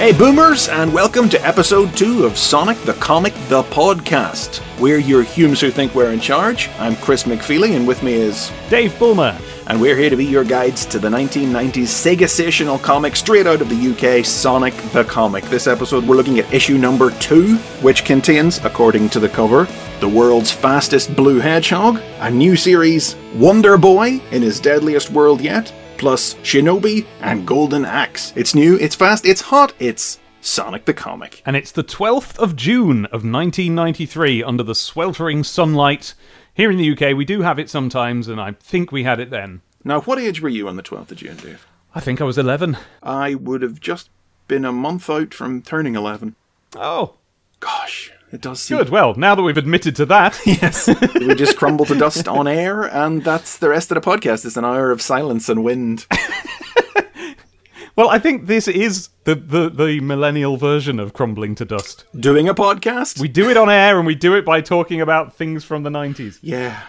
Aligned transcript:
Hey, 0.00 0.16
boomers, 0.16 0.66
and 0.70 0.94
welcome 0.94 1.28
to 1.28 1.46
episode 1.46 1.94
two 1.94 2.24
of 2.24 2.38
Sonic 2.38 2.78
the 2.84 2.94
Comic 2.94 3.34
the 3.50 3.62
Podcast. 3.64 4.62
We're 4.80 4.96
your 4.96 5.22
Humes 5.22 5.60
who 5.60 5.70
think 5.70 5.94
we're 5.94 6.10
in 6.10 6.20
charge. 6.20 6.70
I'm 6.78 6.96
Chris 6.96 7.24
McFeely, 7.24 7.76
and 7.76 7.86
with 7.86 8.02
me 8.02 8.14
is. 8.14 8.50
Dave 8.70 8.98
Bulmer. 8.98 9.38
And 9.66 9.78
we're 9.78 9.98
here 9.98 10.08
to 10.08 10.16
be 10.16 10.24
your 10.24 10.42
guides 10.42 10.86
to 10.86 10.98
the 10.98 11.10
1990s 11.10 11.82
Sega-sational 11.82 12.82
comic 12.82 13.14
straight 13.14 13.46
out 13.46 13.60
of 13.60 13.68
the 13.68 13.90
UK, 13.90 14.24
Sonic 14.24 14.74
the 14.94 15.04
Comic. 15.04 15.44
This 15.44 15.66
episode, 15.66 16.06
we're 16.06 16.16
looking 16.16 16.38
at 16.38 16.50
issue 16.50 16.78
number 16.78 17.10
two, 17.18 17.56
which 17.82 18.06
contains, 18.06 18.56
according 18.64 19.10
to 19.10 19.20
the 19.20 19.28
cover, 19.28 19.68
the 20.00 20.08
world's 20.08 20.50
fastest 20.50 21.14
blue 21.14 21.40
hedgehog, 21.40 22.00
a 22.20 22.30
new 22.30 22.56
series, 22.56 23.16
Wonder 23.34 23.76
Boy 23.76 24.18
in 24.30 24.40
his 24.40 24.60
deadliest 24.60 25.10
world 25.10 25.42
yet, 25.42 25.70
plus 26.00 26.32
Shinobi 26.36 27.06
and 27.20 27.46
Golden 27.46 27.84
Axe. 27.84 28.32
It's 28.34 28.54
new, 28.54 28.78
it's 28.78 28.94
fast, 28.94 29.26
it's 29.26 29.42
hot, 29.42 29.74
it's 29.78 30.18
Sonic 30.40 30.86
the 30.86 30.94
Comic. 30.94 31.42
And 31.44 31.56
it's 31.56 31.72
the 31.72 31.84
12th 31.84 32.38
of 32.38 32.56
June 32.56 33.04
of 33.06 33.22
1993 33.22 34.42
under 34.42 34.62
the 34.62 34.74
sweltering 34.74 35.44
sunlight. 35.44 36.14
Here 36.54 36.70
in 36.70 36.78
the 36.78 36.90
UK, 36.90 37.14
we 37.14 37.26
do 37.26 37.42
have 37.42 37.58
it 37.58 37.68
sometimes, 37.68 38.28
and 38.28 38.40
I 38.40 38.52
think 38.52 38.90
we 38.90 39.04
had 39.04 39.20
it 39.20 39.28
then. 39.28 39.60
Now, 39.84 40.00
what 40.00 40.18
age 40.18 40.40
were 40.40 40.48
you 40.48 40.68
on 40.68 40.76
the 40.76 40.82
12th 40.82 41.10
of 41.10 41.18
June, 41.18 41.36
Dave? 41.36 41.66
I 41.94 42.00
think 42.00 42.22
I 42.22 42.24
was 42.24 42.38
11. 42.38 42.78
I 43.02 43.34
would 43.34 43.60
have 43.60 43.78
just 43.78 44.08
been 44.48 44.64
a 44.64 44.72
month 44.72 45.10
out 45.10 45.34
from 45.34 45.60
turning 45.60 45.96
11. 45.96 46.34
Oh, 46.76 47.16
Gosh, 47.60 48.10
it 48.32 48.40
does 48.40 48.60
seem. 48.60 48.78
good. 48.78 48.88
Well, 48.90 49.14
now 49.14 49.34
that 49.34 49.42
we've 49.42 49.56
admitted 49.56 49.96
to 49.96 50.06
that, 50.06 50.38
Yes. 50.46 50.88
we 51.14 51.34
just 51.34 51.56
crumble 51.56 51.84
to 51.86 51.94
dust 51.94 52.28
on 52.28 52.46
air, 52.48 52.82
and 52.84 53.22
that's 53.24 53.58
the 53.58 53.68
rest 53.68 53.90
of 53.90 53.96
the 53.96 54.00
podcast. 54.10 54.44
It's 54.44 54.56
an 54.56 54.64
hour 54.64 54.90
of 54.90 55.00
silence 55.02 55.48
and 55.48 55.64
wind. 55.64 56.06
well, 57.96 58.08
I 58.08 58.18
think 58.18 58.46
this 58.46 58.68
is 58.68 59.08
the, 59.24 59.34
the, 59.34 59.68
the 59.68 60.00
millennial 60.00 60.56
version 60.56 60.98
of 61.00 61.12
crumbling 61.12 61.54
to 61.56 61.64
dust. 61.64 62.04
Doing 62.18 62.48
a 62.48 62.54
podcast? 62.54 63.20
We 63.20 63.28
do 63.28 63.50
it 63.50 63.56
on 63.56 63.68
air, 63.68 63.98
and 63.98 64.06
we 64.06 64.14
do 64.14 64.34
it 64.36 64.44
by 64.44 64.60
talking 64.60 65.00
about 65.00 65.34
things 65.34 65.64
from 65.64 65.82
the 65.82 65.90
90s. 65.90 66.38
yeah. 66.42 66.80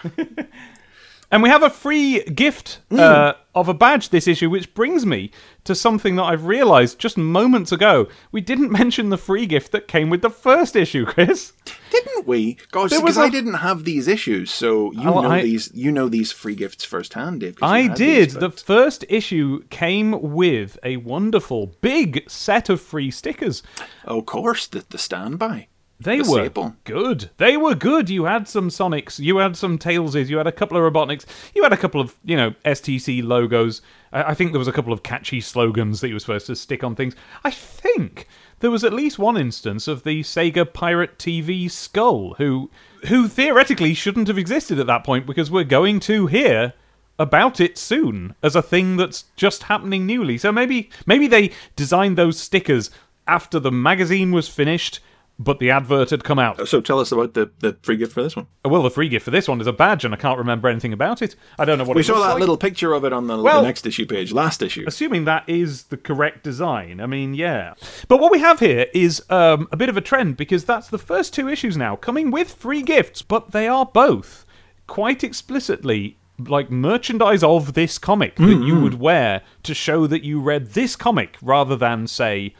And 1.30 1.42
we 1.42 1.48
have 1.48 1.62
a 1.62 1.70
free 1.70 2.22
gift 2.24 2.80
uh, 2.90 3.32
of 3.54 3.68
a 3.68 3.74
badge 3.74 4.08
this 4.08 4.26
issue, 4.26 4.48
which 4.48 4.72
brings 4.74 5.04
me 5.04 5.30
to 5.64 5.74
something 5.74 6.16
that 6.16 6.22
I've 6.22 6.46
realised 6.46 6.98
just 6.98 7.18
moments 7.18 7.70
ago. 7.70 8.08
We 8.30 8.40
didn't 8.40 8.70
mention 8.72 9.10
the 9.10 9.18
free 9.18 9.44
gift 9.46 9.72
that 9.72 9.86
came 9.88 10.08
with 10.08 10.22
the 10.22 10.30
first 10.30 10.74
issue, 10.74 11.04
Chris. 11.04 11.52
Didn't 11.90 12.26
we? 12.26 12.56
Gosh, 12.70 12.90
There 12.90 13.00
because 13.00 13.18
a- 13.18 13.22
I 13.22 13.28
didn't 13.28 13.54
have 13.54 13.84
these 13.84 14.08
issues, 14.08 14.50
so 14.50 14.90
you 14.92 15.08
Oh, 15.08 15.20
know 15.20 15.30
I- 15.30 15.42
these. 15.42 15.70
You 15.74 15.92
know 15.92 16.08
these 16.08 16.32
free 16.32 16.54
gifts 16.54 16.84
firsthand, 16.86 17.40
Dave. 17.40 17.56
I 17.60 17.88
did. 17.88 18.30
these, 18.30 18.34
The 18.38 18.50
first 18.50 19.04
issue 19.10 19.64
came 19.68 20.32
with 20.32 20.78
a 20.82 20.96
wonderful 20.96 21.74
big 21.82 22.24
set 22.30 22.70
of 22.70 22.80
free 22.80 23.10
stickers. 23.10 23.62
of 24.06 24.24
course, 24.24 24.66
the 24.66 24.84
the 24.88 24.98
standby. 24.98 25.68
They 26.04 26.18
The 26.18 26.30
were 26.30 26.38
staple. 26.44 26.76
good. 26.84 27.30
They 27.36 27.56
were 27.56 27.74
good. 27.74 28.10
You 28.10 28.24
had 28.24 28.48
some 28.48 28.68
Sonics, 28.68 29.18
you 29.18 29.38
had 29.38 29.56
some 29.56 29.78
Tailses, 29.78 30.28
you 30.28 30.36
had 30.38 30.46
a 30.46 30.52
couple 30.52 30.76
of 30.76 30.92
Robotniks, 30.92 31.24
you 31.54 31.62
had 31.62 31.72
a 31.72 31.76
couple 31.76 32.00
of, 32.00 32.14
you 32.24 32.36
know, 32.36 32.54
STC 32.64 33.22
logos. 33.24 33.82
I, 34.12 34.22
I 34.24 34.34
think 34.34 34.52
there 34.52 34.58
was 34.58 34.68
a 34.68 34.72
couple 34.72 34.92
of 34.92 35.02
catchy 35.02 35.40
slogans 35.40 36.00
that 36.00 36.08
you 36.08 36.14
were 36.14 36.20
supposed 36.20 36.46
to 36.46 36.56
stick 36.56 36.82
on 36.84 36.94
things. 36.94 37.14
I 37.44 37.50
think 37.50 38.26
there 38.60 38.70
was 38.70 38.84
at 38.84 38.92
least 38.92 39.18
one 39.18 39.36
instance 39.36 39.88
of 39.88 40.04
the 40.04 40.22
Sega 40.22 40.72
Pirate 40.72 41.18
TV 41.18 41.70
Skull, 41.70 42.34
who 42.34 42.70
who 43.08 43.26
theoretically 43.26 43.94
shouldn't 43.94 44.28
have 44.28 44.38
existed 44.38 44.78
at 44.78 44.86
that 44.86 45.02
point 45.04 45.26
because 45.26 45.50
we're 45.50 45.64
going 45.64 45.98
to 46.00 46.28
hear 46.28 46.72
about 47.18 47.60
it 47.60 47.76
soon 47.76 48.34
as 48.42 48.56
a 48.56 48.62
thing 48.62 48.96
that's 48.96 49.24
just 49.36 49.64
happening 49.64 50.06
newly. 50.06 50.38
So 50.38 50.50
maybe 50.52 50.88
maybe 51.06 51.26
they 51.26 51.50
designed 51.76 52.16
those 52.16 52.38
stickers 52.38 52.90
after 53.26 53.58
the 53.60 53.70
magazine 53.72 54.30
was 54.32 54.48
finished, 54.48 55.00
but 55.42 55.58
the 55.58 55.70
advert 55.70 56.10
had 56.10 56.24
come 56.24 56.38
out. 56.38 56.68
So 56.68 56.80
tell 56.80 56.98
us 57.00 57.10
about 57.12 57.34
the, 57.34 57.50
the 57.60 57.76
free 57.82 57.96
gift 57.96 58.12
for 58.12 58.22
this 58.22 58.36
one. 58.36 58.46
Well, 58.64 58.82
the 58.82 58.90
free 58.90 59.08
gift 59.08 59.24
for 59.24 59.30
this 59.30 59.48
one 59.48 59.60
is 59.60 59.66
a 59.66 59.72
badge, 59.72 60.04
and 60.04 60.14
I 60.14 60.16
can't 60.16 60.38
remember 60.38 60.68
anything 60.68 60.92
about 60.92 61.22
it. 61.22 61.34
I 61.58 61.64
don't 61.64 61.78
know 61.78 61.84
what 61.84 61.96
We 61.96 62.02
saw 62.02 62.14
that 62.20 62.32
like. 62.34 62.40
little 62.40 62.56
picture 62.56 62.92
of 62.92 63.04
it 63.04 63.12
on 63.12 63.26
the, 63.26 63.36
the 63.36 63.42
Well- 63.42 63.62
next 63.62 63.86
issue 63.86 64.06
page, 64.06 64.32
last 64.32 64.62
issue. 64.62 64.84
Assuming 64.86 65.24
that 65.24 65.48
is 65.48 65.84
the 65.84 65.96
correct 65.96 66.42
design. 66.44 67.00
I 67.00 67.06
mean, 67.06 67.34
yeah. 67.34 67.74
But 68.08 68.18
what 68.20 68.30
we 68.32 68.40
have 68.40 68.60
here 68.60 68.86
is 68.94 69.22
um, 69.30 69.68
a 69.72 69.76
bit 69.76 69.88
of 69.88 69.96
a 69.96 70.00
trend 70.00 70.36
because 70.36 70.64
that's 70.64 70.88
the 70.88 70.98
first 70.98 71.34
two 71.34 71.48
issues 71.48 71.76
now 71.76 71.96
coming 71.96 72.30
with 72.30 72.52
free 72.54 72.82
gifts, 72.82 73.22
but 73.22 73.52
they 73.52 73.66
are 73.68 73.86
both 73.86 74.44
quite 74.86 75.24
explicitly 75.24 76.16
like 76.38 76.70
merchandise 76.70 77.42
of 77.42 77.74
this 77.74 77.98
comic 77.98 78.34
that 78.36 78.62
you 78.64 78.80
would 78.80 78.98
wear 78.98 79.42
to 79.62 79.74
show 79.74 80.06
that 80.06 80.24
you 80.24 80.40
read 80.40 80.68
this 80.72 80.96
comic 80.96 81.36
rather 81.40 81.76
than, 81.76 82.06
say, 82.06 82.52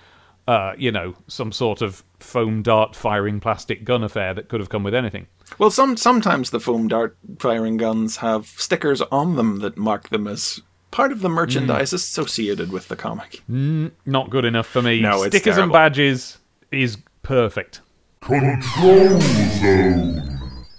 uh, 0.47 0.73
you 0.79 0.93
know, 0.93 1.15
some 1.27 1.51
sort 1.51 1.83
of 1.83 2.05
foam 2.23 2.63
dart 2.63 2.95
firing 2.97 3.41
plastic 3.41 3.85
gun 3.85 4.03
affair 4.03 4.33
that 4.35 4.49
could 4.49 4.61
have 4.61 4.69
come 4.69 4.83
with 4.83 4.95
anything. 4.95 5.27
Well, 5.59 5.71
some 5.71 5.97
sometimes 5.97 6.51
the 6.51 6.61
foam 6.61 6.89
dart 6.89 7.17
firing 7.39 7.77
guns 7.77 8.17
have 8.19 8.47
stickers 8.47 9.03
on 9.03 9.37
them 9.37 9.59
that 9.61 9.77
mark 9.77 10.09
them 10.09 10.27
as 10.27 10.61
part 10.91 11.13
of 11.13 11.21
the 11.21 11.29
merchandise 11.29 11.91
Hmm. 11.91 11.97
associated 11.97 12.73
with 12.73 12.89
the 12.89 12.97
comic. 12.97 13.43
Not 13.49 14.31
good 14.31 14.45
enough 14.45 14.67
for 14.67 14.83
me. 14.83 15.01
No, 15.01 15.19
Stickers 15.27 15.43
terrible. 15.57 15.63
and 15.65 15.73
badges 15.73 16.39
is 16.71 16.99
perfect. 17.23 17.81
Control 18.23 19.21
Zone. 19.21 20.32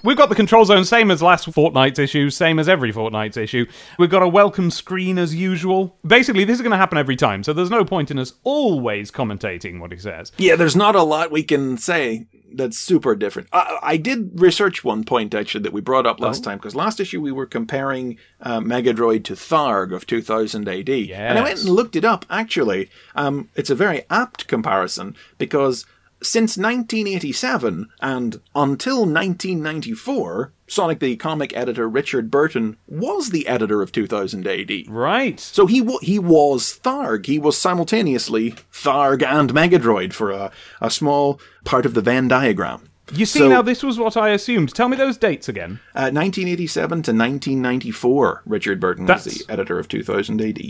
We've 0.03 0.17
got 0.17 0.27
the 0.27 0.35
control 0.35 0.65
zone, 0.65 0.83
same 0.83 1.09
as 1.11 1.21
last 1.21 1.45
fortnight's 1.53 1.97
issue, 1.97 2.29
same 2.29 2.59
as 2.59 2.67
every 2.67 2.91
fortnight's 2.91 3.37
issue. 3.37 3.65
We've 3.97 4.09
got 4.09 4.21
a 4.21 4.27
welcome 4.27 4.69
screen 4.69 5.17
as 5.17 5.33
usual. 5.33 5.97
Basically, 6.05 6.43
this 6.43 6.55
is 6.55 6.61
going 6.61 6.71
to 6.71 6.77
happen 6.77 6.97
every 6.97 7.15
time, 7.15 7.41
so 7.43 7.53
there's 7.53 7.69
no 7.69 7.85
point 7.85 8.11
in 8.11 8.19
us 8.19 8.33
always 8.43 9.11
commentating 9.11 9.79
what 9.79 9.93
he 9.93 9.97
says. 9.97 10.33
Yeah, 10.37 10.57
there's 10.57 10.75
not 10.75 10.95
a 10.95 11.03
lot 11.03 11.31
we 11.31 11.41
can 11.43 11.77
say 11.77 12.27
that's 12.55 12.77
super 12.77 13.15
different. 13.15 13.47
I, 13.53 13.79
I 13.81 13.97
did 13.97 14.39
research 14.39 14.83
one 14.83 15.05
point 15.05 15.33
actually 15.33 15.63
that 15.63 15.73
we 15.73 15.81
brought 15.81 16.05
up 16.05 16.17
Oh. 16.19 16.25
last 16.25 16.43
time 16.43 16.57
because 16.57 16.75
last 16.75 16.99
issue 16.99 17.19
we 17.21 17.31
were 17.31 17.45
comparing 17.47 18.17
uh, 18.41 18.59
Mega 18.59 18.93
Droid 18.93 19.23
to 19.23 19.33
Tharg 19.33 19.91
of 19.95 20.05
2000 20.05 20.67
AD, 20.67 20.89
and 20.89 21.39
I 21.39 21.41
went 21.41 21.61
and 21.61 21.69
looked 21.69 21.95
it 21.95 22.03
up. 22.05 22.25
Actually, 22.29 22.89
um, 23.15 23.49
it's 23.55 23.69
a 23.69 23.75
very 23.75 24.03
apt 24.09 24.47
comparison 24.47 25.15
because 25.37 25.85
since 26.23 26.57
1987 26.57 27.89
and 28.01 28.41
until 28.55 29.05
1994, 29.05 30.51
Sonic 30.67 30.99
the 30.99 31.15
Comic 31.15 31.55
editor 31.55 31.87
Richard 31.87 32.31
Burton 32.31 32.77
was 32.87 33.29
the 33.29 33.47
editor 33.47 33.81
of 33.81 33.91
2000 33.91 34.47
AD. 34.47 34.71
Right. 34.87 35.39
So 35.39 35.67
he 35.67 35.79
w- 35.79 35.99
he 36.01 36.17
was 36.19 36.79
Tharg. 36.83 37.25
He 37.27 37.37
was 37.37 37.57
simultaneously 37.57 38.51
Tharg 38.71 39.21
and 39.23 39.53
Megadroid 39.53 40.13
for 40.13 40.31
a, 40.31 40.51
a 40.81 40.89
small 40.89 41.39
part 41.63 41.85
of 41.85 41.93
the 41.93 42.01
Venn 42.01 42.27
diagram. 42.27 42.89
You 43.13 43.25
see, 43.25 43.39
So- 43.39 43.49
now 43.49 43.61
this 43.61 43.83
was 43.83 43.99
what 43.99 44.15
I 44.17 44.29
assumed. 44.29 44.73
Tell 44.73 44.87
me 44.89 44.97
those 44.97 45.17
dates 45.17 45.49
again. 45.49 45.79
Uh, 45.93 46.09
1987 46.09 46.89
to 47.03 47.11
1994, 47.11 48.43
Richard 48.45 48.79
Burton 48.79 49.05
was 49.05 49.25
the 49.25 49.45
editor 49.51 49.77
of 49.79 49.87
2000 49.87 50.41
AD. 50.41 50.61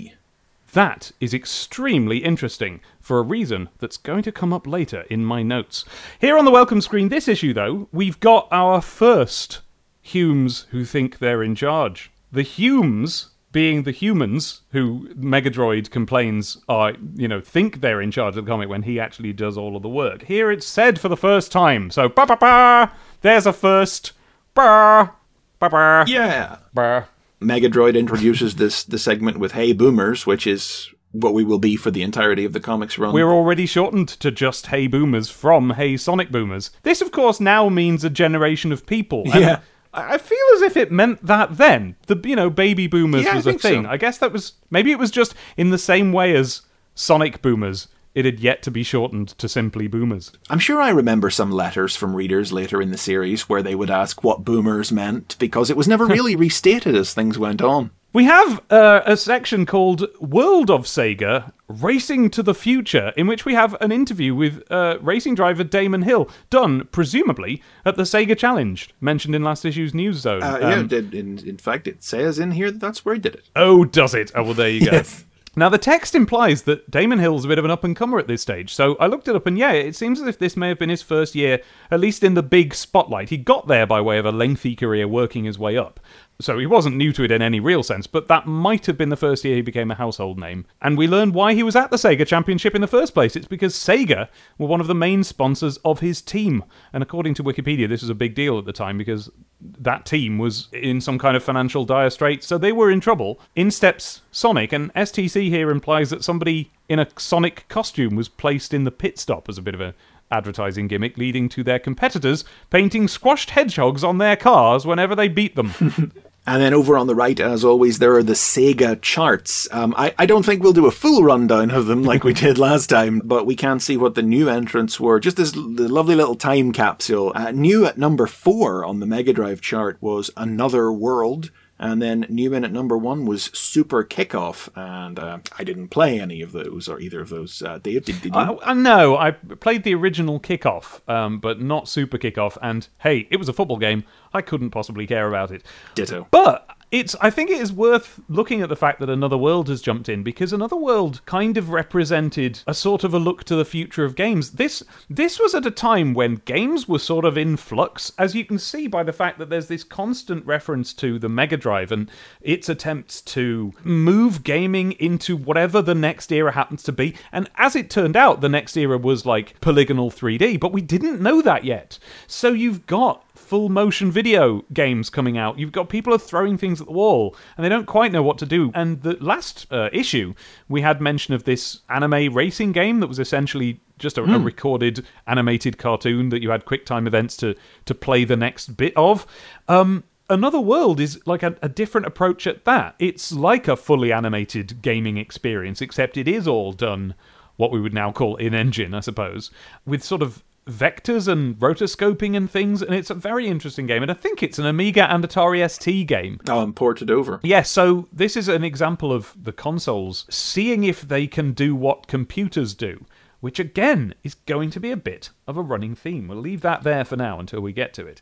That 0.73 1.11
is 1.19 1.35
extremely 1.35 2.17
interesting 2.17 2.81
for 2.99 3.19
a 3.19 3.23
reason 3.23 3.69
that's 3.77 3.97
going 3.97 4.23
to 4.23 4.31
come 4.31 4.51
up 4.51 4.65
later 4.65 5.05
in 5.09 5.23
my 5.23 5.43
notes. 5.43 5.85
Here 6.19 6.35
on 6.35 6.45
the 6.45 6.51
welcome 6.51 6.81
screen, 6.81 7.09
this 7.09 7.27
issue, 7.27 7.53
though, 7.53 7.87
we've 7.91 8.19
got 8.19 8.47
our 8.51 8.81
first 8.81 9.61
Humes 10.01 10.65
who 10.71 10.83
think 10.83 11.19
they're 11.19 11.43
in 11.43 11.55
charge. 11.55 12.11
The 12.31 12.41
Humes 12.41 13.29
being 13.51 13.83
the 13.83 13.91
humans 13.91 14.61
who 14.71 15.07
Megadroid 15.13 15.91
complains 15.91 16.57
are, 16.67 16.93
you 17.13 17.27
know, 17.27 17.39
think 17.39 17.79
they're 17.79 18.01
in 18.01 18.09
charge 18.09 18.35
of 18.35 18.43
the 18.43 18.49
comic 18.49 18.67
when 18.67 18.81
he 18.81 18.99
actually 18.99 19.31
does 19.31 19.57
all 19.57 19.77
of 19.77 19.83
the 19.83 19.89
work. 19.89 20.23
Here 20.23 20.51
it's 20.51 20.65
said 20.65 20.99
for 20.99 21.07
the 21.07 21.15
first 21.15 21.51
time. 21.51 21.91
So, 21.91 22.09
ba 22.09 22.25
ba 22.25 22.35
ba, 22.35 22.91
there's 23.21 23.45
a 23.45 23.53
first. 23.53 24.11
Ba 24.55 25.13
ba 25.59 25.69
ba. 25.69 26.05
Yeah. 26.07 26.57
ba. 26.73 27.07
Megadroid 27.43 27.95
introduces 27.97 28.55
this 28.55 28.83
the 28.83 28.97
segment 28.99 29.37
with 29.37 29.51
"Hey 29.53 29.73
Boomers," 29.73 30.25
which 30.25 30.47
is 30.47 30.89
what 31.11 31.33
we 31.33 31.43
will 31.43 31.59
be 31.59 31.75
for 31.75 31.91
the 31.91 32.01
entirety 32.01 32.43
of 32.43 32.53
the 32.53 32.59
comics 32.59 32.97
run. 32.97 33.13
We're 33.13 33.31
already 33.31 33.65
shortened 33.67 34.07
to 34.09 34.31
just 34.31 34.67
Hey 34.67 34.87
Boomers 34.87 35.29
from 35.29 35.71
Hey 35.71 35.95
Sonic 35.97 36.31
Boomers. 36.31 36.71
This, 36.81 37.01
of 37.01 37.11
course, 37.11 37.39
now 37.39 37.69
means 37.69 38.03
a 38.03 38.09
generation 38.09 38.71
of 38.71 38.85
people. 38.85 39.23
Yeah. 39.27 39.59
I 39.95 40.17
feel 40.17 40.39
as 40.55 40.63
if 40.63 40.75
it 40.75 40.91
meant 40.91 41.23
that 41.23 41.57
then. 41.57 41.95
The 42.07 42.19
you 42.27 42.35
know 42.35 42.49
baby 42.49 42.87
boomers 42.87 43.25
Yeah, 43.25 43.35
was 43.35 43.45
a 43.45 43.51
think 43.51 43.61
so. 43.61 43.69
thing. 43.69 43.85
I 43.85 43.97
guess 43.97 44.17
that 44.17 44.31
was 44.33 44.53
maybe 44.71 44.91
it 44.91 44.97
was 44.97 45.11
just 45.11 45.35
in 45.55 45.69
the 45.69 45.77
same 45.77 46.11
way 46.11 46.35
as 46.35 46.63
Sonic 46.95 47.43
Boomers. 47.43 47.87
It 48.15 48.25
had 48.25 48.39
yet 48.39 48.61
to 48.63 48.71
be 48.71 48.83
shortened 48.83 49.29
to 49.39 49.49
simply 49.49 49.87
Boomers. 49.87 50.31
I'm 50.49 50.59
sure 50.59 50.79
I 50.79 50.89
remember 50.89 51.29
some 51.29 51.51
letters 51.51 51.95
from 51.95 52.15
readers 52.15 52.51
later 52.53 52.81
in 52.81 52.91
the 52.91 52.97
series 52.97 53.49
where 53.49 53.63
they 53.63 53.73
would 53.75 53.89
ask 53.89 54.23
what 54.23 54.45
boomers 54.45 54.91
meant 54.91 55.35
because 55.39 55.69
it 55.71 55.77
was 55.77 55.87
never 55.87 56.05
really 56.07 56.35
restated 56.35 56.95
as 56.95 57.13
things 57.13 57.39
went 57.39 57.61
on. 57.61 57.89
We 58.13 58.25
have 58.25 58.61
uh, 58.69 59.01
a 59.07 59.17
section 59.17 59.65
called 59.65 60.05
World 60.21 60.69
of 60.69 60.83
Sega 60.83 61.51
Racing 61.67 62.29
to 62.29 62.43
the 62.43 62.53
Future, 62.53 63.11
in 63.17 63.25
which 63.25 63.43
we 63.43 63.55
have 63.55 63.75
an 63.81 63.91
interview 63.91 64.35
with 64.35 64.61
uh, 64.71 64.99
racing 65.01 65.33
driver 65.33 65.63
Damon 65.63 66.03
Hill, 66.03 66.29
done 66.51 66.87
presumably 66.91 67.63
at 67.83 67.95
the 67.95 68.03
Sega 68.03 68.37
Challenge, 68.37 68.87
mentioned 69.01 69.33
in 69.33 69.43
last 69.43 69.65
issue's 69.65 69.95
News 69.95 70.17
Zone. 70.17 70.43
Uh, 70.43 70.59
Um, 70.61 70.87
yeah, 70.91 70.99
in, 70.99 71.39
in 71.39 71.57
fact, 71.57 71.87
it 71.87 72.03
says 72.03 72.37
in 72.37 72.51
here 72.51 72.69
that 72.69 72.79
that's 72.79 73.03
where 73.03 73.15
he 73.15 73.19
did 73.21 73.33
it. 73.33 73.49
Oh, 73.55 73.83
does 73.83 74.13
it? 74.13 74.31
Oh, 74.35 74.43
well, 74.43 74.53
there 74.53 74.69
you 74.69 74.85
go. 74.85 74.91
Yes. 74.97 75.25
Now, 75.55 75.69
the 75.69 75.77
text 75.77 76.15
implies 76.15 76.63
that 76.63 76.89
Damon 76.89 77.19
Hill's 77.19 77.45
a 77.45 77.47
bit 77.47 77.59
of 77.59 77.65
an 77.65 77.69
up 77.69 77.83
and 77.83 77.95
comer 77.95 78.17
at 78.17 78.27
this 78.27 78.41
stage, 78.41 78.73
so 78.73 78.95
I 78.95 79.05
looked 79.05 79.27
it 79.27 79.35
up, 79.35 79.45
and 79.45 79.55
yeah, 79.55 79.71
it 79.71 79.95
seems 79.95 80.19
as 80.19 80.27
if 80.27 80.39
this 80.39 80.57
may 80.57 80.69
have 80.69 80.79
been 80.79 80.89
his 80.89 81.03
first 81.03 81.35
year, 81.35 81.61
at 81.91 81.99
least 81.99 82.23
in 82.23 82.33
the 82.33 82.41
big 82.41 82.73
spotlight. 82.73 83.29
He 83.29 83.37
got 83.37 83.67
there 83.67 83.85
by 83.85 84.01
way 84.01 84.17
of 84.17 84.25
a 84.25 84.31
lengthy 84.31 84.75
career 84.75 85.07
working 85.07 85.43
his 85.43 85.59
way 85.59 85.77
up. 85.77 85.99
So 86.43 86.59
he 86.59 86.65
wasn't 86.65 86.97
new 86.97 87.13
to 87.13 87.23
it 87.23 87.31
in 87.31 87.41
any 87.41 87.59
real 87.59 87.83
sense, 87.83 88.05
but 88.05 88.27
that 88.27 88.45
might 88.45 88.85
have 88.85 88.97
been 88.97 89.09
the 89.09 89.15
first 89.15 89.45
year 89.45 89.55
he 89.55 89.61
became 89.61 89.91
a 89.91 89.95
household 89.95 90.37
name. 90.37 90.65
And 90.81 90.97
we 90.97 91.07
learned 91.07 91.33
why 91.33 91.53
he 91.53 91.63
was 91.63 91.75
at 91.75 91.89
the 91.89 91.97
Sega 91.97 92.27
Championship 92.27 92.75
in 92.75 92.81
the 92.81 92.87
first 92.87 93.13
place. 93.13 93.35
It's 93.35 93.47
because 93.47 93.73
Sega 93.75 94.27
were 94.57 94.67
one 94.67 94.81
of 94.81 94.87
the 94.87 94.95
main 94.95 95.23
sponsors 95.23 95.77
of 95.77 96.01
his 96.01 96.21
team. 96.21 96.63
And 96.91 97.01
according 97.01 97.35
to 97.35 97.43
Wikipedia, 97.43 97.87
this 97.87 98.01
was 98.01 98.09
a 98.09 98.15
big 98.15 98.35
deal 98.35 98.59
at 98.59 98.65
the 98.65 98.73
time 98.73 98.97
because 98.97 99.31
that 99.61 100.05
team 100.05 100.37
was 100.37 100.67
in 100.73 100.99
some 100.99 101.17
kind 101.17 101.37
of 101.37 101.43
financial 101.43 101.85
dire 101.85 102.09
straits, 102.09 102.45
so 102.47 102.57
they 102.57 102.71
were 102.71 102.91
in 102.91 102.99
trouble. 102.99 103.39
In 103.55 103.71
steps 103.71 104.21
Sonic, 104.31 104.73
and 104.73 104.93
STC 104.93 105.49
here 105.49 105.69
implies 105.69 106.09
that 106.09 106.23
somebody 106.23 106.71
in 106.89 106.99
a 106.99 107.07
Sonic 107.17 107.65
costume 107.69 108.15
was 108.15 108.27
placed 108.27 108.73
in 108.73 108.83
the 108.83 108.91
pit 108.91 109.17
stop 109.17 109.47
as 109.47 109.57
a 109.57 109.61
bit 109.61 109.75
of 109.75 109.81
a 109.81 109.95
advertising 110.31 110.87
gimmick, 110.87 111.17
leading 111.17 111.47
to 111.47 111.63
their 111.63 111.79
competitors 111.79 112.43
painting 112.69 113.07
squashed 113.07 113.51
hedgehogs 113.51 114.03
on 114.03 114.17
their 114.17 114.35
cars 114.35 114.85
whenever 114.85 115.15
they 115.15 115.27
beat 115.27 115.55
them. 115.55 116.11
And 116.45 116.61
then 116.61 116.73
over 116.73 116.97
on 116.97 117.07
the 117.07 117.15
right, 117.15 117.39
as 117.39 117.63
always, 117.63 117.99
there 117.99 118.15
are 118.15 118.23
the 118.23 118.33
Sega 118.33 119.01
charts. 119.01 119.67
Um, 119.71 119.93
I, 119.97 120.13
I 120.19 120.25
don't 120.25 120.43
think 120.43 120.61
we'll 120.61 120.73
do 120.73 120.87
a 120.87 120.91
full 120.91 121.23
rundown 121.23 121.71
of 121.71 121.85
them 121.85 122.03
like 122.03 122.25
we 122.25 122.33
did 122.33 122.57
last 122.57 122.87
time, 122.87 123.21
but 123.23 123.45
we 123.45 123.55
can 123.55 123.79
see 123.79 123.95
what 123.95 124.15
the 124.15 124.21
new 124.21 124.49
entrants 124.49 124.99
were. 124.99 125.21
Just 125.21 125.37
this 125.37 125.51
the 125.51 125.87
lovely 125.87 126.15
little 126.15 126.35
time 126.35 126.73
capsule. 126.73 127.31
Uh, 127.33 127.51
new 127.51 127.85
at 127.85 127.97
number 127.97 128.27
four 128.27 128.83
on 128.83 128.99
the 128.99 129.05
Mega 129.05 129.31
Drive 129.31 129.61
chart 129.61 129.97
was 130.01 130.31
Another 130.35 130.91
World. 130.91 131.49
And 131.83 132.01
then 132.01 132.25
Newman 132.29 132.63
at 132.63 132.71
number 132.71 132.97
one 132.97 133.25
was 133.25 133.51
Super 133.53 134.05
Kickoff, 134.05 134.69
and 134.73 135.19
uh, 135.19 135.39
I 135.59 135.65
didn't 135.65 135.89
play 135.89 136.17
any 136.17 136.41
of 136.41 136.53
those 136.53 136.87
or 136.87 137.01
either 137.01 137.19
of 137.19 137.27
those. 137.27 137.61
Uh, 137.61 137.77
Dave, 137.77 138.05
did, 138.05 138.21
did 138.21 138.33
you? 138.33 138.39
Uh, 138.39 138.57
uh, 138.63 138.73
no, 138.73 139.17
I 139.17 139.31
played 139.31 139.83
the 139.83 139.93
original 139.93 140.39
Kickoff, 140.39 141.01
um, 141.09 141.39
but 141.39 141.59
not 141.61 141.89
Super 141.89 142.17
Kickoff. 142.17 142.57
And 142.61 142.87
hey, 142.99 143.27
it 143.29 143.35
was 143.35 143.49
a 143.49 143.53
football 143.53 143.75
game. 143.75 144.05
I 144.33 144.41
couldn't 144.41 144.69
possibly 144.69 145.05
care 145.05 145.27
about 145.27 145.51
it. 145.51 145.65
Ditto. 145.93 146.25
But 146.31 146.69
it's 146.93 147.15
I 147.19 147.31
think 147.31 147.49
it 147.49 147.59
is 147.59 147.73
worth 147.73 148.19
looking 148.29 148.61
at 148.61 148.69
the 148.69 148.75
fact 148.75 148.99
that 148.99 149.09
Another 149.09 149.35
World 149.35 149.67
has 149.67 149.81
jumped 149.81 150.07
in 150.07 150.21
because 150.21 150.53
Another 150.53 150.75
World 150.75 151.21
kind 151.25 151.57
of 151.57 151.71
represented 151.71 152.59
a 152.67 152.75
sort 152.75 153.03
of 153.03 153.15
a 153.15 153.19
look 153.19 153.43
to 153.45 153.55
the 153.55 153.65
future 153.65 154.05
of 154.05 154.15
games. 154.15 154.51
This 154.51 154.83
this 155.09 155.39
was 155.39 155.55
at 155.55 155.65
a 155.65 155.71
time 155.71 156.13
when 156.13 156.35
games 156.45 156.87
were 156.87 156.99
sort 156.99 157.25
of 157.25 157.35
in 157.35 157.57
flux, 157.57 158.11
as 158.19 158.35
you 158.35 158.45
can 158.45 158.59
see 158.59 158.85
by 158.87 159.01
the 159.01 159.11
fact 159.11 159.39
that 159.39 159.49
there's 159.49 159.69
this 159.69 159.83
constant 159.83 160.45
reference 160.45 160.93
to 160.93 161.17
the 161.17 161.27
Mega 161.27 161.57
Drive 161.57 161.91
and 161.91 162.11
its 162.41 162.69
attempts 162.69 163.21
to 163.21 163.73
move 163.83 164.43
gaming 164.43 164.91
into 164.93 165.35
whatever 165.35 165.81
the 165.81 165.95
next 165.95 166.31
era 166.31 166.51
happens 166.51 166.83
to 166.83 166.91
be. 166.91 167.15
And 167.31 167.49
as 167.55 167.75
it 167.75 167.89
turned 167.89 168.15
out, 168.15 168.41
the 168.41 168.49
next 168.49 168.77
era 168.77 168.99
was 168.99 169.25
like 169.25 169.59
polygonal 169.61 170.11
3D, 170.11 170.59
but 170.59 170.71
we 170.71 170.81
didn't 170.81 171.21
know 171.21 171.41
that 171.41 171.63
yet. 171.63 171.97
So 172.27 172.49
you've 172.49 172.85
got 172.85 173.25
full 173.53 173.69
motion 173.69 174.09
video 174.09 174.63
games 174.73 175.11
coming 175.11 175.37
out. 175.37 175.59
You've 175.59 175.71
got 175.71 175.87
people 175.87 176.11
are 176.11 176.17
throwing 176.17 176.57
things 176.57 176.81
at 176.81 176.87
the 176.87 176.93
wall 176.93 177.35
and 177.55 177.63
they 177.63 177.69
don't 177.69 177.85
quite 177.85 178.11
know 178.11 178.23
what 178.23 178.39
to 178.39 178.47
do. 178.47 178.71
And 178.73 179.03
the 179.03 179.15
last 179.23 179.67
uh, 179.69 179.89
issue, 179.93 180.33
we 180.67 180.81
had 180.81 180.99
mention 180.99 181.35
of 181.35 181.43
this 181.43 181.81
anime 181.87 182.33
racing 182.33 182.71
game 182.71 182.99
that 182.99 183.05
was 183.05 183.19
essentially 183.19 183.79
just 183.99 184.17
a, 184.17 184.23
a 184.23 184.39
recorded 184.39 185.05
animated 185.27 185.77
cartoon 185.77 186.29
that 186.29 186.41
you 186.41 186.49
had 186.49 186.65
quick 186.65 186.83
time 186.87 187.05
events 187.05 187.37
to 187.37 187.53
to 187.85 187.93
play 187.93 188.25
the 188.25 188.35
next 188.35 188.75
bit 188.75 188.93
of. 188.95 189.27
Um, 189.67 190.03
Another 190.31 190.59
World 190.59 190.99
is 190.99 191.21
like 191.27 191.43
a, 191.43 191.55
a 191.61 191.69
different 191.69 192.07
approach 192.07 192.47
at 192.47 192.65
that. 192.65 192.95
It's 192.97 193.31
like 193.31 193.67
a 193.67 193.77
fully 193.77 194.11
animated 194.11 194.81
gaming 194.81 195.17
experience, 195.17 195.79
except 195.79 196.17
it 196.17 196.27
is 196.27 196.47
all 196.47 196.71
done 196.73 197.13
what 197.57 197.69
we 197.69 197.79
would 197.79 197.93
now 197.93 198.11
call 198.11 198.35
in 198.37 198.55
engine, 198.55 198.95
I 198.95 199.01
suppose, 199.01 199.51
with 199.85 200.03
sort 200.03 200.23
of 200.23 200.43
vectors 200.65 201.27
and 201.27 201.57
rotoscoping 201.59 202.35
and 202.37 202.49
things, 202.49 202.81
and 202.81 202.93
it's 202.95 203.09
a 203.09 203.13
very 203.15 203.47
interesting 203.47 203.85
game. 203.87 204.01
And 204.01 204.11
I 204.11 204.15
think 204.15 204.41
it's 204.41 204.59
an 204.59 204.65
Amiga 204.65 205.11
and 205.11 205.23
Atari 205.23 205.69
ST 205.69 206.07
game. 206.07 206.39
Oh, 206.47 206.61
and 206.63 206.75
ported 206.75 207.11
over. 207.11 207.39
Yeah, 207.43 207.63
so 207.63 208.07
this 208.13 208.35
is 208.37 208.47
an 208.47 208.63
example 208.63 209.11
of 209.11 209.33
the 209.41 209.51
consoles 209.51 210.25
seeing 210.29 210.83
if 210.83 211.01
they 211.01 211.27
can 211.27 211.51
do 211.53 211.75
what 211.75 212.07
computers 212.07 212.73
do, 212.73 213.05
which 213.41 213.59
again 213.59 214.13
is 214.23 214.35
going 214.35 214.69
to 214.71 214.79
be 214.79 214.91
a 214.91 214.97
bit 214.97 215.29
of 215.47 215.57
a 215.57 215.61
running 215.61 215.95
theme. 215.95 216.27
We'll 216.27 216.37
leave 216.39 216.61
that 216.61 216.83
there 216.83 217.03
for 217.05 217.15
now 217.17 217.39
until 217.39 217.61
we 217.61 217.73
get 217.73 217.93
to 217.95 218.05
it. 218.07 218.21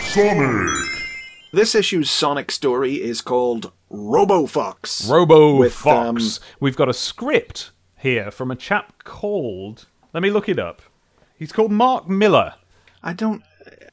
Sonic! 0.00 0.70
This 1.52 1.74
issue's 1.74 2.10
Sonic 2.10 2.50
story 2.50 2.94
is 3.02 3.20
called 3.20 3.72
RoboFox. 3.90 5.08
Robo 5.10 5.56
With, 5.56 5.72
Fox. 5.74 6.38
um, 6.38 6.44
We've 6.60 6.76
got 6.76 6.88
a 6.88 6.92
script 6.94 7.70
here 7.98 8.30
from 8.30 8.50
a 8.50 8.56
chap 8.56 9.04
called. 9.04 9.86
Let 10.14 10.22
me 10.22 10.30
look 10.30 10.48
it 10.48 10.60
up. 10.60 10.80
He's 11.36 11.52
called 11.52 11.72
Mark 11.72 12.08
Millar. 12.08 12.54
I 13.02 13.12
don't. 13.12 13.42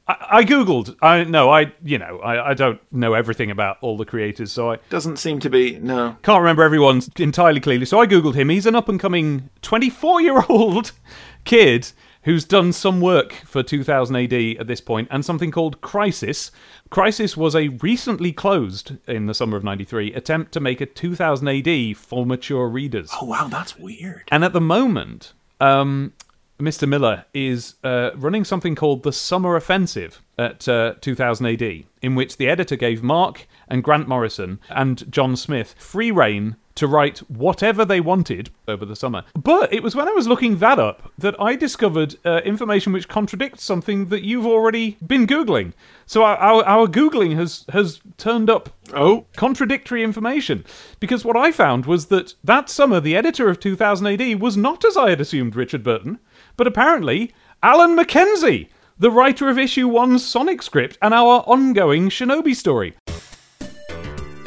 I, 0.06 0.16
I 0.30 0.44
googled. 0.44 0.96
I 1.02 1.24
no, 1.24 1.50
I 1.50 1.72
you 1.84 1.98
know 1.98 2.18
I, 2.20 2.50
I 2.50 2.54
don't 2.54 2.80
know 2.92 3.12
everything 3.12 3.50
about 3.50 3.78
all 3.80 3.96
the 3.96 4.04
creators, 4.04 4.52
so 4.52 4.70
I 4.72 4.78
Doesn't 4.88 5.18
seem 5.18 5.40
to 5.40 5.50
be. 5.50 5.78
No. 5.80 6.16
can't 6.22 6.40
remember 6.40 6.62
everyone 6.62 7.02
entirely 7.18 7.60
clearly. 7.60 7.86
So 7.86 8.00
I 8.00 8.06
googled 8.06 8.34
him. 8.34 8.48
He's 8.48 8.66
an 8.66 8.76
up 8.76 8.88
and 8.88 9.00
coming 9.00 9.50
24 9.62 10.20
year 10.20 10.44
old 10.48 10.92
kid 11.44 11.90
who's 12.24 12.44
done 12.44 12.72
some 12.72 13.00
work 13.00 13.32
for 13.44 13.64
2000 13.64 14.14
AD 14.14 14.32
at 14.60 14.68
this 14.68 14.80
point 14.80 15.08
and 15.10 15.24
something 15.24 15.50
called 15.50 15.80
Crisis. 15.80 16.52
Crisis 16.88 17.36
was 17.36 17.56
a 17.56 17.66
recently 17.68 18.32
closed 18.32 18.96
in 19.08 19.26
the 19.26 19.34
summer 19.34 19.56
of 19.56 19.64
93 19.64 20.14
attempt 20.14 20.52
to 20.52 20.60
make 20.60 20.80
a 20.80 20.86
2000 20.86 21.48
AD 21.48 21.96
for 21.96 22.24
mature 22.24 22.68
readers. 22.68 23.10
Oh, 23.20 23.26
wow, 23.26 23.48
that's 23.48 23.76
weird. 23.76 24.28
And 24.30 24.44
at 24.44 24.52
the 24.52 24.60
moment, 24.60 25.32
um, 25.62 26.12
Mr. 26.60 26.88
Millar 26.88 27.24
is 27.32 27.74
uh, 27.82 28.10
running 28.16 28.44
something 28.44 28.74
called 28.74 29.02
the 29.02 29.12
Summer 29.12 29.56
Offensive 29.56 30.20
at 30.38 30.68
uh, 30.68 30.94
2000 31.00 31.46
AD, 31.46 31.84
in 32.02 32.14
which 32.14 32.36
the 32.36 32.48
editor 32.48 32.76
gave 32.76 33.02
Mark 33.02 33.46
and 33.68 33.82
Grant 33.82 34.08
Morrison 34.08 34.60
and 34.68 35.10
John 35.10 35.36
Smith 35.36 35.74
free 35.78 36.10
reign 36.10 36.56
to 36.74 36.86
write 36.86 37.18
whatever 37.30 37.84
they 37.84 38.00
wanted 38.00 38.50
over 38.66 38.84
the 38.84 38.96
summer. 38.96 39.24
But 39.34 39.72
it 39.72 39.82
was 39.82 39.94
when 39.94 40.08
I 40.08 40.12
was 40.12 40.26
looking 40.28 40.58
that 40.58 40.78
up 40.78 41.12
that 41.18 41.38
I 41.40 41.54
discovered 41.56 42.16
uh, 42.24 42.40
information 42.44 42.92
which 42.92 43.08
contradicts 43.08 43.62
something 43.64 44.06
that 44.06 44.22
you've 44.22 44.46
already 44.46 44.96
been 45.06 45.26
Googling. 45.26 45.72
So 46.06 46.24
our, 46.24 46.36
our, 46.36 46.64
our 46.64 46.86
Googling 46.86 47.36
has, 47.36 47.64
has 47.72 48.00
turned 48.16 48.48
up 48.50 48.70
Oh. 48.94 49.24
contradictory 49.36 50.02
information 50.02 50.64
because 51.00 51.24
what 51.24 51.36
I 51.36 51.50
found 51.52 51.86
was 51.86 52.06
that 52.06 52.34
that 52.44 52.68
summer 52.68 53.00
the 53.00 53.16
editor 53.16 53.48
of 53.48 53.58
2000 53.60 54.06
AD 54.06 54.40
was 54.40 54.56
not 54.56 54.84
as 54.84 54.96
I 54.96 55.10
had 55.10 55.20
assumed 55.20 55.56
Richard 55.56 55.82
Burton, 55.82 56.18
but 56.56 56.66
apparently 56.66 57.32
Alan 57.62 57.94
Mackenzie, 57.94 58.68
the 58.98 59.10
writer 59.10 59.48
of 59.48 59.58
issue 59.58 59.88
1's 59.88 60.24
Sonic 60.24 60.62
script 60.62 60.98
and 61.00 61.14
our 61.14 61.42
ongoing 61.46 62.08
Shinobi 62.10 62.54
story. 62.54 62.94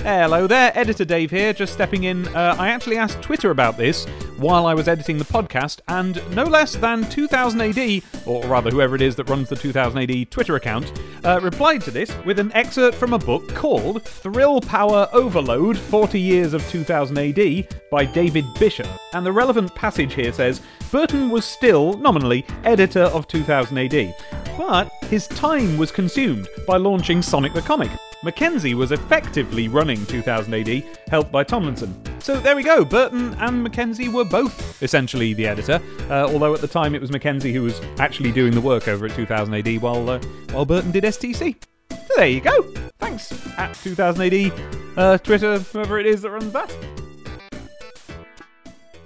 Hello 0.05 0.45
there, 0.45 0.71
Editor 0.75 1.03
Dave 1.03 1.31
here, 1.31 1.51
just 1.51 1.73
stepping 1.73 2.03
in. 2.03 2.27
Uh, 2.27 2.55
I 2.59 2.69
actually 2.69 2.95
asked 2.95 3.23
Twitter 3.23 3.49
about 3.49 3.75
this 3.75 4.05
while 4.37 4.67
I 4.67 4.75
was 4.75 4.87
editing 4.87 5.17
the 5.17 5.25
podcast, 5.25 5.79
and 5.87 6.21
no 6.35 6.43
less 6.43 6.75
than 6.75 7.09
2000 7.09 7.59
AD, 7.59 8.03
or 8.27 8.45
rather 8.45 8.69
whoever 8.69 8.93
it 8.93 9.01
is 9.01 9.15
that 9.15 9.27
runs 9.27 9.49
the 9.49 9.55
2000 9.55 9.97
AD 9.97 10.29
Twitter 10.29 10.57
account, 10.57 11.01
uh, 11.23 11.39
replied 11.41 11.81
to 11.81 11.89
this 11.89 12.15
with 12.23 12.37
an 12.37 12.51
excerpt 12.51 12.95
from 12.95 13.13
a 13.13 13.17
book 13.17 13.51
called 13.55 14.03
Thrill 14.03 14.61
Power 14.61 15.09
Overload 15.11 15.75
40 15.75 16.19
Years 16.19 16.53
of 16.53 16.61
2000 16.69 17.17
AD 17.17 17.67
by 17.89 18.05
David 18.05 18.45
Bishop. 18.59 18.87
And 19.13 19.25
the 19.25 19.31
relevant 19.31 19.73
passage 19.73 20.13
here 20.13 20.31
says 20.31 20.61
Burton 20.91 21.31
was 21.31 21.45
still, 21.45 21.97
nominally, 21.97 22.45
editor 22.63 23.05
of 23.05 23.27
2000 23.27 23.75
AD, 23.75 24.15
but 24.55 24.91
his 25.05 25.27
time 25.29 25.79
was 25.79 25.91
consumed 25.91 26.47
by 26.67 26.77
launching 26.77 27.23
Sonic 27.23 27.55
the 27.55 27.63
Comic. 27.63 27.89
Mackenzie 28.25 28.73
was 28.73 28.91
effectively 28.91 29.67
running 29.67 30.03
2000 30.07 30.51
AD, 30.51 30.83
helped 31.09 31.31
by 31.31 31.43
Tomlinson. 31.43 31.93
So 32.19 32.39
there 32.39 32.55
we 32.55 32.63
go, 32.63 32.83
Burton 32.83 33.35
and 33.35 33.61
Mackenzie 33.61 34.09
were 34.09 34.25
both 34.25 34.81
essentially 34.81 35.35
the 35.35 35.45
editor, 35.45 35.79
uh, 36.09 36.27
although 36.33 36.51
at 36.55 36.59
the 36.59 36.67
time 36.67 36.95
it 36.95 37.01
was 37.01 37.11
Mackenzie 37.11 37.53
who 37.53 37.61
was 37.61 37.79
actually 37.99 38.31
doing 38.31 38.51
the 38.51 38.61
work 38.61 38.87
over 38.87 39.05
at 39.05 39.11
2000 39.11 39.53
AD 39.53 39.79
while, 39.79 40.09
uh, 40.09 40.19
while 40.51 40.65
Burton 40.65 40.89
did 40.89 41.03
STC. 41.03 41.55
So 41.91 42.13
there 42.17 42.25
you 42.25 42.41
go. 42.41 42.63
Thanks 42.97 43.31
at 43.59 43.75
2000 43.75 44.33
AD, 44.33 44.51
uh, 44.97 45.17
Twitter, 45.19 45.59
whoever 45.59 45.99
it 45.99 46.07
is 46.07 46.23
that 46.23 46.31
runs 46.31 46.51
that. 46.51 46.75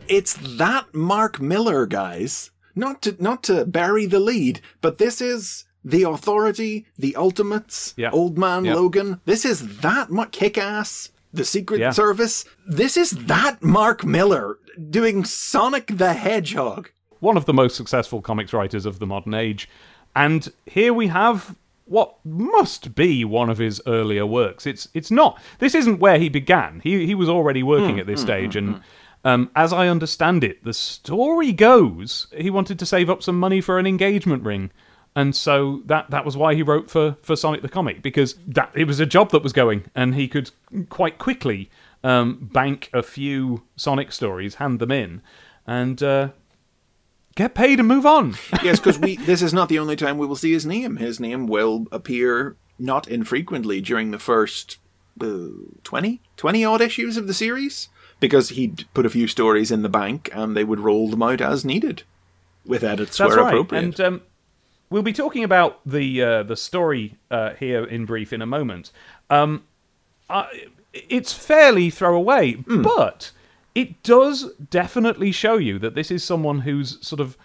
It's 0.07 0.35
that 0.57 0.93
Mark 0.93 1.41
Millar, 1.41 1.85
guys. 1.87 2.51
Not 2.73 3.01
to 3.01 3.21
not 3.21 3.43
to 3.43 3.65
bury 3.65 4.05
the 4.05 4.21
lead, 4.21 4.61
but 4.79 4.97
this 4.97 5.19
is 5.19 5.65
the 5.83 6.03
authority, 6.03 6.85
the 6.97 7.15
ultimates, 7.15 7.93
Yeah. 7.97 8.11
old 8.11 8.37
man 8.37 8.65
Yeah. 8.65 8.75
Logan. 8.75 9.21
This 9.25 9.45
is 9.45 9.79
that 9.79 10.09
Mark 10.09 10.31
kick 10.31 10.57
ass. 10.57 11.09
The 11.31 11.45
Secret 11.45 11.79
Yeah. 11.79 11.91
Service. 11.91 12.43
This 12.67 12.97
is 12.97 13.11
that 13.11 13.63
Mark 13.63 14.03
Millar 14.03 14.57
doing 14.89 15.23
Sonic 15.23 15.97
the 15.97 16.13
Hedgehog. 16.13 16.89
one 17.19 17.35
of 17.35 17.45
the 17.45 17.53
most 17.53 17.75
successful 17.75 18.21
comics 18.21 18.53
writers 18.53 18.85
of 18.85 18.99
the 18.99 19.05
modern 19.05 19.33
age. 19.33 19.67
And 20.15 20.51
here 20.65 20.93
we 20.93 21.07
have 21.07 21.55
what 21.89 22.15
must 22.23 22.93
be 22.95 23.25
one 23.25 23.49
of 23.49 23.57
his 23.57 23.81
earlier 23.87 24.25
works. 24.25 24.65
It's 24.65 24.87
it's 24.93 25.11
not. 25.11 25.41
This 25.57 25.75
isn't 25.75 25.99
where 25.99 26.19
he 26.19 26.29
began. 26.29 26.79
He 26.83 27.05
he 27.05 27.15
was 27.15 27.27
already 27.27 27.63
working 27.63 27.95
hmm. 27.95 27.99
at 27.99 28.07
this 28.07 28.21
hmm. 28.21 28.27
stage, 28.27 28.55
and 28.55 28.75
hmm. 28.75 28.81
um, 29.25 29.51
as 29.55 29.73
I 29.73 29.87
understand 29.87 30.43
it, 30.43 30.63
the 30.63 30.73
story 30.73 31.51
goes 31.51 32.27
he 32.37 32.49
wanted 32.49 32.79
to 32.79 32.85
save 32.85 33.09
up 33.09 33.23
some 33.23 33.39
money 33.39 33.59
for 33.59 33.79
an 33.79 33.87
engagement 33.87 34.43
ring. 34.43 34.71
And 35.15 35.35
so 35.35 35.81
that 35.85 36.09
that 36.11 36.23
was 36.23 36.37
why 36.37 36.55
he 36.55 36.63
wrote 36.63 36.89
for, 36.89 37.17
for 37.21 37.35
Sonic 37.35 37.61
the 37.61 37.69
Comic 37.69 38.01
because 38.01 38.35
that 38.47 38.71
it 38.75 38.85
was 38.85 38.99
a 38.99 39.05
job 39.05 39.31
that 39.31 39.43
was 39.43 39.53
going, 39.53 39.85
and 39.95 40.15
he 40.15 40.27
could 40.27 40.51
quite 40.89 41.17
quickly 41.17 41.69
um, 42.03 42.49
bank 42.53 42.89
a 42.93 43.03
few 43.03 43.63
Sonic 43.75 44.11
stories, 44.11 44.55
hand 44.55 44.79
them 44.79 44.91
in, 44.91 45.21
and 45.65 46.01
uh, 46.01 46.29
get 47.35 47.55
paid 47.55 47.79
and 47.79 47.87
move 47.87 48.05
on. 48.05 48.35
yes, 48.63 48.79
because 48.79 48.99
we 48.99 49.17
this 49.17 49.41
is 49.41 49.53
not 49.53 49.67
the 49.67 49.79
only 49.79 49.95
time 49.95 50.17
we 50.17 50.27
will 50.27 50.35
see 50.35 50.53
his 50.53 50.65
name. 50.65 50.97
His 50.97 51.19
name 51.19 51.47
will 51.47 51.87
appear 51.91 52.55
not 52.77 53.07
infrequently 53.07 53.81
during 53.81 54.11
the 54.11 54.19
first 54.19 54.77
uh, 55.21 55.47
20, 55.83 56.21
20 56.37 56.65
odd 56.65 56.81
issues 56.81 57.17
of 57.17 57.27
the 57.27 57.33
series 57.33 57.89
because 58.19 58.49
he'd 58.49 58.85
put 58.93 59.05
a 59.05 59.09
few 59.09 59.27
stories 59.27 59.71
in 59.71 59.81
the 59.81 59.89
bank 59.89 60.29
and 60.33 60.55
they 60.55 60.63
would 60.63 60.79
roll 60.79 61.09
them 61.09 61.23
out 61.23 61.41
as 61.41 61.65
needed 61.65 62.03
with 62.65 62.83
edits 62.83 63.17
That's 63.17 63.29
where 63.29 63.43
right. 63.43 63.53
appropriate. 63.53 63.83
And 63.83 63.99
um, 63.99 64.21
we'll 64.89 65.03
be 65.03 65.13
talking 65.13 65.43
about 65.43 65.79
the 65.85 66.21
uh, 66.21 66.43
the 66.43 66.55
story 66.55 67.15
uh, 67.31 67.53
here 67.53 67.83
in 67.83 68.05
brief 68.05 68.33
in 68.33 68.41
a 68.41 68.45
moment. 68.45 68.91
Um, 69.29 69.63
I, 70.29 70.67
it's 70.93 71.33
fairly 71.33 71.89
throwaway, 71.89 72.53
but 72.67 73.31
it 73.75 74.01
does 74.03 74.53
definitely 74.69 75.31
show 75.31 75.57
you 75.57 75.79
that 75.79 75.95
this 75.95 76.11
is 76.11 76.23
someone 76.23 76.59
who's 76.59 77.05
sort 77.05 77.19
of 77.19 77.37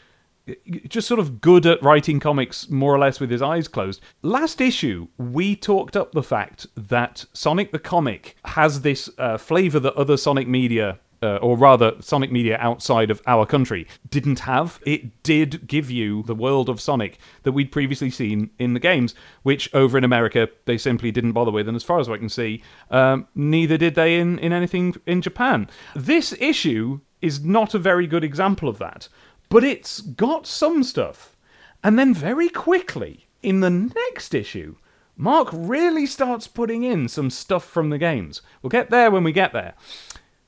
just 0.89 1.09
sort 1.09 1.21
of 1.21 1.41
good 1.41 1.65
at 1.65 1.83
writing 1.83 2.21
comics 2.21 2.69
more 2.69 2.95
or 2.95 2.99
less 2.99 3.19
with 3.19 3.31
his 3.31 3.41
eyes 3.41 3.67
closed. 3.67 4.01
Last 4.23 4.61
issue, 4.61 5.09
we 5.17 5.57
talked 5.57 5.97
up 5.97 6.13
the 6.13 6.23
fact 6.23 6.67
that 6.77 7.25
Sonic 7.33 7.73
the 7.73 7.79
Comic 7.79 8.37
has 8.45 8.83
this 8.83 9.09
uh, 9.17 9.39
flavor 9.39 9.81
that 9.81 9.95
other 9.95 10.17
Sonic 10.17 10.47
media. 10.47 10.99
Uh, 11.25 11.37
or 11.37 11.57
rather, 11.57 11.95
Sonic 12.01 12.31
media 12.31 12.59
outside 12.61 13.11
of 13.11 13.23
our 13.27 13.47
country 13.47 13.87
didn't 14.11 14.41
have. 14.41 14.79
It 14.85 15.23
did 15.23 15.67
give 15.67 15.91
you 15.91 16.23
the 16.25 16.35
world 16.35 16.69
of 16.69 16.81
Sonic 16.81 17.19
that 17.43 17.53
we'd 17.53 17.73
previously 17.73 18.11
seen 18.11 18.51
in 18.59 18.75
the 18.75 18.81
games, 18.81 19.15
which 19.43 19.75
over 19.75 19.97
in 19.99 20.05
America 20.05 20.49
they 20.67 20.79
simply 20.79 21.11
didn't 21.11 21.33
bother 21.33 21.51
with, 21.51 21.67
and 21.67 21.77
as 21.77 21.83
far 21.83 21.99
as 21.99 22.09
I 22.09 22.19
can 22.19 22.29
see, 22.29 22.63
um, 22.91 23.27
neither 23.35 23.77
did 23.77 23.95
they 23.95 24.19
in, 24.21 24.39
in 24.39 24.53
anything 24.53 24.95
in 25.07 25.23
Japan. 25.23 25.69
This 25.97 26.35
issue 26.39 27.01
is 27.21 27.43
not 27.43 27.75
a 27.75 27.79
very 27.79 28.07
good 28.07 28.23
example 28.23 28.69
of 28.69 28.79
that 28.79 29.09
but 29.49 29.65
it's 29.65 30.01
got 30.01 30.47
some 30.47 30.83
stuff. 30.83 31.37
And 31.83 31.99
then 31.99 32.15
very 32.15 32.49
quickly, 32.49 33.29
in 33.43 33.61
the 33.61 33.71
next 33.71 34.35
issue, 34.35 34.77
Mark 35.17 35.49
really 35.53 36.07
starts 36.07 36.49
putting 36.49 36.83
in 36.83 37.09
some 37.09 37.31
stuff 37.31 37.65
from 37.65 37.91
the 37.91 37.99
games. 37.99 38.43
We'll 38.63 38.71
get 38.71 38.91
there 38.91 39.11
when 39.11 39.23
we 39.23 39.31
get 39.31 39.53
there. 39.53 39.75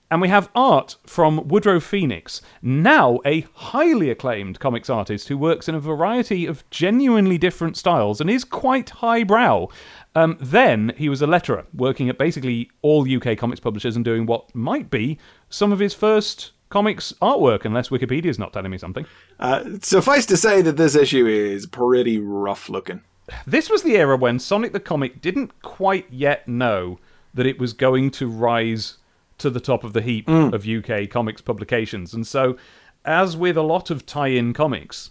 And 0.09 0.21
we 0.21 0.29
have 0.29 0.51
art 0.55 0.97
from 1.05 1.49
Woodrow 1.49 1.81
Phoenix, 1.81 2.41
now 2.63 3.19
a 3.25 3.41
highly 3.55 4.09
acclaimed 4.09 4.61
comics 4.61 4.89
artist 4.89 5.27
who 5.27 5.37
works 5.37 5.69
in 5.69 5.75
a 5.75 5.81
variety 5.81 6.47
of 6.47 6.69
genuinely 6.71 7.39
different 7.39 7.77
styles 7.77 8.21
and 8.21 8.31
is 8.31 8.45
quite 8.45 8.91
highbrow. 8.91 9.67
Um, 10.15 10.39
then 10.41 10.93
he 10.97 11.09
was 11.09 11.23
a 11.23 11.27
letterer, 11.27 11.67
working 11.75 12.09
at 12.09 12.19
basically 12.19 12.71
all 12.83 13.05
UK 13.05 13.37
comics 13.37 13.59
publishers 13.59 13.97
and 13.97 14.05
doing 14.05 14.27
what 14.27 14.55
might 14.55 14.91
be 14.91 15.19
some 15.51 15.73
of 15.73 15.81
his 15.81 15.93
first 15.93 16.53
comics 16.69 17.13
artwork, 17.21 17.65
unless 17.65 17.89
Wikipedia's 17.89 18.39
not 18.39 18.53
telling 18.53 18.71
me 18.71 18.79
something. 18.79 19.07
Uh, 19.41 19.65
suffice 19.83 20.27
to 20.27 20.37
say 20.37 20.63
that 20.63 20.77
this 20.77 20.95
issue 20.95 21.27
is 21.27 21.67
pretty 21.67 22.19
rough 22.21 22.69
looking. 22.69 23.01
This 23.45 23.69
was 23.69 23.83
the 23.83 23.97
era 23.97 24.17
when 24.17 24.39
Sonic 24.39 24.73
the 24.73 24.79
Comic 24.79 25.21
didn't 25.21 25.63
quite 25.63 26.07
yet 26.13 26.47
know 26.47 27.01
that 27.35 27.47
it 27.47 27.59
was 27.59 27.73
going 27.73 28.11
to 28.13 28.29
rise 28.29 28.99
to 29.39 29.51
the 29.51 29.61
top 29.61 29.85
of 29.85 29.93
the 29.93 30.03
heap 30.03 30.29
of 30.29 30.67
UK 30.67 31.09
comics 31.11 31.41
publications. 31.43 32.15
And 32.15 32.27
so, 32.27 32.57
as 33.05 33.37
with 33.37 33.57
a 33.57 33.63
lot 33.63 33.91
of 33.91 34.05
tie 34.07 34.29
in 34.29 34.53
comics, 34.53 35.11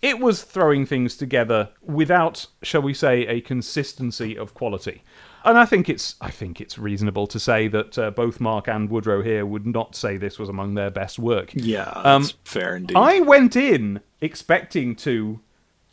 it 0.00 0.18
was 0.18 0.42
throwing 0.42 0.84
things 0.86 1.16
together 1.16 1.70
without, 1.80 2.46
shall 2.62 2.82
we 2.82 2.92
say, 2.94 3.26
a 3.26 3.40
consistency 3.40 4.36
of 4.36 4.52
quality. 4.54 5.02
And 5.44 5.58
I 5.58 5.64
think 5.64 5.88
it's 5.88 6.14
I 6.20 6.30
think 6.30 6.60
it's 6.60 6.78
reasonable 6.78 7.26
to 7.26 7.38
say 7.40 7.68
that 7.68 7.98
uh, 7.98 8.10
both 8.12 8.40
Mark 8.40 8.68
and 8.68 8.88
Woodrow 8.88 9.22
here 9.22 9.44
would 9.44 9.66
not 9.66 9.96
say 9.96 10.16
this 10.16 10.38
was 10.38 10.48
among 10.48 10.74
their 10.74 10.90
best 10.90 11.18
work. 11.18 11.50
Yeah, 11.54 11.90
Um, 12.04 12.28
fair 12.44 12.76
indeed. 12.76 12.96
I 12.96 13.20
went 13.20 13.56
in 13.56 14.00
expecting 14.20 14.94
to 14.96 15.40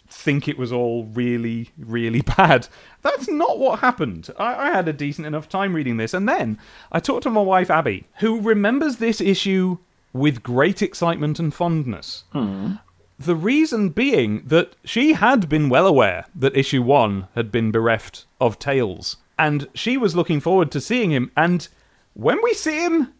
think 0.09 0.47
it 0.47 0.57
was 0.57 0.71
all 0.71 1.05
really, 1.05 1.69
really 1.77 2.21
bad. 2.37 2.67
That's 3.01 3.27
not 3.27 3.59
what 3.59 3.79
happened. 3.79 4.29
I, 4.37 4.69
I 4.69 4.71
had 4.71 4.87
a 4.87 4.93
decent 4.93 5.27
enough 5.27 5.49
time 5.49 5.75
reading 5.75 5.97
this, 5.97 6.13
and 6.13 6.27
then 6.27 6.57
I 6.91 6.99
talked 6.99 7.23
to 7.23 7.29
my 7.29 7.41
wife 7.41 7.69
Abby, 7.69 8.07
who 8.19 8.41
remembers 8.41 8.97
this 8.97 9.21
issue 9.21 9.77
with 10.13 10.43
great 10.43 10.81
excitement 10.81 11.39
and 11.39 11.53
fondness. 11.53 12.23
Hmm. 12.31 12.73
The 13.19 13.35
reason 13.35 13.89
being 13.89 14.43
that 14.45 14.75
she 14.83 15.13
had 15.13 15.49
been 15.49 15.69
well 15.69 15.85
aware 15.85 16.25
that 16.33 16.55
issue 16.55 16.81
one 16.81 17.27
had 17.35 17.51
been 17.51 17.71
bereft 17.71 18.25
of 18.39 18.59
Tails, 18.59 19.17
and 19.37 19.67
she 19.73 19.97
was 19.97 20.15
looking 20.15 20.39
forward 20.39 20.71
to 20.71 20.81
seeing 20.81 21.11
him, 21.11 21.31
and 21.35 21.67
when 22.13 22.41
we 22.43 22.53
see 22.53 22.83
him, 22.83 23.13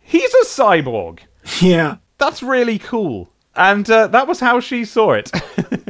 he's 0.00 0.34
a 0.34 0.44
cyborg. 0.44 1.20
yeah. 1.60 1.96
That's 2.18 2.42
really 2.42 2.78
cool. 2.78 3.30
And 3.56 3.88
uh, 3.90 4.06
that 4.08 4.26
was 4.28 4.40
how 4.40 4.60
she 4.60 4.84
saw 4.84 5.12
it. 5.12 5.30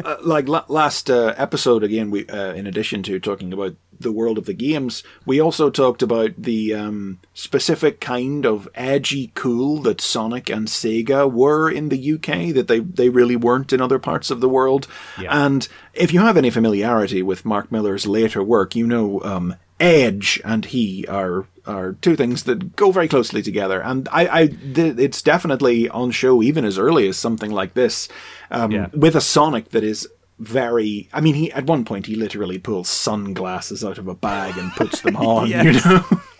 Uh, 0.06 0.16
like 0.23 0.46
la- 0.46 0.64
last 0.68 1.11
uh, 1.11 1.35
episode 1.37 1.82
again 1.82 2.11
we 2.12 2.25
uh, 2.28 2.52
in 2.52 2.66
addition 2.66 3.02
to 3.02 3.18
talking 3.18 3.52
about 3.52 3.75
the 3.99 4.12
world 4.12 4.38
of 4.38 4.44
the 4.46 4.52
games 4.54 5.02
we 5.25 5.40
also 5.40 5.68
talked 5.68 6.00
about 6.00 6.30
the 6.38 6.73
um, 6.73 7.18
specific 7.35 7.99
kind 8.00 8.46
of 8.46 8.68
edgy 8.76 9.32
cool 9.35 9.78
that 9.78 10.00
sonic 10.00 10.49
and 10.49 10.68
sega 10.68 11.30
were 11.30 11.68
in 11.68 11.88
the 11.88 12.12
uk 12.14 12.26
that 12.54 12.66
they, 12.68 12.78
they 12.78 13.08
really 13.08 13.35
weren't 13.37 13.73
in 13.73 13.80
other 13.80 13.99
parts 13.99 14.30
of 14.30 14.40
the 14.40 14.49
world 14.49 14.87
Yeah. 15.18 15.44
and 15.44 15.66
if 15.92 16.12
you 16.12 16.20
have 16.20 16.37
any 16.37 16.50
familiarity 16.50 17.23
with 17.23 17.44
mark 17.44 17.73
millar's 17.73 18.06
later 18.06 18.42
work 18.44 18.76
you 18.76 18.87
know 18.87 19.20
um, 19.23 19.56
edge 19.80 20.40
and 20.45 20.64
he 20.66 21.04
are 21.09 21.47
are 21.66 21.92
two 22.00 22.16
things 22.16 22.45
that 22.45 22.76
go 22.76 22.90
very 22.92 23.09
closely 23.09 23.42
together 23.42 23.83
and 23.83 24.09
i, 24.12 24.40
I 24.42 24.47
th- 24.47 24.99
it's 24.99 25.21
definitely 25.21 25.88
on 25.90 26.12
show 26.12 26.42
even 26.42 26.64
as 26.64 26.78
early 26.78 27.09
as 27.09 27.16
something 27.18 27.50
like 27.50 27.75
this 27.75 28.09
um, 28.50 28.71
Yeah. 28.73 28.87
with 28.95 29.16
a 29.16 29.21
Sonic 29.21 29.71
that 29.71 29.83
is 29.85 30.09
very. 30.38 31.09
I 31.14 31.21
mean, 31.23 31.35
he 31.35 31.50
at 31.52 31.64
one 31.66 31.85
point 31.85 32.04
he 32.06 32.14
literally 32.14 32.59
pulls 32.59 32.88
sunglasses 32.90 33.83
out 33.83 33.97
of 33.99 34.06
a 34.06 34.14
bag 34.14 34.56
and 34.59 34.71
puts 34.73 35.00
them 35.00 35.16
on. 35.33 35.49
You 35.49 35.73
know. 35.73 36.04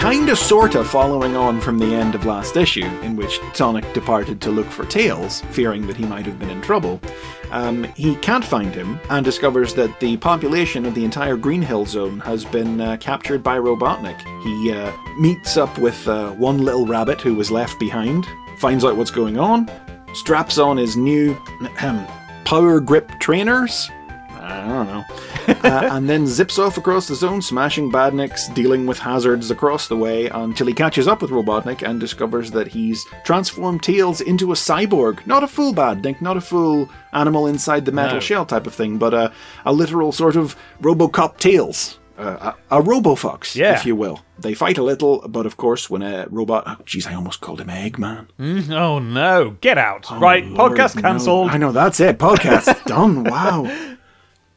Kinda, 0.00 0.34
sorta 0.34 0.82
following 0.82 1.36
on 1.36 1.60
from 1.60 1.78
the 1.78 1.94
end 1.94 2.14
of 2.14 2.24
last 2.24 2.56
issue, 2.56 2.86
in 3.02 3.16
which 3.16 3.38
Sonic 3.52 3.92
departed 3.92 4.40
to 4.40 4.50
look 4.50 4.66
for 4.66 4.86
Tails, 4.86 5.42
fearing 5.50 5.86
that 5.86 5.96
he 5.96 6.06
might 6.06 6.24
have 6.24 6.38
been 6.38 6.48
in 6.48 6.62
trouble. 6.62 6.98
Um, 7.50 7.84
he 7.84 8.16
can't 8.16 8.42
find 8.44 8.74
him 8.74 8.98
and 9.10 9.22
discovers 9.22 9.74
that 9.74 10.00
the 10.00 10.16
population 10.16 10.86
of 10.86 10.94
the 10.94 11.04
entire 11.04 11.36
Green 11.36 11.60
Hill 11.60 11.84
Zone 11.84 12.18
has 12.20 12.46
been 12.46 12.80
uh, 12.80 12.96
captured 12.98 13.42
by 13.42 13.58
Robotnik. 13.58 14.18
He 14.42 14.72
uh, 14.72 14.90
meets 15.18 15.58
up 15.58 15.76
with 15.78 16.08
uh, 16.08 16.30
one 16.30 16.64
little 16.64 16.86
rabbit 16.86 17.20
who 17.20 17.34
was 17.34 17.50
left 17.50 17.78
behind, 17.78 18.26
finds 18.56 18.86
out 18.86 18.96
what's 18.96 19.10
going 19.10 19.38
on, 19.38 19.70
straps 20.14 20.56
on 20.56 20.78
his 20.78 20.96
new 20.96 21.34
power 22.46 22.80
grip 22.80 23.10
trainers. 23.20 23.90
I 24.50 24.68
don't 24.68 24.86
know. 24.86 25.04
uh, 25.70 25.88
and 25.92 26.08
then 26.08 26.26
zips 26.26 26.58
off 26.58 26.76
across 26.76 27.08
the 27.08 27.14
zone, 27.14 27.40
smashing 27.42 27.90
badniks, 27.90 28.52
dealing 28.54 28.86
with 28.86 28.98
hazards 28.98 29.50
across 29.50 29.88
the 29.88 29.96
way 29.96 30.26
until 30.28 30.66
he 30.66 30.72
catches 30.74 31.08
up 31.08 31.22
with 31.22 31.30
Robotnik 31.30 31.82
and 31.88 31.98
discovers 32.00 32.50
that 32.52 32.68
he's 32.68 33.04
transformed 33.24 33.82
Tails 33.82 34.20
into 34.20 34.52
a 34.52 34.54
cyborg. 34.54 35.26
Not 35.26 35.42
a 35.44 35.48
full 35.48 35.72
badnik, 35.74 36.20
not 36.20 36.36
a 36.36 36.40
full 36.40 36.88
animal 37.12 37.46
inside 37.46 37.84
the 37.84 37.92
metal 37.92 38.14
No. 38.16 38.20
shell 38.20 38.46
type 38.46 38.66
of 38.66 38.74
thing, 38.74 38.98
but 38.98 39.14
a, 39.14 39.32
a 39.64 39.72
literal 39.72 40.12
sort 40.12 40.36
of 40.36 40.56
Robocop 40.80 41.38
Tails. 41.38 41.96
Uh, 42.18 42.52
a, 42.70 42.78
a 42.78 42.82
Robofox, 42.82 43.54
Yeah. 43.54 43.72
if 43.72 43.86
you 43.86 43.96
will. 43.96 44.20
They 44.38 44.52
fight 44.52 44.76
a 44.76 44.82
little, 44.82 45.26
but 45.26 45.46
of 45.46 45.56
course, 45.56 45.88
when 45.88 46.02
a 46.02 46.26
robot. 46.28 46.64
Oh, 46.66 46.76
jeez, 46.84 47.06
I 47.06 47.14
almost 47.14 47.40
called 47.40 47.62
him 47.62 47.68
Eggman. 47.68 48.26
oh 48.72 48.98
no, 48.98 49.56
get 49.62 49.78
out. 49.78 50.10
right, 50.20 50.44
Lord, 50.44 50.72
podcast 50.72 50.96
no. 50.96 51.02
cancelled. 51.02 51.50
I 51.50 51.56
know, 51.56 51.72
that's 51.72 51.98
it. 51.98 52.18
Podcast 52.18 52.84
done. 52.84 53.24
Wow. 53.24 53.64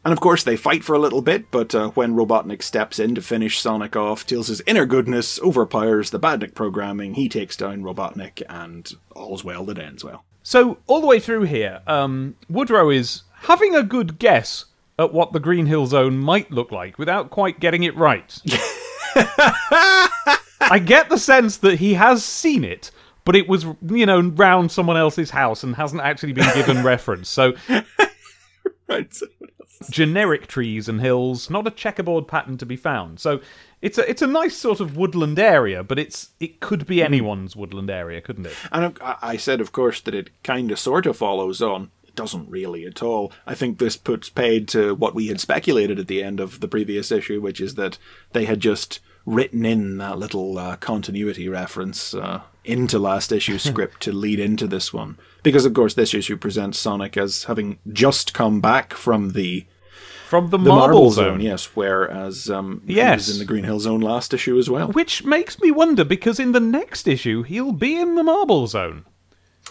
And 0.06 0.12
of 0.12 0.20
course, 0.20 0.44
they 0.44 0.58
fight 0.58 0.84
for 0.84 0.94
a 0.94 1.00
little 1.00 1.22
bit, 1.22 1.50
but 1.50 1.74
uh, 1.74 1.90
when 1.90 2.14
Robotnik 2.14 2.62
steps 2.62 3.00
in 3.00 3.16
to 3.16 3.22
finish 3.22 3.62
Sonic 3.62 3.96
off, 3.96 4.26
Tails' 4.26 4.62
inner 4.68 4.86
goodness 4.86 5.40
overpowers 5.42 6.10
the 6.10 6.20
Badnik 6.20 6.54
programming. 6.56 7.14
He 7.14 7.30
takes 7.30 7.56
down 7.56 7.84
Robotnik, 7.84 8.42
and 8.50 8.92
all's 9.16 9.46
well 9.46 9.64
that 9.66 9.80
ends 9.80 10.04
well. 10.04 10.26
So, 10.44 10.80
all 10.88 11.00
the 11.00 11.08
way 11.08 11.22
through 11.22 11.44
here, 11.44 11.82
um, 11.88 12.36
Woodrow 12.50 12.90
is 12.90 13.24
having 13.44 13.76
a 13.76 13.84
good 13.84 14.20
guess 14.20 14.66
at 15.00 15.14
what 15.14 15.32
the 15.32 15.40
Green 15.40 15.68
Hill 15.68 15.88
Zone 15.88 16.18
might 16.18 16.52
look 16.52 16.72
like 16.72 17.00
without 17.00 17.30
quite 17.30 17.62
getting 17.62 17.84
it 17.84 17.96
right. 17.96 18.38
I 19.16 20.82
get 20.84 21.10
the 21.10 21.18
sense 21.18 21.58
that 21.58 21.80
he 21.80 21.94
has 21.94 22.26
seen 22.26 22.66
it, 22.66 22.92
but 23.24 23.38
it 23.38 23.48
was, 23.48 23.66
you 23.88 24.06
know, 24.06 24.20
round 24.20 24.72
someone 24.72 24.98
else's 24.98 25.30
house 25.30 25.64
and 25.64 25.76
hasn't 25.76 26.02
actually 26.02 26.34
been 26.34 26.54
given 26.54 26.84
reference. 26.84 27.30
So, 27.30 27.54
Someone 29.12 29.50
else. 29.60 29.90
generic 29.90 30.48
trees 30.48 30.88
and 30.88 31.02
hills, 31.02 31.50
not 31.50 31.68
a 31.68 31.72
checkerboard 31.72 32.28
pattern 32.28 32.58
to 32.58 32.66
be 32.66 32.76
found. 32.76 33.20
So 33.20 33.42
it's 33.82 33.98
a 33.98 34.10
it's 34.10 34.22
a 34.22 34.28
nice 34.28 34.56
sort 34.56 34.80
of 34.80 34.96
woodland 34.98 35.40
area, 35.40 35.84
but 35.84 36.00
it's 36.00 36.30
it 36.40 36.60
could 36.60 36.86
be 36.86 37.00
hmm. 37.00 37.06
anyone's 37.06 37.56
woodland 37.56 37.90
area, 37.90 38.22
couldn't 38.22 38.48
it? 38.48 38.56
And 38.72 38.86
uh, 38.86 38.92
I 39.02 39.34
I 39.34 39.38
said, 39.38 39.62
of 39.62 39.72
course, 39.72 40.02
that 40.02 40.16
it 40.16 40.30
kind 40.44 40.72
of 40.72 40.80
sort 40.80 41.06
of 41.06 41.18
follows 41.18 41.62
on. 41.62 41.92
It 42.04 42.16
doesn't 42.16 42.50
really 42.50 42.86
at 42.86 43.04
all. 43.04 43.34
I 43.46 43.56
think 43.56 43.80
this 43.80 43.98
puts 43.98 44.30
paid 44.30 44.68
to 44.70 44.94
what 44.96 45.16
we 45.16 45.28
had 45.28 45.40
speculated 45.40 46.00
at 46.00 46.08
the 46.08 46.24
end 46.24 46.40
of 46.40 46.60
the 46.60 46.68
previous 46.68 47.12
issue, 47.12 47.42
which 47.42 47.60
is 47.60 47.76
that 47.76 47.98
they 48.32 48.46
had 48.46 48.60
just 48.60 49.00
written 49.26 49.66
in 49.66 49.98
that 49.98 50.18
little 50.20 50.58
uh, 50.58 50.76
continuity 50.78 51.48
reference 51.48 52.14
uh, 52.14 52.42
into 52.66 53.00
last 53.00 53.32
issue's 53.32 53.64
script 53.72 54.02
to 54.02 54.12
lead 54.12 54.40
into 54.40 54.68
this 54.68 54.94
one. 54.94 55.18
Because, 55.44 55.66
of 55.66 55.74
course, 55.74 55.94
this 55.94 56.14
issue 56.14 56.38
presents 56.38 56.80
Sonic 56.80 57.18
as 57.18 57.46
having 57.46 57.80
just 57.92 58.34
come 58.34 58.62
back 58.62 58.94
from 58.94 59.32
the 59.32 59.66
From 60.28 60.50
the, 60.50 60.58
the 60.58 60.70
marble, 60.70 60.78
Marble 60.80 61.12
zone. 61.12 61.26
Zone, 61.36 61.42
yes, 61.42 61.66
whereas 61.76 62.50
um, 62.50 62.82
he 62.88 62.96
Yes. 62.96 63.28
was 63.28 63.36
in 63.36 63.40
the 63.40 63.46
Green 63.46 63.64
Hill 63.66 63.80
Zone 63.80 64.00
last 64.02 64.34
issue 64.34 64.58
as 64.58 64.70
well. 64.70 64.88
Which 64.90 65.24
makes 65.24 65.60
me 65.62 65.72
wonder 65.72 66.04
because 66.04 66.40
in 66.40 66.54
the 66.54 66.60
next 66.60 67.08
issue 67.08 67.44
he'll 67.44 67.72
be 67.74 67.98
in 68.00 68.16
the 68.16 68.24
marble 68.24 68.68
zone. 68.68 69.06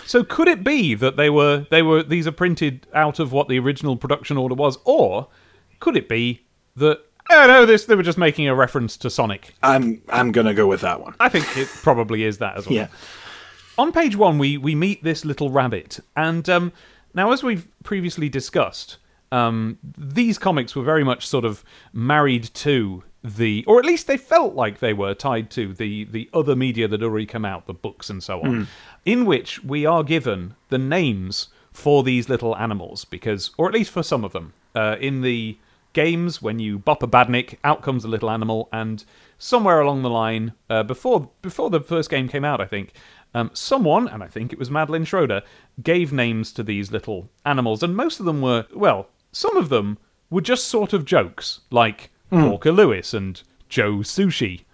So 0.07 0.25
could 0.25 0.49
it 0.49 0.65
be 0.65 0.95
that 0.95 1.17
they 1.17 1.29
were 1.29 1.67
they 1.71 1.83
were 1.83 2.03
these 2.03 2.27
are 2.27 2.33
printed 2.33 2.87
out 2.95 3.19
of 3.19 3.31
what 3.33 3.49
the 3.49 3.59
original 3.59 3.97
production 3.97 4.39
order 4.39 4.55
was, 4.55 4.79
or 4.85 5.29
could 5.81 5.97
it 5.97 6.09
be 6.09 6.47
that 6.77 7.01
oh 7.31 7.47
no, 7.47 7.67
this 7.67 7.85
they 7.85 7.95
were 7.95 8.03
just 8.03 8.19
making 8.19 8.49
a 8.49 8.55
reference 8.55 8.97
to 8.99 9.11
Sonic? 9.11 9.55
I'm 9.63 10.03
I'm 10.09 10.33
gonna 10.33 10.55
go 10.55 10.67
with 10.67 10.81
that 10.83 11.01
one. 11.01 11.15
I 11.21 11.29
think 11.29 11.57
it 11.57 11.69
probably 11.69 12.25
is 12.25 12.39
that 12.39 12.57
as 12.57 12.67
well. 12.67 12.75
Yeah. 12.75 12.89
On 13.79 13.93
page 13.93 14.17
one, 14.17 14.39
we 14.39 14.59
we 14.59 14.75
meet 14.75 15.03
this 15.03 15.25
little 15.25 15.51
rabbit, 15.51 16.01
and 16.17 16.49
um, 16.49 16.73
now 17.15 17.33
as 17.33 17.43
we've 17.43 17.67
previously 17.85 18.29
discussed, 18.29 18.99
um, 19.31 19.79
these 19.97 20.39
comics 20.39 20.77
were 20.77 20.85
very 20.85 21.05
much 21.05 21.27
sort 21.27 21.45
of 21.45 21.65
married 21.93 22.53
to 22.55 23.03
the, 23.25 23.65
or 23.69 23.79
at 23.79 23.85
least 23.85 24.09
they 24.09 24.17
felt 24.17 24.55
like 24.55 24.81
they 24.81 24.93
were 24.93 25.15
tied 25.15 25.49
to 25.53 25.73
the 25.73 26.05
the 26.05 26.29
other 26.35 26.57
media 26.57 26.89
that 26.89 27.03
already 27.03 27.27
come 27.27 27.45
out, 27.45 27.67
the 27.67 27.73
books 27.73 28.11
and 28.11 28.23
so 28.23 28.43
on, 28.43 28.69
in 29.05 29.25
which 29.25 29.63
we 29.65 29.87
are 29.87 30.03
given 30.03 30.55
the 30.69 30.79
names 30.79 31.49
for 31.73 32.03
these 32.03 32.29
little 32.29 32.55
animals, 32.57 33.05
because, 33.07 33.53
or 33.57 33.69
at 33.69 33.75
least 33.75 33.91
for 33.91 34.03
some 34.03 34.25
of 34.25 34.33
them, 34.33 34.53
uh, 34.75 34.97
in 35.01 35.23
the 35.23 35.57
games 35.93 36.41
when 36.41 36.59
you 36.59 36.79
bop 36.79 37.03
a 37.03 37.09
badnik, 37.09 37.59
out 37.65 37.83
comes 37.83 38.05
a 38.05 38.09
little 38.09 38.31
animal, 38.31 38.69
and 38.73 39.05
somewhere 39.39 39.81
along 39.81 40.03
the 40.03 40.11
line, 40.11 40.53
uh, 40.71 40.83
before 40.83 41.31
before 41.43 41.71
the 41.71 41.81
first 41.81 42.11
game 42.11 42.29
came 42.29 42.45
out, 42.45 42.61
I 42.61 42.67
think. 42.67 42.93
Um, 43.35 43.51
someone, 43.55 44.09
and 44.09 44.23
I 44.23 44.29
think 44.29 44.53
it 44.53 44.59
was 44.59 44.71
Madeline 44.71 45.05
Schroeder, 45.05 45.43
gave 45.83 46.13
names 46.13 46.53
to 46.53 46.63
these 46.63 46.93
little 46.93 47.31
animals, 47.47 47.83
and 47.83 47.97
most 47.97 48.21
of 48.21 48.27
them 48.27 48.43
were, 48.43 48.67
well, 48.75 49.09
some 49.33 49.57
of 49.57 49.71
them 49.71 49.97
were 50.29 50.43
just 50.43 50.67
sort 50.67 50.93
of 50.93 51.05
jokes, 51.05 51.61
like 51.71 52.11
Porker 52.31 52.73
Lewis 52.73 53.15
and 53.15 53.43
Joe 53.69 53.99
Sushi. 53.99 54.65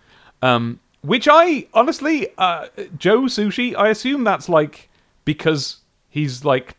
Um, 0.42 0.80
which 1.02 1.28
I, 1.30 1.66
honestly, 1.72 2.28
uh, 2.36 2.66
Joe 2.96 3.22
Sushi, 3.22 3.76
I 3.76 3.88
assume 3.88 4.24
that's 4.24 4.48
like 4.48 4.88
because 5.24 5.78
he's 6.08 6.44
like 6.44 6.76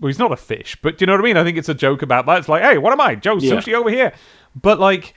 well, 0.00 0.08
he's 0.08 0.18
not 0.18 0.32
a 0.32 0.36
fish, 0.36 0.76
but 0.82 0.98
do 0.98 1.02
you 1.02 1.06
know 1.06 1.12
what 1.14 1.20
I 1.20 1.24
mean? 1.24 1.36
I 1.36 1.44
think 1.44 1.58
it's 1.58 1.68
a 1.68 1.74
joke 1.74 2.02
about 2.02 2.26
that. 2.26 2.38
It's 2.38 2.48
like, 2.48 2.62
hey, 2.62 2.78
what 2.78 2.92
am 2.92 3.00
I? 3.00 3.14
Joe 3.14 3.36
Yeah. 3.38 3.54
Sushi 3.54 3.74
over 3.74 3.90
here. 3.90 4.12
But 4.60 4.78
like, 4.80 5.14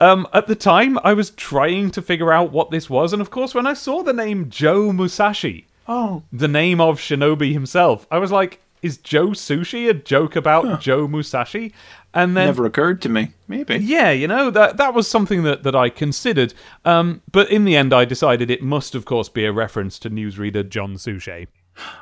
um, 0.00 0.26
at 0.32 0.46
the 0.46 0.56
time, 0.56 0.98
I 1.04 1.14
was 1.14 1.30
trying 1.30 1.90
to 1.92 2.02
figure 2.02 2.32
out 2.32 2.52
what 2.52 2.70
this 2.70 2.90
was, 2.90 3.12
and 3.12 3.22
of 3.22 3.30
course, 3.30 3.54
when 3.54 3.66
I 3.66 3.74
saw 3.74 4.02
the 4.02 4.12
name 4.12 4.50
Joe 4.50 4.92
Musashi, 4.92 5.66
Oh, 5.86 6.22
the 6.32 6.48
name 6.48 6.80
of 6.80 6.98
Shinobi 6.98 7.52
himself, 7.52 8.06
I 8.10 8.18
was 8.18 8.32
like, 8.32 8.60
is 8.82 8.96
Joe 8.98 9.28
Sushi 9.28 9.88
a 9.88 9.94
joke 9.94 10.34
about 10.36 10.80
Joe 10.80 11.06
Musashi? 11.08 11.72
And 12.12 12.36
then 12.36 12.46
never 12.46 12.64
occurred 12.66 13.02
to 13.02 13.08
me. 13.08 13.32
Maybe. 13.48 13.76
yeah, 13.78 14.10
you 14.10 14.28
know 14.28 14.48
that 14.50 14.76
that 14.76 14.94
was 14.94 15.08
something 15.08 15.42
that, 15.44 15.62
that 15.64 15.74
I 15.74 15.88
considered, 15.88 16.54
um, 16.84 17.22
but 17.32 17.50
in 17.50 17.64
the 17.64 17.76
end, 17.76 17.92
I 17.92 18.04
decided 18.04 18.50
it 18.50 18.62
must, 18.62 18.94
of 18.94 19.04
course, 19.04 19.28
be 19.28 19.44
a 19.44 19.52
reference 19.52 19.98
to 20.00 20.10
newsreader 20.10 20.68
John 20.68 20.96
Suchet, 20.96 21.46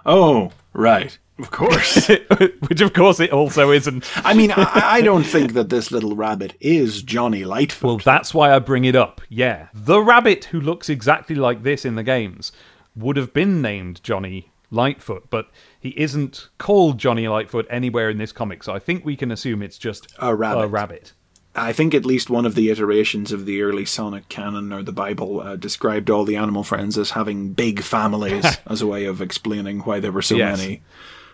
Oh, 0.04 0.52
right. 0.72 1.16
Of 1.42 1.50
course. 1.50 2.08
which, 2.68 2.80
of 2.80 2.92
course, 2.92 3.20
it 3.20 3.32
also 3.32 3.70
isn't. 3.72 4.08
I 4.24 4.32
mean, 4.32 4.52
I, 4.52 4.70
I 4.74 5.00
don't 5.02 5.24
think 5.24 5.52
that 5.54 5.68
this 5.70 5.90
little 5.90 6.14
rabbit 6.16 6.54
is 6.60 7.02
Johnny 7.02 7.44
Lightfoot. 7.44 7.86
Well, 7.86 7.98
that's 7.98 8.32
why 8.32 8.54
I 8.54 8.58
bring 8.60 8.84
it 8.84 8.94
up. 8.96 9.20
Yeah. 9.28 9.68
The 9.74 10.00
rabbit 10.00 10.44
who 10.46 10.60
looks 10.60 10.88
exactly 10.88 11.34
like 11.36 11.62
this 11.62 11.84
in 11.84 11.96
the 11.96 12.02
games 12.04 12.52
would 12.94 13.16
have 13.16 13.34
been 13.34 13.60
named 13.60 14.02
Johnny 14.02 14.50
Lightfoot, 14.70 15.28
but 15.30 15.50
he 15.78 15.90
isn't 15.90 16.48
called 16.58 16.98
Johnny 16.98 17.26
Lightfoot 17.28 17.66
anywhere 17.68 18.08
in 18.08 18.18
this 18.18 18.32
comic, 18.32 18.62
so 18.62 18.72
I 18.72 18.78
think 18.78 19.04
we 19.04 19.16
can 19.16 19.30
assume 19.30 19.62
it's 19.62 19.78
just 19.78 20.06
A 20.18 20.34
rabbit. 20.34 20.62
A 20.62 20.66
rabbit. 20.68 21.12
I 21.54 21.74
think 21.74 21.92
at 21.94 22.06
least 22.06 22.30
one 22.30 22.46
of 22.46 22.54
the 22.54 22.70
iterations 22.70 23.30
of 23.32 23.44
the 23.44 23.60
early 23.60 23.84
Sonic 23.84 24.30
canon 24.30 24.72
or 24.72 24.82
the 24.82 24.92
Bible 24.92 25.40
uh, 25.40 25.56
described 25.56 26.08
all 26.08 26.24
the 26.24 26.36
animal 26.36 26.64
friends 26.64 26.96
as 26.96 27.10
having 27.10 27.52
big 27.52 27.82
families 27.82 28.46
as 28.66 28.80
a 28.80 28.86
way 28.86 29.04
of 29.04 29.20
explaining 29.20 29.80
why 29.80 30.00
there 30.00 30.12
were 30.12 30.22
so 30.22 30.36
Yes. 30.36 30.58
many 30.58 30.82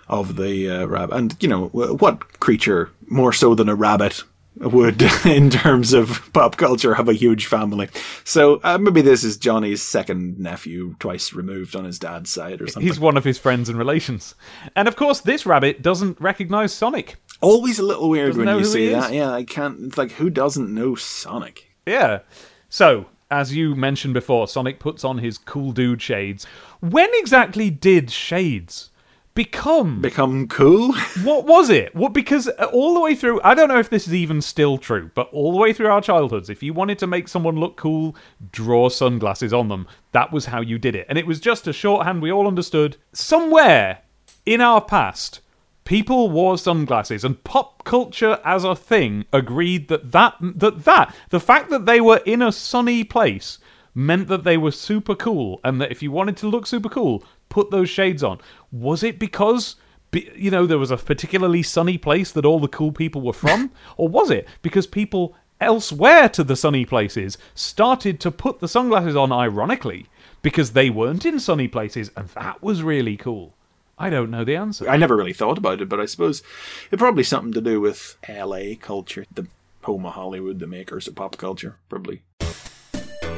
of 0.08 0.36
the 0.36 0.68
uh, 0.70 0.86
rabbit. 0.86 1.16
And, 1.16 1.36
you 1.40 1.48
know, 1.48 1.66
what 1.68 2.40
creature 2.40 2.90
more 3.06 3.32
so 3.32 3.54
than 3.54 3.68
a 3.68 3.74
rabbit 3.74 4.22
would, 4.56 5.02
in 5.24 5.50
terms 5.50 5.92
of 5.92 6.30
pop 6.32 6.56
culture, 6.56 6.94
have 6.94 7.08
a 7.08 7.12
huge 7.14 7.46
family? 7.46 7.88
So 8.24 8.60
uh, 8.64 8.78
maybe 8.78 9.02
this 9.02 9.24
is 9.24 9.36
Johnny's 9.36 9.82
second 9.82 10.38
nephew, 10.38 10.96
twice 10.98 11.32
removed 11.32 11.76
on 11.76 11.84
his 11.84 11.98
dad's 11.98 12.30
side 12.30 12.60
or 12.60 12.66
something. 12.66 12.86
He's 12.86 13.00
one 13.00 13.16
of 13.16 13.24
his 13.24 13.38
friends 13.38 13.68
and 13.68 13.78
relations. 13.78 14.34
And 14.74 14.88
of 14.88 14.96
course, 14.96 15.20
this 15.20 15.46
rabbit 15.46 15.82
doesn't 15.82 16.20
recognize 16.20 16.72
Sonic. 16.72 17.16
Always 17.40 17.78
a 17.78 17.84
little 17.84 18.08
weird 18.08 18.30
Doesn't 18.30 18.46
when 18.46 18.54
you 18.56 18.62
who 18.62 18.66
say 18.66 18.80
he 18.80 18.86
is. 18.88 18.94
that. 18.94 19.12
Yeah, 19.12 19.30
I 19.30 19.44
can't. 19.44 19.80
It's 19.84 19.98
like, 19.98 20.12
who 20.12 20.28
doesn't 20.28 20.74
know 20.74 20.96
Sonic? 20.96 21.70
Yeah. 21.86 22.20
So, 22.68 23.06
as 23.30 23.54
you 23.54 23.76
mentioned 23.76 24.14
before, 24.14 24.48
Sonic 24.48 24.80
puts 24.80 25.04
on 25.04 25.18
his 25.18 25.38
cool 25.38 25.70
dude 25.72 26.02
shades. 26.02 26.46
When 26.80 27.08
exactly 27.12 27.70
did 27.70 28.10
shades 28.10 28.90
become 29.38 30.00
Become 30.00 30.48
cool? 30.48 30.92
What 31.22 31.46
was 31.46 31.70
it? 31.70 31.94
What 31.94 32.12
because 32.12 32.48
uh, 32.48 32.64
all 32.72 32.94
the 32.94 32.98
way 33.00 33.14
through, 33.14 33.40
I 33.44 33.54
don't 33.54 33.68
know 33.68 33.78
if 33.78 33.88
this 33.88 34.08
is 34.08 34.14
even 34.14 34.42
still 34.42 34.78
true, 34.78 35.12
but 35.14 35.28
all 35.32 35.52
the 35.52 35.58
way 35.58 35.72
through 35.72 35.86
our 35.86 36.00
childhoods, 36.00 36.50
if 36.50 36.60
you 36.60 36.74
wanted 36.74 36.98
to 36.98 37.06
make 37.06 37.28
someone 37.28 37.54
look 37.54 37.76
cool, 37.76 38.16
draw 38.50 38.88
sunglasses 38.88 39.52
on 39.52 39.68
them. 39.68 39.86
That 40.10 40.32
was 40.32 40.46
how 40.46 40.60
you 40.60 40.76
did 40.76 40.96
it, 40.96 41.06
and 41.08 41.16
it 41.16 41.24
was 41.24 41.38
just 41.38 41.68
a 41.68 41.72
shorthand 41.72 42.20
we 42.20 42.32
all 42.32 42.48
understood. 42.48 42.96
Somewhere 43.12 44.00
in 44.44 44.60
our 44.60 44.80
past, 44.80 45.40
people 45.84 46.30
wore 46.30 46.58
sunglasses, 46.58 47.22
and 47.22 47.44
pop 47.44 47.84
culture 47.84 48.40
as 48.44 48.64
a 48.64 48.74
thing 48.74 49.24
agreed 49.32 49.86
that 49.86 50.10
that 50.10 50.34
that 50.40 50.82
that 50.82 51.14
the 51.30 51.38
fact 51.38 51.70
that 51.70 51.86
they 51.86 52.00
were 52.00 52.20
in 52.26 52.42
a 52.42 52.50
sunny 52.50 53.04
place 53.04 53.58
meant 53.94 54.26
that 54.26 54.42
they 54.42 54.56
were 54.56 54.72
super 54.72 55.14
cool, 55.14 55.60
and 55.62 55.80
that 55.80 55.92
if 55.92 56.02
you 56.02 56.10
wanted 56.10 56.36
to 56.38 56.48
look 56.48 56.66
super 56.66 56.88
cool, 56.88 57.22
put 57.48 57.70
those 57.70 57.90
shades 57.90 58.22
on. 58.22 58.40
Was 58.70 59.02
it 59.02 59.18
because 59.18 59.76
you 60.12 60.50
know 60.50 60.66
there 60.66 60.78
was 60.78 60.90
a 60.90 60.96
particularly 60.96 61.62
sunny 61.62 61.98
place 61.98 62.30
that 62.32 62.44
all 62.44 62.60
the 62.60 62.68
cool 62.68 62.92
people 62.92 63.22
were 63.22 63.32
from, 63.32 63.70
or 63.96 64.08
was 64.08 64.30
it 64.30 64.48
because 64.62 64.86
people 64.86 65.34
elsewhere 65.60 66.28
to 66.28 66.44
the 66.44 66.56
sunny 66.56 66.84
places 66.84 67.36
started 67.54 68.20
to 68.20 68.30
put 68.30 68.60
the 68.60 68.68
sunglasses 68.68 69.16
on 69.16 69.32
ironically 69.32 70.06
because 70.40 70.72
they 70.72 70.88
weren't 70.88 71.26
in 71.26 71.40
sunny 71.40 71.68
places, 71.68 72.10
and 72.16 72.28
that 72.30 72.62
was 72.62 72.82
really 72.82 73.16
cool? 73.16 73.54
I 73.98 74.10
don't 74.10 74.30
know 74.30 74.44
the 74.44 74.54
answer. 74.54 74.88
I 74.88 74.96
never 74.96 75.16
really 75.16 75.32
thought 75.32 75.58
about 75.58 75.80
it, 75.80 75.88
but 75.88 75.98
I 75.98 76.06
suppose 76.06 76.42
it 76.90 76.98
probably 76.98 77.24
something 77.24 77.52
to 77.52 77.60
do 77.60 77.80
with 77.80 78.16
LA 78.28 78.76
culture, 78.80 79.24
the 79.34 79.48
home 79.82 80.06
of 80.06 80.14
Hollywood, 80.14 80.60
the 80.60 80.68
makers 80.68 81.08
of 81.08 81.16
pop 81.16 81.36
culture, 81.36 81.78
probably. 81.88 82.22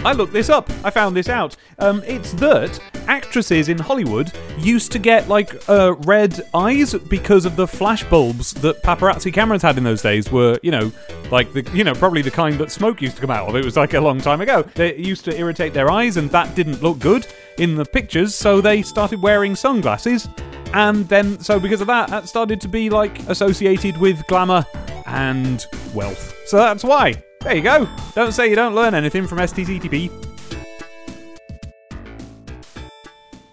I 0.02 0.12
looked 0.12 0.32
this 0.32 0.48
up. 0.48 0.70
I 0.82 0.88
found 0.88 1.14
this 1.14 1.28
out. 1.28 1.56
Um, 1.78 2.02
it's 2.06 2.32
that 2.34 2.80
actresses 3.06 3.68
in 3.68 3.78
Hollywood 3.78 4.32
used 4.58 4.92
to 4.92 4.98
get 4.98 5.28
like 5.28 5.68
uh, 5.68 5.94
red 6.06 6.40
eyes 6.54 6.94
because 6.94 7.44
of 7.44 7.54
the 7.56 7.66
flash 7.66 8.02
bulbs 8.04 8.52
that 8.54 8.82
paparazzi 8.82 9.32
cameras 9.32 9.60
had 9.60 9.76
in 9.76 9.84
those 9.84 10.00
days. 10.00 10.32
Were 10.32 10.58
you 10.62 10.70
know 10.70 10.90
like 11.30 11.52
the 11.52 11.68
you 11.74 11.84
know 11.84 11.94
probably 11.94 12.22
the 12.22 12.30
kind 12.30 12.56
that 12.58 12.70
smoke 12.70 13.02
used 13.02 13.16
to 13.16 13.20
come 13.20 13.30
out 13.30 13.46
of. 13.46 13.56
It 13.56 13.64
was 13.64 13.76
like 13.76 13.92
a 13.92 14.00
long 14.00 14.20
time 14.20 14.40
ago. 14.40 14.62
They 14.74 14.96
used 14.96 15.26
to 15.26 15.36
irritate 15.38 15.74
their 15.74 15.90
eyes, 15.90 16.16
and 16.16 16.30
that 16.30 16.54
didn't 16.54 16.82
look 16.82 16.98
good 16.98 17.26
in 17.58 17.74
the 17.74 17.84
pictures. 17.84 18.34
So 18.34 18.62
they 18.62 18.80
started 18.80 19.20
wearing 19.20 19.54
sunglasses, 19.54 20.28
and 20.72 21.06
then 21.10 21.38
so 21.40 21.60
because 21.60 21.82
of 21.82 21.88
that, 21.88 22.08
that 22.08 22.26
started 22.26 22.58
to 22.62 22.68
be 22.68 22.88
like 22.88 23.18
associated 23.28 23.98
with 23.98 24.26
glamour 24.28 24.64
and 25.04 25.66
wealth. 25.92 26.34
So 26.46 26.56
that's 26.56 26.84
why. 26.84 27.22
There 27.40 27.56
you 27.56 27.62
go. 27.62 27.88
Don't 28.14 28.32
say 28.32 28.50
you 28.50 28.54
don't 28.54 28.74
learn 28.74 28.94
anything 28.94 29.26
from 29.26 29.38
STCTP. 29.38 30.10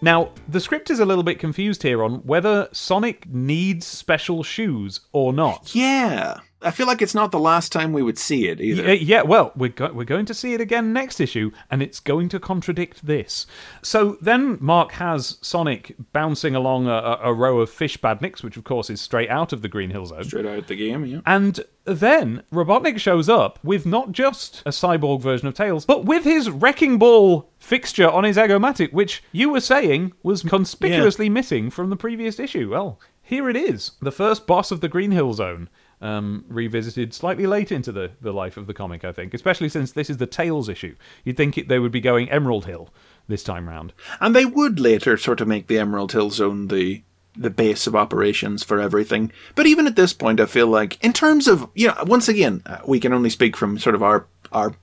Now, 0.02 0.32
the 0.48 0.60
script 0.60 0.90
is 0.90 1.00
a 1.00 1.06
little 1.06 1.24
bit 1.24 1.40
confused 1.40 1.84
here 1.84 2.04
on 2.04 2.16
whether 2.26 2.68
Sonic 2.72 3.28
needs 3.28 3.88
special 3.88 4.44
shoes 4.44 5.00
or 5.14 5.32
not. 5.32 5.74
Yeah. 5.74 6.42
I 6.62 6.72
feel 6.72 6.88
like 6.88 7.04
it's 7.04 7.14
not 7.14 7.32
the 7.32 7.40
last 7.40 7.72
time 7.72 7.94
we 7.94 8.02
would 8.02 8.18
see 8.18 8.48
it 8.48 8.60
either. 8.60 8.82
Yeah, 8.82 8.94
yeah, 8.94 9.22
well, 9.22 9.52
we're, 9.56 9.70
go- 9.70 9.94
we're 9.94 10.06
going 10.06 10.26
to 10.26 10.34
see 10.34 10.56
it 10.56 10.62
again 10.62 10.92
next 10.92 11.20
issue, 11.20 11.52
and 11.70 11.84
it's 11.84 12.00
going 12.00 12.30
to 12.30 12.40
contradict 12.40 13.06
this. 13.06 13.46
So 13.84 14.18
then 14.22 14.58
Mark 14.60 14.94
has 14.94 15.38
Sonic 15.42 15.96
bouncing 16.14 16.56
along 16.56 16.88
a, 16.88 17.20
a, 17.22 17.32
row 17.32 17.60
of 17.60 17.70
fish 17.70 18.00
badniks, 18.00 18.42
which 18.42 18.58
of 18.58 18.64
course 18.64 18.90
is 18.90 19.00
straight 19.00 19.30
out 19.30 19.54
of 19.54 19.62
the 19.62 19.68
Green 19.68 19.92
Hill 19.92 20.08
Zone. 20.08 20.24
Straight 20.24 20.48
out 20.48 20.66
the 20.66 20.76
game, 20.76 21.06
yeah. 21.06 21.20
And 21.28 21.60
then 21.86 22.42
Robotnik 22.52 23.00
shows 23.00 23.30
up 23.30 23.60
with 23.64 23.86
not 23.86 24.12
just 24.12 24.64
a 24.66 24.72
cyborg 24.72 25.22
version 25.22 25.48
of 25.48 25.54
Tails, 25.54 25.86
but 25.86 26.06
with 26.06 26.24
his 26.24 26.50
wrecking 26.50 26.98
ball 26.98 27.52
fixture 27.60 28.10
on 28.10 28.24
his 28.24 28.38
Egomatic, 28.38 28.92
which 28.92 29.24
you 29.32 29.50
were 29.50 29.62
saying 29.62 30.14
was 30.24 30.42
conspicuously 30.42 31.30
missing 31.30 31.70
from 31.70 31.92
the 31.92 31.96
previous 31.96 32.40
issue. 32.40 32.72
Well, 32.72 33.00
here 33.22 33.50
it 33.50 33.56
is. 33.56 33.92
The 34.02 34.12
first 34.12 34.48
boss 34.48 34.72
of 34.72 34.82
the 34.82 34.88
Green 34.88 35.12
Hill 35.12 35.34
Zone. 35.34 35.70
Um, 36.00 36.46
revisited 36.48 37.12
slightly 37.12 37.48
late 37.48 37.72
into 37.72 37.92
the, 37.92 38.12
the 38.22 38.32
life 38.32 38.56
of 38.56 38.68
the 38.68 38.74
comic, 38.74 39.04
I 39.04 39.12
think, 39.12 39.34
especially 39.34 39.68
since 39.68 39.92
this 39.92 40.12
is 40.12 40.18
the 40.18 40.28
Tails 40.28 40.70
issue. 40.70 40.96
You'd 41.24 41.38
think 41.38 41.58
it, 41.58 41.70
they 41.70 41.80
would 41.80 41.92
be 41.92 42.02
going 42.02 42.30
Emerald 42.30 42.68
Hill 42.68 42.90
this 43.28 43.44
time 43.44 43.68
round. 43.68 43.94
And 44.20 44.36
they 44.36 44.46
would 44.46 44.80
later 44.80 45.18
sort 45.18 45.42
of 45.42 45.48
make 45.48 45.66
the 45.66 45.80
Emerald 45.80 46.12
Hill 46.12 46.30
Zone 46.30 46.68
the 46.68 47.02
the 47.36 47.50
base 47.50 47.88
of 47.88 47.96
operations 47.96 48.64
for 48.64 48.80
everything. 48.80 49.32
But 49.56 49.68
even 49.68 49.88
at 49.88 49.96
this 49.96 50.14
point, 50.14 50.40
I 50.40 50.46
feel 50.48 50.68
like, 50.68 51.04
in 51.04 51.14
terms 51.14 51.48
of, 51.48 51.70
you 51.76 51.88
know, 51.88 52.04
once 52.06 52.28
again, 52.28 52.64
uh, 52.66 52.80
we 52.86 53.00
can 53.00 53.14
only 53.14 53.30
speak 53.30 53.56
from 53.56 53.78
sort 53.78 53.96
of 53.96 54.04
our 54.04 54.28
our 54.52 54.76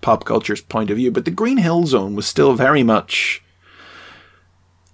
pop 0.00 0.24
culture's 0.24 0.60
point 0.60 0.90
of 0.90 0.96
view, 0.96 1.10
but 1.10 1.24
the 1.24 1.30
Green 1.30 1.58
Hill 1.58 1.86
Zone 1.86 2.14
was 2.14 2.26
still 2.26 2.54
very 2.54 2.82
much 2.82 3.42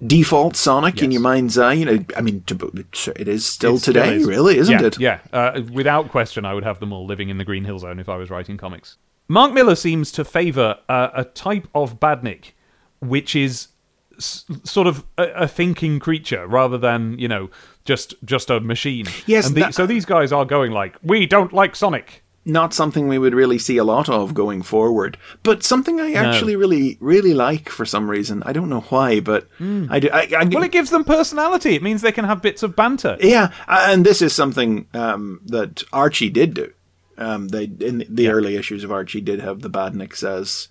default 0.04 0.56
Sonic 0.56 1.02
in 1.02 1.10
your 1.10 1.20
mind's 1.22 1.56
eye. 1.58 1.74
You 1.74 1.84
know, 1.84 2.04
I 2.16 2.20
mean, 2.20 2.42
to, 2.46 2.72
it 3.16 3.28
is 3.28 3.46
still 3.46 3.76
It 3.76 3.82
today, 3.82 4.16
is. 4.16 4.26
really, 4.26 4.58
isn't 4.58 4.80
yeah, 4.80 4.86
it? 4.86 4.98
Yeah, 5.00 5.18
uh, 5.32 5.62
without 5.72 6.10
question, 6.10 6.44
I 6.44 6.54
would 6.54 6.64
have 6.64 6.80
them 6.80 6.92
all 6.92 7.06
living 7.06 7.28
in 7.28 7.38
the 7.38 7.44
Green 7.44 7.64
Hill 7.64 7.78
Zone 7.78 7.98
if 7.98 8.08
I 8.08 8.16
was 8.16 8.30
writing 8.30 8.56
comics. 8.56 8.96
Mark 9.28 9.52
Millar 9.52 9.74
seems 9.74 10.12
to 10.12 10.24
favour 10.24 10.78
uh, 10.88 11.08
a 11.14 11.24
type 11.24 11.66
of 11.74 11.98
badnik 11.98 12.52
which 13.00 13.34
is 13.36 13.68
s- 14.16 14.44
sort 14.64 14.86
of 14.86 15.04
a, 15.18 15.24
a 15.32 15.48
thinking 15.48 15.98
creature 15.98 16.46
rather 16.46 16.78
than 16.78 17.18
you 17.18 17.28
know 17.28 17.50
just 17.84 18.14
just 18.24 18.50
a 18.50 18.60
machine. 18.60 19.06
Yes, 19.26 19.46
and 19.48 19.56
the, 19.56 19.60
that- 19.60 19.74
so 19.74 19.84
these 19.86 20.04
guys 20.04 20.32
are 20.32 20.44
going 20.44 20.72
like, 20.72 20.96
we 21.02 21.26
don't 21.26 21.52
like 21.52 21.74
Sonic. 21.76 22.22
Not 22.46 22.72
something 22.72 23.08
we 23.08 23.18
would 23.18 23.34
really 23.34 23.58
see 23.58 23.76
a 23.76 23.84
lot 23.84 24.08
of 24.08 24.32
going 24.32 24.62
forward, 24.62 25.18
but 25.42 25.62
something 25.64 26.00
I 26.00 26.12
actually 26.12 26.56
really, 26.56 26.96
really 27.00 27.34
like 27.34 27.68
for 27.68 27.84
some 27.84 28.08
reason. 28.08 28.42
I 28.46 28.52
don't 28.52 28.68
know 28.70 28.82
why, 28.88 29.20
but 29.20 29.48
I 29.60 29.98
do. 29.98 30.08
I, 30.12 30.28
I. 30.38 30.44
Well, 30.50 30.62
it 30.62 30.70
gives 30.72 30.90
them 30.90 31.04
personality. 31.04 31.74
It 31.74 31.82
means 31.82 32.00
they 32.02 32.12
can 32.12 32.24
have 32.24 32.40
bits 32.42 32.62
of 32.62 32.76
banter. 32.76 33.16
yeah, 33.20 33.52
and 33.68 34.06
this 34.06 34.22
is 34.22 34.32
something 34.32 34.86
um, 34.94 35.40
that 35.46 35.82
Archie 35.92 36.30
did 36.30 36.54
do. 36.54 36.72
Um, 37.18 37.48
they 37.48 37.64
in 37.64 38.04
the 38.08 38.28
early 38.28 38.56
issues 38.56 38.84
of 38.84 38.92
Archie 38.92 39.20
did 39.20 39.40
have 39.40 39.60
the 39.62 39.70
Badniks 39.70 40.22
as 40.22 40.68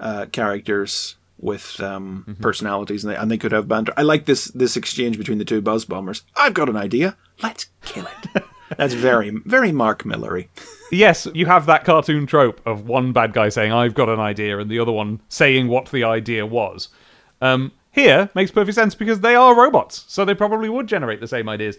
uh, 0.00 0.26
characters 0.32 1.16
with 1.38 1.80
um, 1.80 2.24
Mm-hmm. 2.28 2.40
personalities, 2.42 3.04
and 3.04 3.12
they, 3.12 3.16
and 3.16 3.30
they 3.30 3.36
could 3.38 3.52
have 3.52 3.66
banter. 3.68 3.92
I 3.96 4.02
like 4.02 4.24
this 4.26 4.44
this 4.46 4.76
exchange 4.76 5.18
between 5.18 5.38
the 5.38 5.44
two 5.44 5.60
Buzz 5.60 5.84
Bombers. 5.84 6.22
I've 6.36 6.54
got 6.54 6.68
an 6.68 6.76
idea. 6.76 7.16
Let's 7.42 7.66
kill 7.84 8.06
it. 8.06 8.44
That's 8.76 8.94
very, 8.94 9.30
very 9.44 9.72
Mark 9.72 10.04
Millery. 10.04 10.48
Yes, 10.90 11.26
you 11.34 11.46
have 11.46 11.66
that 11.66 11.84
cartoon 11.84 12.26
trope 12.26 12.60
of 12.66 12.86
one 12.88 13.12
bad 13.12 13.32
guy 13.32 13.48
saying, 13.48 13.72
I've 13.72 13.94
got 13.94 14.08
an 14.08 14.20
idea, 14.20 14.58
and 14.58 14.70
the 14.70 14.78
other 14.78 14.92
one 14.92 15.20
saying 15.28 15.68
what 15.68 15.86
the 15.86 16.04
idea 16.04 16.46
was. 16.46 16.88
Um, 17.40 17.72
here 17.90 18.30
makes 18.34 18.50
perfect 18.50 18.74
sense 18.74 18.94
because 18.94 19.20
they 19.20 19.34
are 19.34 19.54
robots, 19.54 20.04
so 20.08 20.24
they 20.24 20.34
probably 20.34 20.68
would 20.68 20.86
generate 20.86 21.20
the 21.20 21.28
same 21.28 21.48
ideas. 21.48 21.76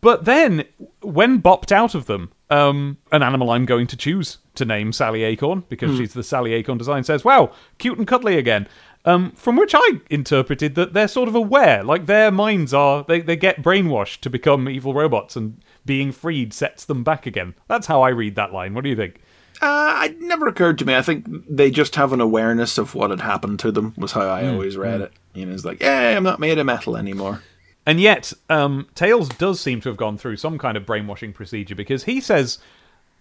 But 0.00 0.24
then, 0.24 0.64
when 1.00 1.42
bopped 1.42 1.72
out 1.72 1.94
of 1.94 2.06
them, 2.06 2.32
um, 2.50 2.98
an 3.10 3.22
animal 3.22 3.50
I'm 3.50 3.66
going 3.66 3.86
to 3.88 3.96
choose 3.96 4.38
to 4.54 4.64
name 4.64 4.92
Sally 4.92 5.24
Acorn, 5.24 5.64
because 5.68 5.96
she's 5.96 6.14
the 6.14 6.22
Sally 6.22 6.52
Acorn 6.52 6.78
design, 6.78 7.04
says, 7.04 7.24
Wow, 7.24 7.52
cute 7.78 7.98
and 7.98 8.06
cuddly 8.06 8.38
again. 8.38 8.68
Um, 9.04 9.32
from 9.32 9.56
which 9.56 9.74
I 9.74 10.00
interpreted 10.10 10.76
that 10.76 10.92
they're 10.92 11.08
sort 11.08 11.28
of 11.28 11.34
aware, 11.34 11.82
like 11.82 12.06
their 12.06 12.30
minds 12.30 12.72
are, 12.72 13.04
they, 13.08 13.20
they 13.20 13.34
get 13.34 13.62
brainwashed 13.62 14.20
to 14.20 14.30
become 14.30 14.68
evil 14.68 14.94
robots, 14.94 15.34
and 15.34 15.60
being 15.84 16.12
freed 16.12 16.52
sets 16.52 16.84
them 16.84 17.04
back 17.04 17.26
again. 17.26 17.54
That's 17.68 17.86
how 17.86 18.02
I 18.02 18.10
read 18.10 18.36
that 18.36 18.52
line. 18.52 18.74
What 18.74 18.84
do 18.84 18.90
you 18.90 18.96
think? 18.96 19.20
Uh, 19.60 20.02
it 20.06 20.20
never 20.20 20.48
occurred 20.48 20.78
to 20.78 20.84
me. 20.84 20.96
I 20.96 21.02
think 21.02 21.26
they 21.48 21.70
just 21.70 21.94
have 21.94 22.12
an 22.12 22.20
awareness 22.20 22.78
of 22.78 22.94
what 22.94 23.10
had 23.10 23.20
happened 23.20 23.60
to 23.60 23.70
them. 23.70 23.94
Was 23.96 24.12
how 24.12 24.22
I 24.22 24.48
always 24.48 24.76
read 24.76 25.00
it. 25.00 25.12
You 25.34 25.46
know, 25.46 25.54
it's 25.54 25.64
like, 25.64 25.80
yeah, 25.80 26.16
I'm 26.16 26.24
not 26.24 26.40
made 26.40 26.58
of 26.58 26.66
metal 26.66 26.96
anymore. 26.96 27.42
And 27.86 28.00
yet, 28.00 28.32
um, 28.48 28.88
Tails 28.94 29.28
does 29.28 29.60
seem 29.60 29.80
to 29.82 29.88
have 29.88 29.96
gone 29.96 30.18
through 30.18 30.36
some 30.36 30.58
kind 30.58 30.76
of 30.76 30.86
brainwashing 30.86 31.32
procedure 31.32 31.74
because 31.74 32.04
he 32.04 32.20
says, 32.20 32.58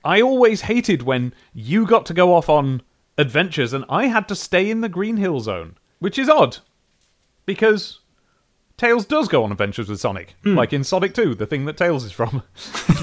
I 0.03 0.21
always 0.21 0.61
hated 0.61 1.03
when 1.03 1.33
you 1.53 1.85
got 1.85 2.05
to 2.07 2.13
go 2.13 2.33
off 2.33 2.49
on 2.49 2.81
adventures 3.17 3.73
and 3.73 3.85
I 3.89 4.07
had 4.07 4.27
to 4.27 4.35
stay 4.35 4.69
in 4.69 4.81
the 4.81 4.89
Green 4.89 5.17
Hill 5.17 5.39
Zone, 5.39 5.77
which 5.99 6.19
is 6.19 6.29
odd 6.29 6.57
because 7.45 8.00
Tails 8.81 9.05
does 9.05 9.27
go 9.27 9.43
on 9.43 9.51
adventures 9.51 9.87
with 9.89 9.99
Sonic, 9.99 10.33
like 10.43 10.73
in 10.73 10.83
Sonic 10.83 11.13
2, 11.13 11.35
the 11.35 11.45
thing 11.45 11.65
that 11.65 11.77
Tails 11.77 12.03
is 12.03 12.11
from. 12.11 12.41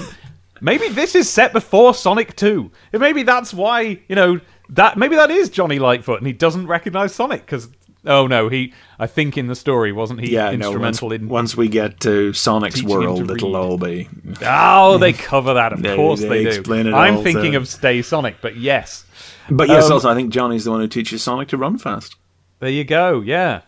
maybe 0.61 0.89
this 0.89 1.15
is 1.15 1.29
set 1.29 1.53
before 1.53 1.93
Sonic 1.93 2.35
2. 2.35 2.69
And 2.91 2.99
Maybe 3.01 3.23
that's 3.23 3.53
why, 3.53 3.99
you 4.09 4.15
know, 4.15 4.41
that 4.71 4.97
maybe 4.97 5.15
that 5.15 5.31
is 5.31 5.49
Johnny 5.49 5.79
Lightfoot 5.79 6.17
and 6.17 6.27
he 6.27 6.33
doesn't 6.33 6.67
recognize 6.67 7.15
Sonic 7.15 7.45
because 7.45 7.69
oh 8.05 8.27
no, 8.27 8.49
he 8.49 8.73
I 8.99 9.07
think 9.07 9.37
in 9.37 9.47
the 9.47 9.55
story 9.55 9.91
wasn't 9.93 10.19
he 10.19 10.33
Yeah, 10.33 10.51
no. 10.51 10.51
Once, 10.51 10.65
instrumental 10.65 11.11
in 11.13 11.29
once 11.29 11.55
we 11.55 11.69
get 11.69 12.01
to 12.01 12.33
Sonic's 12.33 12.81
him 12.81 12.87
to 12.89 12.93
world, 12.97 13.31
it'll 13.31 13.55
all 13.55 13.77
be. 13.77 14.09
Oh, 14.45 14.97
they 14.97 15.13
cover 15.13 15.53
that. 15.53 15.71
Of 15.73 15.81
They- 15.81 15.95
course 15.95 16.19
they 16.19 16.27
they, 16.27 16.43
do. 16.43 16.49
explain 16.49 16.87
it 16.87 16.93
I'm 16.93 17.23
thinking 17.23 17.53
to- 17.53 17.57
of 17.59 17.67
Stay 17.69 18.01
Sonic, 18.01 18.35
but 18.41 18.57
yes, 18.57 19.05
But 19.49 19.69
yes, 19.69 19.85
Um, 19.85 19.93
also 19.93 20.09
I 20.09 20.13
think 20.15 20.31
Johnny's 20.33 20.65
the 20.65 20.71
one 20.71 20.81
who 20.81 20.87
teaches 20.89 21.23
Sonic 21.23 21.47
to 21.47 21.57
run 21.57 21.77
fast. 21.77 22.15
there 22.59 22.69
you 22.69 22.83
go. 22.83 23.21
Yeah. 23.21 23.61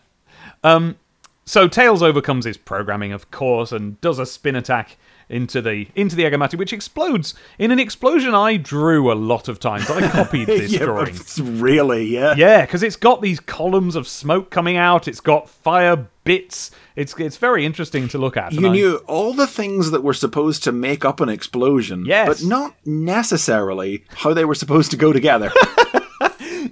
Um. 0.62 0.96
So 1.44 1.66
Tails 1.68 2.02
overcomes 2.02 2.44
his 2.44 2.56
programming, 2.56 3.12
of 3.12 3.30
course, 3.30 3.72
and 3.72 4.00
does 4.00 4.18
a 4.18 4.26
spin 4.26 4.54
attack 4.56 4.96
into 5.28 5.62
the 5.62 5.88
into 5.94 6.14
the 6.14 6.24
Egomatic, 6.26 6.58
which 6.58 6.72
explodes 6.72 7.34
in 7.58 7.70
an 7.70 7.78
explosion 7.80 8.34
I 8.34 8.56
drew 8.56 9.10
a 9.10 9.14
lot 9.14 9.48
of 9.48 9.58
times. 9.58 9.88
I 9.90 10.08
copied 10.08 10.46
this 10.46 10.70
yeah, 10.72 10.80
drawing. 10.84 11.08
it's 11.08 11.38
really, 11.38 12.04
yeah. 12.04 12.34
Yeah, 12.36 12.60
because 12.66 12.82
it's 12.82 12.96
got 12.96 13.22
these 13.22 13.40
columns 13.40 13.96
of 13.96 14.06
smoke 14.06 14.50
coming 14.50 14.76
out. 14.76 15.08
It's 15.08 15.20
got 15.20 15.48
fire 15.48 16.06
bits. 16.24 16.70
It's 16.96 17.14
it's 17.18 17.38
very 17.38 17.64
interesting 17.66 18.08
to 18.08 18.18
look 18.18 18.36
at. 18.36 18.52
You 18.52 18.68
I- 18.68 18.72
knew 18.72 18.96
all 19.08 19.32
the 19.32 19.46
things 19.46 19.90
that 19.90 20.02
were 20.02 20.14
supposed 20.14 20.62
to 20.64 20.72
make 20.72 21.04
up 21.04 21.20
an 21.20 21.28
explosion, 21.28 22.04
Yes. 22.06 22.28
but 22.28 22.46
not 22.46 22.74
necessarily 22.84 24.04
how 24.10 24.32
they 24.34 24.44
were 24.44 24.54
supposed 24.54 24.90
to 24.92 24.96
go 24.96 25.12
together. 25.12 25.50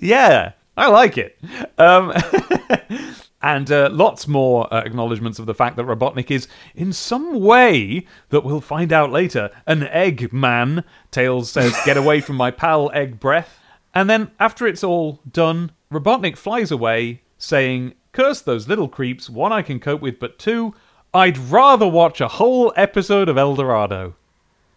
Yeah, 0.02 0.52
I 0.78 0.88
like 0.88 1.18
it. 1.18 1.36
Um, 1.76 2.12
and 3.42 3.70
uh, 3.70 3.88
lots 3.90 4.28
more 4.28 4.72
uh, 4.72 4.82
acknowledgements 4.82 5.38
of 5.38 5.46
the 5.46 5.54
fact 5.54 5.76
that 5.76 5.86
Robotnik 5.86 6.30
is, 6.30 6.46
in 6.74 6.92
some 6.92 7.40
way 7.40 8.06
that 8.28 8.44
we'll 8.44 8.60
find 8.60 8.92
out 8.92 9.10
later, 9.10 9.50
an 9.66 9.84
egg 9.84 10.32
man. 10.32 10.84
Tails 11.10 11.50
says, 11.50 11.76
Get 11.84 11.96
away 11.96 12.20
from 12.20 12.36
my 12.36 12.50
pal, 12.50 12.90
egg 12.92 13.18
breath. 13.18 13.60
And 13.94 14.08
then, 14.08 14.30
after 14.38 14.66
it's 14.66 14.84
all 14.84 15.20
done, 15.30 15.72
Robotnik 15.92 16.36
flies 16.36 16.70
away, 16.70 17.22
saying, 17.38 17.94
Curse 18.12 18.42
those 18.42 18.68
little 18.68 18.88
creeps, 18.88 19.30
one 19.30 19.52
I 19.52 19.62
can 19.62 19.80
cope 19.80 20.00
with, 20.00 20.18
but 20.18 20.38
two, 20.38 20.74
I'd 21.14 21.38
rather 21.38 21.86
watch 21.86 22.20
a 22.20 22.28
whole 22.28 22.72
episode 22.76 23.28
of 23.28 23.38
El 23.38 23.54
Dorado. 23.54 24.14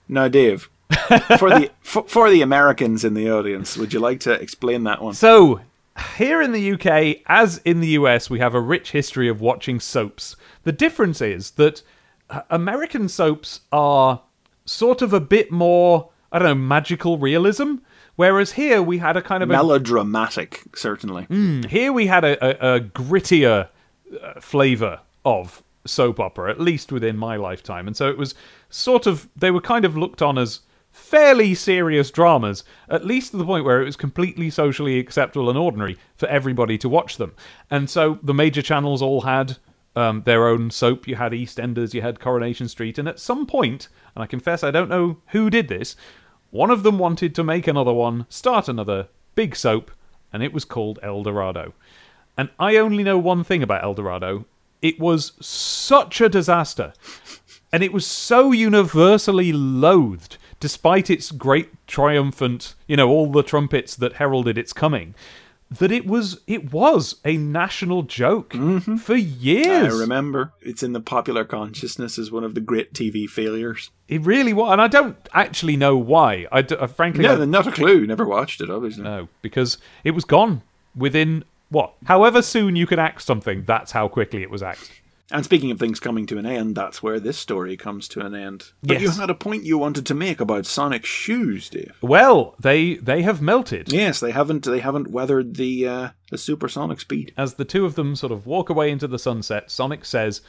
now, 0.08 0.28
Dave, 0.28 0.70
for 1.38 1.50
the 1.50 1.72
for, 1.82 2.04
for 2.08 2.30
the 2.30 2.42
Americans 2.42 3.04
in 3.04 3.14
the 3.14 3.30
audience, 3.30 3.78
would 3.78 3.94
you 3.94 4.00
like 4.00 4.20
to 4.22 4.32
explain 4.32 4.84
that 4.86 5.02
one? 5.02 5.14
So, 5.14 5.62
here 6.18 6.42
in 6.42 6.52
the 6.52 6.72
UK, 6.74 7.22
as 7.28 7.60
in 7.60 7.80
the 7.80 7.90
US, 7.90 8.30
we 8.30 8.40
have 8.40 8.56
a 8.56 8.62
rich 8.62 8.92
history 8.92 9.28
of 9.28 9.42
watching 9.42 9.80
soaps. 9.80 10.36
The 10.64 10.72
difference 10.72 11.22
is 11.22 11.52
that 11.52 11.82
uh, 12.30 12.42
American 12.50 13.10
soaps 13.10 13.62
are 13.72 14.22
sort 14.66 15.02
of 15.02 15.14
a 15.14 15.20
bit 15.20 15.52
more, 15.52 16.10
I 16.32 16.40
don't 16.40 16.48
know, 16.48 16.56
magical 16.56 17.18
realism. 17.18 17.76
Whereas 18.16 18.54
here 18.54 18.82
we 18.82 19.00
had 19.00 19.18
a 19.18 19.22
kind 19.22 19.42
of 19.42 19.50
a 19.50 19.54
Melodramatic, 19.54 20.64
certainly. 20.76 21.26
here 21.68 21.92
we 21.92 22.08
had 22.08 22.24
a, 22.24 22.44
a, 22.46 22.76
a 22.76 22.80
grittier 22.80 23.70
uh, 24.22 24.40
flavor 24.40 25.00
of 25.26 25.64
soap 25.86 26.20
opera, 26.20 26.52
at 26.52 26.60
least 26.60 26.92
within 26.92 27.18
my 27.18 27.36
lifetime. 27.36 27.88
And 27.88 27.98
so 27.98 28.10
it 28.10 28.18
was 28.18 28.36
sort 28.70 29.08
of, 29.08 29.30
they 29.36 29.52
were 29.52 29.62
kind 29.62 29.84
of 29.84 29.98
looked 29.98 30.22
on 30.22 30.38
as 30.38 30.62
fairly 30.94 31.56
serious 31.56 32.12
dramas, 32.12 32.64
at 32.88 33.06
least 33.06 33.32
to 33.32 33.38
the 33.38 33.46
point 33.46 33.66
where 33.66 33.82
it 33.82 33.86
was 33.86 33.96
completely 33.96 34.50
socially 34.50 35.00
acceptable 35.00 35.50
and 35.50 35.58
ordinary 35.58 35.98
for 36.16 36.28
everybody 36.28 36.78
to 36.78 36.88
watch 36.88 37.18
them. 37.18 37.34
And 37.70 37.90
so 37.90 38.20
the 38.24 38.34
major 38.34 38.62
channels 38.62 39.02
all 39.02 39.22
had 39.22 39.58
um, 39.96 40.22
their 40.24 40.48
own 40.48 40.70
soap. 40.72 41.08
You 41.08 41.16
had 41.16 41.32
EastEnders, 41.32 41.94
you 41.94 42.02
had 42.02 42.20
Coronation 42.20 42.68
Street, 42.68 42.98
and 42.98 43.08
at 43.08 43.20
some 43.20 43.46
point, 43.46 43.90
and 44.16 44.24
I 44.24 44.28
confess 44.28 44.64
I 44.64 44.72
don't 44.72 44.90
know 44.90 45.18
who 45.30 45.50
did 45.50 45.68
this, 45.68 45.96
one 46.52 46.70
of 46.70 46.84
them 46.84 47.00
wanted 47.00 47.34
to 47.36 47.44
make 47.44 47.68
another 47.68 47.94
one, 47.94 48.28
start 48.30 48.70
another 48.70 49.08
big 49.34 49.56
soap, 49.56 49.90
and 50.32 50.44
it 50.44 50.54
was 50.54 50.64
called 50.64 51.00
El 51.02 51.24
Dorado. 51.24 51.74
And 52.38 52.50
I 52.60 52.78
only 52.78 53.04
know 53.04 53.18
one 53.18 53.44
thing 53.44 53.64
about 53.64 53.84
El 53.84 53.96
Dorado. 53.96 54.46
It 54.82 55.00
was 55.00 55.34
such 55.40 56.22
a 56.22 56.30
disaster. 56.30 56.94
And 57.72 57.84
it 57.84 57.94
was 57.94 58.06
so 58.06 58.52
universally 58.52 59.52
loathed 59.52 60.38
despite 60.64 61.10
its 61.10 61.30
great 61.30 61.68
triumphant, 61.88 62.74
you 62.88 62.96
know, 62.96 63.10
all 63.10 63.30
the 63.30 63.44
trumpets 63.44 63.98
that 63.98 64.14
heralded 64.14 64.58
its 64.58 64.72
coming, 64.72 65.14
that 65.70 65.92
it 65.92 66.06
was 66.08 66.40
it 66.48 66.72
was 66.72 67.16
a 67.26 67.36
national 67.36 68.04
joke 68.04 68.54
for 68.98 69.14
years. 69.14 69.94
I 69.94 70.00
remember. 70.00 70.54
It's 70.62 70.82
in 70.82 70.94
the 70.94 71.02
popular 71.02 71.44
consciousness 71.44 72.18
as 72.18 72.32
one 72.32 72.46
of 72.46 72.56
the 72.56 72.62
great 72.62 72.94
TV 72.94 73.28
failures. 73.28 73.92
It 74.08 74.22
really 74.22 74.54
was, 74.54 74.72
and 74.72 74.82
I 74.82 74.88
don't 74.88 75.18
actually 75.34 75.76
know 75.76 75.98
why. 75.98 76.48
I, 76.50 76.62
d- 76.62 76.78
uh, 76.78 76.88
frankly, 76.88 77.28
I 77.28 77.36
No, 77.36 77.44
not 77.44 77.68
a 77.68 77.72
clue. 77.74 78.08
Never 78.08 78.24
watched 78.26 78.62
it, 78.62 78.70
obviously. 78.70 79.04
No, 79.04 79.28
because 79.42 79.78
it 80.06 80.12
was 80.12 80.24
gone 80.24 80.62
within 80.96 81.44
what? 81.68 81.94
However 82.06 82.42
soon 82.42 82.78
you 82.78 82.88
could 82.88 83.00
act 83.00 83.22
something, 83.22 83.66
that's 83.66 83.92
how 83.92 84.08
quickly 84.08 84.44
it 84.44 84.50
was 84.50 84.64
axed. 84.64 84.92
And 85.34 85.44
speaking 85.44 85.72
of 85.72 85.80
things 85.80 86.00
coming 86.00 86.28
to 86.28 86.38
an 86.38 86.46
end, 86.46 86.76
that's 86.76 87.02
where 87.02 87.20
this 87.20 87.40
story 87.40 87.76
comes 87.76 88.08
to 88.10 88.20
an 88.24 88.36
end. 88.36 88.70
But 88.84 89.02
you 89.02 89.10
had 89.10 89.32
a 89.32 89.36
point 89.36 89.66
you 89.66 89.80
wanted 89.80 90.06
to 90.06 90.14
make 90.14 90.40
about 90.40 90.68
Sonic 90.68 91.08
shoes, 91.08 91.72
Dave. 91.72 91.98
Well, 92.02 92.56
they 92.60 92.96
they 92.98 93.24
have 93.24 93.42
melted 93.42 93.92
Yes, 93.92 94.20
they 94.20 94.30
haven't 94.30 94.64
they 94.64 94.80
haven't 94.80 95.10
weathered 95.10 95.56
the 95.56 95.88
uh, 95.88 96.10
the 96.30 96.38
supersonic 96.38 97.00
speed. 97.00 97.34
as 97.36 97.56
the 97.56 97.66
two 97.66 97.84
of 97.84 97.96
them 97.96 98.16
sort 98.16 98.32
of 98.32 98.46
walk 98.46 98.70
away 98.70 98.92
into 98.92 99.08
the 99.08 99.18
sunset. 99.18 99.72
Sonic 99.72 100.06
says, 100.06 100.42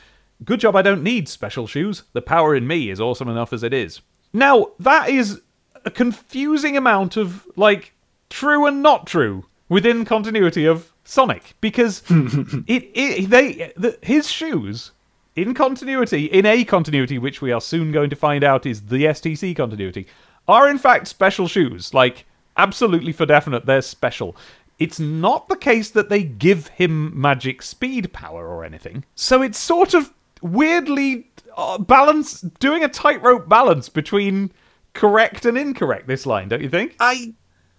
"Good 0.45 0.61
job, 0.61 0.77
I 0.77 0.83
don't 0.83 1.03
need 1.03 1.31
special 1.31 1.67
shoes. 1.67 2.03
The 2.13 2.21
power 2.21 2.55
in 2.55 2.67
me 2.67 2.91
is 2.91 3.01
awesome 3.01 3.29
enough 3.29 3.55
as 3.55 3.63
it 3.63 3.73
is." 3.73 4.03
Now 4.35 4.73
that 4.79 5.09
is 5.09 5.41
a 5.87 5.91
confusing 5.91 6.77
amount 6.77 7.17
of 7.17 7.47
like 7.57 7.95
true 8.29 8.67
and 8.67 8.83
not 8.83 9.07
true 9.07 9.47
within 9.71 10.05
continuity 10.05 10.67
of 10.67 10.93
Sonic 11.05 11.55
because 11.61 12.03
it, 12.09 12.91
it 12.95 13.31
they 13.31 13.73
the, 13.77 13.99
his 14.03 14.31
shoes 14.31 14.93
in 15.37 15.53
continuity 15.53 16.25
in 16.27 16.47
a 16.47 16.65
continuity 16.65 17.19
which 17.19 17.43
we 17.43 17.53
are 17.53 17.61
soon 17.61 17.93
going 17.93 18.11
to 18.11 18.17
find 18.17 18.43
out 18.43 18.65
is 18.65 18.87
the 18.87 19.05
STC 19.05 19.55
continuity 19.55 20.07
are 20.49 20.69
in 20.69 20.79
fact 20.79 21.07
special 21.07 21.47
shoes 21.47 21.93
like 21.93 22.25
absolutely 22.57 23.13
for 23.13 23.27
definite 23.27 23.67
they're 23.67 23.83
special. 23.83 24.37
It's 24.79 24.99
not 24.99 25.49
the 25.49 25.57
case 25.57 25.91
that 25.91 26.09
they 26.09 26.25
give 26.25 26.67
him 26.69 27.19
magic 27.19 27.63
speed 27.63 28.13
power 28.13 28.49
or 28.49 28.65
anything 28.65 29.05
so 29.15 29.43
it's 29.43 29.59
sort 29.59 29.93
of 29.93 30.13
weirdly 30.41 31.29
uh, 31.57 31.79
balance 31.79 32.41
doing 32.41 32.83
a 32.83 32.89
tightrope 32.89 33.49
balance 33.49 33.89
between 33.89 34.51
correct 34.95 35.45
and 35.45 35.59
incorrect 35.59 36.07
this 36.07 36.25
line 36.25 36.49
don't 36.49 36.63
you 36.63 36.71
think? 36.71 36.97
I 36.99 37.35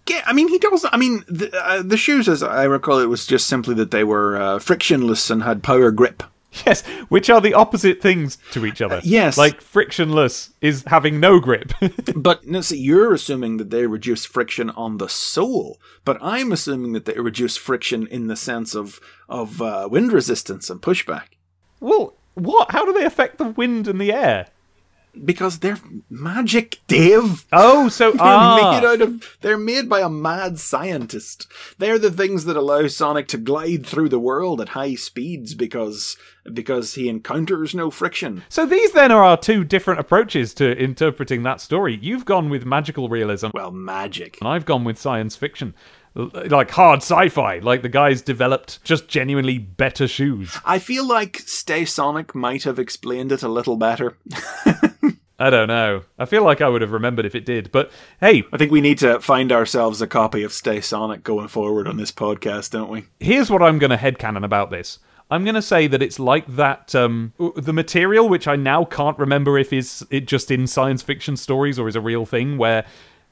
get. 0.06 0.26
I 0.26 0.32
mean, 0.32 0.48
he 0.48 0.58
does. 0.58 0.86
I 0.90 0.96
mean, 0.96 1.24
the, 1.28 1.54
uh, 1.54 1.82
the 1.82 1.96
shoes, 1.96 2.28
as 2.28 2.42
I 2.42 2.64
recall, 2.64 2.98
it 2.98 3.06
was 3.06 3.26
just 3.26 3.46
simply 3.46 3.74
that 3.74 3.90
they 3.90 4.04
were 4.04 4.36
uh, 4.36 4.58
frictionless 4.58 5.30
and 5.30 5.42
had 5.42 5.62
power 5.62 5.90
grip. 5.90 6.22
Yes, 6.64 6.80
which 7.10 7.28
are 7.28 7.42
the 7.42 7.52
opposite 7.52 8.00
things 8.00 8.38
to 8.52 8.64
each 8.64 8.80
other. 8.80 9.02
yes. 9.04 9.36
Like 9.36 9.60
frictionless 9.60 10.54
is 10.62 10.84
having 10.86 11.20
no 11.20 11.38
grip. 11.38 11.74
But 12.16 12.46
no, 12.46 12.62
see, 12.62 12.78
you're 12.78 13.12
assuming 13.12 13.58
that 13.58 13.68
they 13.68 13.86
reduce 13.86 14.24
friction 14.24 14.70
on 14.70 14.96
the 14.96 15.08
sole, 15.08 15.78
but 16.06 16.16
I'm 16.22 16.52
assuming 16.52 16.94
that 16.94 17.04
they 17.04 17.20
reduce 17.20 17.58
friction 17.58 18.06
in 18.06 18.28
the 18.28 18.36
sense 18.36 18.74
of 18.74 19.00
of 19.28 19.60
uh, 19.60 19.86
wind 19.90 20.12
resistance 20.12 20.70
and 20.70 20.80
pushback 20.80 21.36
well, 21.80 22.14
what? 22.34 22.70
How 22.70 22.84
do 22.84 22.92
they 22.92 23.04
affect 23.04 23.38
the 23.38 23.50
wind 23.50 23.88
and 23.88 24.00
the 24.00 24.12
air? 24.12 24.48
Because 25.24 25.58
they're 25.60 25.78
magic, 26.10 26.80
Dave. 26.86 27.44
Oh, 27.52 27.88
so 27.88 28.10
They're 28.12 28.20
ah, 28.20 28.78
made 28.80 28.86
out 28.86 29.00
of. 29.00 29.36
They're 29.40 29.58
made 29.58 29.88
by 29.88 30.00
a 30.00 30.08
mad 30.10 30.58
scientist. 30.58 31.46
They're 31.78 31.98
the 31.98 32.10
things 32.10 32.44
that 32.44 32.56
allow 32.56 32.86
Sonic 32.86 33.28
to 33.28 33.38
glide 33.38 33.86
through 33.86 34.08
the 34.08 34.18
world 34.18 34.60
at 34.60 34.70
high 34.70 34.94
speeds 34.94 35.54
because 35.54 36.16
because 36.52 36.94
he 36.94 37.08
encounters 37.08 37.74
no 37.74 37.90
friction. 37.90 38.44
so 38.48 38.64
these 38.64 38.92
then 38.92 39.10
are 39.10 39.24
our 39.24 39.36
two 39.36 39.64
different 39.64 39.98
approaches 39.98 40.54
to 40.54 40.78
interpreting 40.78 41.42
that 41.42 41.60
story. 41.60 41.98
You've 42.00 42.24
gone 42.24 42.50
with 42.50 42.64
magical 42.64 43.08
realism, 43.08 43.48
Well, 43.52 43.72
magic. 43.72 44.38
and 44.40 44.48
I've 44.48 44.64
gone 44.64 44.84
with 44.84 44.96
science 44.96 45.34
fiction, 45.34 45.74
like 46.14 46.70
hard 46.70 47.00
sci-fi. 47.02 47.58
Like 47.58 47.82
the 47.82 47.88
guys 47.88 48.22
developed 48.22 48.78
just 48.84 49.08
genuinely 49.08 49.58
better 49.58 50.06
shoes. 50.06 50.56
I 50.64 50.78
feel 50.78 51.04
like 51.04 51.38
Stay 51.40 51.84
Sonic 51.84 52.32
might 52.32 52.62
have 52.62 52.78
explained 52.78 53.32
it 53.32 53.42
a 53.42 53.48
little 53.48 53.76
better. 53.76 54.16
I 55.38 55.50
don't 55.50 55.68
know. 55.68 56.04
I 56.18 56.24
feel 56.24 56.42
like 56.44 56.60
I 56.60 56.68
would 56.68 56.80
have 56.80 56.92
remembered 56.92 57.26
if 57.26 57.34
it 57.34 57.44
did, 57.44 57.70
but 57.70 57.90
hey, 58.20 58.44
I 58.52 58.56
think 58.56 58.72
we 58.72 58.80
need 58.80 58.98
to 58.98 59.20
find 59.20 59.52
ourselves 59.52 60.00
a 60.00 60.06
copy 60.06 60.42
of 60.42 60.52
Stay 60.52 60.80
Sonic 60.80 61.22
going 61.24 61.48
forward 61.48 61.86
on 61.86 61.98
this 61.98 62.12
podcast, 62.12 62.70
don't 62.70 62.90
we? 62.90 63.04
here's 63.20 63.50
what 63.50 63.62
I'm 63.62 63.78
going 63.78 63.90
to 63.90 63.96
headcanon 63.96 64.44
about 64.44 64.70
this. 64.70 64.98
I'm 65.30 65.44
going 65.44 65.56
to 65.56 65.62
say 65.62 65.88
that 65.88 66.02
it's 66.02 66.18
like 66.20 66.46
that 66.54 66.94
um, 66.94 67.32
the 67.56 67.72
material, 67.72 68.28
which 68.28 68.46
I 68.46 68.56
now 68.56 68.84
can't 68.84 69.18
remember 69.18 69.58
if 69.58 69.72
is 69.72 70.06
it 70.08 70.26
just 70.26 70.50
in 70.50 70.66
science 70.66 71.02
fiction 71.02 71.36
stories 71.36 71.78
or 71.78 71.88
is 71.88 71.96
a 71.96 72.00
real 72.00 72.24
thing, 72.24 72.58
where 72.58 72.86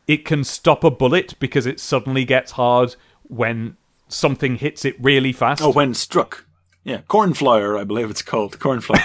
it 0.09 0.25
can 0.25 0.43
stop 0.45 0.83
a 0.83 0.91
bullet 0.91 1.39
because 1.39 1.67
it 1.67 1.79
suddenly 1.79 2.25
gets 2.25 2.53
hard 2.53 2.97
when 3.23 3.77
something 4.09 4.57
hits 4.57 4.85
it 4.85 4.97
really 5.01 5.33
fast. 5.33 5.63
Oh, 5.63 5.71
when 5.71 5.95
struck. 5.95 6.45
Yeah, 6.85 7.01
Cornflour, 7.09 7.79
I 7.79 7.85
believe 7.85 8.11
it's 8.11 8.23
called. 8.23 8.59
Cornflour. 8.59 9.01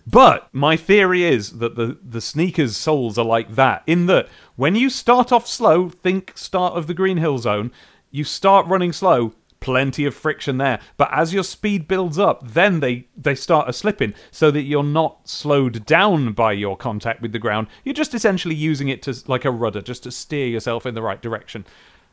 But 0.06 0.48
my 0.52 0.76
theory 0.76 1.24
is 1.24 1.58
that 1.58 1.74
the, 1.74 1.98
the 2.02 2.20
sneakers 2.20 2.76
soles 2.76 3.18
are 3.18 3.24
like 3.24 3.54
that, 3.56 3.82
in 3.86 4.06
that 4.06 4.28
when 4.56 4.76
you 4.76 4.90
start 4.90 5.32
off 5.32 5.46
slow, 5.46 5.88
think 5.88 6.32
start 6.36 6.74
of 6.74 6.86
the 6.86 6.94
Green 6.94 7.16
Hill 7.16 7.38
Zone, 7.38 7.72
you 8.10 8.24
start 8.24 8.66
running 8.66 8.92
slow, 8.92 9.34
plenty 9.60 10.04
of 10.06 10.14
friction 10.14 10.58
there. 10.58 10.80
But 10.96 11.10
as 11.12 11.34
your 11.34 11.44
speed 11.44 11.86
builds 11.88 12.18
up, 12.18 12.46
then 12.46 12.80
they, 12.80 13.08
they 13.16 13.34
start 13.34 13.68
a 13.68 13.72
slipping 13.72 14.14
so 14.30 14.50
that 14.50 14.62
you're 14.62 14.82
not 14.82 15.28
slowed 15.28 15.84
down 15.86 16.32
by 16.32 16.52
your 16.52 16.76
contact 16.76 17.20
with 17.20 17.32
the 17.32 17.38
ground. 17.38 17.66
You're 17.84 17.94
just 17.94 18.14
essentially 18.14 18.54
using 18.54 18.88
it 18.88 19.02
to 19.02 19.14
like 19.26 19.44
a 19.44 19.50
rudder, 19.50 19.82
just 19.82 20.04
to 20.04 20.10
steer 20.10 20.46
yourself 20.46 20.86
in 20.86 20.94
the 20.94 21.02
right 21.02 21.20
direction. 21.20 21.66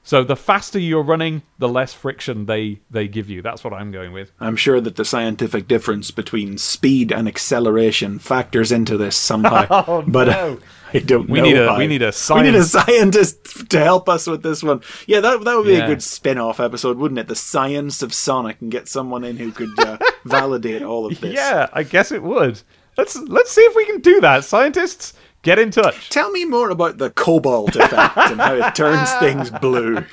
So 0.08 0.24
the 0.24 0.38
faster 0.38 0.80
you're 0.80 1.04
running, 1.04 1.42
the 1.60 1.68
less 1.68 1.94
friction 1.94 2.46
they, 2.46 2.80
they 2.90 3.10
give 3.10 3.30
you. 3.30 3.42
That's 3.42 3.62
what 3.62 3.74
I'm 3.74 3.92
going 3.92 4.14
with. 4.14 4.32
I'm 4.40 4.56
sure 4.56 4.80
that 4.80 4.96
the 4.96 5.04
scientific 5.04 5.68
difference 5.68 6.12
between 6.12 6.58
speed 6.58 7.12
and 7.12 7.28
acceleration 7.28 8.18
factors 8.18 8.72
into 8.72 8.96
this 8.96 9.18
somehow. 9.18 10.02
but 10.08 10.30
uh, 10.30 10.56
I 10.94 11.00
don't 11.00 11.30
Oh, 11.30 11.34
We 11.34 11.40
know. 11.42 11.46
need 11.46 11.58
a- 11.58 11.74
we 11.78 11.88
need 11.88 12.02
a 12.04 12.14
We 12.34 12.42
need 12.44 12.56
a 12.56 12.64
scientist 12.64 13.70
to 13.70 13.80
help 13.84 14.08
us 14.08 14.28
with 14.28 14.44
this 14.44 14.64
one. 14.64 14.80
Yeah, 15.08 15.20
that 15.20 15.44
that 15.44 15.56
would 15.58 15.66
be 15.66 15.74
Yeah. 15.74 15.84
a 15.84 15.88
good 15.88 16.02
spin-off 16.02 16.62
episode, 16.62 16.98
wouldn't 16.98 17.20
it? 17.20 17.28
The 17.28 17.36
science 17.36 18.02
of 18.02 18.14
Sonic 18.14 18.62
and 18.62 18.72
get 18.72 18.88
someone 18.88 19.26
in 19.26 19.36
who 19.36 19.52
could 19.52 19.78
uh, 19.78 19.98
validate 20.24 20.84
all 20.84 21.06
of 21.06 21.20
this. 21.20 21.34
Yeah, 21.36 21.68
I 21.74 21.84
guess 21.84 22.14
it 22.14 22.24
would. 22.24 22.62
Let's 22.98 23.18
let's 23.18 23.52
see 23.52 23.62
if 23.62 23.76
we 23.76 23.86
can 23.86 24.00
do 24.00 24.22
that. 24.22 24.46
Scientists, 24.46 25.12
get 25.48 25.58
in 25.60 25.72
touch. 25.72 26.10
Tell 26.10 26.30
me 26.30 26.44
more 26.44 26.70
about 26.70 26.98
the 26.98 27.10
cobalt 27.12 27.74
effect 27.78 28.18
and 28.18 28.40
how 28.42 28.56
it 28.56 28.76
turns 28.76 29.10
things 29.20 29.50
blue. 29.50 30.04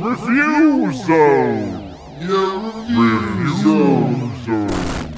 Review 0.00 0.92
Zone! 0.92 1.96
Review 2.18 3.56
Zone! 3.62 5.12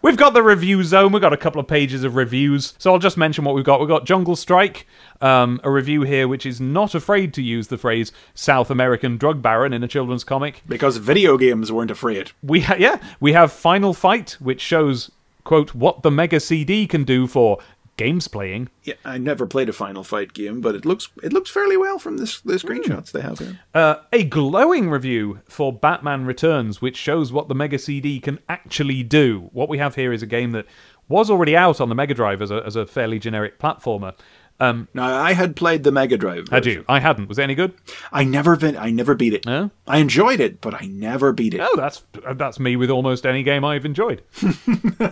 We've 0.00 0.16
got 0.16 0.32
the 0.32 0.42
review 0.42 0.84
zone. 0.84 1.12
We've 1.12 1.20
got 1.20 1.32
a 1.34 1.36
couple 1.36 1.60
of 1.60 1.66
pages 1.66 2.04
of 2.04 2.14
reviews. 2.16 2.72
So 2.78 2.92
I'll 2.92 2.98
just 3.00 3.18
mention 3.18 3.44
what 3.44 3.54
we've 3.54 3.64
got. 3.64 3.80
We've 3.80 3.88
got 3.88 4.06
Jungle 4.06 4.36
Strike, 4.36 4.86
um, 5.20 5.60
a 5.64 5.70
review 5.70 6.02
here 6.02 6.26
which 6.26 6.46
is 6.46 6.60
not 6.60 6.94
afraid 6.94 7.34
to 7.34 7.42
use 7.42 7.66
the 7.68 7.76
phrase 7.76 8.12
South 8.32 8.70
American 8.70 9.18
drug 9.18 9.42
baron 9.42 9.72
in 9.74 9.82
a 9.82 9.88
children's 9.88 10.24
comic. 10.24 10.62
Because 10.66 10.96
video 10.96 11.36
games 11.36 11.70
weren't 11.70 11.90
afraid. 11.90 12.30
We 12.42 12.60
ha- 12.60 12.76
yeah, 12.78 13.00
we 13.20 13.34
have 13.34 13.52
Final 13.52 13.92
Fight, 13.92 14.36
which 14.40 14.62
shows 14.62 15.10
quote 15.48 15.74
what 15.74 16.02
the 16.02 16.10
Mega 16.10 16.40
CD 16.40 16.86
can 16.86 17.04
do 17.04 17.26
for 17.26 17.58
games 17.96 18.28
playing. 18.28 18.68
Yeah, 18.84 18.94
I 19.02 19.16
never 19.16 19.46
played 19.46 19.70
a 19.70 19.72
Final 19.72 20.04
Fight 20.04 20.34
game, 20.34 20.60
but 20.60 20.74
it 20.74 20.84
looks 20.84 21.08
it 21.22 21.32
looks 21.32 21.48
fairly 21.48 21.78
well 21.78 21.98
from 21.98 22.18
this 22.18 22.42
the 22.42 22.52
screenshots 22.52 23.12
they 23.12 23.22
have 23.22 23.38
here. 23.38 23.58
Uh, 23.74 23.96
a 24.12 24.24
glowing 24.24 24.90
review 24.90 25.40
for 25.48 25.72
Batman 25.72 26.26
Returns, 26.26 26.82
which 26.82 26.98
shows 26.98 27.32
what 27.32 27.48
the 27.48 27.54
Mega 27.54 27.78
CD 27.78 28.20
can 28.20 28.40
actually 28.46 29.02
do. 29.02 29.48
What 29.54 29.70
we 29.70 29.78
have 29.78 29.94
here 29.94 30.12
is 30.12 30.22
a 30.22 30.26
game 30.26 30.52
that 30.52 30.66
was 31.08 31.30
already 31.30 31.56
out 31.56 31.80
on 31.80 31.88
the 31.88 31.94
Mega 31.94 32.12
Drive 32.12 32.42
as 32.42 32.50
a, 32.50 32.62
as 32.66 32.76
a 32.76 32.84
fairly 32.84 33.18
generic 33.18 33.58
platformer. 33.58 34.14
Um, 34.60 34.88
Now 34.92 35.04
I 35.22 35.34
had 35.34 35.54
played 35.54 35.84
the 35.84 35.92
Mega 35.92 36.16
Drive. 36.16 36.48
had 36.48 36.64
version. 36.64 36.80
you? 36.80 36.84
I 36.88 36.98
hadn't. 37.00 37.28
Was 37.28 37.38
it 37.38 37.42
any 37.42 37.54
good? 37.54 37.74
I 38.12 38.24
never 38.24 38.56
been, 38.56 38.76
I 38.76 38.90
never 38.90 39.14
beat 39.14 39.32
it. 39.34 39.46
No? 39.46 39.70
I 39.86 39.98
enjoyed 39.98 40.40
it, 40.40 40.60
but 40.60 40.74
I 40.74 40.86
never 40.86 41.32
beat 41.32 41.54
it. 41.54 41.60
Oh, 41.62 41.76
that's 41.76 42.02
that's 42.34 42.58
me 42.58 42.74
with 42.76 42.90
almost 42.90 43.24
any 43.24 43.42
game 43.42 43.64
I've 43.64 43.84
enjoyed. 43.84 44.22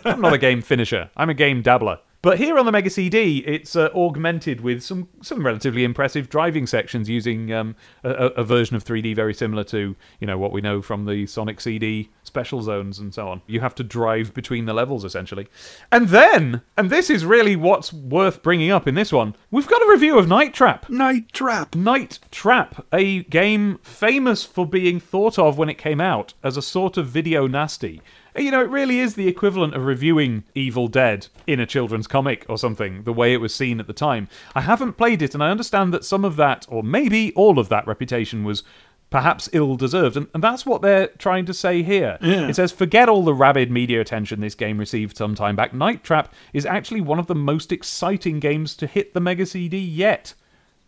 I'm 0.05 0.21
not 0.21 0.33
a 0.33 0.39
game 0.39 0.63
finisher. 0.63 1.11
I'm 1.17 1.31
a 1.31 1.35
game 1.35 1.63
dabbler. 1.63 1.99
But 2.23 2.39
here 2.39 2.59
on 2.59 2.67
the 2.67 2.73
Mega 2.73 2.91
CD, 2.91 3.39
it's 3.47 3.77
uh, 3.77 3.89
augmented 3.95 4.61
with 4.61 4.83
some 4.83 5.09
some 5.23 5.45
relatively 5.45 5.85
impressive 5.85 6.29
driving 6.29 6.67
sections 6.67 7.09
using 7.09 7.53
um, 7.53 7.77
a, 8.03 8.11
a 8.11 8.27
a 8.37 8.45
version 8.45 8.75
of 8.77 8.85
3D 8.85 9.15
very 9.15 9.35
similar 9.35 9.65
to 9.65 9.95
you 10.21 10.27
know 10.27 10.39
what 10.39 10.53
we 10.53 10.61
know 10.61 10.83
from 10.83 11.05
the 11.05 11.27
Sonic 11.27 11.61
CD 11.61 12.11
special 12.25 12.63
zones 12.63 12.99
and 12.99 13.15
so 13.15 13.29
on. 13.29 13.43
You 13.47 13.61
have 13.61 13.75
to 13.77 13.85
drive 13.85 14.35
between 14.35 14.65
the 14.65 14.75
levels 14.75 15.05
essentially, 15.05 15.49
and 15.93 16.09
then 16.09 16.63
and 16.77 16.91
this 16.91 17.11
is 17.11 17.25
really 17.25 17.55
what's 17.55 17.93
worth 17.93 18.43
bringing 18.43 18.71
up 18.71 18.89
in 18.89 18.95
this 18.95 19.13
one. 19.13 19.37
We've 19.51 19.69
got 19.69 19.83
a 19.83 19.91
review 19.91 20.19
of 20.19 20.27
Night 20.27 20.53
Trap. 20.53 20.91
Night 20.91 21.33
Trap. 21.33 21.75
Night 21.75 22.19
Trap, 22.31 22.87
a 22.93 23.23
game 23.25 23.79
famous 23.83 24.45
for 24.45 24.67
being 24.67 24.99
thought 25.01 25.39
of 25.39 25.59
when 25.59 25.69
it 25.69 25.79
came 25.79 26.01
out 26.01 26.35
as 26.43 26.57
a 26.57 26.63
sort 26.63 26.97
of 26.97 27.07
video 27.07 27.47
nasty. 27.47 28.03
You 28.39 28.51
know, 28.51 28.63
it 28.63 28.71
really 28.71 29.01
is 29.01 29.15
the 29.15 29.29
equivalent 29.29 29.75
of 29.75 29.85
reviewing 29.85 30.45
Evil 30.55 30.89
Dead 30.89 31.29
in 31.47 31.61
a 31.61 31.67
children's 31.67 32.07
comic 32.07 32.45
or 32.49 32.59
something, 32.59 33.03
the 33.05 33.13
way 33.13 33.33
it 33.33 33.41
was 33.41 33.55
seen 33.55 33.81
at 33.81 33.87
the 33.87 33.93
time. 33.93 34.29
I 34.55 34.63
haven't 34.63 34.95
played 34.95 35.23
it, 35.23 35.35
and 35.35 35.43
I 35.43 35.51
understand 35.51 35.93
that 35.95 36.05
some 36.05 36.25
of 36.25 36.37
that, 36.37 36.67
or 36.69 36.83
maybe 36.83 37.33
all 37.35 37.59
of 37.59 37.69
that 37.69 37.87
reputation 37.87 38.45
was 38.45 38.63
perhaps 39.11 39.49
ill 39.53 39.77
deserved. 39.77 40.17
And, 40.17 40.27
and 40.35 40.43
that's 40.43 40.67
what 40.67 40.83
they're 40.83 41.09
trying 41.09 41.47
to 41.47 41.55
say 41.55 41.83
here. 41.83 42.19
Yeah. 42.21 42.49
It 42.49 42.57
says, 42.57 42.73
forget 42.73 43.09
all 43.09 43.25
the 43.25 43.35
rabid 43.35 43.71
media 43.71 44.01
attention 44.01 44.41
this 44.41 44.55
game 44.55 44.79
received 44.79 45.17
some 45.17 45.35
time 45.35 45.57
back. 45.57 45.73
Night 45.73 46.03
Trap 46.03 46.33
is 46.53 46.67
actually 46.67 47.01
one 47.01 47.19
of 47.19 47.27
the 47.27 47.35
most 47.35 47.73
exciting 47.73 48.41
games 48.41 48.75
to 48.77 48.87
hit 48.87 49.15
the 49.15 49.21
Mega 49.21 49.47
CD 49.47 49.79
yet. 49.79 50.35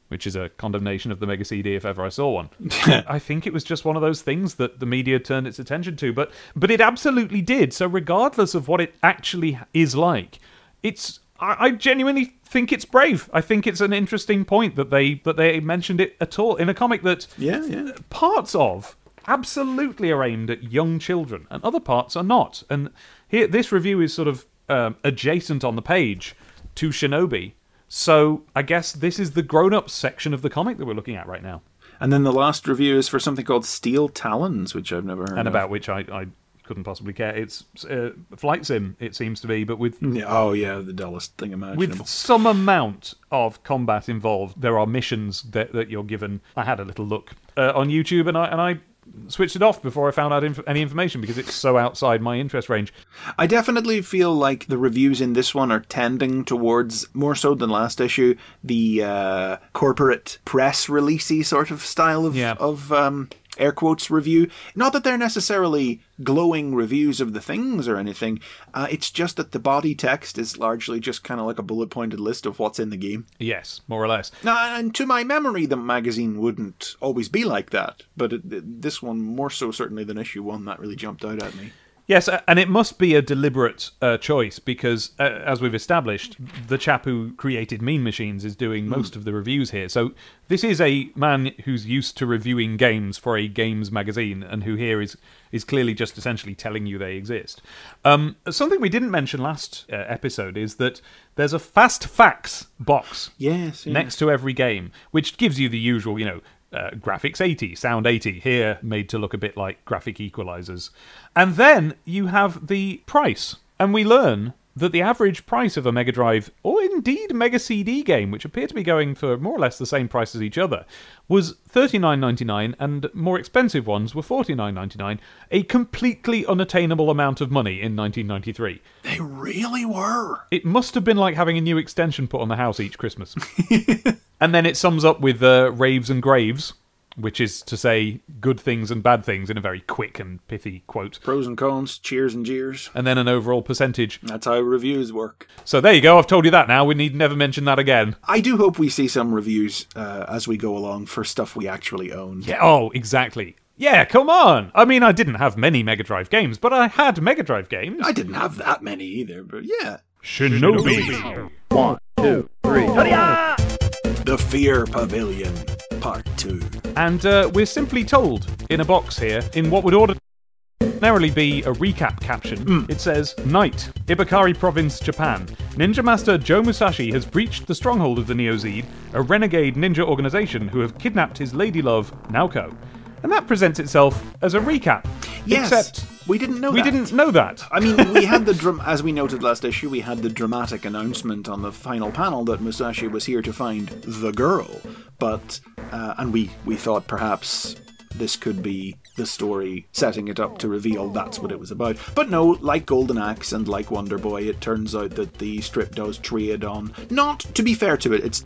Which 0.09 0.27
is 0.27 0.35
a 0.37 0.49
condemnation 0.49 1.13
of 1.13 1.21
the 1.21 1.27
Mega 1.27 1.45
CD 1.45 1.75
if 1.75 1.85
ever 1.85 2.03
I 2.05 2.09
saw 2.09 2.31
one. 2.31 2.51
I 3.07 3.19
think 3.19 3.47
it 3.47 3.53
was 3.53 3.63
just 3.63 3.85
one 3.85 3.95
of 3.95 4.03
those 4.03 4.23
things 4.23 4.55
that 4.55 4.81
the 4.81 4.87
media 4.87 5.19
turned 5.19 5.47
its 5.47 5.59
attention 5.59 5.97
to, 5.97 6.13
but 6.13 6.31
but 6.57 6.71
it 6.71 6.81
absolutely 6.81 7.43
did. 7.43 7.73
So 7.75 7.87
regardless 7.87 8.55
of 8.55 8.69
what 8.69 8.81
it 8.81 8.95
actually 9.03 9.59
is 9.75 9.95
like, 9.95 10.39
it's 10.83 11.21
I, 11.39 11.57
I 11.67 11.71
genuinely 11.73 12.35
think 12.45 12.73
it's 12.73 12.85
brave. 12.87 13.29
I 13.33 13.41
think 13.43 13.67
it's 13.67 13.81
an 13.83 13.93
interesting 13.93 14.45
point 14.45 14.77
that 14.77 14.91
they 14.91 15.15
that 15.25 15.37
they 15.37 15.61
mentioned 15.61 16.01
it 16.01 16.17
at 16.21 16.39
all 16.39 16.57
in 16.57 16.69
a 16.69 16.75
comic 16.75 17.03
that 17.03 17.27
Yeah, 17.37 17.65
yeah. 17.67 17.93
parts 18.09 18.55
of 18.55 18.97
absolutely 19.27 20.11
are 20.11 20.25
aimed 20.25 20.51
at 20.51 20.73
young 20.73 20.99
children 20.99 21.47
and 21.51 21.63
other 21.63 21.81
parts 21.81 22.17
are 22.17 22.25
not. 22.25 22.63
And 22.71 22.91
here, 23.29 23.47
this 23.47 23.71
review 23.71 24.01
is 24.01 24.15
sort 24.15 24.27
of 24.27 24.47
um, 24.69 24.97
adjacent 25.05 25.65
on 25.65 25.77
the 25.77 25.83
page 25.83 26.35
to 26.77 26.89
Shinobi. 26.89 27.53
So 27.89 28.43
I 28.55 28.63
guess 28.63 28.93
this 28.93 29.19
is 29.19 29.33
the 29.33 29.43
grown-up 29.43 29.89
section 29.91 30.35
of 30.35 30.43
the 30.43 30.51
comic 30.51 30.77
that 30.79 30.85
we're 30.87 30.95
looking 30.95 31.17
at 31.17 31.27
right 31.27 31.43
now, 31.43 31.63
And 32.01 32.13
then 32.13 32.23
the 32.23 32.33
last 32.33 32.69
review 32.69 32.97
is 32.99 33.09
for 33.09 33.19
something 33.19 33.45
called 33.45 33.65
Steel 33.65 34.09
Talons, 34.09 34.75
which 34.75 34.93
I've 34.93 35.05
never 35.05 35.23
heard 35.23 35.39
and 35.39 35.49
of. 35.49 35.55
about 35.55 35.71
which 35.71 35.89
I, 35.89 36.01
I 36.13 36.27
couldn't 36.65 36.85
possibly 36.85 37.15
care. 37.15 37.35
It's 37.35 37.65
uh, 37.87 38.11
flight 38.37 38.67
sim, 38.67 38.97
it 39.01 39.17
seems 39.17 39.41
to 39.41 39.47
be, 39.47 39.65
but 39.65 39.79
with 39.79 39.97
Oh, 40.27 40.53
yeah, 40.53 40.79
the 40.81 40.93
dullest 40.93 41.37
thing 41.39 41.53
imaginable. 41.53 41.81
with 41.99 42.07
some 42.07 42.47
amount 42.47 43.15
of 43.31 43.63
combat 43.63 44.09
involved. 44.09 44.61
There 44.61 44.79
are 44.79 44.87
missions 44.87 45.43
that, 45.51 45.73
that 45.73 45.89
you're 45.89 46.05
given. 46.05 46.43
I 46.57 46.65
had 46.65 46.79
a 46.81 46.85
little 46.85 47.07
look 47.07 47.33
uh, 47.57 47.73
on 47.75 47.89
YouTube, 47.89 48.29
and 48.29 48.37
I 48.37 48.47
and 48.49 48.61
I 48.61 48.81
switched 49.29 49.57
it 49.57 49.63
off 49.63 49.83
before 49.83 50.09
I 50.09 50.11
found 50.13 50.33
out 50.33 50.43
inf- 50.45 50.61
any 50.67 50.81
information 50.83 51.21
because 51.21 51.39
it's 51.39 51.55
so 51.55 51.77
outside 51.77 52.23
my 52.23 52.37
interest 52.39 52.69
range. 52.69 52.93
I 53.39 53.47
definitely 53.47 54.01
feel 54.03 54.35
like 54.35 54.67
the 54.67 54.79
reviews 54.79 55.21
in 55.21 55.35
this 55.35 55.55
one 55.55 55.71
are 55.71 55.81
tending 55.81 56.45
towards 56.45 57.07
more 57.15 57.35
so 57.35 57.55
than 57.55 57.71
last 57.71 58.01
issue 58.01 58.37
the 58.65 59.03
uh, 59.05 59.57
corporate 59.73 60.39
press 60.45 60.87
releasey 60.87 61.45
sort 61.45 61.71
of 61.71 61.83
style 61.83 62.25
of 62.27 62.35
Yeah. 62.37 62.55
of 62.59 62.93
um, 62.93 63.29
air 63.59 63.73
quotes 63.73 64.11
review. 64.11 64.49
Not 64.75 64.93
that 64.93 65.05
they're 65.05 65.19
necessarily 65.19 66.01
glowing 66.23 66.75
reviews 66.75 67.21
of 67.21 67.33
the 67.33 67.41
things 67.41 67.89
or 67.89 67.97
anything. 67.97 68.41
Uh, 68.75 68.87
it's 68.91 69.11
just 69.11 69.37
that 69.37 69.53
the 69.53 69.59
body 69.59 69.95
text 69.95 70.39
is 70.39 70.59
largely 70.59 71.01
just 71.01 71.25
kind 71.25 71.41
of 71.41 71.47
like 71.47 71.59
a 71.59 71.63
bullet 71.63 71.91
pointed 71.91 72.21
list 72.21 72.47
of 72.47 72.59
what's 72.59 72.79
in 72.79 72.91
the 72.91 72.97
game. 72.97 73.27
Yes, 73.39 73.81
more 73.89 74.03
or 74.03 74.09
less. 74.09 74.31
Now, 74.43 74.77
and 74.77 74.95
to 74.95 75.07
my 75.07 75.25
memory, 75.25 75.67
the 75.67 75.77
magazine 75.77 76.41
wouldn't 76.41 76.97
always 77.01 77.29
be 77.29 77.45
like 77.45 77.71
that, 77.71 78.03
but 78.17 78.33
it, 78.33 78.81
this 78.83 79.03
one 79.03 79.21
more 79.21 79.51
so 79.51 79.71
certainly 79.71 80.05
than 80.05 80.19
issue 80.19 80.43
one 80.43 80.65
that 80.65 80.79
really 80.79 80.97
jumped 80.97 81.25
out 81.25 81.43
at 81.43 81.55
me. 81.55 81.73
Yes, 82.09 82.27
and 82.49 82.59
it 82.59 82.71
must 82.71 82.99
be 82.99 83.15
a 83.15 83.21
deliberate 83.21 83.91
uh, 84.01 84.17
choice 84.17 84.59
because, 84.59 85.11
uh, 85.21 85.25
as 85.25 85.61
we've 85.61 85.75
established, 85.75 86.39
the 86.67 86.79
chap 86.79 87.05
who 87.05 87.35
created 87.35 87.83
Mean 87.83 88.03
Machines 88.03 88.47
is 88.47 88.57
doing 88.57 88.89
most 88.89 89.15
of 89.15 89.25
the 89.25 89.35
reviews 89.35 89.73
here. 89.73 89.91
So 89.91 90.13
this 90.49 90.65
is 90.65 90.81
a 90.81 91.11
man 91.15 91.53
who's 91.67 91.85
used 91.85 92.17
to 92.17 92.25
reviewing 92.25 92.79
games 92.79 93.19
for 93.19 93.37
a 93.37 93.47
games 93.47 93.93
magazine, 93.93 94.43
and 94.43 94.65
who 94.65 94.75
here 94.75 95.03
is 95.03 95.19
is 95.53 95.65
clearly 95.65 95.93
just 95.93 96.17
essentially 96.17 96.55
telling 96.55 96.87
you 96.87 96.97
they 96.97 97.17
exist. 97.17 97.61
Um, 98.07 98.37
something 98.49 98.81
we 98.81 98.89
didn't 98.89 99.11
mention 99.11 99.43
last 99.43 99.85
uh, 99.93 99.97
episode 99.97 100.57
is 100.57 100.77
that 100.77 101.03
there's 101.35 101.53
a 101.53 101.59
fast 101.59 102.07
facts 102.07 102.69
box 102.81 103.31
Yes, 103.37 103.85
yes. 103.85 103.93
next 103.93 104.17
to 104.17 104.31
every 104.31 104.55
game, 104.55 104.93
which 105.11 105.37
gives 105.37 105.61
you 105.61 105.69
the 105.69 105.79
usual, 105.79 106.19
you 106.19 106.25
know, 106.25 106.41
uh, 106.73 106.91
graphics 106.97 107.41
80, 107.41 107.75
sound 107.75 108.07
80, 108.07 108.41
here 108.41 108.79
made 108.83 109.09
to 109.09 109.19
look 109.19 109.35
a 109.35 109.39
bit 109.39 109.57
like 109.57 109.85
graphic 109.85 110.17
equalizers. 110.17 110.91
And 111.35 111.57
then 111.57 111.95
you 112.05 112.27
have 112.27 112.67
the 112.67 112.99
price. 113.07 113.57
And 113.81 113.95
we 113.95 114.05
learn 114.05 114.55
that 114.79 114.93
the 114.93 115.03
average 115.03 115.47
price 115.47 115.77
of 115.77 115.87
a 115.87 115.93
Mega 115.93 116.13
Drive, 116.13 116.51
or 116.63 116.83
indeed 116.83 117.35
Mega 117.35 117.59
CD 117.59 118.03
game, 118.03 118.31
which 118.31 118.45
appear 118.45 118.67
to 118.67 118.75
be 118.75 118.83
going 118.83 119.15
for 119.15 119.37
more 119.37 119.57
or 119.57 119.59
less 119.59 119.79
the 119.79 119.87
same 119.87 120.09
price 120.09 120.35
as 120.35 120.43
each 120.43 120.59
other, 120.59 120.85
was 121.29 121.55
$39.99 121.73 122.75
and 122.79 123.11
more 123.15 123.39
expensive 123.39 123.87
ones 123.87 124.15
were 124.15 124.23
$49.99, 124.23 125.19
a 125.51 125.63
completely 125.65 126.47
unattainable 126.47 127.11
amount 127.11 127.41
of 127.41 127.51
money 127.51 127.81
in 127.81 127.97
1993. 127.97 128.81
They 129.03 129.21
really 129.21 129.85
were. 129.85 130.41
It 130.51 130.65
must 130.65 130.95
have 130.95 131.05
been 131.05 131.17
like 131.17 131.35
having 131.35 131.59
a 131.59 131.63
new 131.63 131.79
extension 131.79 132.29
put 132.29 132.41
on 132.41 132.49
the 132.49 132.57
house 132.57 132.81
each 132.81 132.99
Christmas. 132.99 133.35
and 134.41 134.55
then 134.55 134.67
it 134.67 134.77
sums 134.77 135.05
up 135.05 135.21
with 135.21 135.43
uh, 135.43 135.73
raves 135.73 136.11
and 136.11 136.23
graves, 136.23 136.75
which 137.19 137.41
is 137.41 137.63
to 137.63 137.77
say 137.77 138.21
good 138.41 138.59
things 138.61 138.91
and 138.91 139.03
bad 139.03 139.25
things 139.25 139.51
in 139.51 139.59
a 139.59 139.61
very 139.61 139.81
quick 139.81 140.19
and 140.19 140.47
pithy 140.49 140.85
quote. 140.87 141.19
Pros 141.23 141.47
and 141.47 141.57
cons, 141.57 141.99
cheers 141.99 142.35
and 142.35 142.47
jeers. 142.47 142.91
And 142.95 143.07
then 143.07 143.19
an 143.19 143.29
overall 143.29 143.63
percentage. 143.63 144.21
That's 144.23 144.47
how 144.47 144.61
reviews 144.61 145.13
work. 145.13 145.49
So 145.65 145.81
there 145.81 145.93
you 145.93 146.01
go. 146.01 146.19
I've 146.19 146.27
told 146.27 146.45
you 146.45 146.51
that 146.53 146.69
now. 146.69 146.85
We 146.85 146.95
need 146.95 147.15
never 147.15 147.37
mention 147.37 147.65
that 147.67 147.79
again. 147.79 148.17
I 148.25 148.41
do 148.41 148.57
hope 148.57 148.79
we 148.79 148.89
see 148.89 149.09
some 149.09 149.35
reviews 149.35 149.87
uh, 149.97 150.27
as 150.29 150.49
we 150.49 150.57
go 150.57 150.77
along 150.77 151.07
for 151.07 151.25
stuff 151.25 151.57
we 151.57 151.69
actually 151.69 152.13
own. 152.13 152.43
Yeah. 152.43 152.59
Oh, 152.63 152.91
exactly. 152.91 153.57
Yeah, 153.77 154.05
come 154.05 154.29
on. 154.29 154.73
I 154.75 154.85
mean, 154.85 155.05
I 155.05 155.13
didn't 155.13 155.37
have 155.37 155.57
many 155.57 155.85
Mega 155.85 156.03
Drive 156.03 156.31
games, 156.31 156.59
but 156.59 156.73
I 156.73 156.89
had 156.89 157.23
Mega 157.23 157.45
Drive 157.45 157.69
games. 157.69 158.01
I 158.03 158.11
didn't 158.11 158.35
have 158.35 158.57
that 158.57 158.83
many 158.83 159.05
either, 159.05 159.45
but 159.45 159.63
yeah. 159.65 159.99
Shinobi. 160.23 161.51
One, 161.71 161.99
two, 162.17 162.51
three. 162.65 162.87
The 162.87 164.37
Fear 164.37 164.85
Pavilion, 164.87 165.55
Part 166.01 166.27
2. 166.37 166.61
And 166.97 167.25
uh, 167.27 167.51
we're 167.55 167.67
simply 167.67 168.05
told 168.05 168.51
in 168.71 168.81
a 168.81 168.85
box 168.85 169.19
here, 169.19 169.43
in 169.55 169.71
what 169.71 169.85
would 169.85 169.95
ordinarily 169.95 171.31
be 171.31 171.63
a 171.63 171.73
recap 171.73 172.21
caption, 172.21 172.87
it 172.89 173.01
says 173.01 173.37
Night, 173.45 173.91
Ibukari 174.07 174.57
Province, 174.57 175.01
Japan. 175.01 175.47
Ninja 175.75 176.05
Master 176.05 176.39
Joe 176.39 176.63
Musashi 176.63 177.13
has 177.13 177.25
breached 177.27 177.67
the 177.67 177.75
stronghold 177.75 178.19
of 178.19 178.27
the 178.27 178.35
Neo 178.35 178.57
Zed, 178.57 178.87
a 179.13 179.23
renegade 179.23 179.75
ninja 179.75 180.05
organization 180.05 180.69
who 180.69 180.81
have 180.81 180.99
kidnapped 180.99 181.39
his 181.39 181.55
lady 181.55 181.83
love, 181.83 182.13
Naoko. 182.29 182.75
And 183.23 183.33
that 183.33 183.47
presents 183.47 183.79
itself 183.81 184.23
as 184.43 184.55
a 184.55 184.61
recap. 184.61 185.05
Yes, 185.47 185.73
Except 185.73 186.29
we 186.29 186.39
didn't 186.39 186.61
know 186.61 186.71
we 186.71 186.83
that. 186.83 186.91
didn't 186.91 187.13
know 187.13 187.31
that. 187.31 187.65
I 187.71 187.81
mean, 187.81 188.13
we 188.13 188.25
had 188.25 188.45
the 188.47 188.55
dram- 188.63 188.83
as 188.85 189.03
we 189.03 189.13
noted 189.13 189.43
last 189.43 189.65
issue, 189.65 189.89
we 189.89 190.01
had 190.01 190.19
the 190.19 190.29
dramatic 190.29 190.85
announcement 190.85 191.49
on 191.49 191.63
the 191.63 191.73
final 191.73 192.11
panel 192.11 192.45
that 192.47 192.61
Musashi 192.61 193.09
was 193.09 193.25
here 193.25 193.43
to 193.43 193.53
find 193.53 193.89
the 193.89 194.33
girl. 194.33 194.81
But 195.19 195.61
uh, 195.91 196.15
and 196.19 196.33
we 196.33 196.51
we 196.65 196.77
thought 196.77 197.07
perhaps 197.07 197.77
this 198.15 198.37
could 198.37 198.63
be 198.63 198.97
the 199.17 199.27
story 199.27 199.87
setting 199.93 200.29
it 200.29 200.41
up 200.41 200.59
to 200.59 200.69
reveal 200.69 201.09
that's 201.09 201.39
what 201.39 201.53
it 201.53 201.59
was 201.59 201.71
about. 201.71 201.97
But 202.15 202.31
no, 202.31 202.57
like 202.61 202.87
Golden 202.87 203.19
Axe 203.19 203.53
and 203.53 203.67
like 203.69 203.91
Wonder 203.91 204.19
Boy, 204.19 204.43
it 204.43 204.61
turns 204.61 204.95
out 204.95 205.11
that 205.11 205.39
the 205.39 205.61
strip 205.61 205.95
does 205.95 206.19
trade 206.19 206.65
on. 206.65 206.93
Not 207.11 207.41
to 207.41 207.63
be 207.63 207.75
fair 207.75 207.97
to 207.99 208.13
it, 208.13 208.25
it's 208.25 208.45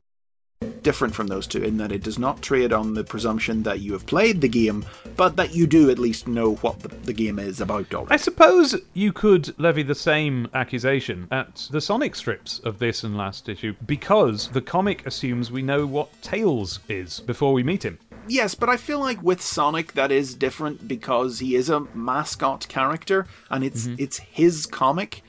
different 0.62 1.14
from 1.14 1.26
those 1.26 1.46
two 1.46 1.62
in 1.62 1.76
that 1.78 1.92
it 1.92 2.02
does 2.02 2.18
not 2.18 2.42
trade 2.42 2.72
on 2.72 2.94
the 2.94 3.04
presumption 3.04 3.62
that 3.64 3.80
you 3.80 3.92
have 3.92 4.06
played 4.06 4.40
the 4.40 4.48
game, 4.48 4.84
but 5.16 5.36
that 5.36 5.54
you 5.54 5.66
do 5.66 5.90
at 5.90 5.98
least 5.98 6.26
know 6.28 6.54
what 6.56 6.80
the, 6.80 6.88
the 6.88 7.12
game 7.12 7.38
is 7.38 7.60
about 7.60 7.92
already. 7.94 8.12
I 8.12 8.16
suppose 8.16 8.76
you 8.94 9.12
could 9.12 9.58
levy 9.58 9.82
the 9.82 9.94
same 9.94 10.48
accusation 10.54 11.28
at 11.30 11.68
the 11.70 11.80
Sonic 11.80 12.14
strips 12.14 12.58
of 12.60 12.78
this 12.78 13.04
and 13.04 13.16
last 13.16 13.48
issue 13.48 13.74
because 13.86 14.48
the 14.48 14.62
comic 14.62 15.06
assumes 15.06 15.50
we 15.50 15.62
know 15.62 15.86
what 15.86 16.10
Tails 16.22 16.80
is 16.88 17.20
before 17.20 17.52
we 17.52 17.62
meet 17.62 17.84
him. 17.84 17.98
Yes, 18.28 18.54
but 18.54 18.68
I 18.68 18.76
feel 18.76 19.00
like 19.00 19.20
with 19.22 19.40
Sonic 19.42 19.94
that 19.94 20.12
is 20.12 20.34
different 20.34 20.86
because 20.86 21.40
he 21.40 21.56
is 21.56 21.68
a 21.68 21.80
mascot 21.94 22.68
character 22.68 23.26
and 23.50 23.64
it's 23.64 23.86
mm-hmm. 23.86 23.96
it's 23.98 24.18
his 24.18 24.66
comic 24.66 25.22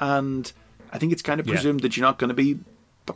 and 0.00 0.52
I 0.92 0.98
think 0.98 1.12
it's 1.12 1.22
kind 1.22 1.38
of 1.40 1.46
Yeah. 1.46 1.54
presumed 1.54 1.80
that 1.80 1.96
you're 1.96 2.06
not 2.06 2.18
going 2.18 2.28
to 2.28 2.34
be 2.34 2.58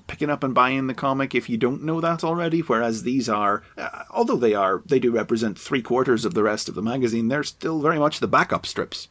picking 0.06 0.30
up 0.30 0.42
and 0.42 0.54
buying 0.54 0.86
the 0.86 0.94
comic 0.94 1.34
if 1.34 1.48
you 1.48 1.56
don't 1.56 1.82
know 1.82 2.00
that 2.00 2.24
already 2.24 2.60
whereas 2.60 3.02
these 3.02 3.28
are 3.28 3.62
uh, 3.76 4.04
although 4.10 4.36
they 4.36 4.54
are 4.54 4.82
they 4.86 4.98
do 4.98 5.10
represent 5.10 5.58
3 5.58 5.82
quarters 5.82 6.24
of 6.24 6.34
the 6.34 6.42
rest 6.42 6.68
of 6.68 6.74
the 6.74 6.82
magazine 6.82 7.28
they're 7.28 7.42
still 7.42 7.80
very 7.80 7.98
much 7.98 8.20
the 8.20 8.28
backup 8.28 8.66
strips. 8.66 9.08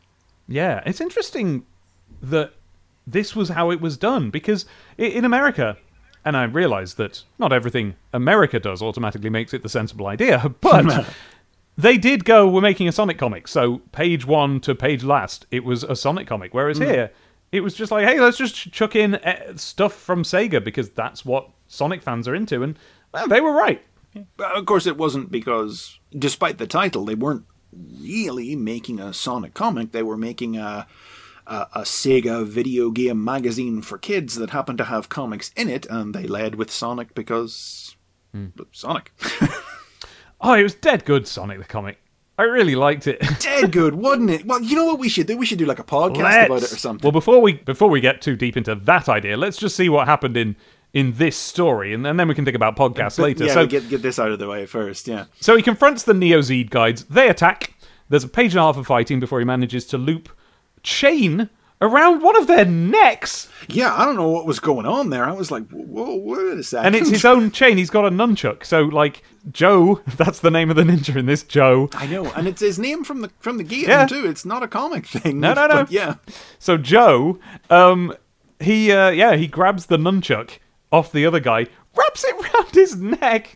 Yeah, 0.47 0.81
it's 0.85 1.01
interesting 1.01 1.65
that 2.21 2.53
this 3.05 3.35
was 3.35 3.49
how 3.49 3.71
it 3.71 3.81
was 3.81 3.97
done 3.97 4.29
because 4.29 4.65
in 4.97 5.25
America, 5.25 5.77
and 6.25 6.37
I 6.37 6.43
realize 6.43 6.95
that 6.95 7.23
not 7.39 7.51
everything 7.51 7.95
America 8.11 8.59
does 8.59 8.81
automatically 8.81 9.29
makes 9.29 9.53
it 9.53 9.63
the 9.63 9.69
sensible 9.69 10.07
idea, 10.07 10.53
but 10.61 11.07
they 11.77 11.97
did 11.97 12.25
go, 12.25 12.47
we're 12.47 12.61
making 12.61 12.87
a 12.87 12.91
Sonic 12.91 13.17
comic. 13.17 13.47
So 13.47 13.79
page 13.91 14.25
one 14.25 14.59
to 14.61 14.75
page 14.75 15.03
last, 15.03 15.45
it 15.51 15.63
was 15.63 15.83
a 15.83 15.95
Sonic 15.95 16.27
comic. 16.27 16.53
Whereas 16.53 16.77
here, 16.77 17.11
it 17.53 17.61
was 17.61 17.75
just 17.75 17.91
like, 17.91 18.05
hey, 18.05 18.19
let's 18.19 18.37
just 18.37 18.55
chuck 18.55 18.95
in 18.95 19.15
uh, 19.15 19.55
stuff 19.55 19.93
from 19.93 20.23
Sega 20.23 20.61
because 20.61 20.89
that's 20.89 21.23
what 21.23 21.49
Sonic 21.67 22.01
fans 22.01 22.27
are 22.27 22.35
into. 22.35 22.63
And 22.63 22.77
well, 23.13 23.27
they 23.27 23.39
were 23.39 23.53
right. 23.53 23.81
But 24.37 24.57
of 24.57 24.65
course 24.65 24.85
it 24.85 24.97
wasn't 24.97 25.31
because 25.31 25.99
despite 26.11 26.57
the 26.57 26.67
title 26.67 27.05
they 27.05 27.15
weren't 27.15 27.45
really 27.71 28.55
making 28.55 28.99
a 28.99 29.13
Sonic 29.13 29.53
comic. 29.53 29.91
They 29.91 30.03
were 30.03 30.17
making 30.17 30.57
a, 30.57 30.87
a, 31.47 31.67
a 31.73 31.81
Sega 31.81 32.45
video 32.45 32.91
game 32.91 33.23
magazine 33.23 33.81
for 33.81 33.97
kids 33.97 34.35
that 34.35 34.49
happened 34.49 34.77
to 34.79 34.85
have 34.85 35.09
comics 35.09 35.51
in 35.55 35.69
it, 35.69 35.85
and 35.87 36.13
they 36.13 36.27
led 36.27 36.55
with 36.55 36.71
Sonic 36.71 37.15
because 37.15 37.95
Sonic. 38.71 39.11
Oh, 40.45 40.53
it 40.53 40.63
was 40.63 40.75
dead 40.75 41.05
good, 41.05 41.25
Sonic 41.25 41.57
the 41.57 41.63
comic. 41.63 42.02
I 42.43 42.47
really 42.47 42.75
liked 42.75 43.07
it. 43.07 43.21
Dead 43.39 43.71
good, 43.71 43.95
wasn't 43.95 44.29
it? 44.29 44.45
Well, 44.45 44.61
you 44.61 44.75
know 44.75 44.85
what 44.85 44.99
we 44.99 45.07
should 45.07 45.27
do? 45.27 45.37
We 45.37 45.45
should 45.45 45.59
do 45.59 45.65
like 45.65 45.79
a 45.79 45.83
podcast 45.83 46.45
about 46.45 46.63
it 46.63 46.73
or 46.73 46.77
something. 46.77 47.05
Well, 47.05 47.13
before 47.13 47.41
we 47.41 47.53
before 47.53 47.89
we 47.89 48.01
get 48.01 48.21
too 48.21 48.35
deep 48.35 48.57
into 48.57 48.75
that 48.75 49.07
idea, 49.07 49.37
let's 49.37 49.55
just 49.57 49.77
see 49.77 49.87
what 49.87 50.07
happened 50.07 50.35
in 50.35 50.57
in 50.93 51.13
this 51.13 51.37
story, 51.37 51.93
and, 51.93 52.05
and 52.05 52.19
then 52.19 52.27
we 52.27 52.35
can 52.35 52.43
think 52.43 52.55
about 52.55 52.75
podcasts 52.75 53.17
later. 53.17 53.45
yeah, 53.45 53.53
so, 53.53 53.65
get 53.65 53.87
get 53.89 54.01
this 54.01 54.19
out 54.19 54.31
of 54.31 54.39
the 54.39 54.47
way 54.47 54.65
first. 54.65 55.07
Yeah. 55.07 55.25
so 55.39 55.55
he 55.55 55.63
confronts 55.63 56.03
the 56.03 56.13
Neo 56.13 56.41
Zed 56.41 56.69
guides. 56.69 57.05
They 57.05 57.29
attack. 57.29 57.75
There's 58.09 58.25
a 58.25 58.27
page 58.27 58.53
and 58.53 58.59
a 58.59 58.63
half 58.63 58.75
of 58.77 58.85
fighting 58.85 59.21
before 59.21 59.39
he 59.39 59.45
manages 59.45 59.85
to 59.87 59.97
loop 59.97 60.29
chain 60.83 61.49
around 61.83 62.21
one 62.21 62.35
of 62.37 62.47
their 62.47 62.65
necks, 62.65 63.49
Yeah, 63.67 63.93
I 63.93 64.05
don't 64.05 64.15
know 64.15 64.29
what 64.29 64.45
was 64.45 64.59
going 64.59 64.85
on 64.85 65.09
there. 65.09 65.25
I 65.25 65.31
was 65.33 65.51
like, 65.51 65.67
whoa, 65.69 66.15
wait 66.15 66.57
a 66.57 66.63
second. 66.63 66.85
and 66.87 66.95
it's 66.95 67.09
his 67.09 67.25
own 67.25 67.51
chain. 67.51 67.77
He's 67.77 67.89
got 67.89 68.05
a 68.05 68.09
nunchuck. 68.09 68.65
So, 68.65 68.83
like 68.83 69.21
Joe, 69.51 70.01
that's 70.17 70.39
the 70.39 70.49
name 70.51 70.69
of 70.69 70.75
the 70.75 70.83
ninja 70.83 71.15
in 71.15 71.25
this. 71.25 71.43
Joe. 71.43 71.89
I 71.93 72.07
know, 72.07 72.31
and 72.33 72.47
it's 72.47 72.61
his 72.61 72.79
name 72.79 73.03
from 73.03 73.21
the 73.21 73.29
from 73.39 73.57
the 73.57 73.63
game 73.63 73.85
Yeah. 73.89 74.05
too. 74.05 74.25
It's 74.25 74.45
not 74.45 74.63
a 74.63 74.67
comic 74.67 75.05
thing. 75.05 75.39
No, 75.39 75.53
no, 75.53 75.67
no. 75.67 75.75
but 75.83 75.91
yeah, 75.91 76.15
So 76.59 76.77
Joe, 76.77 77.39
um, 77.69 78.15
he 78.59 78.91
uh, 78.91 79.09
yeah, 79.09 79.35
he 79.35 79.47
grabs 79.47 79.87
the 79.87 79.97
nunchuck 79.97 80.59
off 80.91 81.11
the 81.11 81.25
other 81.25 81.39
guy, 81.39 81.67
wraps 81.95 82.23
it 82.23 82.35
round 82.53 82.73
his 82.73 82.95
neck, 82.95 83.55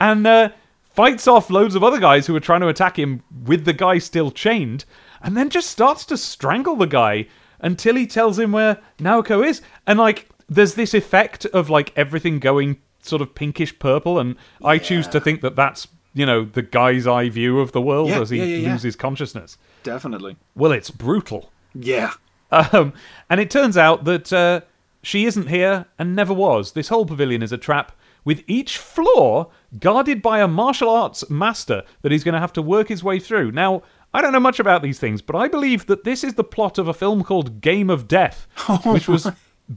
and 0.00 0.26
uh, 0.26 0.48
fights 0.94 1.28
off 1.28 1.50
loads 1.50 1.74
of 1.76 1.84
other 1.84 2.00
guys 2.00 2.26
who 2.26 2.34
are 2.34 2.40
trying 2.40 2.60
to 2.62 2.68
attack 2.68 2.98
him 2.98 3.22
with 3.44 3.64
the 3.64 3.72
guy 3.72 3.98
still 3.98 4.30
chained, 4.30 4.84
and 5.22 5.36
then 5.36 5.50
just 5.50 5.70
starts 5.70 6.04
to 6.06 6.16
strangle 6.16 6.74
the 6.76 6.86
guy 6.86 7.26
until 7.60 7.96
he 7.96 8.06
tells 8.06 8.38
him 8.38 8.52
where 8.52 8.78
Naoko 8.98 9.46
is, 9.46 9.60
and 9.86 9.98
like 9.98 10.28
there's 10.48 10.74
this 10.74 10.94
effect 10.94 11.44
of 11.46 11.68
like 11.70 11.92
everything 11.96 12.38
going 12.38 12.78
sort 13.02 13.22
of 13.22 13.34
pinkish 13.34 13.78
purple, 13.78 14.18
and 14.18 14.36
I 14.64 14.78
choose 14.78 15.06
to 15.08 15.20
think 15.20 15.40
that 15.42 15.56
that's 15.56 15.88
you 16.14 16.26
know 16.26 16.44
the 16.44 16.62
guy's 16.62 17.06
eye 17.06 17.28
view 17.28 17.60
of 17.60 17.72
the 17.72 17.80
world 17.82 18.08
Yeah, 18.08 18.20
as 18.20 18.30
he 18.30 18.38
yeah, 18.38 18.44
yeah, 18.44 18.56
yeah. 18.58 18.72
loses 18.72 18.96
consciousness. 18.96 19.58
definitely. 19.82 20.36
Well, 20.54 20.72
it's 20.72 20.90
brutal. 20.90 21.50
Yeah, 21.74 22.12
Um, 22.50 22.94
and 23.30 23.40
it 23.40 23.50
turns 23.50 23.76
out 23.76 24.04
that 24.04 24.32
uh, 24.32 24.62
she 25.02 25.26
isn't 25.26 25.48
here 25.48 25.84
and 25.98 26.16
never 26.16 26.32
was. 26.32 26.72
This 26.72 26.88
whole 26.88 27.04
pavilion 27.06 27.42
is 27.42 27.52
a 27.52 27.58
trap, 27.58 27.92
with 28.24 28.42
each 28.46 28.78
floor 28.78 29.50
guarded 29.78 30.22
by 30.22 30.40
a 30.40 30.48
martial 30.48 30.88
arts 30.88 31.28
master 31.30 31.82
that 32.02 32.10
he's 32.10 32.24
going 32.24 32.32
to 32.34 32.40
have 32.40 32.52
to 32.54 32.62
work 32.62 32.88
his 32.88 33.04
way 33.04 33.18
through. 33.20 33.52
Now, 33.52 33.82
I 34.18 34.20
don't 34.20 34.32
know 34.32 34.40
much 34.40 34.58
about 34.58 34.82
these 34.82 34.98
things, 34.98 35.22
but 35.22 35.36
I 35.36 35.46
believe 35.46 35.86
that 35.86 36.02
this 36.02 36.24
is 36.24 36.34
the 36.34 36.42
plot 36.42 36.76
of 36.76 36.88
a 36.88 36.92
film 36.92 37.22
called 37.22 37.60
Game 37.60 37.88
of 37.88 38.08
Death, 38.08 38.48
oh, 38.68 38.80
which 38.92 39.06
was 39.06 39.30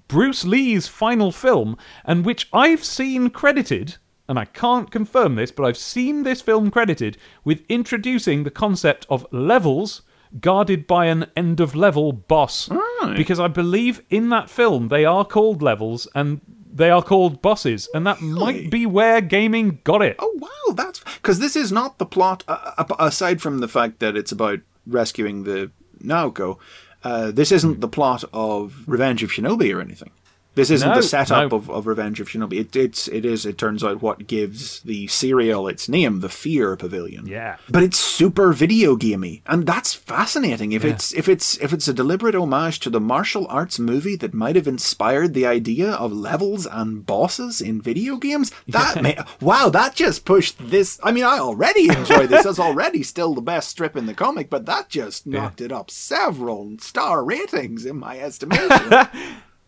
Bruce 0.08 0.44
Lee's 0.44 0.88
final 0.88 1.32
film, 1.32 1.78
and 2.06 2.26
which 2.26 2.50
I've 2.52 2.84
seen 2.84 3.30
credited. 3.30 3.98
And 4.28 4.40
I 4.40 4.46
can't 4.46 4.90
confirm 4.90 5.36
this, 5.36 5.52
but 5.52 5.64
I've 5.64 5.78
seen 5.78 6.24
this 6.24 6.42
film 6.42 6.72
credited 6.72 7.20
with 7.44 7.64
introducing 7.70 8.44
the 8.44 8.50
concept 8.50 9.06
of 9.12 9.28
levels 9.32 10.02
guarded 10.40 10.88
by 10.88 11.06
an 11.06 11.28
end 11.38 11.60
of 11.60 11.76
level 11.76 12.12
boss. 12.12 12.68
Because 13.16 13.40
I 13.40 13.48
believe 13.48 14.02
in 14.10 14.30
that 14.30 14.50
film 14.50 14.88
they 14.88 15.06
are 15.06 15.24
called 15.24 15.62
levels 15.62 16.08
and 16.16 16.42
they 16.74 16.90
are 16.90 17.04
called 17.04 17.42
bosses, 17.42 17.90
and 17.94 18.06
that 18.08 18.22
might 18.22 18.70
be 18.70 18.86
where 18.86 19.22
gaming 19.22 19.80
got 19.84 20.02
it. 20.02 20.16
Oh 20.20 20.34
wow, 20.40 20.74
that's 20.74 21.04
because 21.16 21.40
this 21.40 21.56
is 21.56 21.72
not 21.72 21.98
the 21.98 22.06
plot. 22.06 22.44
Uh, 22.48 22.72
uh, 22.78 22.96
aside 23.00 23.42
from 23.42 23.60
the 23.60 23.68
fact 23.68 24.00
that 24.00 24.16
it's 24.16 24.32
about 24.32 24.60
rescuing 24.88 25.44
the 25.44 25.72
Naoko, 26.04 26.58
uh, 27.04 27.32
this 27.32 27.52
isn't 27.52 27.82
the 27.82 27.88
plot 27.88 28.24
of 28.34 28.84
Revenge 28.88 29.24
of 29.24 29.32
Shinobi 29.32 29.76
or 29.76 29.82
anything. 29.82 30.12
This 30.54 30.70
isn't 30.70 30.90
No, 30.90 30.96
the 30.96 31.02
setup 31.04 31.52
no. 31.52 31.58
of, 31.58 31.70
of 31.70 31.88
Revenge 31.88 32.20
of 32.20 32.28
Shinobi. 32.28 32.60
It, 32.60 32.76
it's 32.76 33.08
it 33.08 33.24
is. 33.24 33.46
It 33.46 33.58
turns 33.58 33.84
out 33.86 34.02
what 34.02 34.28
gives 34.28 34.82
the 34.82 35.08
serial 35.08 35.68
its 35.70 35.88
name, 35.88 36.20
the 36.20 36.28
Fear 36.28 36.76
Pavilion. 36.76 37.26
Yeah. 37.26 37.56
but 37.70 37.84
it's 37.84 37.98
super 37.98 38.52
video 38.52 38.98
gamey, 38.98 39.44
and 39.48 39.66
that's 39.66 39.94
fascinating. 39.94 40.74
If 40.74 40.84
it's 40.84 41.14
if 41.14 41.30
it's 41.30 41.58
if 41.60 41.72
it's 41.72 41.88
a 41.88 41.94
deliberate 41.94 42.36
homage 42.36 42.82
to 42.82 42.90
the 42.90 43.00
martial 43.00 43.48
arts 43.48 43.80
movie 43.80 44.18
that 44.18 44.34
might 44.34 44.58
have 44.58 44.68
inspired 44.68 45.34
the 45.34 45.46
idea 45.46 45.92
of 45.92 46.12
levels 46.12 46.66
and 46.66 47.06
bosses 47.06 47.62
in 47.62 47.82
video 47.82 48.18
games, 48.18 48.52
that 48.68 49.02
may, 49.02 49.18
wow, 49.40 49.70
that 49.70 49.96
just 49.96 50.26
pushed 50.26 50.58
this. 50.60 51.00
I 51.02 51.12
mean, 51.12 51.24
I 51.24 51.40
already 51.40 51.88
enjoy 51.88 52.28
this. 52.28 52.46
It's 52.46 52.60
already 52.60 53.04
still 53.04 53.34
the 53.34 53.42
best 53.42 53.70
strip 53.70 53.96
in 53.96 54.06
the 54.06 54.14
comic, 54.14 54.50
but 54.50 54.66
that 54.66 54.90
just 54.90 55.26
knocked 55.26 55.62
it 55.62 55.72
up 55.72 55.90
several 55.90 56.76
star 56.80 57.24
ratings 57.24 57.86
in 57.86 57.98
my 57.98 58.20
estimation. 58.28 59.08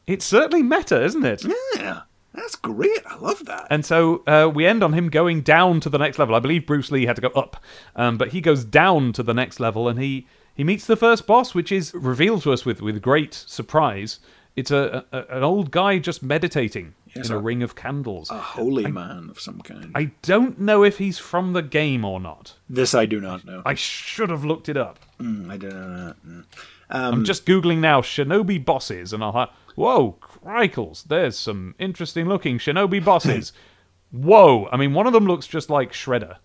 It's 0.08 0.26
certainly 0.26 0.64
meta, 0.64 1.04
isn't 1.04 1.24
it? 1.26 1.46
yeah, 1.76 2.02
that's 2.34 2.56
great. 2.56 3.00
I 3.10 3.16
love 3.18 3.46
that. 3.46 3.68
And 3.70 3.86
so 3.86 4.24
uh, 4.28 4.50
we 4.54 4.66
end 4.66 4.84
on 4.84 4.94
him 4.94 5.10
going 5.10 5.42
down 5.42 5.80
to 5.82 5.90
the 5.90 5.98
next 5.98 6.20
level. 6.20 6.36
I 6.36 6.40
believe 6.40 6.66
Bruce 6.66 6.92
Lee 6.92 7.06
had 7.06 7.16
to 7.16 7.22
go 7.22 7.30
up, 7.30 7.58
um, 7.96 8.18
but 8.18 8.30
he 8.30 8.42
goes 8.42 8.64
down 8.66 9.14
to 9.14 9.24
the 9.24 9.34
next 9.34 9.60
level 9.60 9.88
and 9.88 10.00
he, 10.00 10.28
he 10.54 10.64
meets 10.64 10.86
the 10.86 10.96
first 10.98 11.26
boss, 11.26 11.56
which 11.56 11.72
is 11.72 11.94
revealed 11.94 12.42
to 12.44 12.52
us 12.52 12.66
with, 12.66 12.82
with 12.82 13.02
great 13.02 13.34
surprise. 13.34 14.20
It's 14.56 14.70
a, 14.70 15.04
a 15.12 15.18
an 15.38 15.44
old 15.44 15.72
guy 15.72 15.98
just 15.98 16.22
meditating 16.22 16.94
Yes, 17.16 17.28
in 17.30 17.36
a 17.36 17.40
a- 17.40 17.42
ring 17.42 17.64
of 17.64 17.76
candles. 17.76 18.30
A 18.30 18.38
holy 18.38 18.92
man 18.92 19.30
of 19.32 19.40
some 19.40 19.62
kind. 19.62 19.92
I 19.96 20.12
don't 20.22 20.60
know 20.60 20.84
if 20.84 21.00
he's 21.00 21.18
from 21.18 21.54
the 21.54 21.62
game 21.64 22.06
or 22.06 22.20
not. 22.20 22.54
this 22.70 22.94
I 22.94 23.06
do 23.08 23.20
not 23.20 23.46
know. 23.46 23.64
I 23.66 23.74
should 23.74 24.30
have 24.30 24.44
looked 24.46 24.70
it 24.70 24.78
up. 24.78 25.00
Mm, 25.20 25.50
I 25.50 25.58
don't 25.58 25.74
know. 25.98 26.14
Mm. 26.28 26.44
I'm 26.90 27.26
just 27.26 27.48
googling 27.48 27.80
now 27.80 28.02
shinobi 28.02 28.64
bosses, 28.64 29.12
and 29.14 29.24
I'll 29.24 29.32
have 29.34 29.50
whoa, 29.76 30.14
crikles! 30.20 31.04
There's 31.04 31.38
some 31.38 31.76
interesting 31.80 32.28
looking 32.28 32.58
shinobi 32.58 33.04
bosses. 33.04 33.54
whoa! 34.12 34.68
I 34.72 34.78
mean, 34.78 34.94
one 34.94 35.08
of 35.08 35.14
them 35.14 35.26
looks 35.26 35.48
just 35.48 35.70
like 35.70 35.92
Shredder. 35.92 36.38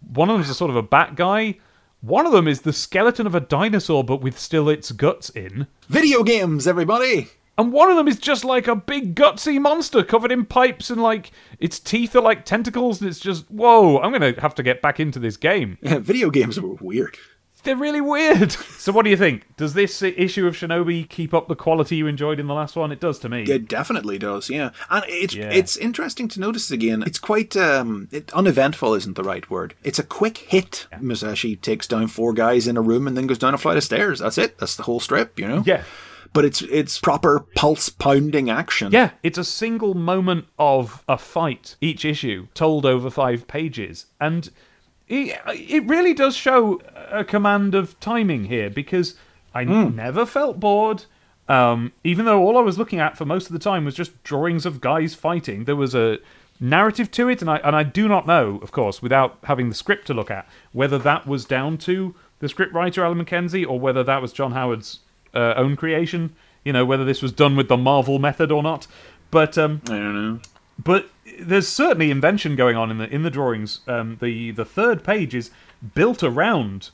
One 0.00 0.28
of 0.28 0.36
them's 0.36 0.50
a 0.50 0.54
sort 0.54 0.70
of 0.70 0.76
a 0.76 0.82
bat 0.82 1.14
guy. 1.14 1.58
One 2.00 2.26
of 2.26 2.32
them 2.32 2.46
is 2.46 2.62
the 2.62 2.72
skeleton 2.72 3.26
of 3.26 3.34
a 3.34 3.40
dinosaur, 3.40 4.04
but 4.04 4.20
with 4.20 4.38
still 4.38 4.68
its 4.68 4.92
guts 4.92 5.30
in. 5.30 5.66
Video 5.88 6.22
games, 6.22 6.66
everybody. 6.66 7.28
And 7.56 7.72
one 7.72 7.88
of 7.90 7.96
them 7.96 8.08
is 8.08 8.18
just 8.18 8.44
like 8.44 8.66
a 8.66 8.74
big 8.74 9.14
gutsy 9.14 9.60
monster 9.60 10.02
covered 10.02 10.32
in 10.32 10.44
pipes 10.44 10.90
and 10.90 11.00
like 11.00 11.30
its 11.60 11.78
teeth 11.78 12.16
are 12.16 12.20
like 12.20 12.44
tentacles. 12.44 13.00
And 13.00 13.08
it's 13.08 13.20
just 13.20 13.48
whoa! 13.50 13.98
I'm 14.00 14.12
gonna 14.12 14.38
have 14.40 14.54
to 14.56 14.62
get 14.62 14.82
back 14.82 14.98
into 14.98 15.18
this 15.18 15.36
game. 15.36 15.78
Yeah, 15.80 15.98
video 16.00 16.30
games 16.30 16.60
were 16.60 16.74
weird. 16.74 17.16
They're 17.64 17.76
really 17.76 18.00
weird. 18.00 18.56
So, 18.84 18.92
what 18.92 19.04
do 19.04 19.10
you 19.10 19.16
think? 19.16 19.46
Does 19.56 19.72
this 19.72 20.02
issue 20.02 20.46
of 20.46 20.54
Shinobi 20.56 21.08
keep 21.08 21.32
up 21.32 21.48
the 21.48 21.56
quality 21.56 21.96
you 21.96 22.06
enjoyed 22.06 22.38
in 22.38 22.48
the 22.48 22.52
last 22.52 22.76
one? 22.76 22.92
It 22.92 23.00
does 23.00 23.18
to 23.20 23.30
me. 23.30 23.44
It 23.44 23.66
definitely 23.66 24.18
does, 24.18 24.50
yeah. 24.50 24.72
And 24.90 25.02
it's 25.08 25.34
Yeah. 25.34 25.48
it's 25.50 25.78
interesting 25.78 26.28
to 26.28 26.40
notice 26.40 26.70
again. 26.70 27.02
It's 27.06 27.18
quite 27.18 27.56
um, 27.56 28.08
it, 28.12 28.30
uneventful, 28.34 28.92
isn't 28.92 29.16
the 29.16 29.22
right 29.24 29.48
word. 29.48 29.72
It's 29.82 29.98
a 29.98 30.02
quick 30.02 30.36
hit. 30.36 30.86
Musashi 31.00 31.56
takes 31.56 31.86
down 31.86 32.08
four 32.08 32.34
guys 32.34 32.66
in 32.66 32.76
a 32.76 32.82
room 32.82 33.06
and 33.08 33.16
then 33.16 33.26
goes 33.26 33.38
down 33.38 33.54
a 33.54 33.58
flight 33.58 33.78
of 33.78 33.84
stairs. 33.84 34.18
That's 34.18 34.36
it. 34.36 34.58
That's 34.58 34.76
the 34.76 34.82
whole 34.82 35.00
strip, 35.00 35.38
you 35.40 35.48
know. 35.48 35.62
Yeah. 35.64 35.84
But 36.34 36.44
it's 36.44 36.60
it's 36.60 36.98
proper 37.00 37.46
pulse 37.56 37.88
pounding 37.88 38.50
action. 38.50 38.92
Yeah, 38.92 39.12
it's 39.22 39.38
a 39.38 39.44
single 39.44 39.94
moment 39.94 40.44
of 40.58 41.02
a 41.08 41.16
fight 41.16 41.76
each 41.80 42.04
issue, 42.04 42.48
told 42.52 42.84
over 42.84 43.08
five 43.08 43.46
pages, 43.46 44.06
and 44.20 44.50
it, 45.08 45.38
it 45.48 45.84
really 45.86 46.14
does 46.14 46.36
show 46.36 46.80
a 47.10 47.24
command 47.24 47.74
of 47.74 47.98
timing 48.00 48.44
here 48.44 48.70
because 48.70 49.14
I 49.54 49.64
never 49.64 50.26
felt 50.26 50.58
bored. 50.60 51.04
Um, 51.48 51.92
even 52.02 52.24
though 52.24 52.40
all 52.40 52.56
I 52.56 52.62
was 52.62 52.78
looking 52.78 53.00
at 53.00 53.18
for 53.18 53.26
most 53.26 53.46
of 53.46 53.52
the 53.52 53.58
time 53.58 53.84
was 53.84 53.94
just 53.94 54.22
drawings 54.24 54.64
of 54.64 54.80
guys 54.80 55.14
fighting, 55.14 55.64
there 55.64 55.76
was 55.76 55.94
a 55.94 56.18
narrative 56.58 57.10
to 57.12 57.28
it, 57.28 57.42
and 57.42 57.50
I 57.50 57.58
and 57.58 57.76
I 57.76 57.82
do 57.82 58.08
not 58.08 58.26
know, 58.26 58.58
of 58.62 58.72
course, 58.72 59.02
without 59.02 59.38
having 59.44 59.68
the 59.68 59.74
script 59.74 60.06
to 60.06 60.14
look 60.14 60.30
at, 60.30 60.48
whether 60.72 60.98
that 60.98 61.26
was 61.26 61.44
down 61.44 61.76
to 61.78 62.14
the 62.38 62.46
scriptwriter 62.46 63.04
Alan 63.04 63.22
McKenzie 63.22 63.66
or 63.68 63.78
whether 63.78 64.02
that 64.04 64.22
was 64.22 64.32
John 64.32 64.52
Howard's 64.52 65.00
uh, 65.34 65.54
own 65.56 65.76
creation. 65.76 66.34
You 66.64 66.72
know, 66.72 66.86
whether 66.86 67.04
this 67.04 67.20
was 67.20 67.30
done 67.30 67.56
with 67.56 67.68
the 67.68 67.76
Marvel 67.76 68.18
method 68.18 68.50
or 68.50 68.62
not. 68.62 68.86
But 69.30 69.58
um, 69.58 69.82
I 69.84 69.90
don't 69.90 70.14
know. 70.14 70.40
but 70.82 71.10
there's 71.40 71.68
certainly 71.68 72.10
invention 72.10 72.56
going 72.56 72.76
on 72.76 72.90
in 72.90 72.98
the 72.98 73.08
in 73.12 73.22
the 73.22 73.30
drawings. 73.30 73.80
Um, 73.86 74.18
the 74.20 74.50
the 74.50 74.64
third 74.64 75.04
page 75.04 75.34
is 75.34 75.50
built 75.94 76.22
around 76.22 76.90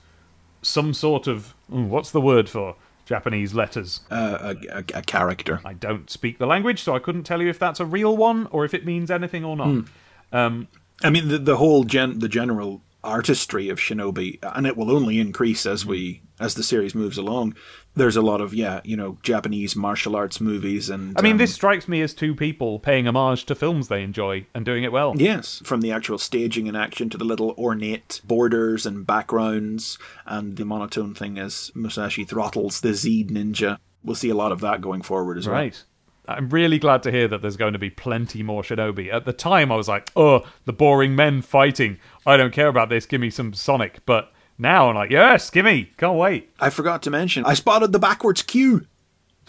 some 0.63 0.93
sort 0.95 1.27
of 1.27 1.55
what's 1.69 2.11
the 2.11 2.21
word 2.21 2.49
for 2.49 2.77
Japanese 3.07 3.55
letters? 3.55 4.01
Uh, 4.11 4.55
a, 4.55 4.79
a, 4.79 4.85
a 4.99 5.03
character. 5.03 5.61
I 5.65 5.73
don't 5.73 6.09
speak 6.11 6.39
the 6.39 6.47
language, 6.47 6.83
so 6.83 6.95
I 6.95 6.99
couldn't 6.99 7.25
tell 7.25 7.43
you 7.43 7.49
if 7.49 7.59
that's 7.59 7.81
a 7.81 7.85
real 7.85 8.17
one 8.17 8.47
or 8.53 8.65
if 8.65 8.75
it 8.75 8.85
means 8.85 9.11
anything 9.11 9.45
or 9.45 9.57
not. 9.57 9.85
Um, 10.33 10.69
I 11.03 11.11
mean, 11.11 11.29
the, 11.29 11.39
the 11.39 11.57
whole 11.57 11.85
gen, 11.85 12.19
the 12.21 12.29
general 12.29 12.83
artistry 13.03 13.69
of 13.69 13.79
Shinobi, 13.79 14.39
and 14.43 14.67
it 14.67 14.77
will 14.77 14.91
only 14.91 15.19
increase 15.19 15.67
as 15.67 15.87
we 15.87 16.23
as 16.39 16.55
the 16.55 16.63
series 16.63 16.95
moves 16.95 17.19
along. 17.19 17.55
There's 17.97 18.17
a 18.17 18.23
lot 18.23 18.41
of 18.41 18.55
yeah, 18.55 18.81
you 18.85 18.97
know, 18.97 19.19
Japanese 19.23 19.75
martial 19.75 20.15
arts 20.15 20.41
movies, 20.41 20.89
and 20.89 21.19
I 21.19 21.23
mean, 21.23 21.33
um, 21.33 21.39
this 21.39 21.53
strikes 21.55 21.89
me 21.89 22.01
as 22.03 22.15
two 22.15 22.35
people 22.35 22.79
paying 22.79 23.07
homage 23.07 23.45
to 23.47 23.55
films 23.55 23.89
they 23.89 24.03
enjoy 24.03 24.47
and 24.55 24.65
doing 24.65 24.85
it 24.85 24.93
well. 24.93 25.15
Yes, 25.17 25.61
from 25.65 25.81
the 25.81 25.91
actual 25.91 26.17
staging 26.19 26.69
and 26.69 26.77
action 26.77 27.11
to 27.11 27.19
the 27.19 27.25
little 27.25 27.53
ornate 27.59 28.21
borders 28.25 28.87
and 28.87 29.07
backgrounds, 29.07 29.99
and 30.25 30.57
the 30.57 30.65
monotone 30.65 31.15
thing 31.15 31.39
as 31.39 31.73
Musashi 31.75 32.25
throttles 32.25 32.81
the 32.81 32.95
Z 32.95 33.25
ninja. 33.25 33.79
We'll 34.05 34.15
see 34.15 34.31
a 34.31 34.35
lot 34.35 34.53
of 34.53 34.61
that 34.61 34.81
going 34.81 35.03
forward 35.03 35.37
as 35.37 35.47
well. 35.47 35.57
Right. 35.57 35.83
I'm 36.29 36.49
really 36.49 36.79
glad 36.79 37.03
to 37.03 37.11
hear 37.11 37.27
that 37.29 37.43
there's 37.43 37.57
going 37.57 37.73
to 37.73 37.79
be 37.79 37.91
plenty 37.91 38.43
more 38.43 38.63
Shinobi. 38.63 39.13
At 39.13 39.25
the 39.25 39.33
time, 39.33 39.73
I 39.73 39.77
was 39.77 39.89
like, 39.89 40.13
oh, 40.15 40.47
the 40.65 40.73
boring 40.73 41.17
men 41.17 41.43
fighting. 41.43 41.99
I 42.25 42.37
don't 42.37 42.53
care 42.53 42.69
about 42.69 42.89
this. 42.89 43.05
Give 43.05 43.21
me 43.21 43.31
some 43.31 43.53
Sonic. 43.53 44.05
But 44.07 44.33
now 44.61 44.89
I'm 44.91 44.95
like, 44.95 45.11
yes, 45.11 45.51
give 45.51 45.65
me. 45.65 45.91
Can't 45.97 46.17
wait. 46.17 46.51
I 46.61 46.71
forgot 46.71 47.03
to 47.05 47.11
mention, 47.11 47.45
I 47.45 47.55
spotted 47.55 47.93
the 47.93 47.99
backwards 47.99 48.43
queue. 48.43 48.87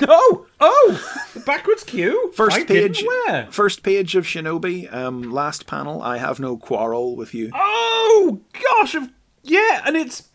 Oh, 0.08 0.48
oh, 0.60 1.28
the 1.36 1.42
backwards 1.42 1.84
queue. 1.84 2.32
First 2.34 2.58
I 2.58 2.64
page, 2.64 3.04
where? 3.04 3.46
first 3.52 3.84
page 3.84 4.16
of 4.16 4.26
Shinobi. 4.26 4.92
Um, 4.92 5.32
last 5.32 5.68
panel. 5.68 6.02
I 6.02 6.18
have 6.18 6.40
no 6.40 6.58
quarrel 6.58 7.16
with 7.16 7.36
you. 7.36 7.52
Oh 7.54 8.40
gosh, 8.80 8.96
yeah, 9.44 9.84
and 9.86 9.96
it's 9.96 10.30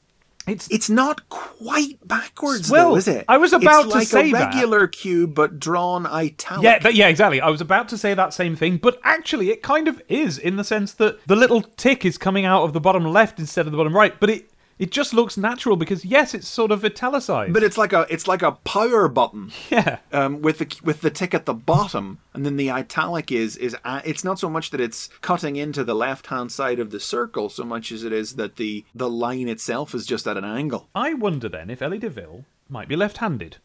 it's 0.47 0.71
It's 0.71 0.89
not 0.89 1.29
quite 1.29 1.99
backwards, 2.07 2.71
Well, 2.71 2.91
though, 2.91 2.97
is 2.97 3.09
it? 3.09 3.25
I 3.29 3.39
was 3.39 3.53
about 3.53 3.87
it's 3.87 3.93
to 3.93 3.99
like 3.99 4.07
say 4.07 4.29
a 4.29 4.33
that. 4.35 4.55
regular 4.55 4.87
cube, 4.87 5.35
but 5.35 5.59
drawn 5.59 6.07
italic. 6.07 6.63
Yeah, 6.63 6.79
that, 6.79 6.95
yeah, 6.95 7.09
exactly. 7.09 7.41
I 7.41 7.49
was 7.49 7.61
about 7.61 7.89
to 7.89 7.99
say 7.99 8.15
that 8.15 8.33
same 8.33 8.55
thing, 8.55 8.77
but 8.77 9.01
actually, 9.03 9.51
it 9.51 9.63
kind 9.65 9.89
of 9.89 10.01
is 10.09 10.39
in 10.39 10.55
the 10.55 10.63
sense 10.65 10.93
that 10.95 11.25
the 11.27 11.35
little 11.35 11.63
tick 11.63 12.05
is 12.05 12.17
coming 12.17 12.45
out 12.45 12.63
of 12.63 12.73
the 12.73 12.81
bottom 12.81 13.05
left 13.05 13.41
instead 13.41 13.67
of 13.67 13.73
the 13.73 13.79
bottom 13.79 13.97
right, 13.97 14.19
but 14.21 14.31
it 14.31 14.49
it 14.79 14.91
just 14.91 15.15
looks 15.15 15.37
natural 15.37 15.77
because 15.77 16.05
yes, 16.05 16.35
it's 16.35 16.49
sort 16.49 16.71
of 16.71 16.85
italicized. 16.85 17.53
But 17.53 17.63
it's 17.63 17.79
like 17.79 17.93
a 17.93 18.07
it's 18.11 18.29
like 18.29 18.43
a 18.43 18.53
power 18.53 19.09
button. 19.09 19.53
yeah, 19.71 19.99
um, 20.13 20.43
with 20.43 20.59
the 20.59 20.81
with 20.83 21.01
the 21.01 21.11
tick 21.11 21.35
at 21.35 21.47
the 21.47 21.55
bottom, 21.55 22.19
and 22.35 22.45
then 22.45 22.57
the 22.57 22.71
italic 22.71 23.33
is 23.33 23.57
is 23.57 23.77
uh, 23.85 24.03
it's 24.05 24.25
not 24.25 24.39
so 24.39 24.51
much 24.51 24.71
that 24.71 24.81
it's 24.81 25.09
cutting 25.21 25.57
into 25.57 25.85
the 25.85 25.95
left 25.95 26.27
hand 26.27 26.53
side 26.53 26.79
of 26.79 26.91
the 26.91 27.01
circle, 27.01 27.49
so 27.49 27.65
much 27.65 27.91
as 27.93 28.05
it 28.05 28.13
is 28.13 28.37
that 28.37 28.57
the 28.57 28.85
the 28.95 29.11
line 29.11 29.49
itself 29.49 29.95
is 29.95 30.07
just 30.07 30.27
at 30.27 30.37
an 30.37 30.45
angle. 30.45 30.89
I 30.95 31.15
wonder 31.15 31.49
then 31.49 31.71
if 31.71 31.83
Ellie 31.83 31.99
de 31.99 32.11
Ville 32.11 32.45
might 32.69 32.89
be 32.89 32.97
left-handed 32.97 33.59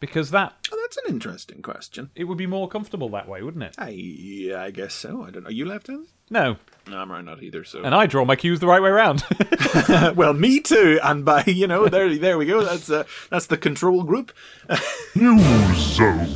because 0.00 0.30
that 0.30 0.54
Oh, 0.72 0.78
that's 0.82 0.96
an 0.98 1.04
interesting 1.08 1.62
question. 1.62 2.10
it 2.14 2.24
would 2.24 2.38
be 2.38 2.46
more 2.46 2.68
comfortable 2.68 3.08
that 3.10 3.28
way, 3.28 3.42
wouldn't 3.42 3.64
it? 3.64 3.74
I 3.78 3.90
yeah, 3.90 4.62
I 4.62 4.70
guess 4.70 4.94
so. 4.94 5.22
I 5.24 5.30
don't 5.30 5.42
know. 5.44 5.48
Are 5.48 5.52
you 5.52 5.64
left-handed? 5.64 6.08
No, 6.28 6.56
No, 6.88 6.98
I'm 6.98 7.10
right 7.12 7.24
not 7.24 7.42
either. 7.42 7.62
So 7.64 7.82
and 7.84 7.94
I 7.94 8.06
draw 8.06 8.24
my 8.24 8.34
cues 8.36 8.58
the 8.60 8.66
right 8.66 8.82
way 8.82 8.90
around. 8.90 9.24
well, 10.16 10.32
me 10.32 10.60
too. 10.60 10.98
And 11.02 11.24
by 11.24 11.44
you 11.46 11.66
know, 11.66 11.88
there 11.88 12.14
there 12.16 12.36
we 12.38 12.46
go. 12.46 12.64
That's 12.64 12.90
uh, 12.90 13.04
that's 13.30 13.46
the 13.46 13.56
control 13.56 14.02
group. 14.02 14.32
News 15.14 15.76
Zone. 15.76 16.28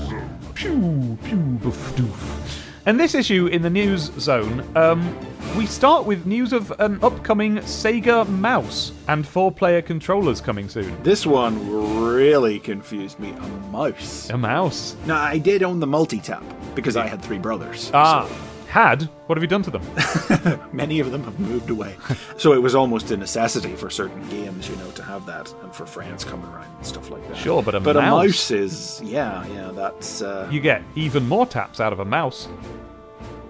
Pew, 0.55 1.19
pew, 1.25 1.37
boof, 1.37 1.93
doof. 1.97 2.57
And 2.87 2.99
this 3.01 3.15
issue 3.15 3.47
in 3.47 3.63
the 3.63 3.71
news 3.71 4.11
zone, 4.19 4.65
um, 4.77 5.15
we 5.57 5.67
start 5.67 6.07
with 6.07 6.27
news 6.27 6.53
of 6.53 6.71
an 6.81 6.99
upcoming 7.03 7.57
Sega 7.59 8.27
mouse 8.29 8.93
and 9.09 9.27
four-player 9.27 9.83
controllers 9.83 10.41
coming 10.41 10.69
soon. 10.69 11.03
This 11.03 11.27
one 11.27 11.71
really 12.05 12.59
confused 12.59 13.19
me. 13.19 13.31
A 13.33 13.49
mouse. 13.71 14.31
A 14.31 14.39
mouse? 14.39 14.97
Now 15.07 15.21
I 15.21 15.39
did 15.39 15.63
own 15.63 15.81
the 15.81 15.87
multi-tap 15.87 16.43
because 16.75 16.97
I 16.97 17.07
had 17.07 17.21
three 17.21 17.39
brothers. 17.39 17.91
Ah, 17.93 18.29
had? 18.69 19.03
What 19.27 19.37
have 19.37 19.43
you 19.43 19.49
done 19.49 19.63
to 19.63 19.71
them? 19.71 20.61
Many 20.73 21.01
of 21.01 21.11
them 21.11 21.25
have 21.25 21.39
moved 21.41 21.69
away. 21.71 21.97
so 22.39 22.53
it 22.53 22.63
was 22.63 22.75
almost 22.75 23.11
a 23.11 23.17
necessity 23.17 23.75
for 23.75 23.91
certain 23.91 24.27
games, 24.31 24.69
you 24.69 24.77
know, 24.77 24.91
to 24.93 25.03
have 25.03 25.27
that 25.27 25.53
and 25.63 25.75
for 25.75 25.85
friends 25.85 26.25
coming 26.25 26.47
around 26.47 26.73
and 26.77 26.87
stuff 26.87 27.11
like 27.11 27.27
that. 27.29 27.37
Sure, 27.37 27.63
but 27.63 27.75
a 27.75 27.81
but 27.81 27.97
mouse- 27.97 28.05
a 28.05 28.27
mouse 28.29 28.51
is, 28.53 29.01
yeah, 29.05 29.45
yeah, 29.49 29.73
that's. 29.73 30.23
Uh, 30.23 30.49
You 30.51 30.61
get 30.61 30.83
even 30.95 31.27
more 31.29 31.45
taps 31.47 31.81
out 31.81 31.93
of 31.93 31.99
a 31.99 32.05
mouse. 32.05 32.47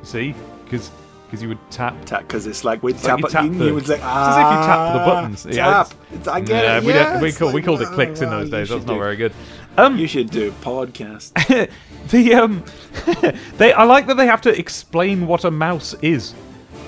You 0.01 0.05
see? 0.07 0.34
Because 0.64 0.90
you 1.41 1.49
would 1.49 1.70
tap. 1.70 1.95
Tap 2.05 2.22
because 2.22 2.47
it's 2.47 2.64
like 2.64 2.83
we 2.83 2.93
like 2.93 3.03
tap 3.03 3.18
you 3.20 3.28
tap 3.28 3.45
you, 3.45 3.51
the- 3.55 3.64
you 3.66 3.74
would 3.74 3.87
say, 3.87 3.95
it's 3.95 4.03
as 4.05 4.37
if 4.37 4.43
you 4.43 4.59
tap 4.66 4.93
the 4.95 5.01
"Ah, 5.01 5.05
buttons." 5.07 5.47
Yeah, 5.47 5.64
Tap. 5.66 5.93
It's- 6.12 6.26
I 6.28 6.41
get 6.41 6.64
Yeah, 6.64 6.78
it. 6.78 6.85
we, 6.85 6.93
yeah, 6.93 7.12
don't, 7.12 7.22
we, 7.22 7.33
call, 7.33 7.53
we 7.53 7.62
called 7.62 7.81
it 7.83 7.89
"Ah, 7.91 7.95
clicks 7.95 8.20
in 8.20 8.28
ah, 8.28 8.39
those 8.41 8.51
days. 8.51 8.68
That's 8.68 8.85
not 8.85 8.95
do- 8.95 8.99
very 8.99 9.16
good. 9.16 9.33
Um, 9.78 9.97
You 9.99 10.07
should 10.09 10.31
do 10.31 10.51
podcast. 10.62 11.33
the 12.11 12.35
um, 12.35 12.64
they 13.59 13.72
I 13.72 13.85
like 13.85 14.07
that 14.09 14.16
they 14.16 14.26
have 14.26 14.41
to 14.43 14.59
explain 14.59 15.26
what 15.26 15.45
a 15.45 15.51
mouse 15.51 15.95
is 16.03 16.35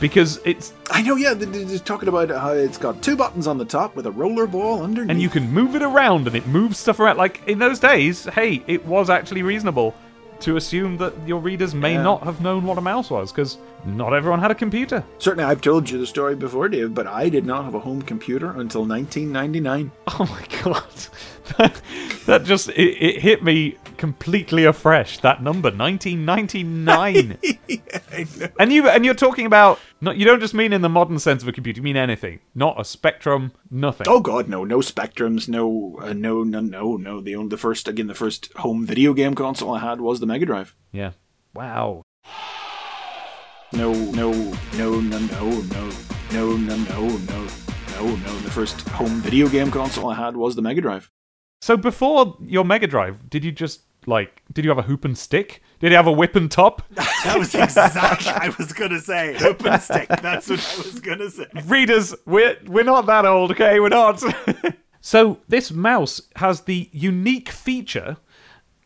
because 0.01 0.40
it's 0.45 0.72
I 0.90 1.01
know, 1.03 1.14
yeah, 1.16 1.32
they- 1.34 1.45
they're 1.47 1.64
just 1.64 1.86
talking 1.86 2.09
about 2.09 2.28
how 2.30 2.51
it's 2.53 2.78
got 2.78 3.01
two 3.03 3.14
buttons 3.16 3.47
on 3.47 3.57
the 3.59 3.64
top 3.64 3.95
with 3.95 4.07
a 4.07 4.11
roller 4.11 4.47
ball 4.49 4.82
underneath. 4.82 5.11
and 5.11 5.22
you 5.22 5.28
can 5.28 5.51
move 5.53 5.76
it 5.76 5.82
around 5.82 6.26
and 6.26 6.34
it 6.34 6.47
moves 6.49 6.78
stuff 6.78 6.99
around. 6.99 7.16
Like 7.18 7.40
in 7.47 7.59
those 7.61 7.78
days, 7.78 8.24
hey, 8.24 8.62
it 8.66 8.84
was 8.84 9.09
actually 9.11 9.43
reasonable 9.43 9.95
to 10.43 10.57
assume 10.57 10.97
that 10.99 11.12
your 11.26 11.40
readers 11.40 11.74
may 11.74 11.95
Yeah. 11.95 12.03
not 12.03 12.22
have 12.24 12.40
known 12.40 12.64
what 12.64 12.78
a 12.78 12.80
mouse 12.80 13.11
was 13.11 13.32
because 13.32 13.59
not 13.84 14.12
everyone 14.12 14.40
had 14.40 14.51
a 14.51 14.55
computer. 14.55 15.03
Certainly, 15.18 15.45
I've 15.45 15.61
told 15.61 15.88
you 15.90 15.99
the 15.99 16.07
story 16.07 16.34
before, 16.36 16.68
Dave, 16.68 16.95
but 16.95 17.07
I 17.07 17.28
did 17.28 17.45
not 17.47 17.64
have 17.64 17.74
a 17.74 17.80
home 17.80 18.03
computer 18.03 18.51
until 18.51 18.84
1999. 18.84 19.90
Oh 20.09 20.26
my 20.30 20.62
god, 20.62 20.84
that, 21.59 21.80
that 22.26 22.45
just 22.45 22.68
it, 22.70 22.97
it 23.01 23.20
hit 23.22 23.43
me 23.43 23.76
completely 24.03 24.64
afresh. 24.64 25.18
That 25.18 25.44
number, 25.44 25.70
1999. 25.70 27.38
And 28.59 28.72
you 28.72 28.88
and 28.88 29.05
you're 29.05 29.14
talking 29.14 29.46
about 29.46 29.78
not 30.00 30.16
you 30.16 30.24
don't 30.24 30.40
just 30.40 30.55
mean 30.55 30.72
in 30.72 30.82
the 30.82 30.88
modern 30.88 31.20
sense 31.20 31.40
of 31.40 31.48
a 31.48 31.53
computer. 31.53 31.78
You 31.78 31.84
mean 31.84 31.96
anything, 31.96 32.40
not 32.53 32.80
a 32.80 32.84
Spectrum, 32.84 33.53
nothing. 33.70 34.09
Oh 34.09 34.18
God, 34.18 34.48
no, 34.48 34.64
no 34.64 34.78
Spectrums, 34.78 35.48
no, 35.48 36.00
uh, 36.03 36.12
no, 36.14 36.42
no, 36.42 36.59
no, 36.59 36.96
no. 36.96 37.20
The 37.20 37.36
only 37.36 37.50
the 37.50 37.57
first 37.57 37.86
again, 37.86 38.09
the 38.09 38.14
first 38.14 38.53
home 38.55 38.84
video 38.84 39.14
game 39.14 39.36
console 39.36 39.72
I 39.72 39.78
had 39.78 40.00
was 40.00 40.18
the 40.18 40.26
Mega 40.26 40.46
Drive. 40.46 40.74
Yeah. 40.90 41.12
Wow. 41.55 42.03
No, 43.72 43.92
no, 43.92 44.32
no, 44.32 45.00
no, 45.00 45.00
no, 45.00 45.18
no, 45.18 45.50
no, 45.61 45.90
no, 46.32 46.57
no, 46.57 46.57
no, 46.57 47.48
no, 47.94 48.16
no. 48.16 48.38
The 48.40 48.50
first 48.50 48.80
home 48.88 49.20
video 49.20 49.48
game 49.48 49.70
console 49.70 50.11
I 50.11 50.16
had 50.16 50.36
was 50.36 50.57
the 50.57 50.62
Mega 50.62 50.80
Drive. 50.80 51.09
So 51.61 51.76
before 51.76 52.36
your 52.44 52.64
Mega 52.64 52.88
Drive, 52.88 53.30
did 53.30 53.44
you 53.44 53.53
just 53.53 53.82
like 54.07 54.42
did 54.53 54.64
you 54.64 54.70
have 54.70 54.78
a 54.78 54.82
hoop 54.82 55.05
and 55.05 55.16
stick? 55.16 55.62
Did 55.80 55.90
you 55.90 55.96
have 55.96 56.07
a 56.07 56.12
whip 56.12 56.36
and 56.36 56.50
top? 56.50 56.82
That 57.24 57.38
was 57.38 57.55
exactly 57.55 58.32
I 58.32 58.53
was 58.59 58.72
gonna 58.72 58.98
say. 58.98 59.38
Hoop 59.38 59.64
and 59.64 59.80
stick. 59.80 60.09
That's 60.09 60.48
what 60.50 60.59
I 60.59 60.76
was 60.78 61.00
gonna 61.00 61.30
say. 61.30 61.46
Readers, 61.66 62.14
we're 62.26 62.57
we're 62.66 62.84
not 62.84 63.07
that 63.07 63.24
old, 63.24 63.53
okay? 63.53 63.78
We're 63.78 63.90
not. 63.90 64.20
so 65.00 65.38
this 65.48 65.70
mouse 65.70 66.20
has 66.36 66.62
the 66.62 66.88
unique 66.92 67.48
feature, 67.48 68.16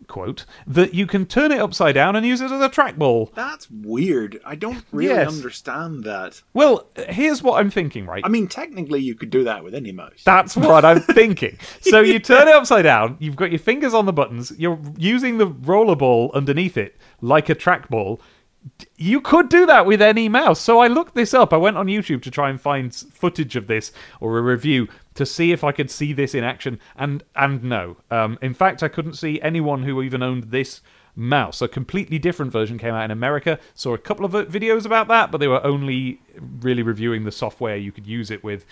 quote, 0.08 0.44
that 0.66 0.94
you 0.94 1.06
can 1.06 1.26
turn 1.26 1.52
it 1.52 1.60
upside 1.60 1.94
down 1.94 2.16
and 2.16 2.26
use 2.26 2.40
it 2.40 2.50
as 2.50 2.60
a 2.60 2.68
trackball. 2.68 3.32
That's 3.34 3.70
weird. 3.70 4.40
I 4.44 4.54
don't 4.54 4.84
really 4.92 5.14
Yes. 5.14 5.28
understand 5.34 6.04
that. 6.04 6.42
Well, 6.54 6.88
here's 7.08 7.42
what 7.42 7.60
I'm 7.60 7.70
thinking, 7.70 8.06
right? 8.06 8.22
I 8.24 8.28
mean, 8.28 8.48
technically, 8.48 9.00
you 9.00 9.14
could 9.14 9.30
do 9.30 9.44
that 9.44 9.62
with 9.64 9.74
any 9.74 9.92
mouse. 9.92 10.22
That's 10.24 10.56
what 10.56 10.84
I'm 10.84 11.00
thinking. 11.00 11.58
So 11.80 12.00
you 12.00 12.18
turn 12.18 12.48
it 12.48 12.54
upside 12.54 12.84
down, 12.84 13.16
you've 13.20 13.36
got 13.36 13.50
your 13.50 13.58
fingers 13.60 13.94
on 13.94 14.06
the 14.06 14.12
buttons, 14.12 14.52
you're 14.56 14.78
using 14.96 15.38
the 15.38 15.46
rollerball 15.48 16.32
underneath 16.34 16.76
it 16.76 16.96
like 17.20 17.48
a 17.48 17.54
trackball. 17.54 18.20
You 18.96 19.20
could 19.20 19.48
do 19.48 19.66
that 19.66 19.86
with 19.86 20.02
any 20.02 20.28
mouse. 20.28 20.60
So 20.60 20.80
I 20.80 20.88
looked 20.88 21.14
this 21.14 21.34
up. 21.34 21.52
I 21.52 21.56
went 21.56 21.76
on 21.76 21.86
YouTube 21.86 22.22
to 22.22 22.30
try 22.30 22.50
and 22.50 22.60
find 22.60 22.94
footage 22.94 23.56
of 23.56 23.66
this 23.66 23.92
or 24.20 24.38
a 24.38 24.42
review 24.42 24.88
to 25.14 25.24
see 25.24 25.52
if 25.52 25.62
I 25.62 25.72
could 25.72 25.90
see 25.90 26.12
this 26.12 26.34
in 26.34 26.44
action. 26.44 26.80
And 26.96 27.22
and 27.34 27.62
no, 27.62 27.96
um, 28.10 28.38
in 28.42 28.54
fact, 28.54 28.82
I 28.82 28.88
couldn't 28.88 29.14
see 29.14 29.40
anyone 29.40 29.82
who 29.82 30.02
even 30.02 30.22
owned 30.22 30.44
this 30.44 30.80
mouse. 31.16 31.62
A 31.62 31.68
completely 31.68 32.18
different 32.18 32.52
version 32.52 32.78
came 32.78 32.94
out 32.94 33.04
in 33.04 33.10
America. 33.10 33.58
Saw 33.74 33.94
a 33.94 33.98
couple 33.98 34.24
of 34.24 34.32
videos 34.32 34.84
about 34.84 35.08
that, 35.08 35.30
but 35.30 35.38
they 35.38 35.48
were 35.48 35.64
only 35.64 36.20
really 36.60 36.82
reviewing 36.82 37.24
the 37.24 37.32
software 37.32 37.76
you 37.76 37.92
could 37.92 38.06
use 38.06 38.30
it 38.30 38.44
with. 38.44 38.66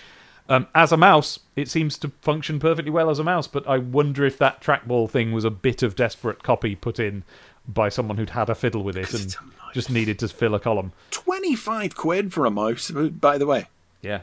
Um, 0.46 0.66
as 0.74 0.92
a 0.92 0.98
mouse, 0.98 1.40
it 1.56 1.70
seems 1.70 1.96
to 1.98 2.12
function 2.20 2.58
perfectly 2.58 2.90
well 2.90 3.08
as 3.08 3.18
a 3.18 3.24
mouse, 3.24 3.46
but 3.46 3.66
I 3.66 3.78
wonder 3.78 4.26
if 4.26 4.36
that 4.38 4.60
trackball 4.60 5.08
thing 5.08 5.32
was 5.32 5.44
a 5.44 5.50
bit 5.50 5.82
of 5.82 5.96
desperate 5.96 6.42
copy 6.42 6.74
put 6.74 7.00
in 7.00 7.24
by 7.66 7.88
someone 7.88 8.16
who'd 8.16 8.30
had 8.30 8.50
a 8.50 8.54
fiddle 8.54 8.82
with 8.84 8.96
it 8.96 9.12
and 9.12 9.24
it's 9.24 9.36
a 9.36 9.42
mouse. 9.42 9.74
just 9.74 9.90
needed 9.90 10.18
to 10.20 10.28
fill 10.28 10.54
a 10.54 10.60
column. 10.60 10.92
25 11.10 11.94
quid 11.96 12.32
for 12.32 12.44
a 12.46 12.50
mouse, 12.50 12.90
by 12.90 13.38
the 13.38 13.46
way. 13.46 13.66
Yeah. 14.02 14.20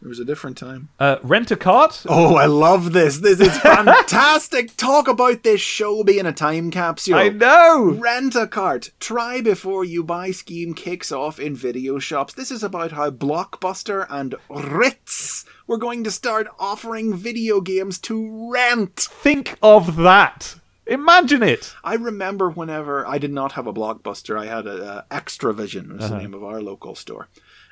It 0.00 0.06
was 0.06 0.20
a 0.20 0.24
different 0.24 0.56
time. 0.56 0.90
Uh, 1.00 1.16
rent 1.24 1.50
a 1.50 1.56
cart? 1.56 2.04
Oh, 2.08 2.36
I 2.36 2.46
love 2.46 2.92
this. 2.92 3.18
This 3.18 3.40
is 3.40 3.58
fantastic. 3.62 4.76
Talk 4.76 5.08
about 5.08 5.42
this 5.42 5.60
show 5.60 6.04
being 6.04 6.24
a 6.24 6.32
time 6.32 6.70
capsule. 6.70 7.16
I 7.16 7.30
know! 7.30 7.96
Rent 7.98 8.36
a 8.36 8.46
cart. 8.46 8.92
Try 9.00 9.40
before 9.40 9.84
you 9.84 10.04
buy 10.04 10.30
scheme 10.30 10.72
kicks 10.72 11.10
off 11.10 11.40
in 11.40 11.56
video 11.56 11.98
shops. 11.98 12.32
This 12.34 12.52
is 12.52 12.62
about 12.62 12.92
how 12.92 13.10
Blockbuster 13.10 14.06
and 14.08 14.36
Ritz 14.48 15.44
were 15.66 15.78
going 15.78 16.04
to 16.04 16.12
start 16.12 16.46
offering 16.60 17.12
video 17.16 17.60
games 17.60 17.98
to 17.98 18.50
rent. 18.52 18.94
Think 19.00 19.58
of 19.64 19.96
that! 19.96 20.57
Imagine 20.88 21.42
it! 21.42 21.74
I 21.84 21.94
remember 21.94 22.48
whenever 22.50 23.06
I 23.06 23.18
did 23.18 23.32
not 23.32 23.52
have 23.52 23.66
a 23.66 23.72
Blockbuster, 23.72 24.38
I 24.38 24.46
had 24.46 24.66
a, 24.66 25.04
a 25.10 25.14
Xtra-vision, 25.20 25.96
was 25.96 26.08
the 26.08 26.18
name 26.18 26.34
of 26.34 26.42
our 26.42 26.60
local 26.62 26.94
store. 26.94 27.28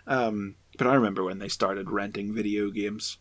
Um, 0.06 0.56
But 0.78 0.86
I 0.86 0.94
remember 0.94 1.24
when 1.24 1.38
they 1.38 1.48
started 1.48 1.90
renting 1.90 2.34
video 2.34 2.70
games. 2.70 3.16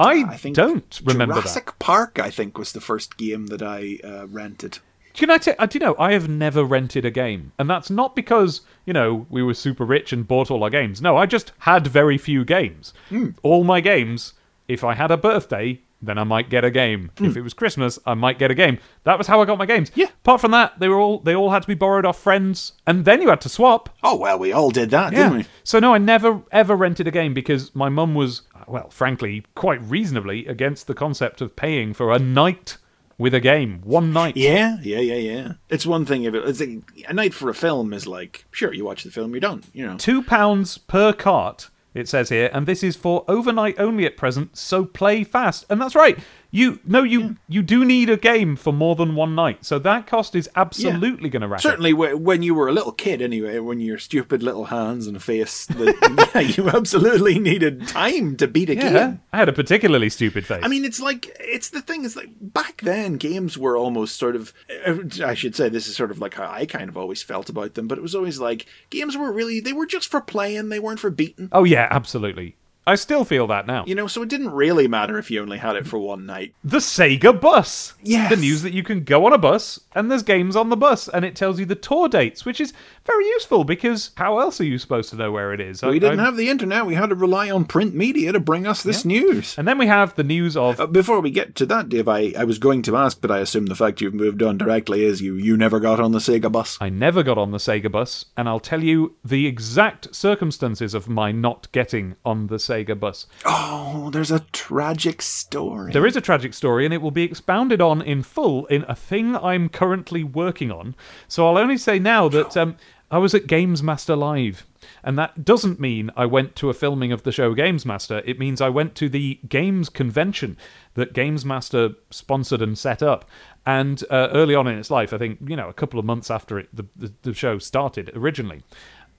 I, 0.00 0.24
I 0.28 0.36
think 0.36 0.54
don't 0.56 1.00
remember 1.04 1.34
Jurassic 1.34 1.66
that. 1.66 1.78
Park, 1.78 2.18
I 2.18 2.30
think, 2.30 2.58
was 2.58 2.72
the 2.72 2.80
first 2.80 3.16
game 3.16 3.46
that 3.48 3.62
I 3.62 3.98
uh, 4.04 4.26
rented. 4.28 4.78
Can 5.14 5.30
I 5.30 5.38
tell? 5.38 5.56
Uh, 5.58 5.66
do 5.66 5.78
you 5.78 5.84
know? 5.84 5.96
I 5.98 6.12
have 6.12 6.28
never 6.28 6.62
rented 6.62 7.04
a 7.04 7.10
game, 7.10 7.50
and 7.58 7.68
that's 7.68 7.90
not 7.90 8.14
because 8.14 8.60
you 8.86 8.92
know 8.92 9.26
we 9.28 9.42
were 9.42 9.54
super 9.54 9.84
rich 9.84 10.12
and 10.12 10.28
bought 10.28 10.50
all 10.50 10.62
our 10.62 10.70
games. 10.70 11.02
No, 11.02 11.16
I 11.16 11.26
just 11.26 11.50
had 11.60 11.86
very 11.88 12.18
few 12.18 12.44
games. 12.44 12.94
Hmm. 13.08 13.30
All 13.42 13.64
my 13.64 13.80
games. 13.80 14.34
If 14.68 14.84
I 14.84 14.94
had 14.94 15.10
a 15.10 15.16
birthday, 15.16 15.80
then 16.00 16.18
I 16.18 16.24
might 16.24 16.48
get 16.48 16.64
a 16.64 16.70
game. 16.70 17.10
If 17.20 17.36
it 17.36 17.42
was 17.42 17.54
Christmas, 17.54 17.98
I 18.06 18.14
might 18.14 18.38
get 18.38 18.50
a 18.50 18.54
game. 18.54 18.78
That 19.04 19.18
was 19.18 19.26
how 19.26 19.42
I 19.42 19.44
got 19.44 19.58
my 19.58 19.66
games. 19.66 19.90
Hmm. 19.90 20.00
Yeah. 20.00 20.06
Apart 20.06 20.40
from 20.40 20.52
that, 20.52 20.78
they 20.78 20.88
were 20.88 20.98
all 20.98 21.18
they 21.18 21.34
all 21.34 21.50
had 21.50 21.62
to 21.62 21.68
be 21.68 21.74
borrowed 21.74 22.06
off 22.06 22.18
friends, 22.18 22.72
and 22.86 23.04
then 23.04 23.20
you 23.20 23.28
had 23.28 23.40
to 23.42 23.48
swap. 23.48 23.88
Oh 24.02 24.16
well, 24.16 24.38
we 24.38 24.52
all 24.52 24.70
did 24.70 24.90
that, 24.90 25.10
didn't 25.10 25.36
we? 25.38 25.46
So 25.64 25.78
no, 25.78 25.94
I 25.94 25.98
never 25.98 26.42
ever 26.52 26.76
rented 26.76 27.08
a 27.08 27.10
game 27.10 27.34
because 27.34 27.74
my 27.74 27.88
mum 27.88 28.14
was, 28.14 28.42
well, 28.66 28.90
frankly, 28.90 29.44
quite 29.54 29.82
reasonably 29.82 30.46
against 30.46 30.86
the 30.86 30.94
concept 30.94 31.40
of 31.40 31.56
paying 31.56 31.94
for 31.94 32.12
a 32.12 32.18
night 32.18 32.78
with 33.18 33.34
a 33.34 33.40
game, 33.40 33.80
one 33.82 34.12
night. 34.12 34.36
Yeah, 34.36 34.78
yeah, 34.80 35.00
yeah, 35.00 35.16
yeah. 35.16 35.52
It's 35.68 35.84
one 35.84 36.06
thing 36.06 36.22
if 36.22 36.34
it, 36.34 36.48
it's 36.48 36.60
a, 36.60 36.80
a 37.08 37.12
night 37.12 37.34
for 37.34 37.50
a 37.50 37.54
film 37.54 37.92
is 37.92 38.06
like 38.06 38.44
sure 38.52 38.72
you 38.72 38.84
watch 38.84 39.02
the 39.02 39.10
film, 39.10 39.32
you're 39.32 39.40
done. 39.40 39.64
You 39.72 39.86
know. 39.86 39.96
Two 39.96 40.22
pounds 40.22 40.78
per 40.78 41.12
cart, 41.12 41.70
it 41.98 42.08
says 42.08 42.28
here, 42.28 42.50
and 42.52 42.66
this 42.66 42.82
is 42.82 42.96
for 42.96 43.24
overnight 43.28 43.78
only 43.78 44.06
at 44.06 44.16
present, 44.16 44.56
so 44.56 44.84
play 44.84 45.24
fast. 45.24 45.64
And 45.68 45.80
that's 45.80 45.94
right. 45.94 46.18
You 46.50 46.80
no, 46.86 47.02
you 47.02 47.36
you 47.46 47.60
do 47.62 47.84
need 47.84 48.08
a 48.08 48.16
game 48.16 48.56
for 48.56 48.72
more 48.72 48.96
than 48.96 49.14
one 49.14 49.34
night, 49.34 49.66
so 49.66 49.78
that 49.80 50.06
cost 50.06 50.34
is 50.34 50.48
absolutely 50.56 51.28
going 51.28 51.42
to 51.42 51.48
rack. 51.48 51.60
Certainly, 51.60 51.90
wh- 51.92 52.18
when 52.18 52.42
you 52.42 52.54
were 52.54 52.68
a 52.68 52.72
little 52.72 52.92
kid, 52.92 53.20
anyway, 53.20 53.58
when 53.58 53.80
your 53.80 53.98
stupid 53.98 54.42
little 54.42 54.64
hands 54.64 55.06
and 55.06 55.22
face, 55.22 55.66
that, 55.66 56.30
yeah, 56.34 56.40
you 56.40 56.70
absolutely 56.70 57.38
needed 57.38 57.86
time 57.86 58.34
to 58.38 58.48
beat 58.48 58.70
a 58.70 58.76
Yeah, 58.76 58.92
game. 58.92 59.20
I 59.30 59.36
had 59.36 59.50
a 59.50 59.52
particularly 59.52 60.08
stupid 60.08 60.46
face. 60.46 60.62
I 60.62 60.68
mean, 60.68 60.86
it's 60.86 61.00
like 61.00 61.26
it's 61.38 61.68
the 61.68 61.82
thing 61.82 62.04
is 62.06 62.16
like 62.16 62.30
back 62.40 62.80
then, 62.80 63.18
games 63.18 63.58
were 63.58 63.76
almost 63.76 64.16
sort 64.16 64.34
of. 64.34 64.54
uh, 64.86 64.94
I 65.22 65.34
should 65.34 65.54
say 65.54 65.68
this 65.68 65.86
is 65.86 65.96
sort 65.96 66.10
of 66.10 66.18
like 66.18 66.32
how 66.32 66.50
I 66.50 66.64
kind 66.64 66.88
of 66.88 66.96
always 66.96 67.22
felt 67.22 67.50
about 67.50 67.74
them, 67.74 67.88
but 67.88 67.98
it 67.98 68.02
was 68.02 68.14
always 68.14 68.40
like 68.40 68.64
games 68.88 69.18
were 69.18 69.30
really 69.30 69.60
they 69.60 69.74
were 69.74 69.84
just 69.86 70.10
for 70.10 70.22
playing, 70.22 70.70
they 70.70 70.78
weren't 70.80 71.00
for 71.00 71.10
beating. 71.10 71.50
oh 71.52 71.64
yeah, 71.64 71.88
absolutely. 71.90 72.56
I 72.88 72.94
still 72.94 73.24
feel 73.24 73.46
that 73.48 73.66
now. 73.66 73.84
You 73.86 73.94
know, 73.94 74.06
so 74.06 74.22
it 74.22 74.30
didn't 74.30 74.50
really 74.50 74.88
matter 74.88 75.18
if 75.18 75.30
you 75.30 75.42
only 75.42 75.58
had 75.58 75.76
it 75.76 75.86
for 75.86 75.98
one 75.98 76.24
night. 76.24 76.54
the 76.64 76.78
Sega 76.78 77.38
bus. 77.38 77.92
Yes. 78.02 78.30
The 78.30 78.36
news 78.36 78.62
that 78.62 78.72
you 78.72 78.82
can 78.82 79.04
go 79.04 79.26
on 79.26 79.34
a 79.34 79.38
bus 79.38 79.78
and 79.94 80.10
there's 80.10 80.22
games 80.22 80.56
on 80.56 80.70
the 80.70 80.76
bus 80.76 81.06
and 81.06 81.22
it 81.24 81.36
tells 81.36 81.60
you 81.60 81.66
the 81.66 81.74
tour 81.74 82.08
dates, 82.08 82.46
which 82.46 82.62
is 82.62 82.72
very 83.08 83.26
useful 83.26 83.64
because 83.64 84.10
how 84.16 84.38
else 84.38 84.60
are 84.60 84.64
you 84.64 84.78
supposed 84.78 85.10
to 85.10 85.16
know 85.16 85.32
where 85.32 85.52
it 85.52 85.60
is? 85.60 85.82
I- 85.82 85.88
We 85.90 85.98
didn't 85.98 86.20
I- 86.20 86.24
have 86.24 86.36
the 86.36 86.48
internet; 86.48 86.86
we 86.86 86.94
had 86.94 87.08
to 87.08 87.14
rely 87.16 87.50
on 87.50 87.64
print 87.64 87.94
media 87.94 88.30
to 88.32 88.40
bring 88.40 88.66
us 88.66 88.82
this 88.84 89.04
news. 89.04 89.56
And 89.58 89.66
then 89.66 89.78
we 89.78 89.86
have 89.88 90.14
the 90.14 90.22
news 90.24 90.56
of 90.56 90.78
Uh, 90.78 90.86
before 90.86 91.20
we 91.20 91.30
get 91.30 91.54
to 91.56 91.66
that, 91.66 91.88
Dave, 91.88 92.06
I, 92.08 92.32
I 92.38 92.44
was 92.44 92.58
going 92.58 92.82
to 92.82 92.96
ask, 92.96 93.20
but 93.20 93.30
I 93.30 93.38
assume 93.38 93.66
the 93.66 93.74
fact 93.74 94.00
you've 94.00 94.14
moved 94.14 94.42
on 94.42 94.58
directly 94.58 95.04
is 95.04 95.20
you 95.20 95.34
you 95.34 95.56
never 95.56 95.80
got 95.80 95.98
on 96.00 96.12
the 96.12 96.18
Sega 96.20 96.50
bus. 96.52 96.78
I 96.80 96.88
never 96.90 97.22
got 97.22 97.38
on 97.38 97.50
the 97.50 97.58
Sega 97.58 97.90
bus, 97.90 98.26
and 98.36 98.48
I'll 98.48 98.60
tell 98.60 98.84
you 98.84 99.16
the 99.24 99.46
exact 99.46 100.14
circumstances 100.14 100.94
of 100.94 101.08
my 101.08 101.32
not 101.32 101.70
getting 101.72 102.14
on 102.24 102.46
the 102.48 102.56
Sega 102.56 102.98
bus. 102.98 103.26
Oh, 103.44 104.10
there's 104.12 104.30
a 104.30 104.40
tragic 104.52 105.22
story. 105.22 105.92
There 105.92 106.06
is 106.06 106.16
a 106.16 106.20
tragic 106.20 106.52
story, 106.54 106.84
and 106.84 106.92
it 106.92 107.00
will 107.02 107.10
be 107.10 107.22
expounded 107.24 107.80
on 107.80 108.02
in 108.02 108.22
full 108.22 108.66
in 108.66 108.84
a 108.88 108.94
thing 108.94 109.34
I'm 109.36 109.68
currently 109.68 110.22
working 110.24 110.70
on. 110.70 110.94
So 111.26 111.46
I'll 111.48 111.58
only 111.58 111.78
say 111.78 111.98
now 111.98 112.28
that 112.28 112.56
um, 112.56 112.76
I 113.10 113.18
was 113.18 113.34
at 113.34 113.46
GamesMaster 113.46 114.16
Live. 114.16 114.66
And 115.02 115.18
that 115.18 115.44
doesn't 115.44 115.80
mean 115.80 116.10
I 116.16 116.26
went 116.26 116.54
to 116.56 116.70
a 116.70 116.74
filming 116.74 117.12
of 117.12 117.22
the 117.22 117.32
show 117.32 117.54
GamesMaster. 117.54 118.22
It 118.24 118.38
means 118.38 118.60
I 118.60 118.68
went 118.68 118.94
to 118.96 119.08
the 119.08 119.38
games 119.48 119.88
convention 119.88 120.56
that 120.94 121.14
GamesMaster 121.14 121.94
sponsored 122.10 122.62
and 122.62 122.76
set 122.76 123.02
up. 123.02 123.24
And 123.64 124.02
uh, 124.10 124.28
early 124.32 124.54
on 124.54 124.66
in 124.66 124.78
its 124.78 124.90
life, 124.90 125.12
I 125.12 125.18
think, 125.18 125.38
you 125.46 125.56
know, 125.56 125.68
a 125.68 125.74
couple 125.74 125.98
of 125.98 126.06
months 126.06 126.30
after 126.30 126.58
it, 126.58 126.68
the, 126.72 126.86
the, 126.96 127.12
the 127.22 127.34
show 127.34 127.58
started 127.58 128.10
originally. 128.14 128.62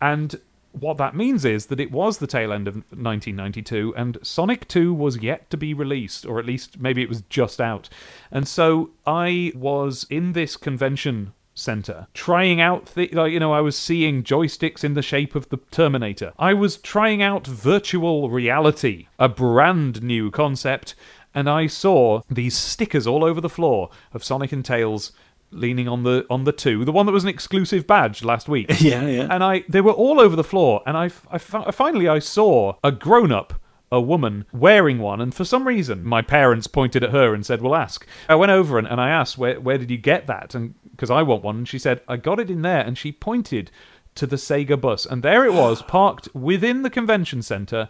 And 0.02 0.40
what 0.72 0.98
that 0.98 1.16
means 1.16 1.46
is 1.46 1.68
that 1.68 1.80
it 1.80 1.92
was 1.92 2.18
the 2.18 2.28
tail 2.28 2.54
end 2.54 2.68
of 2.68 2.76
1992 2.76 3.94
and 3.98 4.18
Sonic 4.22 4.68
2 4.68 4.94
was 4.94 5.18
yet 5.18 5.50
to 5.50 5.58
be 5.58 5.74
released, 5.74 6.26
or 6.26 6.40
at 6.40 6.46
least 6.46 6.80
maybe 6.80 7.02
it 7.02 7.10
was 7.10 7.22
just 7.24 7.60
out. 7.60 7.90
And 8.32 8.48
so 8.48 8.92
I 9.06 9.52
was 9.56 10.06
in 10.10 10.34
this 10.34 10.58
convention 10.58 11.34
center 11.60 12.08
trying 12.14 12.60
out 12.62 12.88
th- 12.96 13.14
like 13.14 13.32
you 13.32 13.40
know 13.40 13.54
I 13.54 13.62
was 13.62 13.78
seeing 13.78 14.24
joysticks 14.24 14.84
in 14.84 14.94
the 14.94 15.02
shape 15.02 15.36
of 15.36 15.50
the 15.50 15.58
Terminator. 15.72 16.34
I 16.40 16.54
was 16.54 16.78
trying 16.78 17.22
out 17.22 17.46
virtual 17.48 18.30
reality, 18.30 19.08
a 19.18 19.30
brand 19.30 20.02
new 20.02 20.32
concept, 20.32 20.96
and 21.34 21.50
I 21.50 21.68
saw 21.68 22.22
these 22.30 22.58
stickers 22.58 23.06
all 23.06 23.24
over 23.24 23.42
the 23.42 23.50
floor 23.50 23.90
of 24.14 24.24
Sonic 24.24 24.52
and 24.52 24.64
Tails 24.66 25.12
leaning 25.52 25.88
on 25.88 26.04
the 26.04 26.26
on 26.30 26.44
the 26.44 26.52
two, 26.52 26.86
the 26.86 26.92
one 26.92 27.06
that 27.08 27.12
was 27.12 27.24
an 27.24 27.30
exclusive 27.30 27.88
badge 27.88 28.24
last 28.24 28.48
week. 28.48 28.70
Yeah, 28.80 29.06
yeah. 29.08 29.28
And 29.30 29.44
I 29.44 29.64
they 29.68 29.82
were 29.82 29.92
all 29.92 30.20
over 30.20 30.36
the 30.36 30.44
floor, 30.44 30.82
and 30.86 30.96
I, 30.96 31.06
I 31.32 31.38
fi- 31.38 31.72
finally 31.72 32.08
I 32.08 32.20
saw 32.20 32.76
a 32.84 32.92
grown 32.92 33.32
up. 33.32 33.54
A 33.92 34.00
woman 34.00 34.46
wearing 34.54 35.00
one, 35.00 35.20
and 35.20 35.34
for 35.34 35.44
some 35.44 35.68
reason, 35.68 36.06
my 36.06 36.22
parents 36.22 36.68
pointed 36.68 37.04
at 37.04 37.12
her 37.12 37.34
and 37.34 37.46
said, 37.46 37.62
"Well, 37.62 37.76
ask." 37.76 38.06
I 38.28 38.36
went 38.36 38.52
over 38.52 38.78
and, 38.78 38.88
and 38.88 39.02
I 39.02 39.10
asked, 39.10 39.38
"Where 39.38 39.60
where 39.60 39.78
did 39.78 39.90
you 39.90 39.98
get 39.98 40.28
that?" 40.28 40.54
And 40.54 40.76
because 40.92 41.10
I 41.10 41.24
want 41.24 41.44
one, 41.44 41.58
and 41.58 41.68
she 41.68 41.80
said, 41.80 42.02
"I 42.08 42.18
got 42.18 42.40
it 42.40 42.52
in 42.52 42.62
there." 42.62 42.82
And 42.82 42.98
she 42.98 43.12
pointed 43.12 43.72
to 44.16 44.28
the 44.28 44.36
Sega 44.36 44.80
bus, 44.80 45.06
and 45.06 45.24
there 45.24 45.46
it 45.46 45.54
was, 45.54 45.82
parked 45.88 46.34
within 46.36 46.84
the 46.84 46.90
convention 46.90 47.42
center, 47.42 47.90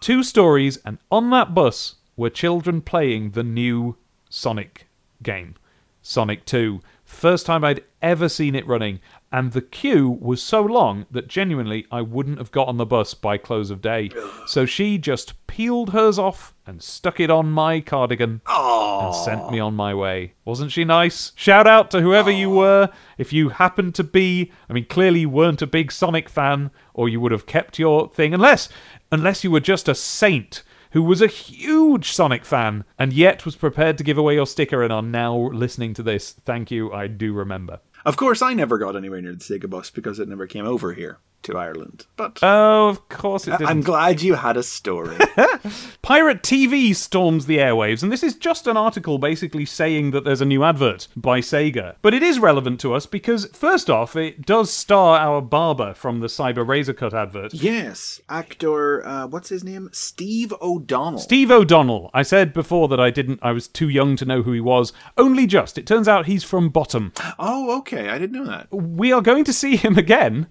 two 0.00 0.22
stories, 0.22 0.76
and 0.84 0.98
on 1.10 1.30
that 1.30 1.54
bus 1.54 1.96
were 2.16 2.30
children 2.30 2.80
playing 2.80 3.30
the 3.30 3.42
new 3.42 3.96
Sonic 4.28 4.88
game, 5.22 5.54
Sonic 6.02 6.44
2. 6.44 6.80
First 7.04 7.46
time 7.46 7.64
I'd 7.64 7.82
ever 8.00 8.28
seen 8.28 8.54
it 8.54 8.66
running, 8.66 9.00
and 9.32 9.52
the 9.52 9.62
queue 9.62 10.10
was 10.10 10.42
so 10.42 10.60
long 10.60 11.06
that 11.10 11.26
genuinely 11.26 11.86
I 11.90 12.02
wouldn't 12.02 12.38
have 12.38 12.52
got 12.52 12.68
on 12.68 12.76
the 12.76 12.86
bus 12.86 13.14
by 13.14 13.38
close 13.38 13.70
of 13.70 13.80
day. 13.80 14.10
So 14.46 14.66
she 14.66 14.98
just 14.98 15.46
peeled 15.46 15.90
hers 15.90 16.18
off 16.18 16.54
and 16.66 16.82
stuck 16.82 17.18
it 17.18 17.30
on 17.30 17.50
my 17.50 17.80
cardigan 17.80 18.42
and 18.46 19.14
sent 19.14 19.50
me 19.50 19.58
on 19.58 19.74
my 19.74 19.94
way. 19.94 20.34
Wasn't 20.44 20.70
she 20.70 20.84
nice? 20.84 21.32
Shout 21.34 21.66
out 21.66 21.90
to 21.90 22.00
whoever 22.02 22.30
you 22.30 22.50
were. 22.50 22.90
If 23.18 23.32
you 23.32 23.48
happened 23.48 23.94
to 23.96 24.04
be, 24.04 24.52
I 24.68 24.72
mean, 24.72 24.86
clearly 24.86 25.20
you 25.20 25.30
weren't 25.30 25.62
a 25.62 25.66
big 25.66 25.90
Sonic 25.90 26.28
fan, 26.28 26.70
or 26.94 27.08
you 27.08 27.20
would 27.20 27.32
have 27.32 27.46
kept 27.46 27.78
your 27.78 28.08
thing, 28.08 28.34
unless, 28.34 28.68
unless 29.10 29.42
you 29.42 29.50
were 29.50 29.60
just 29.60 29.88
a 29.88 29.94
saint 29.94 30.62
who 30.92 31.02
was 31.02 31.22
a 31.22 31.26
huge 31.26 32.12
Sonic 32.12 32.44
fan 32.44 32.84
and 32.98 33.12
yet 33.12 33.44
was 33.44 33.56
prepared 33.56 33.96
to 33.98 34.04
give 34.04 34.18
away 34.18 34.34
your 34.34 34.46
sticker 34.46 34.82
and 34.82 34.92
are 34.92 35.02
now 35.02 35.34
listening 35.36 35.94
to 35.94 36.02
this. 36.02 36.32
Thank 36.44 36.70
you, 36.70 36.92
I 36.92 37.06
do 37.06 37.32
remember. 37.32 37.80
Of 38.04 38.16
course, 38.16 38.42
I 38.42 38.54
never 38.54 38.78
got 38.78 38.96
anywhere 38.96 39.20
near 39.20 39.34
the 39.34 39.38
Sega 39.38 39.70
bus 39.70 39.90
because 39.90 40.18
it 40.18 40.28
never 40.28 40.46
came 40.46 40.66
over 40.66 40.92
here 40.92 41.18
to 41.44 41.56
Ireland. 41.58 42.06
But 42.16 42.38
Oh, 42.42 42.88
of 42.88 43.08
course 43.08 43.46
it 43.46 43.52
didn't. 43.52 43.68
I'm 43.68 43.80
glad 43.80 44.22
you 44.22 44.34
had 44.34 44.56
a 44.56 44.62
story. 44.62 45.16
Pirate 46.02 46.42
TV 46.42 46.94
storms 46.94 47.46
the 47.46 47.58
airwaves, 47.58 48.02
and 48.02 48.10
this 48.10 48.22
is 48.22 48.34
just 48.34 48.66
an 48.66 48.76
article 48.76 49.18
basically 49.18 49.64
saying 49.64 50.10
that 50.12 50.24
there's 50.24 50.40
a 50.40 50.44
new 50.46 50.64
advert 50.64 51.08
by 51.16 51.40
Sega. 51.40 51.96
But 52.02 52.14
it 52.14 52.22
is 52.22 52.38
relevant 52.38 52.80
to 52.80 52.94
us 52.94 53.06
because, 53.06 53.46
first 53.46 53.88
off, 53.88 54.16
it 54.16 54.44
does 54.46 54.70
star 54.72 55.18
our 55.18 55.40
barber 55.40 55.94
from 55.94 56.20
the 56.20 56.26
Cyber 56.26 56.66
Razor 56.66 56.94
Cut 56.94 57.14
advert. 57.14 57.54
yes, 57.54 58.20
actor, 58.28 59.06
uh, 59.06 59.26
what's 59.26 59.48
his 59.48 59.64
name? 59.64 59.88
Steve 59.92 60.52
O'Donnell. 60.60 61.18
Steve 61.20 61.50
O'Donnell. 61.50 62.10
I 62.14 62.22
said 62.22 62.52
before 62.52 62.88
that 62.88 63.00
I 63.00 63.10
didn't, 63.10 63.40
I 63.42 63.52
was 63.52 63.68
too 63.68 63.88
young 63.88 64.16
to 64.16 64.24
know 64.24 64.42
who 64.42 64.52
he 64.52 64.60
was. 64.60 64.92
Only 65.16 65.46
just. 65.46 65.78
It 65.78 65.86
turns 65.86 66.08
out 66.08 66.26
he's 66.26 66.44
from 66.44 66.68
Bottom. 66.70 67.12
Oh, 67.38 67.76
okay. 67.78 68.08
I 68.08 68.18
didn't 68.18 68.32
know 68.32 68.46
that. 68.50 68.72
We 68.72 69.12
are 69.12 69.22
going 69.22 69.44
to 69.44 69.52
see 69.52 69.76
him 69.76 69.96
again. 69.98 70.46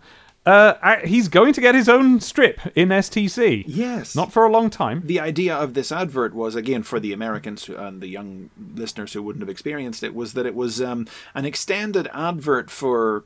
Uh, 0.45 0.97
he's 1.03 1.27
going 1.27 1.53
to 1.53 1.61
get 1.61 1.75
his 1.75 1.87
own 1.87 2.19
strip 2.19 2.59
in 2.75 2.89
STC. 2.89 3.63
Yes. 3.67 4.15
Not 4.15 4.33
for 4.33 4.43
a 4.45 4.51
long 4.51 4.69
time. 4.69 5.03
the 5.05 5.19
idea 5.19 5.55
of 5.55 5.73
this 5.75 5.91
advert 5.91 6.33
was 6.33 6.55
again 6.55 6.81
for 6.83 6.99
the 6.99 7.13
Americans 7.13 7.69
and 7.69 8.01
the 8.01 8.07
young 8.07 8.49
listeners 8.73 9.13
who 9.13 9.21
wouldn't 9.21 9.43
have 9.43 9.49
experienced 9.49 10.01
it 10.03 10.15
was 10.15 10.33
that 10.33 10.47
it 10.47 10.55
was 10.55 10.81
um, 10.81 11.07
an 11.35 11.45
extended 11.45 12.09
advert 12.13 12.71
for 12.71 13.25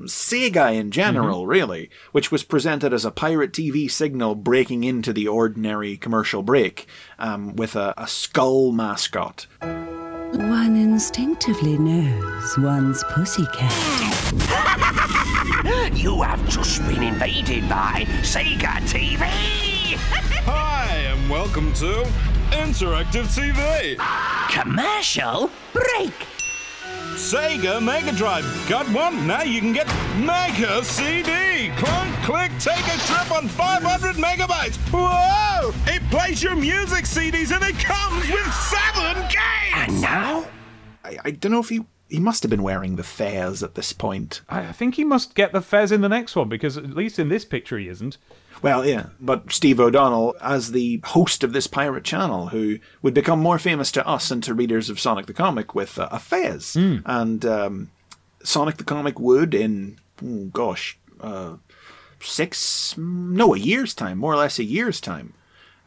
Sega 0.00 0.74
in 0.74 0.90
general, 0.90 1.46
really, 1.46 1.88
which 2.12 2.32
was 2.32 2.42
presented 2.42 2.92
as 2.92 3.04
a 3.04 3.10
pirate 3.10 3.52
TV 3.52 3.90
signal 3.90 4.34
breaking 4.34 4.84
into 4.84 5.12
the 5.12 5.28
ordinary 5.28 5.96
commercial 5.96 6.42
break 6.42 6.86
um, 7.18 7.54
with 7.56 7.76
a, 7.76 7.94
a 7.96 8.06
skull 8.08 8.72
mascot. 8.72 9.46
One 9.60 10.76
instinctively 10.76 11.78
knows 11.78 12.58
one's 12.58 13.04
pussycat. 13.04 13.72
You 15.64 16.22
have 16.22 16.48
just 16.48 16.80
been 16.86 17.02
invaded 17.02 17.68
by 17.68 18.04
Sega 18.22 18.78
TV. 18.86 19.18
Hi, 20.46 20.86
and 20.94 21.28
welcome 21.28 21.72
to 21.74 22.04
Interactive 22.50 23.26
TV. 23.26 23.98
Commercial 24.50 25.50
break. 25.72 26.14
Sega 27.16 27.82
Mega 27.82 28.12
Drive. 28.12 28.44
Got 28.68 28.86
one? 28.90 29.26
Now 29.26 29.42
you 29.42 29.60
can 29.60 29.72
get 29.72 29.88
Mega 30.18 30.84
CD. 30.84 31.72
Clunk, 31.76 32.14
click, 32.22 32.52
take 32.60 32.86
a 32.86 32.98
trip 33.06 33.32
on 33.32 33.48
500 33.48 34.14
megabytes. 34.14 34.76
Whoa! 34.92 35.72
It 35.92 36.08
plays 36.08 36.40
your 36.40 36.54
music 36.54 37.04
CDs 37.04 37.50
and 37.52 37.64
it 37.64 37.76
comes 37.80 38.30
with 38.30 38.54
seven 38.54 39.22
games. 39.22 39.74
And 39.74 40.00
now? 40.00 40.46
I, 41.02 41.18
I 41.24 41.30
don't 41.32 41.50
know 41.50 41.60
if 41.60 41.68
he. 41.70 41.80
He 42.08 42.18
must 42.18 42.42
have 42.42 42.50
been 42.50 42.62
wearing 42.62 42.96
the 42.96 43.02
fez 43.02 43.62
at 43.62 43.74
this 43.74 43.92
point. 43.92 44.40
I 44.48 44.72
think 44.72 44.94
he 44.94 45.04
must 45.04 45.34
get 45.34 45.52
the 45.52 45.60
fez 45.60 45.92
in 45.92 46.00
the 46.00 46.08
next 46.08 46.34
one 46.34 46.48
because 46.48 46.76
at 46.76 46.96
least 46.96 47.18
in 47.18 47.28
this 47.28 47.44
picture 47.44 47.78
he 47.78 47.88
isn't. 47.88 48.16
Well, 48.62 48.84
yeah, 48.84 49.06
but 49.20 49.52
Steve 49.52 49.78
O'Donnell, 49.78 50.34
as 50.40 50.72
the 50.72 51.00
host 51.04 51.44
of 51.44 51.52
this 51.52 51.66
pirate 51.66 52.04
channel, 52.04 52.48
who 52.48 52.78
would 53.02 53.14
become 53.14 53.40
more 53.40 53.58
famous 53.58 53.92
to 53.92 54.06
us 54.06 54.30
and 54.30 54.42
to 54.42 54.54
readers 54.54 54.90
of 54.90 54.98
Sonic 54.98 55.26
the 55.26 55.34
Comic 55.34 55.74
with 55.74 55.98
uh, 55.98 56.08
a 56.10 56.18
fez, 56.18 56.74
and 57.06 57.44
um, 57.44 57.90
Sonic 58.42 58.78
the 58.78 58.84
Comic 58.84 59.20
would 59.20 59.54
in 59.54 59.98
oh, 60.24 60.46
gosh, 60.46 60.98
uh, 61.20 61.56
six 62.20 62.96
no 62.98 63.54
a 63.54 63.58
year's 63.58 63.94
time, 63.94 64.18
more 64.18 64.32
or 64.32 64.36
less 64.36 64.58
a 64.58 64.64
year's 64.64 65.00
time, 65.00 65.34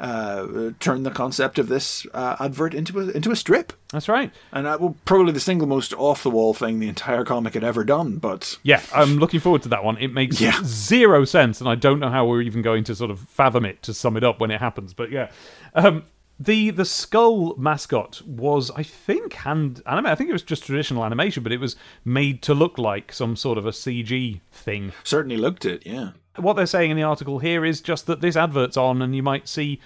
uh, 0.02 0.72
turn 0.80 1.04
the 1.04 1.12
concept 1.12 1.60
of 1.60 1.68
this 1.70 2.06
uh, 2.14 2.36
advert 2.40 2.74
into 2.74 3.00
a 3.00 3.10
into 3.12 3.32
a 3.32 3.36
strip, 3.36 3.72
That's 3.94 4.10
right. 4.10 4.34
and 4.52 4.66
that 4.66 4.82
will 4.82 4.98
probably 5.06 5.32
the 5.32 5.40
single 5.40 5.68
most 5.68 5.94
off 5.94 6.24
the 6.24 6.30
wall 6.32 6.54
thing 6.54 6.80
the 6.80 6.88
entire 6.90 7.24
comic 7.24 7.54
had 7.54 7.64
ever 7.64 7.84
done. 7.84 8.18
But 8.18 8.58
Yeah, 8.64 8.82
I'm 8.94 9.18
looking 9.18 9.40
forward 9.40 9.62
to 9.64 9.70
that 9.70 9.84
one. 9.84 9.98
It 9.98 10.12
makes 10.12 10.42
Yeah. 10.42 10.60
zero 10.64 11.24
sense, 11.24 11.62
and 11.62 11.70
I 11.70 11.76
don't 11.76 12.00
know 12.00 12.10
how 12.10 12.26
we're 12.26 12.42
even 12.42 12.62
going 12.64 12.84
to 12.86 12.96
sort 12.96 13.12
of 13.12 13.20
fathom 13.20 13.64
it 13.64 13.84
to 13.84 13.94
sum 13.94 14.18
it 14.18 14.24
up 14.24 14.40
when 14.42 14.50
it 14.52 14.60
happens. 14.60 14.94
But 14.96 15.12
yeah, 15.12 15.30
um, 15.76 16.04
the 16.40 16.72
the 16.72 16.86
skull 16.86 17.56
mascot 17.58 18.24
was, 18.26 18.72
I 18.72 18.82
think, 18.82 19.34
hand 19.34 19.84
anime. 19.86 20.08
I 20.08 20.16
think 20.16 20.32
it 20.32 20.34
was 20.34 20.42
just 20.42 20.66
traditional 20.66 21.06
animation, 21.06 21.44
but 21.44 21.52
it 21.52 21.60
was 21.60 21.76
made 22.04 22.42
to 22.42 22.56
look 22.56 22.80
like 22.80 23.14
some 23.14 23.36
sort 23.36 23.60
of 23.60 23.68
a 23.68 23.72
CG 23.72 24.42
thing. 24.52 24.94
certainly 25.04 25.38
looked 25.38 25.64
it, 25.66 25.86
yeah. 25.86 26.12
What 26.38 26.54
they're 26.54 26.66
saying 26.66 26.92
in 26.92 26.98
the 26.98 27.04
article 27.04 27.40
here 27.40 27.66
is 27.66 27.82
just 27.82 28.08
that 28.08 28.22
this 28.22 28.36
advert's 28.36 28.78
on, 28.78 29.02
and 29.02 29.16
you 29.16 29.24
might 29.24 29.48
see 29.48 29.80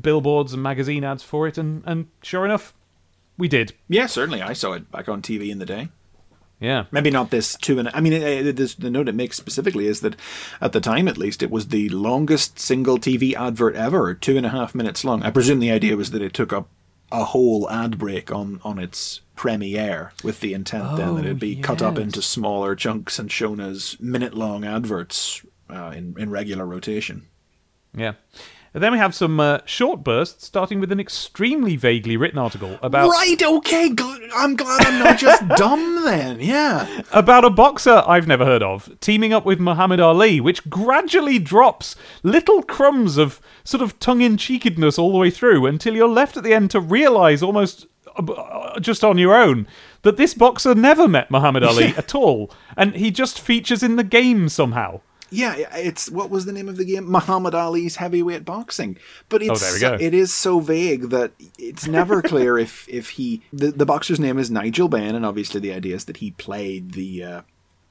billboards 0.00 0.52
and 0.52 0.62
magazine 0.62 1.04
ads 1.04 1.22
for 1.22 1.46
it, 1.46 1.58
and 1.58 1.82
and 1.86 2.06
sure 2.22 2.44
enough, 2.44 2.74
we 3.36 3.48
did. 3.48 3.74
Yeah, 3.88 4.06
certainly. 4.06 4.42
I 4.42 4.52
saw 4.52 4.72
it 4.72 4.90
back 4.90 5.08
on 5.08 5.22
TV 5.22 5.50
in 5.50 5.58
the 5.58 5.66
day. 5.66 5.88
Yeah. 6.60 6.84
Maybe 6.90 7.10
not 7.10 7.30
this 7.30 7.54
two 7.56 7.78
and 7.78 7.90
I 7.92 8.00
mean, 8.00 8.14
uh, 8.14 8.52
this, 8.54 8.74
the 8.74 8.88
note 8.88 9.08
it 9.08 9.14
makes 9.14 9.36
specifically 9.36 9.86
is 9.86 10.00
that 10.00 10.16
at 10.60 10.72
the 10.72 10.80
time, 10.80 11.06
at 11.06 11.18
least, 11.18 11.42
it 11.42 11.50
was 11.50 11.68
the 11.68 11.88
longest 11.90 12.58
single 12.58 12.98
TV 12.98 13.34
advert 13.34 13.74
ever, 13.76 14.14
two 14.14 14.36
and 14.36 14.46
a 14.46 14.50
half 14.50 14.74
minutes 14.74 15.04
long. 15.04 15.22
I 15.22 15.30
presume 15.30 15.60
the 15.60 15.70
idea 15.70 15.96
was 15.96 16.12
that 16.12 16.22
it 16.22 16.32
took 16.32 16.52
up 16.52 16.68
a 17.12 17.24
whole 17.24 17.68
ad 17.70 17.98
break 17.98 18.32
on 18.32 18.60
on 18.64 18.78
its 18.78 19.20
premiere, 19.36 20.12
with 20.24 20.40
the 20.40 20.54
intent 20.54 20.96
then 20.96 21.16
that 21.16 21.24
it'd 21.26 21.38
be 21.38 21.56
cut 21.56 21.82
up 21.82 21.98
into 21.98 22.22
smaller 22.22 22.74
chunks 22.74 23.18
and 23.18 23.30
shown 23.30 23.60
as 23.60 23.96
minute 24.00 24.34
long 24.34 24.64
adverts 24.64 25.44
uh, 25.70 25.92
in 25.94 26.14
in 26.18 26.30
regular 26.30 26.66
rotation. 26.66 27.26
Yeah. 27.94 28.14
And 28.74 28.82
then 28.82 28.92
we 28.92 28.98
have 28.98 29.14
some 29.14 29.40
uh, 29.40 29.60
short 29.64 30.04
bursts, 30.04 30.44
starting 30.44 30.80
with 30.80 30.92
an 30.92 31.00
extremely 31.00 31.76
vaguely 31.76 32.18
written 32.18 32.38
article 32.38 32.78
about 32.82 33.08
Right? 33.08 33.42
Okay. 33.42 33.88
Gl- 33.88 34.28
I'm 34.34 34.54
glad 34.54 34.86
I'm 34.86 34.98
not 34.98 35.16
just 35.18 35.48
dumb 35.56 36.04
then. 36.04 36.40
Yeah. 36.40 36.86
about 37.10 37.46
a 37.46 37.48
boxer 37.48 38.02
I've 38.06 38.26
never 38.26 38.44
heard 38.44 38.62
of 38.62 38.90
teaming 39.00 39.32
up 39.32 39.46
with 39.46 39.60
Muhammad 39.60 39.98
Ali, 39.98 40.42
which 40.42 40.68
gradually 40.68 41.38
drops 41.38 41.96
little 42.22 42.62
crumbs 42.62 43.16
of 43.16 43.40
sort 43.64 43.82
of 43.82 43.98
tongue-in-cheekedness 43.98 44.98
all 44.98 45.10
the 45.12 45.18
way 45.18 45.30
through 45.30 45.64
until 45.64 45.94
you're 45.94 46.06
left 46.06 46.36
at 46.36 46.42
the 46.42 46.52
end 46.52 46.70
to 46.72 46.80
realize 46.80 47.42
almost 47.42 47.86
uh, 48.18 48.30
uh, 48.30 48.78
just 48.78 49.02
on 49.02 49.16
your 49.16 49.34
own 49.34 49.66
that 50.02 50.18
this 50.18 50.34
boxer 50.34 50.74
never 50.74 51.08
met 51.08 51.30
Muhammad 51.30 51.64
Ali 51.64 51.94
at 51.96 52.14
all, 52.14 52.50
and 52.76 52.94
he 52.94 53.10
just 53.10 53.40
features 53.40 53.82
in 53.82 53.96
the 53.96 54.04
game 54.04 54.50
somehow. 54.50 55.00
Yeah, 55.30 55.54
it's 55.74 56.10
what 56.10 56.30
was 56.30 56.44
the 56.44 56.52
name 56.52 56.68
of 56.68 56.76
the 56.76 56.84
game? 56.84 57.10
Muhammad 57.10 57.54
Ali's 57.54 57.96
heavyweight 57.96 58.44
boxing. 58.44 58.96
But 59.28 59.42
it's 59.42 59.62
Oh, 59.62 59.78
there 59.80 59.92
we 59.92 59.98
go. 59.98 60.04
it 60.04 60.14
is 60.14 60.32
so 60.32 60.60
vague 60.60 61.10
that 61.10 61.32
it's 61.58 61.86
never 61.86 62.22
clear 62.22 62.58
if 62.66 62.88
if 62.88 63.10
he 63.10 63.42
the, 63.52 63.70
the 63.72 63.86
boxer's 63.86 64.20
name 64.20 64.38
is 64.38 64.50
Nigel 64.50 64.88
Benn, 64.88 65.14
and 65.14 65.26
obviously 65.26 65.60
the 65.60 65.72
idea 65.72 65.96
is 65.96 66.04
that 66.04 66.18
he 66.18 66.30
played 66.32 66.92
the 66.92 67.24
uh, 67.24 67.42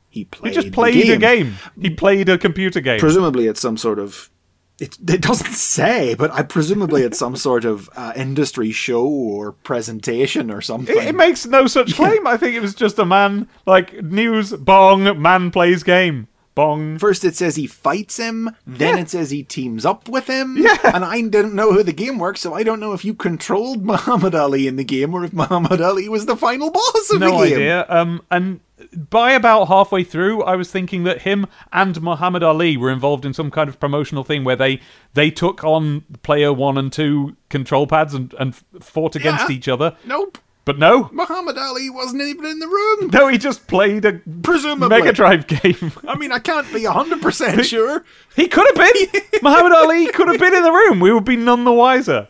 he 0.09 0.25
played 0.25 0.55
He 0.55 0.61
just 0.61 0.73
played 0.73 1.09
a 1.09 1.17
game. 1.17 1.55
He 1.79 1.89
played 1.89 2.29
a 2.29 2.37
computer 2.37 2.79
game. 2.79 2.99
Presumably, 2.99 3.47
it's 3.47 3.59
some 3.61 3.77
sort 3.77 3.99
of. 3.99 4.29
It, 4.77 4.97
it 5.09 5.21
doesn't 5.21 5.53
say, 5.53 6.15
but 6.15 6.31
I 6.31 6.43
presumably 6.43 7.03
it's 7.03 7.17
some 7.17 7.37
sort 7.37 7.63
of 7.63 7.89
uh, 7.95 8.11
industry 8.15 8.71
show 8.71 9.05
or 9.05 9.53
presentation 9.53 10.51
or 10.51 10.59
something. 10.61 10.97
It, 10.97 11.07
it 11.07 11.15
makes 11.15 11.45
no 11.45 11.65
such 11.67 11.95
claim. 11.95 12.27
I 12.27 12.35
think 12.35 12.55
it 12.55 12.59
was 12.61 12.75
just 12.75 12.99
a 12.99 13.05
man 13.05 13.47
like 13.65 14.03
news 14.03 14.51
bong 14.51 15.21
man 15.21 15.51
plays 15.51 15.83
game 15.83 16.27
bong. 16.55 16.97
First 16.97 17.23
it 17.25 17.35
says 17.35 17.55
he 17.57 17.67
fights 17.67 18.17
him, 18.17 18.49
then 18.65 18.95
Yeah. 18.95 19.01
it 19.03 19.09
says 19.09 19.29
he 19.29 19.43
teams 19.43 19.85
up 19.85 20.09
with 20.09 20.27
him. 20.27 20.57
Yeah. 20.57 20.77
And 20.83 21.03
I 21.05 21.21
didn't 21.21 21.53
know 21.53 21.73
how 21.73 21.83
the 21.83 21.93
game 21.93 22.17
works, 22.17 22.41
so 22.41 22.53
I 22.53 22.63
don't 22.63 22.79
know 22.79 22.93
if 22.93 23.03
you 23.05 23.13
controlled 23.13 23.83
Muhammad 23.91 24.33
Ali 24.33 24.67
in 24.67 24.77
the 24.77 24.83
game 24.83 25.13
or 25.13 25.23
if 25.25 25.33
Muhammad 25.33 25.81
Ali 25.81 26.09
was 26.09 26.25
the 26.25 26.37
final 26.37 26.71
boss 26.71 27.11
of 27.11 27.19
no 27.19 27.41
the 27.41 27.47
game. 27.49 27.55
idea. 27.57 27.85
Um, 27.89 28.21
and 28.31 28.61
by 29.09 29.31
about 29.31 29.65
halfway 29.67 30.03
through, 30.03 30.43
I 30.43 30.55
was 30.55 30.69
thinking 30.71 31.03
that 31.05 31.21
him 31.23 31.47
and 31.73 32.01
Muhammad 32.01 32.43
Ali 32.43 32.77
were 32.77 32.91
involved 32.91 33.25
in 33.25 33.33
some 33.33 33.49
kind 33.51 33.69
of 33.69 33.79
promotional 33.79 34.23
thing 34.23 34.43
where 34.43 34.55
they 34.55 34.79
they 35.13 35.31
took 35.31 35.63
on 35.63 36.03
player 36.23 36.51
one 36.53 36.77
and 36.77 36.91
two 36.91 37.35
control 37.49 37.87
pads 37.87 38.13
and 38.13 38.33
and 38.39 38.55
fought 38.81 39.15
against 39.15 39.49
Yeah. 39.49 39.55
each 39.55 39.67
other. 39.67 39.95
Nope. 40.05 40.37
But 40.65 40.79
no, 40.79 41.09
Muhammad 41.13 41.59
Ali 41.59 41.91
wasn't 41.91 42.23
even 42.23 42.45
in 42.45 42.57
the 42.57 42.67
room. 42.67 43.11
no, 43.13 43.27
he 43.27 43.37
just 43.37 43.67
played 43.67 44.03
a 44.03 44.19
Presumably. 44.41 44.89
Mega 44.89 45.13
Drive 45.13 45.45
game. 45.45 45.91
I 46.07 46.17
mean, 46.17 46.31
I 46.31 46.39
can't 46.39 46.67
be 46.73 46.81
100% 46.81 47.63
sure. 47.63 48.03
He 48.35 48.47
could 48.47 48.65
have 48.65 48.75
been. 48.75 49.21
Muhammad 49.43 49.73
Ali 49.73 50.07
could 50.07 50.27
have 50.27 50.39
been 50.39 50.55
in 50.55 50.63
the 50.63 50.71
room. 50.71 50.99
We 50.99 51.13
would 51.13 51.23
be 51.23 51.35
none 51.35 51.65
the 51.65 51.71
wiser. 51.71 52.29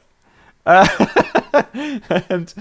Uh, 0.65 0.85
and 2.29 2.53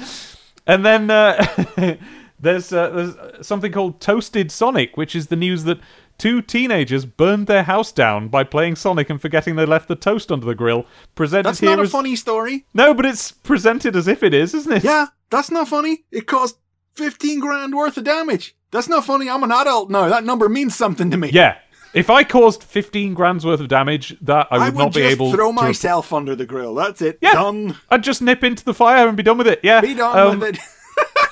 and 0.66 0.86
then 0.86 1.10
uh, 1.10 1.44
there's, 2.40 2.72
uh, 2.72 2.90
there's 2.90 3.46
something 3.46 3.72
called 3.72 4.00
Toasted 4.00 4.50
Sonic, 4.50 4.96
which 4.96 5.14
is 5.14 5.26
the 5.26 5.36
news 5.36 5.64
that 5.64 5.78
two 6.18 6.42
teenagers 6.42 7.04
burned 7.06 7.46
their 7.46 7.62
house 7.64 7.92
down 7.92 8.28
by 8.28 8.44
playing 8.44 8.76
Sonic 8.76 9.10
and 9.10 9.20
forgetting 9.20 9.56
they 9.56 9.66
left 9.66 9.88
the 9.88 9.96
toast 9.96 10.30
under 10.32 10.46
the 10.46 10.54
grill. 10.54 10.86
Presented 11.14 11.44
That's 11.48 11.60
here 11.60 11.70
not 11.70 11.78
a 11.80 11.82
as 11.82 11.90
funny 11.90 12.16
story. 12.16 12.66
no, 12.74 12.94
but 12.94 13.06
it's 13.06 13.30
presented 13.32 13.96
as 13.96 14.08
if 14.08 14.22
it 14.22 14.32
is, 14.34 14.54
isn't 14.54 14.72
it? 14.72 14.84
Yeah, 14.84 15.06
that's 15.30 15.50
not 15.50 15.68
funny. 15.68 16.04
It 16.10 16.26
caused 16.26 16.56
15 16.96 17.40
grand 17.40 17.74
worth 17.74 17.96
of 17.96 18.04
damage. 18.04 18.56
That's 18.70 18.88
not 18.88 19.04
funny. 19.04 19.28
I'm 19.28 19.42
an 19.42 19.52
adult 19.52 19.90
now. 19.90 20.08
That 20.08 20.24
number 20.24 20.48
means 20.48 20.74
something 20.74 21.10
to 21.10 21.16
me. 21.16 21.30
Yeah. 21.32 21.58
If 21.92 22.10
I 22.10 22.24
caused 22.24 22.64
15 22.64 23.14
grand's 23.14 23.46
worth 23.46 23.60
of 23.60 23.68
damage, 23.68 24.16
that 24.22 24.48
I 24.50 24.58
would, 24.58 24.62
I 24.64 24.68
would 24.70 24.74
not 24.76 24.94
be 24.94 25.02
able 25.02 25.26
throw 25.30 25.30
to 25.30 25.36
throw 25.36 25.52
myself 25.52 26.12
under 26.12 26.34
the 26.34 26.44
grill. 26.44 26.74
That's 26.74 27.00
it. 27.00 27.18
Yeah. 27.20 27.34
Done. 27.34 27.76
I'd 27.88 28.02
just 28.02 28.20
nip 28.20 28.42
into 28.42 28.64
the 28.64 28.74
fire 28.74 29.06
and 29.06 29.16
be 29.16 29.22
done 29.22 29.38
with 29.38 29.46
it. 29.46 29.60
Yeah. 29.62 29.80
Be 29.80 29.94
done 29.94 30.18
Um, 30.18 30.40
with 30.40 30.56
it. 30.56 30.60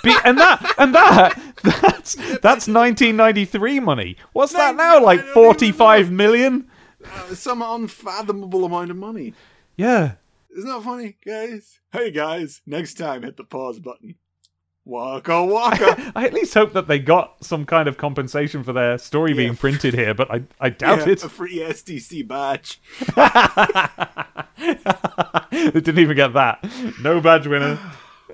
Be, 0.02 0.14
and 0.24 0.38
that 0.38 0.74
and 0.78 0.94
that 0.94 1.34
that's 1.62 2.14
that's 2.14 2.66
1993 2.66 3.80
money. 3.80 4.16
What's 4.32 4.52
that 4.52 4.74
now? 4.74 5.02
Like 5.02 5.20
I 5.20 5.24
don't 5.24 5.34
45 5.34 6.10
million? 6.10 6.68
Uh, 7.04 7.34
some 7.34 7.62
unfathomable 7.62 8.64
amount 8.64 8.90
of 8.90 8.96
money. 8.96 9.34
Yeah. 9.76 10.14
Isn't 10.56 10.68
that 10.68 10.82
funny, 10.82 11.16
guys? 11.24 11.78
Hey, 11.92 12.10
guys. 12.10 12.60
Next 12.66 12.94
time, 12.94 13.22
hit 13.22 13.36
the 13.36 13.44
pause 13.44 13.78
button. 13.78 14.16
Waka 14.84 15.44
waka. 15.44 16.12
I 16.16 16.26
at 16.26 16.34
least 16.34 16.54
hope 16.54 16.72
that 16.72 16.88
they 16.88 16.98
got 16.98 17.44
some 17.44 17.64
kind 17.64 17.88
of 17.88 17.96
compensation 17.96 18.64
for 18.64 18.72
their 18.72 18.98
story 18.98 19.32
being 19.32 19.56
printed 19.56 19.94
here, 19.94 20.12
but 20.12 20.28
I 20.30 20.42
I 20.60 20.68
doubt 20.70 21.06
yeah, 21.06 21.12
it. 21.12 21.24
a 21.24 21.28
free 21.28 21.58
STC 21.58 22.26
badge. 22.26 22.80
they 25.50 25.70
didn't 25.70 26.00
even 26.00 26.16
get 26.16 26.32
that. 26.34 26.68
No 27.00 27.20
badge 27.20 27.46
winner. 27.46 27.78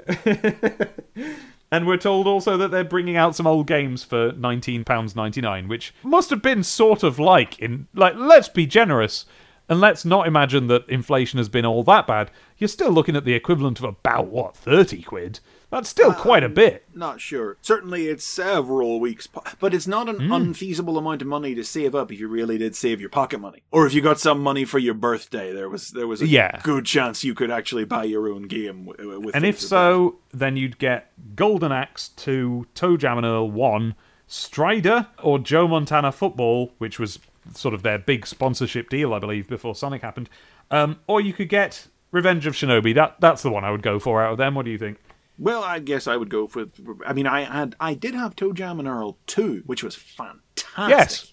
and 1.71 1.87
we're 1.87 1.97
told 1.97 2.27
also 2.27 2.57
that 2.57 2.71
they're 2.71 2.85
bringing 2.85 3.17
out 3.17 3.37
some 3.37 3.47
old 3.47 3.67
games 3.67 4.03
for 4.03 4.33
£19.99, 4.33 5.69
which 5.69 5.95
must 6.03 6.31
have 6.31 6.43
been 6.43 6.63
sort 6.63 7.03
of 7.03 7.19
like 7.19 7.59
in 7.59 7.89
like 7.95 8.15
let's 8.17 8.49
be 8.49 8.67
generous 8.67 9.27
and 9.69 9.81
let's 9.81 10.05
not 10.05 10.27
imagine 10.27 10.67
that 10.69 10.89
inflation 10.89 11.39
has 11.39 11.49
been 11.49 11.67
all 11.67 11.83
that 11.85 12.07
bad. 12.07 12.31
You're 12.57 12.69
still 12.69 12.91
looking 12.91 13.17
at 13.17 13.25
the 13.25 13.35
equivalent 13.35 13.79
of 13.79 13.85
about 13.85 14.29
what 14.29 14.57
30 14.57 15.03
quid. 15.03 15.41
That's 15.71 15.89
still 15.91 16.15
quite 16.15 16.43
a 16.43 16.49
bit. 16.49 16.85
Not 16.95 17.21
sure. 17.21 17.59
Certainly, 17.61 18.07
it's 18.07 18.25
several 18.25 19.01
weeks, 19.01 19.27
but 19.61 19.75
it's 19.75 19.87
not 19.87 20.09
an 20.09 20.17
Hmm. 20.21 20.33
unfeasible 20.33 20.97
amount 20.97 21.21
of 21.21 21.29
money 21.29 21.55
to 21.55 21.63
save 21.63 21.95
up 21.95 22.11
if 22.11 22.19
you 22.19 22.27
really 22.27 22.57
did 22.57 22.75
save 22.75 23.01
your 23.01 23.11
pocket 23.11 23.39
money, 23.39 23.63
or 23.71 23.87
if 23.87 23.93
you 23.93 24.01
got 24.01 24.19
some 24.19 24.41
money 24.41 24.65
for 24.65 24.79
your 24.79 24.95
birthday. 24.95 25.53
There 25.53 25.69
was 25.69 25.91
there 25.91 26.07
was 26.07 26.23
a 26.23 26.27
Yeah. 26.27 26.61
good 26.63 26.87
chance 26.87 27.23
you 27.23 27.35
could 27.35 27.51
actually 27.51 27.85
buy 27.85 28.05
your 28.05 28.29
own 28.31 28.45
game. 28.47 28.87
w- 28.87 29.21
With 29.21 29.37
And 29.37 29.45
if 29.45 29.61
so, 29.61 30.17
then 30.33 30.57
you'd 30.57 30.79
get 30.79 31.13
Golden 31.37 31.71
Axe 31.71 32.09
2, 32.17 32.67
ToeJam 32.75 33.19
and 33.19 33.27
Earl 33.27 33.51
1, 33.51 33.95
Strider, 34.27 35.09
or 35.23 35.39
Joe 35.39 35.67
Montana 35.69 36.13
Football, 36.13 36.73
which 36.79 36.99
was 36.99 37.19
sort 37.55 37.75
of 37.75 37.83
their 37.83 37.99
big 37.99 38.27
sponsorship 38.27 38.89
deal, 38.89 39.13
I 39.13 39.19
believe, 39.19 39.49
before 39.49 39.75
Sonic 39.75 40.03
happened. 40.03 40.29
Um, 40.71 40.97
or 41.07 41.21
you 41.21 41.33
could 41.33 41.49
get 41.49 41.89
Revenge 42.13 42.47
of 42.47 42.55
Shinobi. 42.55 42.95
That 42.95 43.17
That's 43.21 43.43
the 43.43 43.51
one 43.51 43.65
I 43.65 43.71
would 43.71 43.83
go 43.83 43.99
for 43.99 44.23
out 44.23 44.33
of 44.33 44.39
them. 44.39 44.55
What 44.55 44.65
do 44.65 44.71
you 44.71 44.79
think? 44.79 44.99
Well, 45.39 45.63
I 45.63 45.79
guess 45.79 46.07
I 46.07 46.17
would 46.17 46.29
go 46.31 46.47
for. 46.49 46.67
I 47.07 47.13
mean, 47.13 47.27
I 47.27 47.43
had, 47.43 47.77
I 47.79 47.95
did 47.95 48.15
have 48.15 48.35
ToeJam 48.35 48.79
and 48.81 48.89
Earl 48.89 49.17
too, 49.27 49.63
which 49.67 49.83
was 49.85 49.95
fantastic. 49.95 50.67
Yes. 50.89 51.33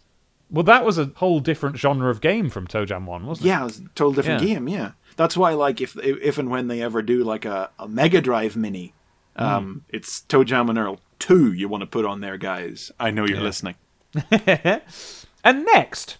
Well, 0.51 0.63
that 0.63 0.85
was 0.85 0.97
a 0.99 1.11
whole 1.15 1.39
different 1.39 1.77
genre 1.77 2.09
of 2.11 2.21
game 2.21 2.49
from 2.51 2.67
ToeJam 2.67 3.05
1, 3.05 3.25
wasn't 3.25 3.45
it? 3.45 3.49
Yeah, 3.49 3.61
it 3.61 3.65
was 3.65 3.79
a 3.79 3.83
total 3.95 4.13
different 4.13 4.43
Yeah. 4.43 4.47
game. 4.55 4.67
Yeah, 4.69 4.91
that's 5.15 5.35
why, 5.35 5.53
like, 5.53 5.81
if 5.81 5.97
if 5.97 6.37
and 6.37 6.49
when 6.51 6.67
they 6.67 6.81
ever 6.83 7.01
do 7.01 7.23
like 7.23 7.45
a, 7.45 7.71
a 7.79 7.87
Mega 7.87 8.21
Drive 8.21 8.55
Mini, 8.55 8.93
um, 9.37 9.83
it's 9.89 10.21
ToeJam 10.21 10.69
and 10.69 10.77
Earl 10.77 10.99
two. 11.17 11.51
You 11.51 11.67
want 11.67 11.81
to 11.81 11.87
put 11.87 12.05
on 12.05 12.21
there, 12.21 12.37
guys. 12.37 12.91
I 12.99 13.09
know 13.11 13.25
you're 13.25 13.41
listening. 13.41 13.75
And 15.43 15.63
next, 15.65 16.17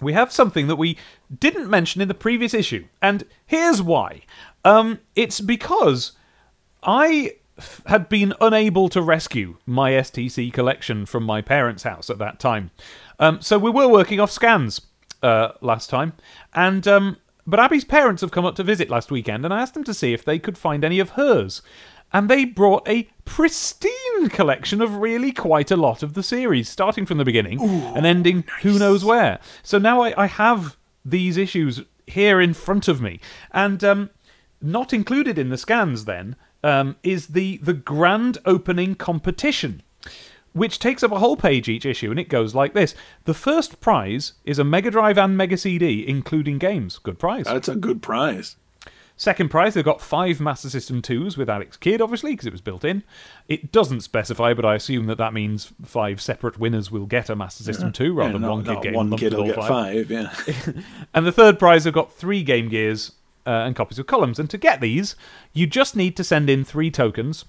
we 0.00 0.12
have 0.12 0.30
something 0.30 0.68
that 0.68 0.76
we 0.76 0.96
didn't 1.40 1.68
mention 1.68 2.00
in 2.00 2.06
the 2.08 2.14
previous 2.14 2.54
issue. 2.54 2.84
And 3.02 3.24
here's 3.46 3.82
why. 3.82 4.22
Um, 4.64 5.00
it's 5.16 5.40
because 5.40 6.12
I 6.84 7.32
f- 7.58 7.82
had 7.86 8.08
been 8.08 8.34
unable 8.40 8.88
to 8.90 9.02
rescue 9.02 9.56
my 9.66 9.92
STC 9.92 10.52
collection 10.52 11.06
from 11.06 11.24
my 11.24 11.40
parents' 11.40 11.82
house 11.82 12.10
at 12.10 12.18
that 12.18 12.38
time. 12.38 12.70
Um, 13.18 13.40
so 13.40 13.58
we 13.58 13.70
were 13.70 13.88
working 13.88 14.20
off 14.20 14.30
scans 14.30 14.80
uh, 15.22 15.52
last 15.60 15.90
time. 15.90 16.14
And. 16.54 16.86
Um, 16.86 17.16
but 17.46 17.60
Abby's 17.60 17.84
parents 17.84 18.22
have 18.22 18.30
come 18.30 18.46
up 18.46 18.54
to 18.56 18.62
visit 18.62 18.88
last 18.88 19.10
weekend, 19.10 19.44
and 19.44 19.52
I 19.52 19.60
asked 19.60 19.74
them 19.74 19.84
to 19.84 19.92
see 19.92 20.14
if 20.14 20.24
they 20.24 20.38
could 20.38 20.56
find 20.56 20.82
any 20.82 20.98
of 20.98 21.10
hers. 21.10 21.60
And 22.10 22.28
they 22.28 22.44
brought 22.44 22.88
a 22.88 23.08
pristine 23.24 24.28
collection 24.28 24.80
of 24.80 24.96
really 24.96 25.32
quite 25.32 25.70
a 25.70 25.76
lot 25.76 26.02
of 26.02 26.14
the 26.14 26.22
series, 26.22 26.68
starting 26.68 27.04
from 27.04 27.18
the 27.18 27.24
beginning 27.24 27.60
and 27.60 28.06
ending 28.06 28.44
who 28.62 28.78
knows 28.78 29.04
where. 29.04 29.40
So 29.62 29.78
now 29.78 30.00
I, 30.00 30.22
I 30.22 30.26
have 30.26 30.76
these 31.04 31.36
issues 31.36 31.82
here 32.06 32.40
in 32.40 32.54
front 32.54 32.88
of 32.88 33.00
me. 33.00 33.20
And 33.50 33.82
um, 33.82 34.10
not 34.62 34.92
included 34.92 35.38
in 35.38 35.50
the 35.50 35.58
scans, 35.58 36.04
then, 36.04 36.36
um, 36.64 36.96
is 37.04 37.28
the, 37.28 37.58
the 37.58 37.72
grand 37.74 38.38
opening 38.44 38.94
competition 38.96 39.82
which 40.52 40.78
takes 40.78 41.02
up 41.02 41.10
a 41.10 41.18
whole 41.18 41.36
page 41.36 41.68
each 41.68 41.84
issue, 41.84 42.12
and 42.12 42.20
it 42.20 42.28
goes 42.28 42.54
like 42.54 42.74
this. 42.74 42.94
The 43.24 43.34
first 43.34 43.80
prize 43.80 44.34
is 44.44 44.60
a 44.60 44.62
Mega 44.62 44.88
Drive 44.88 45.18
and 45.18 45.36
Mega 45.36 45.56
CD, 45.56 46.06
including 46.06 46.58
games. 46.58 46.98
Good 46.98 47.18
prize. 47.18 47.46
That's 47.46 47.66
a 47.66 47.74
good 47.74 48.02
prize. 48.02 48.54
Second 49.16 49.48
prize, 49.48 49.74
they've 49.74 49.84
got 49.84 50.00
five 50.00 50.40
Master 50.40 50.70
System 50.70 51.02
2s 51.02 51.36
with 51.36 51.50
Alex 51.50 51.76
Kidd, 51.76 52.00
obviously, 52.00 52.34
because 52.34 52.46
it 52.46 52.52
was 52.52 52.60
built 52.60 52.84
in. 52.84 53.02
It 53.48 53.72
doesn't 53.72 54.02
specify, 54.02 54.54
but 54.54 54.64
I 54.64 54.76
assume 54.76 55.06
that 55.06 55.18
that 55.18 55.34
means 55.34 55.72
five 55.84 56.20
separate 56.20 56.56
winners 56.60 56.88
will 56.88 57.06
get 57.06 57.28
a 57.28 57.34
Master 57.34 57.64
System 57.64 57.90
2 57.90 58.14
rather 58.14 58.28
Yeah, 58.28 58.32
than 58.34 58.42
not- 58.42 58.50
one 58.50 58.64
kid 58.64 58.74
getting 58.82 58.94
one 58.94 59.16
kid 59.16 59.34
will 59.34 59.46
get 59.46 59.56
five. 59.56 60.08
five. 60.08 60.10
Yeah. 60.10 60.32
And 61.14 61.26
the 61.26 61.32
third 61.32 61.58
prize, 61.58 61.82
they've 61.82 61.92
got 61.92 62.12
three 62.12 62.44
Game 62.44 62.68
Gears 62.68 63.10
uh, 63.46 63.50
and 63.50 63.76
copies 63.76 63.98
of 63.98 64.06
columns. 64.06 64.38
And 64.38 64.48
to 64.50 64.58
get 64.58 64.80
these, 64.80 65.16
you 65.52 65.66
just 65.66 65.96
need 65.96 66.16
to 66.16 66.24
send 66.24 66.48
in 66.50 66.64
three 66.64 66.90
tokens. 66.90 67.44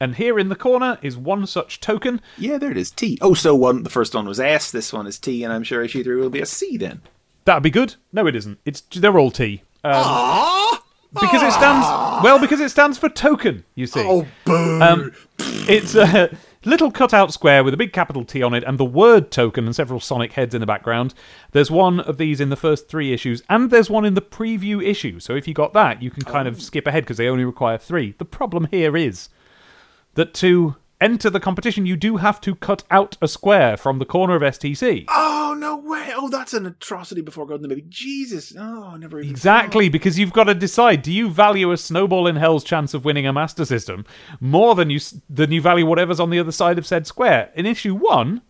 And 0.00 0.14
here 0.14 0.38
in 0.38 0.48
the 0.48 0.54
corner 0.56 0.98
is 1.02 1.16
one 1.16 1.46
such 1.46 1.80
token. 1.80 2.20
yeah, 2.36 2.56
there 2.58 2.70
it 2.70 2.76
is. 2.76 2.90
T. 2.92 3.18
Oh, 3.20 3.34
so 3.34 3.54
one. 3.54 3.82
The 3.82 3.90
first 3.90 4.14
one 4.14 4.26
was 4.26 4.38
S. 4.38 4.70
This 4.70 4.92
one 4.92 5.06
is 5.08 5.18
T, 5.18 5.42
and 5.42 5.52
I'm 5.52 5.64
sure 5.64 5.82
issue 5.82 6.04
three 6.04 6.16
will 6.16 6.30
be 6.30 6.40
a 6.40 6.46
C 6.46 6.76
then. 6.76 7.02
That'd 7.44 7.62
be 7.64 7.70
good. 7.70 7.96
No, 8.12 8.26
it 8.26 8.36
isn't. 8.36 8.58
It's 8.64 8.80
they're 8.82 9.18
all 9.18 9.30
T. 9.32 9.62
Um, 9.82 9.92
Ah. 9.94 10.82
because 11.14 11.42
it 11.42 11.52
stands 11.52 11.86
well 12.22 12.38
because 12.38 12.60
it 12.60 12.68
stands 12.68 12.96
for 12.98 13.08
token. 13.08 13.64
You 13.74 13.86
see, 13.88 14.04
Oh, 14.06 14.26
boo. 14.44 14.80
um, 14.82 15.12
it's 15.38 15.94
a 15.96 16.30
little 16.64 16.90
cutout 16.90 17.32
square 17.32 17.62
with 17.62 17.74
a 17.74 17.76
big 17.78 17.92
capital 17.92 18.24
T 18.24 18.42
on 18.42 18.54
it 18.54 18.64
and 18.64 18.78
the 18.78 18.84
word 18.84 19.30
token 19.30 19.66
and 19.66 19.74
several 19.74 20.00
Sonic 20.00 20.32
heads 20.32 20.54
in 20.54 20.60
the 20.60 20.66
background. 20.66 21.14
There's 21.52 21.70
one 21.70 22.00
of 22.00 22.18
these 22.18 22.40
in 22.40 22.50
the 22.50 22.56
first 22.56 22.88
three 22.88 23.12
issues, 23.12 23.42
and 23.48 23.70
there's 23.70 23.90
one 23.90 24.04
in 24.04 24.14
the 24.14 24.22
preview 24.22 24.84
issue. 24.84 25.20
So 25.20 25.34
if 25.34 25.46
you 25.46 25.54
got 25.54 25.72
that, 25.72 26.02
you 26.02 26.10
can 26.10 26.24
kind 26.24 26.48
of 26.48 26.56
oh. 26.56 26.58
skip 26.58 26.86
ahead 26.86 27.04
because 27.04 27.16
they 27.16 27.28
only 27.28 27.44
require 27.44 27.78
three. 27.78 28.14
The 28.18 28.24
problem 28.24 28.68
here 28.70 28.96
is 28.96 29.28
that 30.14 30.34
to 30.34 30.76
enter 31.00 31.30
the 31.30 31.40
competition, 31.40 31.86
you 31.86 31.96
do 31.96 32.16
have 32.16 32.40
to 32.42 32.54
cut 32.54 32.84
out 32.90 33.16
a 33.20 33.28
square 33.28 33.76
from 33.76 33.98
the 33.98 34.04
corner 34.04 34.34
of 34.34 34.42
STC. 34.42 35.04
Oh 35.08 35.56
no 35.58 35.76
way! 35.76 36.12
Oh, 36.14 36.28
that's 36.28 36.54
an 36.54 36.66
atrocity 36.66 37.20
before 37.20 37.46
God 37.46 37.56
and 37.56 37.64
the 37.64 37.68
baby. 37.68 37.84
Jesus! 37.88 38.54
Oh, 38.58 38.90
I 38.94 38.96
never 38.98 39.20
even 39.20 39.30
Exactly, 39.30 39.88
because 39.88 40.18
you've 40.18 40.32
got 40.32 40.44
to 40.44 40.54
decide: 40.54 41.02
do 41.02 41.12
you 41.12 41.30
value 41.30 41.72
a 41.72 41.76
snowball 41.76 42.26
in 42.26 42.36
hell's 42.36 42.64
chance 42.64 42.94
of 42.94 43.04
winning 43.04 43.26
a 43.26 43.32
Master 43.32 43.64
System 43.64 44.04
more 44.40 44.74
than 44.74 44.90
you 44.90 45.00
than 45.28 45.52
you 45.52 45.60
value 45.60 45.86
whatever's 45.86 46.20
on 46.20 46.30
the 46.30 46.38
other 46.38 46.52
side 46.52 46.78
of 46.78 46.86
said 46.86 47.06
square? 47.06 47.50
In 47.54 47.66
issue 47.66 47.94
one, 47.94 48.42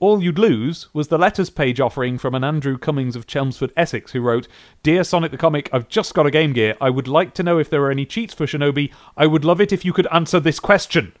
all 0.00 0.22
you'd 0.22 0.38
lose 0.38 0.88
was 0.92 1.08
the 1.08 1.18
letters 1.18 1.50
page 1.50 1.80
offering 1.80 2.18
from 2.18 2.34
an 2.34 2.44
Andrew 2.44 2.76
Cummings 2.76 3.16
of 3.16 3.26
Chelmsford, 3.26 3.72
Essex, 3.76 4.12
who 4.12 4.20
wrote, 4.20 4.48
"Dear 4.82 5.04
Sonic 5.04 5.30
the 5.30 5.38
Comic, 5.38 5.70
I've 5.72 5.88
just 5.88 6.14
got 6.14 6.26
a 6.26 6.30
Game 6.30 6.52
Gear. 6.52 6.76
I 6.80 6.90
would 6.90 7.08
like 7.08 7.34
to 7.34 7.42
know 7.42 7.58
if 7.58 7.70
there 7.70 7.82
are 7.82 7.90
any 7.90 8.04
cheats 8.04 8.34
for 8.34 8.46
Shinobi. 8.46 8.90
I 9.16 9.26
would 9.26 9.44
love 9.44 9.60
it 9.60 9.72
if 9.72 9.84
you 9.84 9.92
could 9.92 10.08
answer 10.12 10.40
this 10.40 10.60
question." 10.60 11.12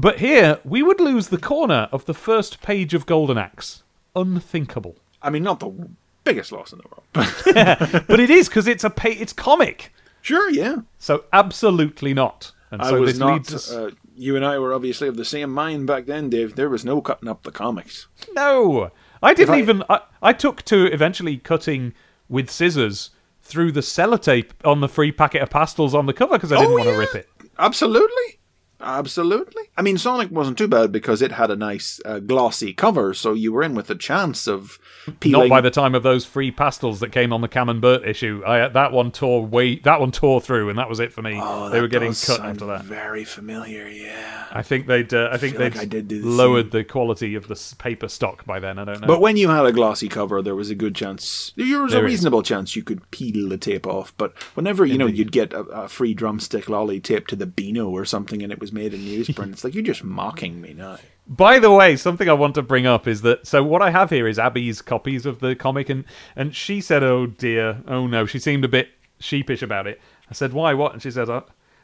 But 0.00 0.20
here, 0.20 0.60
we 0.64 0.82
would 0.82 1.00
lose 1.00 1.28
the 1.28 1.38
corner 1.38 1.88
of 1.90 2.04
the 2.06 2.14
first 2.14 2.62
page 2.62 2.94
of 2.94 3.04
Golden 3.04 3.36
Axe. 3.36 3.82
Unthinkable. 4.14 4.94
I 5.20 5.30
mean, 5.30 5.42
not 5.42 5.58
the 5.60 5.88
biggest 6.24 6.52
loss 6.52 6.72
in 6.72 6.78
the 6.78 6.84
world, 6.88 7.02
but 7.12 8.06
but 8.08 8.20
it 8.20 8.30
is 8.30 8.48
because 8.48 8.66
it's 8.68 8.84
a 8.84 8.90
pa- 8.90 9.08
it's 9.08 9.32
comic. 9.32 9.92
sure, 10.22 10.50
yeah. 10.50 10.76
So 10.98 11.24
absolutely 11.32 12.14
not. 12.14 12.52
And 12.70 12.80
I 12.82 12.90
so 12.90 13.00
was 13.00 13.10
this 13.12 13.18
not. 13.18 13.32
leads 13.34 13.54
us. 13.54 13.72
Uh, 13.72 13.90
you 14.16 14.36
and 14.36 14.44
I 14.44 14.58
were 14.58 14.72
obviously 14.74 15.08
of 15.08 15.16
the 15.16 15.24
same 15.24 15.50
mind 15.52 15.86
back 15.86 16.06
then, 16.06 16.28
Dave. 16.30 16.54
There 16.54 16.68
was 16.68 16.84
no 16.84 17.00
cutting 17.00 17.28
up 17.28 17.42
the 17.42 17.50
comics. 17.52 18.06
no, 18.34 18.90
I 19.22 19.34
didn't 19.34 19.54
I- 19.54 19.58
even. 19.58 19.82
I, 19.90 20.00
I 20.22 20.32
took 20.32 20.62
to 20.66 20.86
eventually 20.92 21.38
cutting 21.38 21.92
with 22.28 22.50
scissors 22.50 23.10
through 23.42 23.72
the 23.72 23.80
sellotape 23.80 24.50
on 24.64 24.80
the 24.80 24.88
free 24.88 25.10
packet 25.10 25.42
of 25.42 25.50
pastels 25.50 25.94
on 25.94 26.06
the 26.06 26.12
cover 26.12 26.34
because 26.34 26.52
I 26.52 26.56
didn't 26.58 26.70
Oh, 26.72 26.74
want 26.74 26.84
to 26.84 26.90
yeah. 26.92 26.98
rip 26.98 27.14
it. 27.14 27.28
Absolutely. 27.58 28.37
Absolutely. 28.80 29.64
I 29.76 29.82
mean, 29.82 29.98
Sonic 29.98 30.30
wasn't 30.30 30.56
too 30.58 30.68
bad 30.68 30.92
because 30.92 31.20
it 31.20 31.32
had 31.32 31.50
a 31.50 31.56
nice 31.56 32.00
uh, 32.04 32.20
glossy 32.20 32.72
cover, 32.72 33.12
so 33.12 33.32
you 33.32 33.52
were 33.52 33.62
in 33.62 33.74
with 33.74 33.90
a 33.90 33.94
chance 33.94 34.46
of 34.46 34.78
peeling. 35.20 35.48
Not 35.48 35.54
by 35.56 35.60
the 35.60 35.70
time 35.70 35.94
of 35.94 36.02
those 36.02 36.24
free 36.24 36.50
pastels 36.50 37.00
that 37.00 37.10
came 37.10 37.32
on 37.32 37.40
the 37.40 37.48
Cam 37.48 37.68
and 37.68 37.80
Burt 37.80 38.06
issue. 38.06 38.42
I 38.46 38.68
that 38.68 38.92
one 38.92 39.10
tore 39.10 39.44
way 39.44 39.76
that 39.80 40.00
one 40.00 40.12
tore 40.12 40.40
through, 40.40 40.70
and 40.70 40.78
that 40.78 40.88
was 40.88 41.00
it 41.00 41.12
for 41.12 41.22
me. 41.22 41.38
Oh, 41.40 41.70
they 41.70 41.80
were 41.80 41.88
getting 41.88 42.12
cut 42.14 42.40
after 42.40 42.66
that. 42.66 42.84
Very 42.84 43.24
familiar, 43.24 43.88
yeah. 43.88 44.46
I 44.52 44.62
think 44.62 44.86
they'd. 44.86 45.12
Uh, 45.12 45.28
I 45.32 45.38
think 45.38 45.56
feel 45.56 45.70
they'd 45.70 45.78
I 45.78 45.84
did 45.84 46.08
do 46.08 46.22
the 46.22 46.28
lowered 46.28 46.70
the 46.70 46.84
quality 46.84 47.34
of 47.34 47.48
the 47.48 47.74
paper 47.78 48.08
stock 48.08 48.44
by 48.46 48.60
then. 48.60 48.78
I 48.78 48.84
don't 48.84 49.00
know. 49.00 49.06
But 49.08 49.20
when 49.20 49.36
you 49.36 49.48
had 49.48 49.66
a 49.66 49.72
glossy 49.72 50.08
cover, 50.08 50.40
there 50.40 50.54
was 50.54 50.70
a 50.70 50.74
good 50.76 50.94
chance. 50.94 51.52
There 51.56 51.82
was 51.82 51.92
There 51.92 52.02
a 52.02 52.06
is. 52.06 52.12
reasonable 52.12 52.42
chance 52.42 52.76
you 52.76 52.82
could 52.84 53.10
peel 53.10 53.48
the 53.48 53.58
tape 53.58 53.86
off. 53.86 54.14
But 54.16 54.40
whenever 54.54 54.86
you 54.86 54.98
know 54.98 55.06
you'd 55.06 55.32
get 55.32 55.52
a, 55.52 55.60
a 55.62 55.88
free 55.88 56.14
drumstick 56.14 56.68
lolly 56.68 57.00
taped 57.00 57.30
to 57.30 57.36
the 57.36 57.46
Beano 57.46 57.88
or 57.88 58.04
something, 58.04 58.42
and 58.42 58.52
it 58.52 58.60
was 58.60 58.67
made 58.72 58.94
in 58.94 59.00
newsprint, 59.00 59.52
it's 59.52 59.64
like 59.64 59.74
you're 59.74 59.82
just 59.82 60.04
mocking 60.04 60.60
me 60.60 60.74
now. 60.74 60.98
By 61.26 61.58
the 61.58 61.70
way, 61.70 61.96
something 61.96 62.28
I 62.28 62.32
want 62.32 62.54
to 62.54 62.62
bring 62.62 62.86
up 62.86 63.06
is 63.06 63.22
that 63.22 63.46
so 63.46 63.62
what 63.62 63.82
I 63.82 63.90
have 63.90 64.10
here 64.10 64.26
is 64.26 64.38
Abby's 64.38 64.80
copies 64.80 65.26
of 65.26 65.40
the 65.40 65.54
comic, 65.54 65.88
and 65.88 66.04
and 66.34 66.56
she 66.56 66.80
said, 66.80 67.02
"Oh 67.02 67.26
dear, 67.26 67.82
oh 67.86 68.06
no," 68.06 68.24
she 68.24 68.38
seemed 68.38 68.64
a 68.64 68.68
bit 68.68 68.88
sheepish 69.20 69.62
about 69.62 69.86
it. 69.86 70.00
I 70.30 70.34
said, 70.34 70.52
"Why? 70.52 70.74
What?" 70.74 70.92
And 70.94 71.02
she 71.02 71.10
said, 71.10 71.28
"I, 71.28 71.42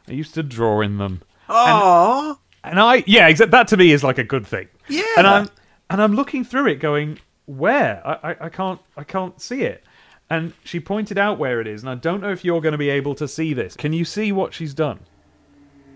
I 0.08 0.12
used 0.12 0.34
to 0.34 0.42
draw 0.42 0.80
in 0.80 0.98
them." 0.98 1.22
Aww. 1.48 2.38
And 2.62 2.80
I, 2.80 3.04
yeah, 3.06 3.30
exa- 3.30 3.50
that 3.50 3.68
to 3.68 3.76
me 3.76 3.92
is 3.92 4.02
like 4.02 4.16
a 4.16 4.24
good 4.24 4.46
thing. 4.46 4.68
Yeah. 4.88 5.02
And 5.18 5.26
I'm 5.26 5.50
and 5.90 6.00
I'm 6.00 6.14
looking 6.14 6.44
through 6.44 6.68
it, 6.68 6.76
going, 6.76 7.18
"Where? 7.44 8.02
I, 8.06 8.30
I, 8.30 8.36
I 8.46 8.48
can't, 8.48 8.80
I 8.96 9.04
can't 9.04 9.40
see 9.40 9.62
it." 9.62 9.84
And 10.30 10.54
she 10.64 10.80
pointed 10.80 11.18
out 11.18 11.38
where 11.38 11.60
it 11.60 11.66
is, 11.66 11.82
and 11.82 11.90
I 11.90 11.96
don't 11.96 12.22
know 12.22 12.32
if 12.32 12.44
you're 12.44 12.62
going 12.62 12.72
to 12.72 12.78
be 12.78 12.88
able 12.88 13.14
to 13.16 13.28
see 13.28 13.52
this. 13.52 13.76
Can 13.76 13.92
you 13.92 14.06
see 14.06 14.32
what 14.32 14.54
she's 14.54 14.72
done? 14.72 15.00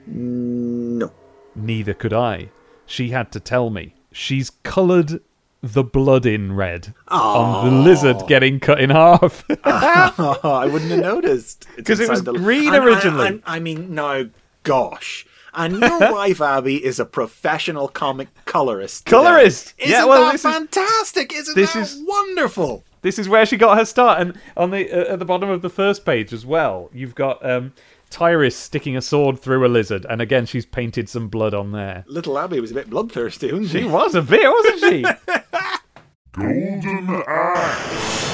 No. 0.08 1.12
Neither 1.54 1.94
could 1.94 2.12
I. 2.12 2.48
She 2.86 3.10
had 3.10 3.30
to 3.32 3.40
tell 3.40 3.70
me. 3.70 3.94
She's 4.12 4.50
coloured 4.62 5.20
the 5.60 5.82
blood 5.82 6.24
in 6.24 6.54
red 6.54 6.94
on 7.08 7.64
the 7.64 7.70
lizard 7.82 8.16
getting 8.28 8.60
cut 8.60 8.80
in 8.80 8.90
half. 8.90 9.44
Oh, 9.64 10.38
I 10.44 10.66
wouldn't 10.66 10.90
have 10.92 11.00
noticed. 11.00 11.66
Because 11.76 12.00
it 12.00 12.08
was 12.08 12.22
the- 12.22 12.32
green 12.32 12.72
And 12.74 12.84
originally. 12.84 13.42
I, 13.44 13.56
I 13.56 13.58
mean, 13.60 13.94
no, 13.94 14.30
gosh. 14.62 15.26
And 15.54 15.78
your 15.80 15.98
wife 16.12 16.40
Abby 16.40 16.82
is 16.84 17.00
a 17.00 17.04
professional 17.04 17.88
comic 17.88 18.28
colorist. 18.44 19.06
today. 19.06 19.16
Colorist! 19.16 19.74
Isn't 19.78 19.90
Yeah, 19.90 20.04
well, 20.04 20.26
that 20.26 20.32
this 20.32 20.44
is- 20.44 20.52
fantastic? 20.52 21.32
Isn't 21.34 21.54
this 21.56 21.72
that 21.72 21.80
is- 21.80 22.02
wonderful? 22.06 22.84
this 23.02 23.18
is 23.18 23.28
where 23.28 23.46
she 23.46 23.56
got 23.56 23.78
her 23.78 23.84
start, 23.84 24.20
and 24.20 24.38
on 24.56 24.70
the 24.72 24.90
uh, 24.90 25.12
at 25.12 25.18
the 25.20 25.24
bottom 25.24 25.48
of 25.48 25.62
the 25.62 25.70
first 25.70 26.04
page 26.04 26.32
as 26.32 26.44
well, 26.44 26.90
you've 26.92 27.14
got 27.14 27.44
um, 27.48 27.72
Tyris 28.10 28.54
sticking 28.54 28.96
a 28.96 29.02
sword 29.02 29.38
through 29.38 29.66
a 29.66 29.68
lizard, 29.68 30.06
and 30.08 30.20
again 30.20 30.46
she's 30.46 30.66
painted 30.66 31.08
some 31.08 31.28
blood 31.28 31.54
on 31.54 31.72
there. 31.72 32.04
Little 32.06 32.38
Abby 32.38 32.60
was 32.60 32.70
a 32.70 32.74
bit 32.74 32.90
bloodthirsty, 32.90 33.52
wasn't 33.52 33.70
she? 33.70 33.80
She 33.80 33.84
was 33.88 34.14
a 34.14 34.22
bit, 34.22 34.50
wasn't 34.50 34.80
she? 34.80 35.02
Golden 36.32 37.22
Axe. 37.26 38.28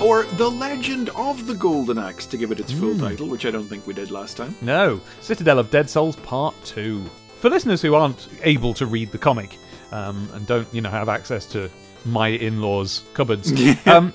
Or 0.00 0.22
The 0.22 0.48
Legend 0.48 1.10
of 1.10 1.46
the 1.48 1.54
Golden 1.54 1.98
Axe, 1.98 2.24
to 2.26 2.36
give 2.36 2.52
it 2.52 2.60
its 2.60 2.72
full 2.72 2.96
title, 2.96 3.26
which 3.26 3.44
I 3.44 3.50
don't 3.50 3.66
think 3.66 3.84
we 3.84 3.92
did 3.92 4.12
last 4.12 4.36
time. 4.36 4.54
No, 4.62 5.00
Citadel 5.20 5.58
of 5.58 5.70
Dead 5.72 5.90
Souls 5.90 6.14
Part 6.16 6.54
2. 6.64 7.02
For 7.40 7.50
listeners 7.50 7.82
who 7.82 7.94
aren't 7.96 8.28
able 8.42 8.72
to 8.74 8.86
read 8.86 9.10
the 9.10 9.18
comic 9.18 9.58
um, 9.90 10.28
and 10.34 10.46
don't, 10.46 10.72
you 10.72 10.80
know, 10.80 10.88
have 10.90 11.08
access 11.08 11.46
to 11.46 11.68
my 12.04 12.28
in-laws' 12.28 13.02
cupboards. 13.14 13.52
um, 13.86 14.12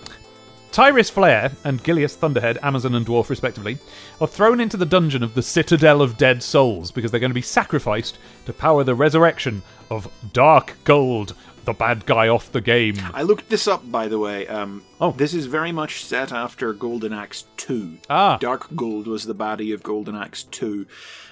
Tyris 0.74 1.12
Flare 1.12 1.52
and 1.64 1.84
Gilius 1.84 2.16
Thunderhead, 2.16 2.58
Amazon 2.64 2.96
and 2.96 3.06
Dwarf 3.06 3.30
respectively, 3.30 3.78
are 4.20 4.28
thrown 4.28 4.60
into 4.60 4.76
the 4.76 4.88
dungeon 4.88 5.22
of 5.22 5.36
the 5.36 5.44
Citadel 5.44 6.02
of 6.02 6.18
Dead 6.18 6.42
Souls 6.42 6.92
because 6.92 7.12
they're 7.12 7.20
going 7.20 7.30
to 7.30 7.36
be 7.36 7.44
sacrificed 7.44 8.18
to 8.48 8.54
power 8.54 8.84
the 8.84 8.96
resurrection 8.96 9.62
of 9.92 10.12
Dark 10.34 10.76
Guld, 10.84 11.36
the 11.66 11.74
bad 11.74 12.05
guy 12.05 12.28
off 12.28 12.51
the 12.51 12.61
game. 12.61 12.95
I 13.14 13.24
looked 13.24 13.49
this 13.49 13.68
up, 13.68 13.89
by 13.91 14.07
the 14.07 14.20
way. 14.20 14.47
Um, 14.47 14.84
Oh. 15.01 15.11
This 15.11 15.34
is 15.34 15.47
very 15.47 15.74
much 15.74 16.05
set 16.05 16.32
after 16.32 16.72
Golden 16.72 17.11
Axe 17.11 17.43
2. 17.57 17.97
Ah. 18.09 18.38
Dark 18.38 18.74
Guld 18.74 19.05
was 19.05 19.26
the 19.26 19.36
baddie 19.36 19.74
of 19.74 19.84
Golden 19.84 20.16
Axe 20.16 20.43
2. 20.43 20.86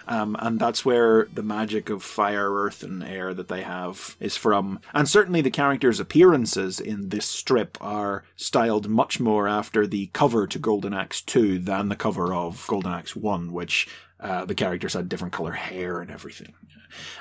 Um, 0.09 0.35
and 0.39 0.59
that's 0.59 0.83
where 0.83 1.29
the 1.33 1.41
magic 1.43 1.89
of 1.89 2.03
fire, 2.03 2.51
earth, 2.51 2.83
and 2.83 3.01
air 3.01 3.33
that 3.33 3.47
they 3.47 3.61
have 3.61 4.17
is 4.19 4.35
from. 4.35 4.81
And 4.93 5.07
certainly 5.07 5.39
the 5.39 5.51
characters' 5.51 6.01
appearances 6.01 6.81
in 6.81 7.09
this 7.09 7.25
strip 7.25 7.77
are 7.79 8.25
styled 8.35 8.89
much 8.89 9.21
more 9.21 9.47
after 9.47 9.87
the 9.87 10.07
cover 10.07 10.47
to 10.47 10.59
Golden 10.59 10.93
Axe 10.93 11.21
2 11.21 11.59
than 11.59 11.87
the 11.87 11.95
cover 11.95 12.33
of 12.33 12.65
Golden 12.67 12.91
Axe 12.91 13.15
1, 13.15 13.53
which 13.53 13.87
uh, 14.19 14.43
the 14.43 14.55
characters 14.55 14.95
had 14.95 15.07
different 15.07 15.33
color 15.33 15.53
hair 15.53 16.01
and 16.01 16.11
everything. 16.11 16.53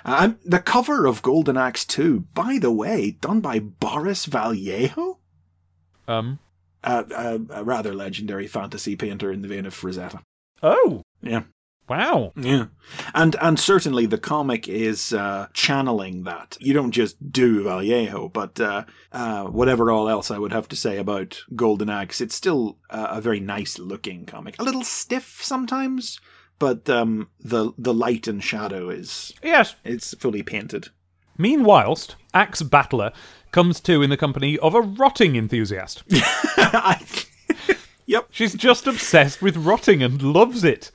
Um, 0.04 0.38
the 0.44 0.58
cover 0.58 1.06
of 1.06 1.22
Golden 1.22 1.56
Axe 1.56 1.84
2, 1.84 2.20
by 2.34 2.58
the 2.60 2.72
way, 2.72 3.12
done 3.20 3.40
by 3.40 3.58
Boris 3.58 4.26
Vallejo? 4.26 5.18
Um. 6.06 6.38
Uh, 6.82 7.04
uh, 7.14 7.38
a 7.50 7.62
rather 7.64 7.94
legendary 7.94 8.46
fantasy 8.46 8.96
painter 8.96 9.30
in 9.30 9.42
the 9.42 9.48
vein 9.48 9.66
of 9.66 9.74
Frazetta. 9.74 10.22
Oh. 10.62 11.02
Yeah. 11.22 11.42
Wow. 11.90 12.32
Yeah, 12.36 12.66
and 13.14 13.34
and 13.42 13.58
certainly 13.58 14.06
the 14.06 14.16
comic 14.16 14.68
is 14.68 15.12
uh, 15.12 15.48
channeling 15.52 16.22
that. 16.22 16.56
You 16.60 16.72
don't 16.72 16.92
just 16.92 17.32
do 17.32 17.64
Vallejo, 17.64 18.28
but 18.28 18.60
uh, 18.60 18.84
uh, 19.10 19.46
whatever 19.46 19.90
all 19.90 20.08
else 20.08 20.30
I 20.30 20.38
would 20.38 20.52
have 20.52 20.68
to 20.68 20.76
say 20.76 20.98
about 20.98 21.42
Golden 21.56 21.90
Axe, 21.90 22.20
it's 22.20 22.36
still 22.36 22.78
uh, 22.90 23.08
a 23.10 23.20
very 23.20 23.40
nice 23.40 23.76
looking 23.80 24.24
comic. 24.24 24.54
A 24.60 24.62
little 24.62 24.84
stiff 24.84 25.40
sometimes, 25.42 26.20
but 26.60 26.88
um, 26.88 27.28
the 27.40 27.72
the 27.76 27.92
light 27.92 28.28
and 28.28 28.42
shadow 28.44 28.88
is 28.88 29.34
Yes. 29.42 29.74
it's 29.84 30.14
fully 30.14 30.44
painted. 30.44 30.90
Meanwhilest, 31.36 32.14
Axe 32.32 32.62
Battler 32.62 33.12
comes 33.50 33.80
to 33.80 34.02
in 34.02 34.10
the 34.10 34.16
company 34.16 34.56
of 34.58 34.74
a 34.76 34.80
rotting 34.80 35.34
enthusiast. 35.34 36.04
I, 36.12 37.00
yep. 38.06 38.28
She's 38.30 38.54
just 38.54 38.86
obsessed 38.86 39.42
with 39.42 39.56
rotting 39.56 40.02
and 40.02 40.22
loves 40.22 40.62
it. 40.62 40.92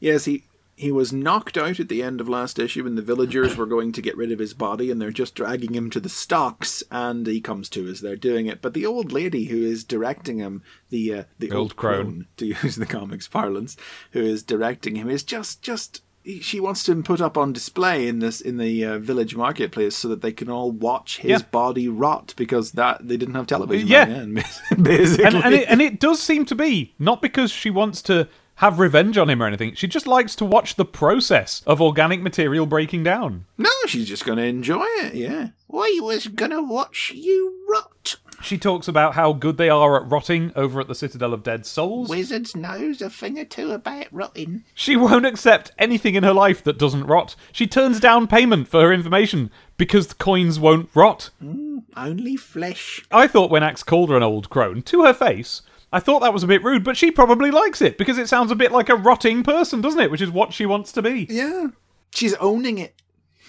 Yes, 0.00 0.24
he 0.24 0.44
he 0.82 0.92
was 0.92 1.12
knocked 1.12 1.56
out 1.56 1.80
at 1.80 1.88
the 1.88 2.02
end 2.02 2.20
of 2.20 2.28
last 2.28 2.58
issue, 2.58 2.86
and 2.86 2.98
the 2.98 3.02
villagers 3.02 3.56
were 3.56 3.66
going 3.66 3.92
to 3.92 4.02
get 4.02 4.16
rid 4.16 4.30
of 4.32 4.38
his 4.38 4.52
body, 4.52 4.90
and 4.90 5.00
they're 5.00 5.10
just 5.10 5.34
dragging 5.34 5.74
him 5.74 5.88
to 5.90 6.00
the 6.00 6.08
stocks, 6.08 6.82
and 6.90 7.26
he 7.26 7.40
comes 7.40 7.68
to 7.70 7.86
as 7.88 8.00
they're 8.00 8.16
doing 8.16 8.46
it. 8.46 8.60
But 8.60 8.74
the 8.74 8.84
old 8.86 9.12
lady 9.12 9.46
who 9.46 9.62
is 9.62 9.84
directing 9.84 10.38
him, 10.38 10.62
the 10.90 11.14
uh, 11.14 11.24
the 11.38 11.50
Old 11.50 11.58
old 11.60 11.76
crone, 11.76 12.26
to 12.36 12.46
use 12.62 12.76
the 12.76 12.86
comics 12.86 13.28
parlance, 13.28 13.76
who 14.10 14.20
is 14.20 14.42
directing 14.42 14.96
him, 14.96 15.08
is 15.08 15.22
just 15.22 15.62
just 15.62 16.02
she 16.40 16.60
wants 16.60 16.88
him 16.88 17.02
put 17.02 17.20
up 17.20 17.36
on 17.36 17.52
display 17.52 18.06
in 18.06 18.20
this 18.20 18.40
in 18.40 18.56
the 18.56 18.84
uh, 18.84 18.98
village 18.98 19.34
marketplace 19.34 19.96
so 19.96 20.06
that 20.06 20.22
they 20.22 20.30
can 20.30 20.48
all 20.48 20.70
watch 20.70 21.18
his 21.18 21.40
Yeah. 21.40 21.46
body 21.50 21.88
rot 21.88 22.32
because 22.36 22.72
that 22.72 23.08
they 23.08 23.16
didn't 23.16 23.34
have 23.34 23.48
television. 23.48 23.88
Yeah. 23.88 24.04
back 24.04 24.14
then, 24.16 24.34
basically. 24.82 25.24
And, 25.24 25.34
and, 25.36 25.54
it, 25.54 25.68
and 25.68 25.82
it 25.82 25.98
does 25.98 26.22
seem 26.22 26.44
to 26.44 26.54
be 26.54 26.94
not 26.98 27.22
because 27.22 27.50
she 27.50 27.70
wants 27.70 28.02
to 28.02 28.28
have 28.62 28.78
revenge 28.78 29.18
on 29.18 29.28
him 29.28 29.42
or 29.42 29.46
anything. 29.46 29.74
She 29.74 29.88
just 29.88 30.06
likes 30.06 30.36
to 30.36 30.44
watch 30.44 30.76
the 30.76 30.84
process 30.84 31.62
of 31.66 31.82
organic 31.82 32.22
material 32.22 32.64
breaking 32.64 33.02
down. 33.02 33.44
no, 33.58 33.68
she's 33.86 34.08
just 34.08 34.24
going 34.24 34.38
to 34.38 34.44
enjoy 34.44 34.86
it. 35.02 35.14
Yeah. 35.14 35.48
I 35.74 35.98
was 36.02 36.28
gonna 36.28 36.62
watch 36.62 37.12
you 37.14 37.64
rot. 37.68 38.16
She 38.42 38.58
talks 38.58 38.88
about 38.88 39.14
how 39.14 39.32
good 39.32 39.56
they 39.56 39.68
are 39.68 40.00
at 40.00 40.10
rotting 40.10 40.52
over 40.54 40.80
at 40.80 40.88
the 40.88 40.94
Citadel 40.94 41.32
of 41.32 41.42
Dead 41.42 41.64
Souls. 41.64 42.08
Wizards 42.08 42.54
knows 42.54 43.00
a 43.00 43.08
thing 43.08 43.38
or 43.38 43.44
two 43.44 43.70
about 43.70 44.06
rotting. 44.12 44.64
She 44.74 44.96
won't 44.96 45.26
accept 45.26 45.72
anything 45.78 46.14
in 46.14 46.24
her 46.24 46.32
life 46.34 46.62
that 46.64 46.78
doesn't 46.78 47.06
rot. 47.06 47.36
She 47.52 47.66
turns 47.66 48.00
down 48.00 48.26
payment 48.26 48.68
for 48.68 48.82
her 48.82 48.92
information 48.92 49.50
because 49.76 50.08
the 50.08 50.14
coins 50.16 50.60
won't 50.60 50.90
rot. 50.94 51.30
Mm, 51.42 51.84
only 51.96 52.36
flesh. 52.36 53.02
I 53.10 53.26
thought 53.26 53.50
when 53.50 53.62
Axe 53.62 53.82
called 53.82 54.10
her 54.10 54.16
an 54.16 54.22
old 54.22 54.50
crone, 54.50 54.82
to 54.82 55.04
her 55.04 55.14
face, 55.14 55.62
I 55.92 56.00
thought 56.00 56.20
that 56.20 56.32
was 56.32 56.42
a 56.42 56.48
bit 56.48 56.64
rude, 56.64 56.84
but 56.84 56.96
she 56.96 57.10
probably 57.10 57.50
likes 57.50 57.82
it 57.82 57.98
because 57.98 58.18
it 58.18 58.28
sounds 58.28 58.50
a 58.50 58.56
bit 58.56 58.72
like 58.72 58.88
a 58.88 58.96
rotting 58.96 59.42
person, 59.42 59.80
doesn't 59.80 60.00
it? 60.00 60.10
Which 60.10 60.22
is 60.22 60.30
what 60.30 60.52
she 60.52 60.64
wants 60.64 60.92
to 60.92 61.02
be. 61.02 61.26
Yeah. 61.28 61.68
She's 62.10 62.34
owning 62.34 62.78
it. 62.78 62.94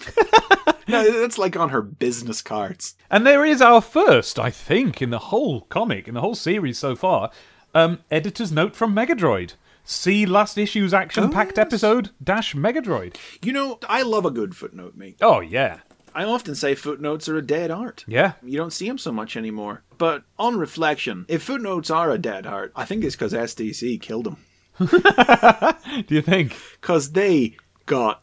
no, 0.88 1.20
that's 1.20 1.38
like 1.38 1.56
on 1.56 1.70
her 1.70 1.80
business 1.80 2.42
cards. 2.42 2.96
And 3.10 3.26
there 3.26 3.44
is 3.44 3.62
our 3.62 3.80
first, 3.80 4.38
I 4.38 4.50
think, 4.50 5.00
in 5.00 5.10
the 5.10 5.18
whole 5.18 5.62
comic, 5.62 6.06
in 6.06 6.14
the 6.14 6.20
whole 6.20 6.34
series 6.34 6.78
so 6.78 6.94
far, 6.94 7.30
um, 7.74 8.00
editor's 8.10 8.52
note 8.52 8.76
from 8.76 8.94
Megadroid. 8.94 9.54
See 9.84 10.24
last 10.24 10.56
issue's 10.56 10.94
action 10.94 11.30
packed 11.30 11.58
yes. 11.58 11.66
episode 11.66 12.10
dash 12.22 12.54
Megadroid. 12.54 13.16
You 13.42 13.52
know, 13.52 13.78
I 13.88 14.02
love 14.02 14.24
a 14.24 14.30
good 14.30 14.56
footnote, 14.56 14.96
mate. 14.96 15.18
Oh, 15.20 15.40
yeah. 15.40 15.80
I 16.14 16.24
often 16.24 16.54
say 16.54 16.74
footnotes 16.74 17.28
are 17.28 17.36
a 17.36 17.42
dead 17.42 17.70
art. 17.70 18.04
Yeah. 18.06 18.34
You 18.42 18.56
don't 18.56 18.72
see 18.72 18.86
them 18.86 18.98
so 18.98 19.10
much 19.10 19.36
anymore. 19.36 19.82
But 19.98 20.22
on 20.38 20.56
reflection, 20.56 21.26
if 21.28 21.42
footnotes 21.42 21.90
are 21.90 22.10
a 22.10 22.18
dead 22.18 22.46
art, 22.46 22.72
I 22.76 22.84
think 22.84 23.04
it's 23.04 23.16
because 23.16 23.32
STC 23.32 24.00
killed 24.00 24.26
them. 24.26 24.36
Do 26.06 26.14
you 26.14 26.22
think? 26.22 26.56
Because 26.80 27.12
they 27.12 27.56
got 27.86 28.22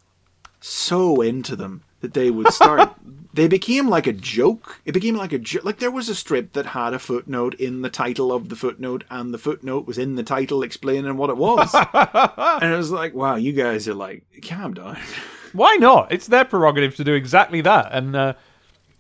so 0.60 1.22
into 1.22 1.56
them 1.56 1.84
that 2.02 2.14
they 2.14 2.32
would 2.32 2.54
start. 2.54 2.94
they 3.34 3.48
became 3.48 3.90
like 3.90 4.08
a 4.08 4.14
joke. 4.14 4.80
It 4.86 4.94
became 4.94 5.16
like 5.16 5.34
a 5.34 5.40
joke. 5.40 5.64
Like 5.64 5.80
there 5.80 5.92
was 5.92 6.10
a 6.10 6.16
strip 6.16 6.54
that 6.54 6.68
had 6.68 6.94
a 6.94 7.00
footnote 7.00 7.56
in 7.56 7.82
the 7.82 7.90
title 7.90 8.32
of 8.32 8.50
the 8.50 8.56
footnote, 8.56 9.04
and 9.10 9.34
the 9.34 9.38
footnote 9.38 9.86
was 9.86 9.98
in 9.98 10.16
the 10.16 10.24
title 10.24 10.64
explaining 10.64 11.18
what 11.18 11.30
it 11.30 11.38
was. 11.38 11.74
and 11.94 12.74
it 12.74 12.78
was 12.78 12.92
like, 12.92 13.14
wow, 13.14 13.36
you 13.36 13.54
guys 13.54 13.88
are 13.88 13.94
like, 13.94 14.24
calm 14.48 14.74
down. 14.74 14.98
Why 15.54 15.76
not? 15.76 16.12
It's 16.12 16.28
their 16.28 16.46
prerogative 16.46 16.96
to 16.98 17.04
do 17.04 17.14
exactly 17.14 17.62
that. 17.62 17.92
And 17.92 18.16
uh, 18.16 18.34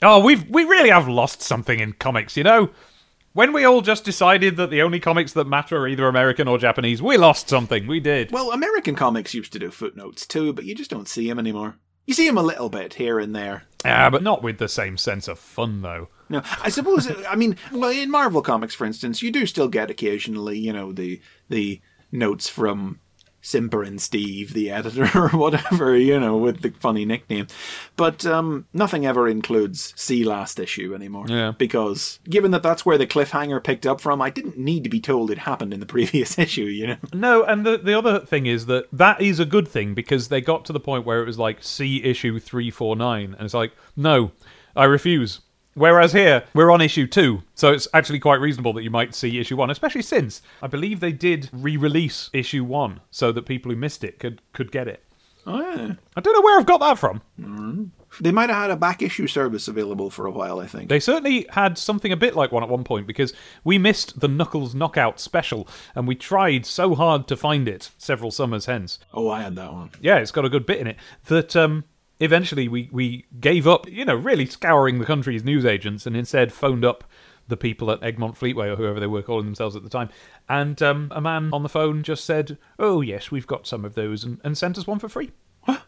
oh, 0.01 0.19
we've 0.19 0.47
we 0.49 0.63
really 0.63 0.89
have 0.89 1.07
lost 1.07 1.41
something 1.41 1.79
in 1.79 1.93
comics, 1.93 2.37
you 2.37 2.43
know. 2.43 2.69
When 3.33 3.53
we 3.53 3.63
all 3.63 3.81
just 3.81 4.03
decided 4.03 4.57
that 4.57 4.69
the 4.69 4.81
only 4.81 4.99
comics 4.99 5.31
that 5.33 5.47
matter 5.47 5.77
are 5.77 5.87
either 5.87 6.07
American 6.07 6.49
or 6.49 6.57
Japanese, 6.57 7.01
we 7.01 7.15
lost 7.15 7.47
something. 7.47 7.87
We 7.87 8.01
did. 8.01 8.31
Well, 8.31 8.51
American 8.51 8.93
comics 8.95 9.33
used 9.33 9.53
to 9.53 9.59
do 9.59 9.71
footnotes 9.71 10.25
too, 10.25 10.51
but 10.51 10.65
you 10.65 10.75
just 10.75 10.89
don't 10.89 11.07
see 11.07 11.29
them 11.29 11.39
anymore. 11.39 11.77
You 12.05 12.13
see 12.13 12.27
them 12.27 12.37
a 12.37 12.43
little 12.43 12.69
bit 12.69 12.95
here 12.95 13.19
and 13.19 13.33
there. 13.35 13.63
Ah, 13.85 14.09
but 14.09 14.23
not 14.23 14.43
with 14.43 14.57
the 14.57 14.67
same 14.67 14.97
sense 14.97 15.27
of 15.27 15.39
fun, 15.39 15.81
though. 15.81 16.09
No, 16.29 16.41
I 16.61 16.69
suppose. 16.69 17.11
I 17.27 17.35
mean, 17.35 17.57
well, 17.71 17.91
in 17.91 18.09
Marvel 18.09 18.41
comics, 18.41 18.73
for 18.73 18.85
instance, 18.85 19.21
you 19.21 19.31
do 19.31 19.45
still 19.45 19.67
get 19.67 19.91
occasionally, 19.91 20.57
you 20.57 20.73
know, 20.73 20.91
the 20.91 21.21
the 21.49 21.81
notes 22.11 22.49
from 22.49 23.00
Simper 23.41 23.83
and 23.83 24.01
Steve, 24.01 24.53
the 24.53 24.69
editor, 24.69 25.09
or 25.15 25.29
whatever, 25.29 25.95
you 25.95 26.19
know, 26.19 26.37
with 26.37 26.61
the 26.61 26.71
funny 26.71 27.05
nickname. 27.05 27.47
But 27.95 28.25
um, 28.25 28.67
nothing 28.73 29.05
ever 29.05 29.27
includes 29.27 29.93
"See 29.95 30.23
Last 30.23 30.59
Issue" 30.59 30.93
anymore. 30.93 31.25
Yeah. 31.27 31.53
Because 31.57 32.19
given 32.29 32.51
that 32.51 32.63
that's 32.63 32.85
where 32.85 32.97
the 32.97 33.07
cliffhanger 33.07 33.63
picked 33.63 33.85
up 33.85 33.99
from, 33.99 34.21
I 34.21 34.29
didn't 34.29 34.57
need 34.57 34.83
to 34.83 34.89
be 34.89 34.99
told 34.99 35.31
it 35.31 35.39
happened 35.39 35.73
in 35.73 35.79
the 35.79 35.85
previous 35.97 36.37
issue. 36.37 36.65
You 36.65 36.87
know. 36.87 36.97
No, 37.13 37.43
and 37.43 37.65
the 37.65 37.77
the 37.77 37.97
other 37.97 38.19
thing 38.19 38.45
is 38.45 38.67
that 38.67 38.85
that 38.91 39.21
is 39.21 39.39
a 39.39 39.45
good 39.45 39.67
thing 39.67 39.93
because 39.93 40.27
they 40.27 40.41
got 40.41 40.65
to 40.65 40.73
the 40.73 40.79
point 40.79 41.05
where 41.05 41.21
it 41.21 41.25
was 41.25 41.39
like 41.39 41.63
see 41.63 42.03
issue 42.03 42.39
three 42.39 42.71
four 42.71 42.95
nine, 42.95 43.33
and 43.33 43.45
it's 43.45 43.53
like 43.53 43.73
no, 43.95 44.31
I 44.75 44.85
refuse. 44.85 45.41
Whereas 45.73 46.11
here 46.11 46.43
we're 46.53 46.71
on 46.71 46.81
issue 46.81 47.07
two, 47.07 47.43
so 47.55 47.71
it's 47.71 47.87
actually 47.93 48.19
quite 48.19 48.41
reasonable 48.41 48.73
that 48.73 48.83
you 48.83 48.89
might 48.89 49.15
see 49.15 49.39
issue 49.39 49.55
one, 49.55 49.69
especially 49.69 50.01
since 50.01 50.41
I 50.61 50.67
believe 50.67 50.99
they 50.99 51.13
did 51.13 51.49
re-release 51.53 52.29
issue 52.33 52.63
one 52.65 52.99
so 53.09 53.31
that 53.31 53.45
people 53.45 53.71
who 53.71 53.77
missed 53.77 54.03
it 54.03 54.19
could 54.19 54.41
could 54.51 54.71
get 54.71 54.87
it. 54.87 55.03
Oh 55.47 55.59
yeah. 55.59 55.93
I 56.15 56.21
don't 56.21 56.33
know 56.33 56.41
where 56.41 56.59
I've 56.59 56.65
got 56.65 56.81
that 56.81 56.99
from. 56.99 57.21
They 58.19 58.31
might 58.31 58.49
have 58.49 58.63
had 58.63 58.71
a 58.71 58.75
back 58.75 59.01
issue 59.01 59.25
service 59.25 59.69
available 59.69 60.09
for 60.09 60.25
a 60.25 60.31
while. 60.31 60.59
I 60.59 60.67
think. 60.67 60.89
They 60.89 60.99
certainly 60.99 61.47
had 61.51 61.77
something 61.77 62.11
a 62.11 62.17
bit 62.17 62.35
like 62.35 62.51
one 62.51 62.61
at 62.63 62.69
one 62.69 62.83
point 62.83 63.07
because 63.07 63.33
we 63.63 63.77
missed 63.77 64.19
the 64.19 64.27
Knuckles 64.27 64.75
Knockout 64.75 65.19
special, 65.19 65.67
and 65.95 66.07
we 66.07 66.15
tried 66.15 66.65
so 66.65 66.93
hard 66.93 67.27
to 67.29 67.37
find 67.37 67.67
it 67.67 67.91
several 67.97 68.29
summers 68.29 68.65
hence. 68.65 68.99
oh, 69.13 69.29
I 69.29 69.41
had 69.41 69.55
that 69.55 69.71
one. 69.71 69.91
yeah, 70.01 70.17
it's 70.17 70.31
got 70.31 70.45
a 70.45 70.49
good 70.49 70.65
bit 70.65 70.79
in 70.79 70.87
it. 70.87 70.97
That 71.27 71.55
um, 71.55 71.85
eventually 72.21 72.69
we 72.69 72.87
we 72.93 73.25
gave 73.41 73.67
up, 73.67 73.89
you 73.89 74.05
know, 74.05 74.15
really 74.15 74.45
scouring 74.45 74.99
the 74.99 75.05
country's 75.05 75.43
newsagents, 75.43 76.05
and 76.05 76.15
instead 76.15 76.53
phoned 76.53 76.85
up 76.85 77.03
the 77.47 77.57
people 77.57 77.91
at 77.91 78.01
Egmont 78.01 78.35
Fleetway 78.35 78.71
or 78.71 78.77
whoever 78.77 78.99
they 78.99 79.07
were 79.07 79.21
calling 79.21 79.45
themselves 79.45 79.75
at 79.75 79.83
the 79.83 79.89
time. 79.89 80.09
And 80.47 80.81
um, 80.81 81.11
a 81.13 81.19
man 81.19 81.49
on 81.51 81.63
the 81.63 81.69
phone 81.69 82.01
just 82.03 82.23
said, 82.23 82.57
"Oh 82.79 83.01
yes, 83.01 83.29
we've 83.31 83.47
got 83.47 83.67
some 83.67 83.83
of 83.83 83.95
those," 83.95 84.23
and, 84.23 84.39
and 84.43 84.57
sent 84.57 84.77
us 84.77 84.87
one 84.87 84.99
for 84.99 85.09
free. 85.09 85.31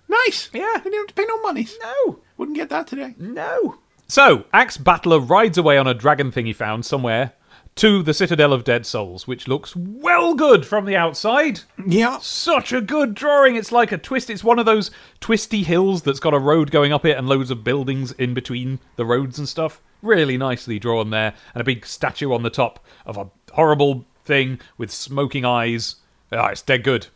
Nice. 0.09 0.49
Yeah. 0.53 0.71
They 0.77 0.89
didn't 0.89 0.99
have 0.99 1.07
to 1.07 1.13
pay 1.15 1.25
no 1.27 1.41
money. 1.41 1.67
No, 1.81 2.19
Wouldn't 2.37 2.55
get 2.57 2.69
that 2.69 2.87
today. 2.87 3.15
no. 3.17 3.75
So 4.07 4.45
Axe 4.53 4.77
Battler 4.77 5.19
rides 5.19 5.57
away 5.57 5.77
on 5.77 5.87
a 5.87 5.93
dragon 5.93 6.31
thing 6.31 6.45
he 6.45 6.53
found 6.53 6.85
somewhere 6.85 7.33
to 7.75 8.03
the 8.03 8.13
Citadel 8.13 8.53
of 8.53 8.63
Dead 8.63 8.85
Souls, 8.85 9.27
which 9.27 9.47
looks 9.47 9.75
well 9.75 10.35
good 10.35 10.65
from 10.65 10.85
the 10.85 10.95
outside. 10.95 11.61
Yeah. 11.85 12.19
such 12.19 12.71
a 12.71 12.81
good 12.81 13.13
drawing. 13.15 13.55
It's 13.55 13.71
like 13.71 13.91
a 13.91 13.97
twist. 13.97 14.29
It's 14.29 14.43
one 14.43 14.59
of 14.59 14.65
those 14.65 14.91
twisty 15.19 15.63
hills 15.63 16.03
that's 16.03 16.19
got 16.19 16.33
a 16.33 16.39
road 16.39 16.71
going 16.71 16.93
up 16.93 17.05
it 17.05 17.17
and 17.17 17.27
loads 17.27 17.51
of 17.51 17.63
buildings 17.63 18.11
in 18.13 18.33
between 18.33 18.79
the 18.95 19.05
roads 19.05 19.39
and 19.39 19.49
stuff. 19.49 19.81
Really 20.01 20.37
nicely 20.37 20.79
drawn 20.79 21.09
there, 21.09 21.33
and 21.53 21.61
a 21.61 21.65
big 21.65 21.85
statue 21.85 22.33
on 22.33 22.43
the 22.43 22.49
top 22.49 22.79
of 23.05 23.17
a 23.17 23.29
horrible 23.53 24.05
thing 24.25 24.59
with 24.77 24.91
smoking 24.91 25.45
eyes. 25.45 25.95
Ah, 26.31 26.49
it's 26.49 26.61
dead 26.61 26.83
good. 26.83 27.07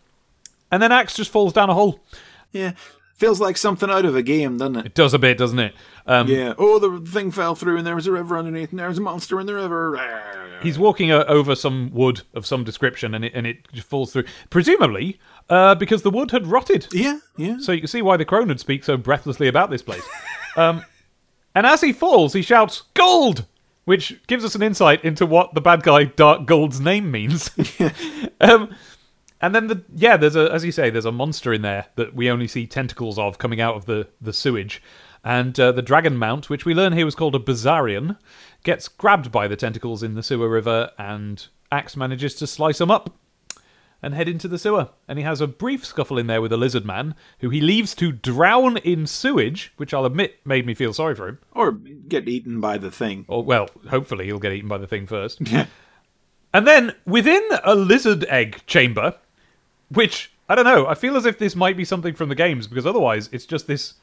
And 0.72 0.82
then 0.82 0.92
Axe 0.92 1.16
just 1.16 1.32
falls 1.32 1.54
down 1.54 1.70
a 1.70 1.74
hole. 1.74 2.00
Yeah. 2.52 2.74
Feels 3.16 3.42
like 3.42 3.58
something 3.58 3.90
out 3.90 4.06
of 4.06 4.16
a 4.16 4.22
game, 4.22 4.58
doesn't 4.58 4.76
it? 4.76 4.86
It 4.88 4.94
does 4.94 5.14
a 5.14 5.20
bit, 5.20 5.38
doesn't 5.40 5.58
it? 5.60 5.74
Um, 6.08 6.28
Yeah. 6.28 6.54
Oh, 6.58 6.80
the 6.80 7.06
thing 7.10 7.32
fell 7.32 7.54
through, 7.54 7.78
and 7.78 7.86
there 7.86 7.96
was 7.96 8.08
a 8.08 8.12
river 8.12 8.38
underneath, 8.38 8.72
and 8.72 8.80
there 8.80 8.88
was 8.88 8.98
a 8.98 9.02
monster 9.02 9.40
in 9.40 9.46
the 9.46 9.54
river. 9.54 10.00
He's 10.64 10.80
walking 10.80 11.12
uh, 11.12 11.24
over 11.28 11.56
some 11.56 11.92
wood 11.94 12.22
of 12.34 12.46
some 12.46 12.64
description, 12.64 13.14
and 13.14 13.26
it 13.26 13.34
and 13.36 13.46
it 13.46 13.72
just 13.74 13.88
falls 13.88 14.12
through. 14.12 14.24
Presumably, 14.50 15.20
uh, 15.50 15.76
because 15.76 16.02
the 16.02 16.10
wood 16.10 16.32
had 16.32 16.48
rotted. 16.48 16.88
Yeah, 16.92 17.20
yeah. 17.36 17.58
So 17.60 17.72
you 17.72 17.82
can 17.82 17.88
see 17.88 18.02
why 18.02 18.18
the 18.18 18.26
Cronid 18.26 18.60
speak 18.60 18.84
so 18.84 18.98
breathlessly 18.98 19.48
about 19.48 19.70
this 19.70 19.82
place. 19.82 20.04
um, 20.56 20.84
and 21.54 21.66
as 21.68 21.82
he 21.82 21.94
falls, 21.94 22.34
he 22.34 22.42
shouts 22.42 22.84
"Gold," 22.94 23.46
which 23.86 24.20
gives 24.28 24.44
us 24.44 24.56
an 24.56 24.64
insight 24.64 25.04
into 25.04 25.26
what 25.26 25.54
the 25.54 25.62
bad 25.62 25.84
guy 25.84 26.06
Dark 26.06 26.46
Guld's 26.46 26.80
name 26.80 27.12
means. 27.12 27.52
um, 28.42 28.74
and 29.40 29.54
then 29.54 29.68
the 29.68 29.84
yeah, 29.94 30.18
there's 30.18 30.36
a 30.36 30.52
as 30.52 30.66
you 30.66 30.72
say, 30.72 30.90
there's 30.90 31.06
a 31.06 31.12
monster 31.12 31.54
in 31.54 31.62
there 31.62 31.88
that 31.96 32.16
we 32.16 32.30
only 32.32 32.48
see 32.48 32.66
tentacles 32.66 33.20
of 33.20 33.38
coming 33.38 33.62
out 33.62 33.76
of 33.76 33.86
the 33.86 34.08
the 34.20 34.34
sewage. 34.34 34.82
And 35.28 35.60
uh, 35.60 35.74
the 35.74 35.82
dragon 35.82 36.16
mount, 36.16 36.50
which 36.50 36.64
we 36.64 36.74
learn 36.74 36.94
here 36.94 37.04
was 37.04 37.14
called 37.14 37.36
a 37.36 37.40
Bizarrian, 37.40 38.18
gets 38.64 38.88
grabbed 38.88 39.30
by 39.30 39.50
the 39.50 39.58
tentacles 39.58 40.02
in 40.02 40.14
the 40.14 40.24
sewer 40.24 40.48
river, 40.48 40.92
and 40.98 41.46
Axe 41.70 41.98
manages 41.98 42.34
to 42.36 42.48
slice 42.48 42.78
them 42.78 42.90
up 42.90 43.14
and 44.02 44.14
head 44.14 44.30
into 44.30 44.48
the 44.48 44.58
sewer. 44.58 44.88
And 45.06 45.20
he 45.20 45.26
has 45.26 45.42
a 45.42 45.48
brief 45.48 45.86
scuffle 45.86 46.18
in 46.18 46.28
there 46.28 46.42
with 46.42 46.54
a 46.54 46.58
lizard 46.58 46.86
man, 46.86 47.14
who 47.40 47.50
he 47.50 47.60
leaves 47.60 47.94
to 47.96 48.14
drown 48.14 48.78
in 48.78 49.06
sewage, 49.06 49.74
which 49.76 49.94
I'll 49.94 50.06
admit 50.06 50.40
made 50.46 50.66
me 50.66 50.74
feel 50.74 50.94
sorry 50.94 51.14
for 51.14 51.28
him. 51.28 51.40
Or 51.52 51.74
get 51.74 52.30
eaten 52.30 52.62
by 52.62 52.78
the 52.78 52.90
thing. 52.90 53.26
Or, 53.28 53.44
well, 53.44 53.70
hopefully 53.90 54.28
he'll 54.28 54.40
get 54.40 54.54
eaten 54.54 54.70
by 54.70 54.78
the 54.78 54.88
thing 54.88 55.08
first. 55.08 55.42
and 56.54 56.66
then, 56.66 56.96
within 57.06 57.46
a 57.66 57.76
lizard 57.76 58.24
egg 58.30 58.62
chamber, 58.66 59.16
which, 59.90 60.32
I 60.48 60.56
don't 60.56 60.64
know, 60.64 60.88
I 60.88 60.94
feel 60.94 61.18
as 61.18 61.26
if 61.26 61.38
this 61.38 61.54
might 61.54 61.76
be 61.76 61.84
something 61.84 62.14
from 62.14 62.30
the 62.30 62.36
games, 62.36 62.66
because 62.66 62.86
otherwise 62.86 63.28
it's 63.34 63.46
just 63.46 63.68
this 63.68 63.96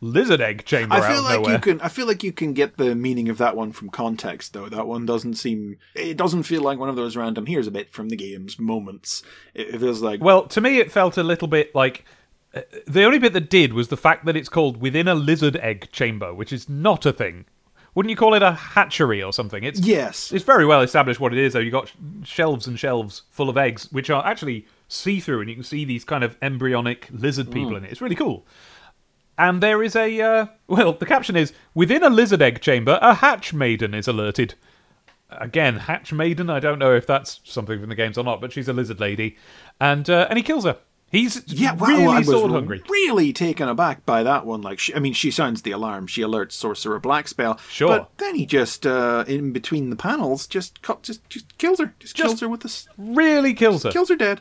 lizard 0.00 0.40
egg 0.40 0.64
chamber 0.64 0.94
I 0.96 1.12
feel 1.14 1.22
like 1.22 1.40
nowhere. 1.40 1.52
you 1.54 1.58
can. 1.60 1.80
I 1.80 1.88
feel 1.88 2.06
like 2.06 2.22
you 2.22 2.32
can 2.32 2.52
get 2.52 2.76
the 2.76 2.94
meaning 2.94 3.28
of 3.28 3.38
that 3.38 3.56
one 3.56 3.72
from 3.72 3.88
context, 3.90 4.52
though. 4.52 4.68
That 4.68 4.86
one 4.86 5.06
doesn't 5.06 5.34
seem. 5.34 5.78
It 5.94 6.16
doesn't 6.16 6.42
feel 6.44 6.62
like 6.62 6.78
one 6.78 6.88
of 6.88 6.96
those 6.96 7.16
random. 7.16 7.46
Here's 7.46 7.66
a 7.66 7.70
bit 7.70 7.92
from 7.92 8.08
the 8.10 8.16
games 8.16 8.58
moments. 8.58 9.22
It, 9.54 9.74
it 9.74 9.78
feels 9.80 10.02
like. 10.02 10.22
Well, 10.22 10.46
to 10.48 10.60
me, 10.60 10.78
it 10.78 10.92
felt 10.92 11.16
a 11.16 11.22
little 11.22 11.48
bit 11.48 11.74
like. 11.74 12.04
uh, 12.54 12.60
The 12.86 13.04
only 13.04 13.18
bit 13.18 13.32
that 13.32 13.48
did 13.50 13.72
was 13.72 13.88
the 13.88 13.96
fact 13.96 14.24
that 14.26 14.36
it's 14.36 14.48
called 14.48 14.80
within 14.80 15.08
a 15.08 15.14
lizard 15.14 15.56
egg 15.56 15.88
chamber, 15.92 16.34
which 16.34 16.52
is 16.52 16.68
not 16.68 17.06
a 17.06 17.12
thing. 17.12 17.46
Wouldn't 17.94 18.10
you 18.10 18.16
call 18.16 18.34
it 18.34 18.42
a 18.42 18.50
hatchery 18.52 19.22
or 19.22 19.32
something? 19.32 19.62
It's 19.62 19.78
yes. 19.78 20.32
It's 20.32 20.44
very 20.44 20.66
well 20.66 20.80
established 20.82 21.20
what 21.20 21.32
it 21.32 21.38
is, 21.38 21.52
though. 21.52 21.60
You've 21.60 21.72
got 21.72 21.92
shelves 22.24 22.66
and 22.66 22.76
shelves 22.76 23.22
full 23.30 23.48
of 23.48 23.56
eggs, 23.56 23.90
which 23.92 24.10
are 24.10 24.26
actually 24.26 24.66
see 24.88 25.20
through, 25.20 25.40
and 25.42 25.48
you 25.48 25.54
can 25.54 25.62
see 25.62 25.84
these 25.84 26.02
kind 26.04 26.24
of 26.24 26.36
embryonic 26.42 27.08
lizard 27.12 27.52
people 27.52 27.76
in 27.76 27.84
it. 27.84 27.92
It's 27.92 28.00
really 28.00 28.16
cool. 28.16 28.44
And 29.36 29.60
there 29.62 29.82
is 29.82 29.96
a. 29.96 30.20
Uh, 30.20 30.46
well, 30.68 30.92
the 30.92 31.06
caption 31.06 31.36
is 31.36 31.52
Within 31.74 32.02
a 32.02 32.10
lizard 32.10 32.40
egg 32.42 32.60
chamber, 32.60 32.98
a 33.02 33.14
hatch 33.14 33.52
maiden 33.52 33.94
is 33.94 34.06
alerted. 34.08 34.54
Again, 35.30 35.76
hatch 35.78 36.12
maiden, 36.12 36.48
I 36.48 36.60
don't 36.60 36.78
know 36.78 36.94
if 36.94 37.06
that's 37.06 37.40
something 37.44 37.80
from 37.80 37.88
the 37.88 37.96
games 37.96 38.16
or 38.16 38.22
not, 38.22 38.40
but 38.40 38.52
she's 38.52 38.68
a 38.68 38.72
lizard 38.72 39.00
lady. 39.00 39.36
And 39.80 40.08
uh, 40.08 40.26
and 40.30 40.36
he 40.36 40.42
kills 40.42 40.64
her. 40.64 40.78
He's 41.10 41.42
Yeah, 41.46 41.74
wow, 41.74 41.86
really 41.86 42.06
I 42.06 42.18
was 42.18 42.26
sword 42.28 42.50
hungry. 42.50 42.82
really 42.88 43.32
taken 43.32 43.68
aback 43.68 44.04
by 44.04 44.22
that 44.24 44.46
one. 44.46 44.62
Like, 44.62 44.80
she, 44.80 44.92
I 44.94 44.98
mean, 44.98 45.12
she 45.12 45.30
sounds 45.30 45.62
the 45.62 45.70
alarm. 45.70 46.08
She 46.08 46.22
alerts 46.22 46.52
Sorcerer 46.52 46.98
Black 46.98 47.28
Spell. 47.28 47.58
Sure. 47.68 47.88
But 47.88 48.10
then 48.18 48.34
he 48.34 48.46
just, 48.46 48.84
uh, 48.84 49.24
in 49.28 49.52
between 49.52 49.90
the 49.90 49.96
panels, 49.96 50.48
just 50.48 50.82
cut, 50.82 51.04
just, 51.04 51.28
just 51.28 51.56
kills 51.56 51.78
her. 51.78 51.94
Just, 52.00 52.16
kills 52.16 52.40
her 52.40 52.48
with 52.48 52.62
this, 52.62 52.88
Really 52.98 53.54
kills 53.54 53.84
her. 53.84 53.92
kills 53.92 54.08
her 54.08 54.16
dead. 54.16 54.40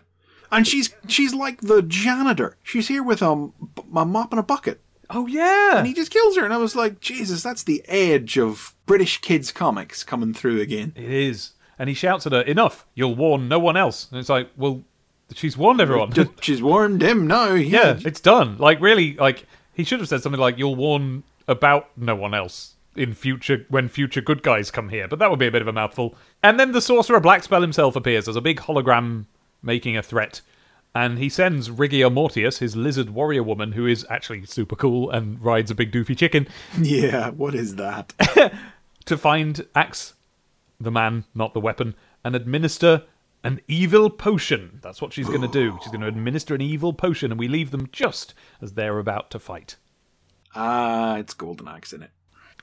And 0.51 0.67
she's 0.67 0.93
she's 1.07 1.33
like 1.33 1.61
the 1.61 1.81
janitor. 1.81 2.57
She's 2.61 2.87
here 2.87 3.01
with 3.03 3.23
a, 3.23 3.49
a 3.95 4.05
mop 4.05 4.31
and 4.31 4.39
a 4.39 4.43
bucket. 4.43 4.81
Oh, 5.13 5.27
yeah. 5.27 5.77
And 5.77 5.87
he 5.87 5.93
just 5.93 6.11
kills 6.11 6.35
her. 6.35 6.43
And 6.43 6.53
I 6.53 6.57
was 6.57 6.75
like, 6.75 6.99
Jesus, 6.99 7.43
that's 7.43 7.63
the 7.63 7.83
edge 7.87 8.37
of 8.37 8.75
British 8.85 9.21
kids 9.21 9.51
comics 9.51 10.03
coming 10.03 10.33
through 10.33 10.61
again. 10.61 10.93
It 10.95 11.09
is. 11.11 11.51
And 11.79 11.89
he 11.89 11.95
shouts 11.95 12.25
at 12.25 12.33
her, 12.33 12.41
Enough, 12.41 12.85
you'll 12.93 13.15
warn 13.15 13.47
no 13.47 13.59
one 13.59 13.77
else. 13.77 14.07
And 14.11 14.19
it's 14.19 14.29
like, 14.29 14.49
Well, 14.57 14.83
she's 15.33 15.57
warned 15.57 15.81
everyone. 15.81 16.13
She's 16.41 16.61
warned 16.61 17.01
him 17.01 17.27
now. 17.27 17.53
yeah, 17.53 17.99
it's 18.05 18.19
done. 18.21 18.57
Like, 18.57 18.79
really, 18.79 19.15
like, 19.15 19.45
he 19.73 19.83
should 19.83 19.99
have 19.99 20.09
said 20.09 20.21
something 20.21 20.39
like, 20.39 20.57
You'll 20.57 20.75
warn 20.75 21.23
about 21.47 21.89
no 21.97 22.15
one 22.15 22.33
else 22.33 22.75
in 22.95 23.13
future 23.13 23.65
when 23.69 23.87
future 23.87 24.21
good 24.21 24.43
guys 24.43 24.69
come 24.69 24.89
here. 24.89 25.07
But 25.07 25.19
that 25.19 25.29
would 25.29 25.39
be 25.39 25.47
a 25.47 25.51
bit 25.51 25.61
of 25.61 25.67
a 25.67 25.73
mouthful. 25.73 26.15
And 26.43 26.59
then 26.59 26.71
the 26.71 26.81
Sorcerer 26.81 27.19
Blackspell 27.19 27.61
himself 27.61 27.95
appears 27.95 28.27
as 28.27 28.35
a 28.35 28.41
big 28.41 28.59
hologram 28.59 29.25
making 29.61 29.97
a 29.97 30.03
threat. 30.03 30.41
And 30.95 31.17
he 31.17 31.27
sends 31.27 31.69
Rigia 31.69 32.11
Mortius, 32.11 32.59
his 32.59 32.75
lizard 32.75 33.09
warrior 33.09 33.41
woman, 33.41 33.71
who 33.71 33.87
is 33.87 34.05
actually 34.09 34.45
super 34.45 34.75
cool 34.75 35.09
and 35.09 35.43
rides 35.43 35.71
a 35.71 35.75
big 35.75 35.91
doofy 35.91 36.15
chicken, 36.15 36.47
Yeah, 36.79 37.31
what 37.31 37.55
is 37.55 37.75
that? 37.77 38.13
to 39.05 39.17
find 39.17 39.65
Axe, 39.73 40.13
the 40.79 40.91
man, 40.91 41.25
not 41.33 41.53
the 41.53 41.59
weapon, 41.59 41.95
and 42.23 42.35
administer 42.35 43.03
an 43.43 43.59
evil 43.67 44.09
potion. 44.09 44.79
That's 44.81 45.01
what 45.01 45.13
she's 45.13 45.27
going 45.27 45.41
to 45.41 45.47
do. 45.47 45.77
She's 45.81 45.91
going 45.91 46.01
to 46.01 46.07
administer 46.07 46.55
an 46.55 46.61
evil 46.61 46.93
potion, 46.93 47.31
and 47.31 47.39
we 47.39 47.47
leave 47.47 47.71
them 47.71 47.89
just 47.91 48.33
as 48.61 48.73
they're 48.73 48.99
about 48.99 49.31
to 49.31 49.39
fight. 49.39 49.75
Ah, 50.55 51.17
it's 51.17 51.33
Golden 51.33 51.67
Axe 51.67 51.93
in 51.93 52.03
it. 52.03 52.11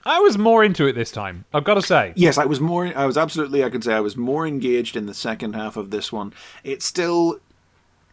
I 0.05 0.21
was 0.21 0.39
more 0.39 0.65
into 0.65 0.87
it 0.87 0.95
this 0.95 1.11
time, 1.11 1.45
I've 1.53 1.65
got 1.65 1.75
to 1.75 1.83
say. 1.83 2.15
Yes, 2.17 2.39
I 2.39 2.47
was 2.47 2.61
more. 2.61 2.87
I 2.97 3.05
was 3.05 3.19
absolutely. 3.19 3.63
I 3.63 3.69
could 3.69 3.85
say 3.85 3.93
I 3.93 4.01
was 4.01 4.17
more 4.17 4.47
engaged 4.47 4.97
in 4.97 5.05
the 5.05 5.13
second 5.13 5.55
half 5.55 5.77
of 5.77 5.91
this 5.91 6.11
one. 6.11 6.33
It's 6.65 6.87
still. 6.87 7.41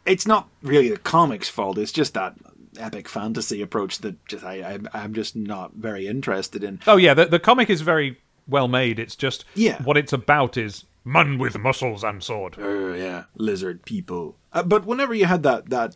It's 0.08 0.26
not 0.26 0.48
really 0.64 0.90
the 0.90 0.98
comics' 0.98 1.50
fault. 1.50 1.78
It's 1.78 1.92
just 1.92 2.14
that 2.16 2.36
epic 2.80 3.10
fantasy 3.10 3.62
approach 3.62 4.00
that 4.00 4.24
just 4.28 4.44
I, 4.44 4.80
I 4.94 5.04
I'm 5.04 5.14
just 5.14 5.36
not 5.36 5.74
very 5.74 6.08
interested 6.08 6.64
in. 6.64 6.80
Oh, 6.88 6.98
yeah, 6.98 7.14
the, 7.14 7.26
the 7.26 7.40
comic 7.40 7.70
is 7.70 7.82
very 7.82 8.18
well 8.48 8.68
made. 8.68 9.00
It's 9.00 9.16
just 9.16 9.46
Yeah. 9.56 9.82
what 9.84 9.98
it's 9.98 10.14
about 10.14 10.58
is 10.58 10.86
man 11.04 11.38
with 11.38 11.58
muscles 11.58 12.04
and 12.04 12.24
sword. 12.24 12.56
Uh, 12.60 12.94
yeah, 12.94 13.24
lizard 13.36 13.84
people. 13.86 14.36
Uh, 14.54 14.64
but 14.64 14.86
whenever 14.86 15.14
you 15.14 15.26
had 15.26 15.44
that 15.44 15.70
that 15.70 15.96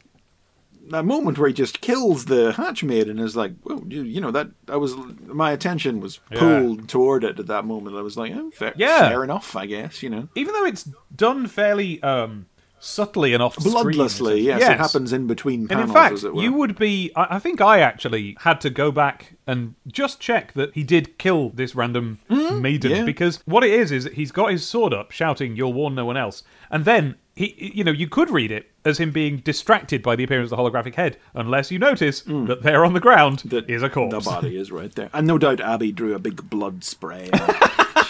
that 0.89 1.05
moment 1.05 1.37
where 1.37 1.47
he 1.47 1.53
just 1.53 1.79
kills 1.79 2.25
the 2.25 2.53
hatchmaid 2.53 3.07
and 3.07 3.19
is 3.19 3.35
like, 3.35 3.53
well, 3.63 3.83
you, 3.87 4.01
you 4.01 4.19
know 4.19 4.31
that 4.31 4.49
I 4.67 4.77
was 4.77 4.95
my 5.27 5.51
attention 5.51 5.99
was 6.01 6.17
pulled 6.33 6.89
toward 6.89 7.23
it 7.23 7.39
at 7.39 7.47
that 7.47 7.65
moment. 7.65 7.95
I 7.95 8.01
was 8.01 8.17
like, 8.17 8.33
oh, 8.35 8.49
fair, 8.51 8.73
Yeah. 8.75 9.09
fair 9.09 9.23
enough, 9.23 9.55
I 9.55 9.67
guess. 9.67 10.01
You 10.01 10.09
know, 10.09 10.27
Even 10.35 10.53
though 10.53 10.65
it's 10.65 10.89
done 11.15 11.45
fairly 11.47 12.01
um, 12.01 12.47
subtly 12.81 13.33
and 13.33 13.41
off 13.41 13.55
bloodlessly. 13.55 14.43
Yes, 14.43 14.63
it 14.63 14.77
happens 14.77 15.13
in 15.13 15.27
between 15.27 15.67
panels. 15.67 15.81
And 15.81 15.89
in 15.89 15.93
fact, 15.93 16.13
as 16.15 16.23
it 16.23 16.33
were. 16.33 16.41
you 16.41 16.51
would 16.53 16.77
be. 16.77 17.11
I 17.15 17.35
I 17.35 17.39
think 17.39 17.61
I 17.61 17.79
actually 17.79 18.35
had 18.41 18.59
to 18.61 18.69
go 18.69 18.91
back 18.91 19.35
and 19.47 19.75
just 19.87 20.19
check 20.19 20.53
that 20.53 20.73
he 20.73 20.83
did 20.83 21.17
kill 21.17 21.49
this 21.49 21.75
random 21.75 22.19
hmm? 22.29 22.61
maiden 22.61 22.91
yeah. 22.91 23.05
because 23.05 23.41
what 23.45 23.63
it 23.63 23.71
is 23.71 23.91
is 23.91 24.03
that 24.03 24.13
he's 24.13 24.31
got 24.31 24.51
his 24.51 24.67
sword 24.67 24.93
up, 24.93 25.11
shouting, 25.11 25.55
"You'll 25.55 25.73
warn 25.73 25.95
no 25.95 26.05
one 26.05 26.17
else," 26.17 26.43
and 26.69 26.83
then 26.83 27.15
he, 27.35 27.71
you 27.73 27.83
know, 27.83 27.91
you 27.91 28.07
could 28.07 28.29
read 28.29 28.51
it 28.51 28.71
as 28.83 28.97
him 28.97 29.11
being 29.11 29.37
distracted 29.37 30.01
by 30.01 30.15
the 30.15 30.23
appearance 30.23 30.51
of 30.51 30.57
the 30.57 30.63
holographic 30.63 30.95
head, 30.95 31.17
unless 31.33 31.71
you 31.71 31.79
notice 31.79 32.21
hmm. 32.21 32.45
that 32.45 32.63
there 32.63 32.83
on 32.83 32.93
the 32.93 32.99
ground 32.99 33.39
that 33.45 33.69
is 33.69 33.83
a 33.83 33.89
corpse. 33.89 34.25
The 34.25 34.31
body 34.31 34.57
is 34.57 34.71
right 34.71 34.93
there, 34.93 35.09
and 35.13 35.27
no 35.27 35.37
doubt 35.37 35.61
Abby 35.61 35.91
drew 35.91 36.15
a 36.15 36.19
big 36.19 36.49
blood 36.49 36.83
spray. 36.83 37.29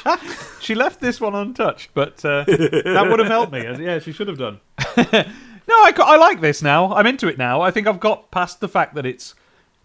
She 0.62 0.76
left 0.76 1.02
this 1.02 1.20
one 1.20 1.34
untouched, 1.34 1.90
but 1.96 2.24
uh, 2.24 2.44
that 2.46 3.08
would 3.10 3.20
have 3.20 3.28
helped 3.28 3.52
me. 3.52 3.64
Yeah, 3.64 3.98
she 3.98 4.12
should 4.12 4.28
have 4.28 4.38
done. 4.38 4.60
no, 4.98 5.74
I, 5.76 5.92
I 5.98 6.18
like 6.18 6.40
this 6.40 6.62
now. 6.62 6.94
I'm 6.94 7.08
into 7.08 7.28
it 7.28 7.40
now. 7.40 7.62
I 7.62 7.72
think 7.72 7.88
I've 7.88 8.00
got 8.00 8.30
past 8.30 8.60
the 8.60 8.70
fact 8.70 8.94
that 8.94 9.06
it's 9.06 9.34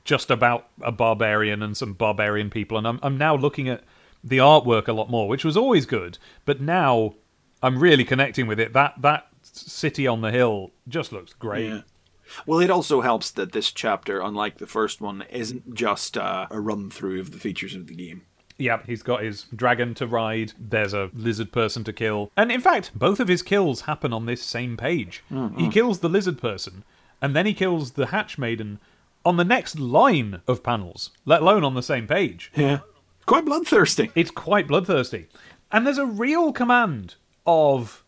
just 0.04 0.30
about 0.30 0.68
a 0.82 0.92
barbarian 0.92 1.62
and 1.62 1.74
some 1.74 1.94
barbarian 1.94 2.50
people, 2.50 2.76
and 2.76 2.86
I'm, 2.86 3.00
I'm 3.02 3.16
now 3.16 3.34
looking 3.36 3.70
at 3.70 3.84
the 4.22 4.38
artwork 4.38 4.86
a 4.86 4.92
lot 4.92 5.08
more, 5.08 5.28
which 5.28 5.46
was 5.46 5.56
always 5.56 5.86
good, 5.86 6.18
but 6.44 6.60
now 6.60 7.14
I'm 7.62 7.78
really 7.78 8.04
connecting 8.04 8.46
with 8.46 8.60
it. 8.60 8.74
That 8.74 9.00
that 9.00 9.28
city 9.42 10.06
on 10.06 10.20
the 10.20 10.30
hill 10.30 10.72
just 10.86 11.10
looks 11.10 11.32
great. 11.32 11.68
Yeah. 11.68 11.80
Well, 12.44 12.60
it 12.60 12.70
also 12.70 13.00
helps 13.00 13.30
that 13.30 13.52
this 13.52 13.72
chapter, 13.72 14.20
unlike 14.20 14.58
the 14.58 14.66
first 14.66 15.00
one, 15.00 15.22
isn't 15.30 15.74
just 15.74 16.18
uh, 16.18 16.48
a 16.50 16.60
run 16.60 16.90
through 16.90 17.20
of 17.20 17.30
the 17.30 17.38
features 17.38 17.74
of 17.74 17.86
the 17.86 17.94
game. 17.94 18.25
Yep, 18.58 18.86
he's 18.86 19.02
got 19.02 19.22
his 19.22 19.44
dragon 19.54 19.94
to 19.94 20.06
ride. 20.06 20.52
There's 20.58 20.94
a 20.94 21.10
lizard 21.12 21.52
person 21.52 21.84
to 21.84 21.92
kill. 21.92 22.30
And 22.36 22.50
in 22.50 22.60
fact, 22.60 22.98
both 22.98 23.20
of 23.20 23.28
his 23.28 23.42
kills 23.42 23.82
happen 23.82 24.12
on 24.12 24.26
this 24.26 24.42
same 24.42 24.76
page. 24.76 25.22
He 25.28 25.34
mm-hmm. 25.34 25.68
kills 25.68 26.00
the 26.00 26.08
lizard 26.08 26.40
person, 26.40 26.84
and 27.20 27.36
then 27.36 27.44
he 27.44 27.52
kills 27.52 27.92
the 27.92 28.06
hatch 28.06 28.38
maiden 28.38 28.78
on 29.24 29.36
the 29.36 29.44
next 29.44 29.78
line 29.78 30.40
of 30.46 30.62
panels, 30.62 31.10
let 31.24 31.42
alone 31.42 31.64
on 31.64 31.74
the 31.74 31.82
same 31.82 32.06
page. 32.06 32.50
Yeah, 32.54 32.78
quite 33.26 33.44
bloodthirsty. 33.44 34.10
It's 34.14 34.30
quite 34.30 34.68
bloodthirsty. 34.68 35.26
And 35.70 35.86
there's 35.86 35.98
a 35.98 36.06
real 36.06 36.52
command 36.52 37.16
of 37.46 38.04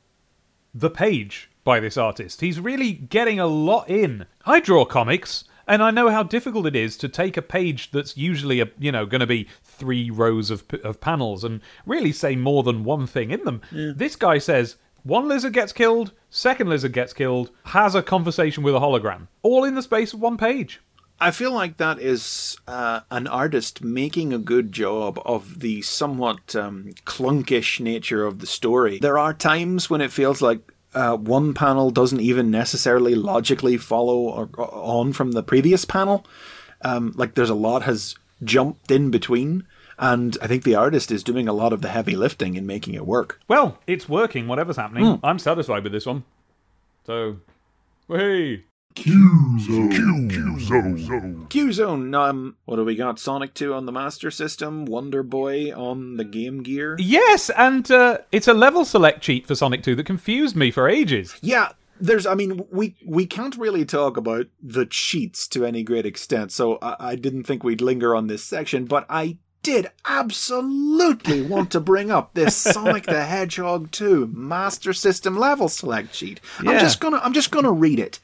the 0.72 0.90
page 0.90 1.50
by 1.64 1.80
this 1.80 1.96
artist. 1.96 2.40
He's 2.40 2.60
really 2.60 2.92
getting 2.92 3.38
a 3.38 3.46
lot 3.46 3.90
in. 3.90 4.26
I 4.46 4.60
draw 4.60 4.84
comics, 4.84 5.44
And 5.68 5.82
I 5.82 5.90
know 5.90 6.08
how 6.08 6.22
difficult 6.22 6.66
it 6.66 6.74
is 6.74 6.96
to 6.96 7.08
take 7.08 7.36
a 7.36 7.42
page 7.42 7.90
that's 7.90 8.16
usually 8.16 8.60
a 8.60 8.68
you 8.78 8.90
know 8.90 9.06
going 9.06 9.20
to 9.20 9.26
be 9.26 9.48
three 9.62 10.10
rows 10.10 10.50
of 10.50 10.64
of 10.82 11.00
panels 11.00 11.44
and 11.44 11.60
really 11.86 12.12
say 12.12 12.34
more 12.34 12.62
than 12.62 12.84
one 12.84 13.06
thing 13.06 13.30
in 13.30 13.44
them. 13.44 13.60
This 13.70 14.16
guy 14.16 14.38
says 14.38 14.76
one 15.02 15.28
lizard 15.28 15.52
gets 15.52 15.72
killed, 15.72 16.12
second 16.30 16.68
lizard 16.68 16.92
gets 16.92 17.12
killed, 17.12 17.50
has 17.66 17.94
a 17.94 18.02
conversation 18.02 18.62
with 18.62 18.74
a 18.74 18.80
hologram, 18.80 19.28
all 19.42 19.64
in 19.64 19.74
the 19.74 19.82
space 19.82 20.12
of 20.12 20.20
one 20.20 20.36
page. 20.36 20.80
I 21.20 21.32
feel 21.32 21.52
like 21.52 21.78
that 21.78 21.98
is 21.98 22.56
uh, 22.68 23.00
an 23.10 23.26
artist 23.26 23.82
making 23.82 24.32
a 24.32 24.38
good 24.38 24.70
job 24.70 25.20
of 25.24 25.60
the 25.60 25.82
somewhat 25.82 26.54
um, 26.54 26.92
clunkish 27.04 27.80
nature 27.80 28.24
of 28.24 28.38
the 28.38 28.46
story. 28.46 29.00
There 29.00 29.18
are 29.18 29.34
times 29.34 29.90
when 29.90 30.00
it 30.00 30.12
feels 30.12 30.40
like 30.40 30.72
uh, 30.94 31.16
one 31.16 31.54
panel 31.54 31.90
doesn't 31.90 32.20
even 32.20 32.50
necessarily 32.50 33.14
logically 33.14 33.76
follow 33.76 34.18
or, 34.18 34.48
or 34.56 34.74
on 34.74 35.12
from 35.12 35.32
the 35.32 35.42
previous 35.42 35.84
panel. 35.84 36.26
Um, 36.82 37.12
like 37.16 37.34
there's 37.34 37.50
a 37.50 37.54
lot 37.54 37.82
has 37.82 38.14
jumped 38.42 38.90
in 38.90 39.10
between, 39.10 39.66
and 39.98 40.36
I 40.40 40.46
think 40.46 40.62
the 40.62 40.76
artist 40.76 41.10
is 41.10 41.22
doing 41.24 41.48
a 41.48 41.52
lot 41.52 41.72
of 41.72 41.82
the 41.82 41.88
heavy 41.88 42.16
lifting 42.16 42.54
in 42.54 42.66
making 42.66 42.94
it 42.94 43.06
work. 43.06 43.40
Well, 43.48 43.78
it's 43.86 44.08
working. 44.08 44.46
Whatever's 44.46 44.76
happening, 44.76 45.20
I'm 45.24 45.38
satisfied 45.38 45.82
with 45.82 45.92
this 45.92 46.06
one. 46.06 46.24
So, 47.04 47.38
hey. 48.08 48.64
Q-Zone. 48.98 49.90
Q 50.28 50.58
Zone. 50.58 51.46
Q 51.48 51.72
Zone. 51.72 52.14
Um, 52.16 52.56
what 52.64 52.76
do 52.76 52.84
we 52.84 52.96
got? 52.96 53.20
Sonic 53.20 53.54
Two 53.54 53.72
on 53.72 53.86
the 53.86 53.92
Master 53.92 54.28
System, 54.28 54.86
Wonder 54.86 55.22
Boy 55.22 55.72
on 55.72 56.16
the 56.16 56.24
Game 56.24 56.64
Gear. 56.64 56.96
Yes, 56.98 57.48
and 57.50 57.88
uh, 57.92 58.18
it's 58.32 58.48
a 58.48 58.54
level 58.54 58.84
select 58.84 59.20
cheat 59.20 59.46
for 59.46 59.54
Sonic 59.54 59.84
2 59.84 59.94
that 59.94 60.04
confused 60.04 60.56
me 60.56 60.72
for 60.72 60.88
ages. 60.88 61.36
Yeah, 61.42 61.68
there's. 62.00 62.26
I 62.26 62.34
mean, 62.34 62.66
we 62.72 62.96
we 63.06 63.24
can't 63.24 63.56
really 63.56 63.84
talk 63.84 64.16
about 64.16 64.46
the 64.60 64.84
cheats 64.84 65.46
to 65.48 65.64
any 65.64 65.84
great 65.84 66.04
extent, 66.04 66.50
so 66.50 66.78
I, 66.82 66.96
I 67.10 67.14
didn't 67.14 67.44
think 67.44 67.62
we'd 67.62 67.80
linger 67.80 68.16
on 68.16 68.26
this 68.26 68.42
section, 68.42 68.84
but 68.84 69.06
I 69.08 69.38
did 69.62 69.90
absolutely 70.06 71.42
want 71.46 71.70
to 71.70 71.80
bring 71.80 72.10
up 72.10 72.34
this 72.34 72.56
Sonic 72.74 73.04
the 73.04 73.24
Hedgehog 73.24 73.90
2 73.92 74.30
Master 74.34 74.92
System 74.92 75.36
level 75.36 75.68
select 75.68 76.14
sheet. 76.14 76.40
I'm 76.58 76.80
just 76.80 77.00
gonna 77.00 77.20
I'm 77.22 77.32
just 77.32 77.52
gonna 77.52 77.72
read 77.72 78.00
it. 78.00 78.18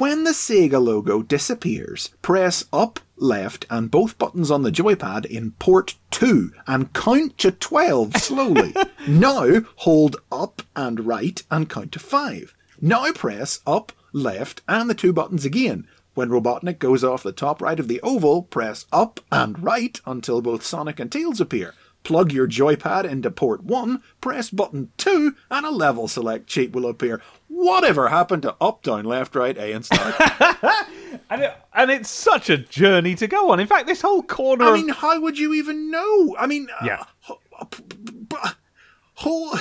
When 0.00 0.24
the 0.24 0.30
Sega 0.30 0.82
logo 0.82 1.20
disappears, 1.20 2.08
press 2.22 2.64
up, 2.72 3.00
left, 3.18 3.66
and 3.68 3.90
both 3.90 4.16
buttons 4.16 4.50
on 4.50 4.62
the 4.62 4.72
joypad 4.72 5.26
in 5.26 5.50
port 5.58 5.96
2 6.10 6.52
and 6.66 6.90
count 6.94 7.36
to 7.36 7.50
12 7.50 8.16
slowly. 8.16 8.74
now 9.06 9.60
hold 9.76 10.16
up 10.32 10.62
and 10.74 11.06
right 11.06 11.42
and 11.50 11.68
count 11.68 11.92
to 11.92 11.98
5. 11.98 12.54
Now 12.80 13.12
press 13.12 13.60
up, 13.66 13.92
left, 14.14 14.62
and 14.66 14.88
the 14.88 14.94
two 14.94 15.12
buttons 15.12 15.44
again. 15.44 15.86
When 16.14 16.30
Robotnik 16.30 16.78
goes 16.78 17.04
off 17.04 17.22
the 17.22 17.30
top 17.30 17.60
right 17.60 17.78
of 17.78 17.86
the 17.86 18.00
oval, 18.00 18.44
press 18.44 18.86
up 18.90 19.20
and 19.30 19.62
right 19.62 20.00
until 20.06 20.40
both 20.40 20.64
Sonic 20.64 20.98
and 20.98 21.12
Tails 21.12 21.42
appear. 21.42 21.74
Plug 22.02 22.32
your 22.32 22.48
joypad 22.48 23.04
into 23.04 23.30
port 23.30 23.62
1, 23.62 24.02
press 24.20 24.48
button 24.50 24.90
2, 24.96 25.34
and 25.50 25.66
a 25.66 25.70
level 25.70 26.08
select 26.08 26.50
sheet 26.50 26.72
will 26.72 26.86
appear. 26.88 27.20
Whatever 27.48 28.08
happened 28.08 28.42
to 28.42 28.56
up, 28.60 28.82
down, 28.82 29.04
left, 29.04 29.34
right, 29.36 29.56
A, 29.56 29.72
and 29.72 29.84
start? 29.84 30.14
And, 31.28 31.42
it, 31.42 31.54
and 31.74 31.90
it's 31.92 32.08
such 32.10 32.50
a 32.50 32.56
journey 32.58 33.14
to 33.16 33.26
go 33.28 33.50
on. 33.50 33.60
In 33.60 33.66
fact, 33.66 33.86
this 33.86 34.00
whole 34.00 34.22
corner 34.22 34.64
I 34.64 34.68
of 34.68 34.74
mean, 34.74 34.88
how 34.88 35.20
would 35.20 35.38
you 35.38 35.54
even 35.54 35.90
know? 35.90 36.36
I 36.38 36.46
mean, 36.46 36.68
uh, 36.80 36.84
Yeah. 36.84 37.04
h- 37.28 37.68
b- 38.28 38.36
hold, 39.14 39.58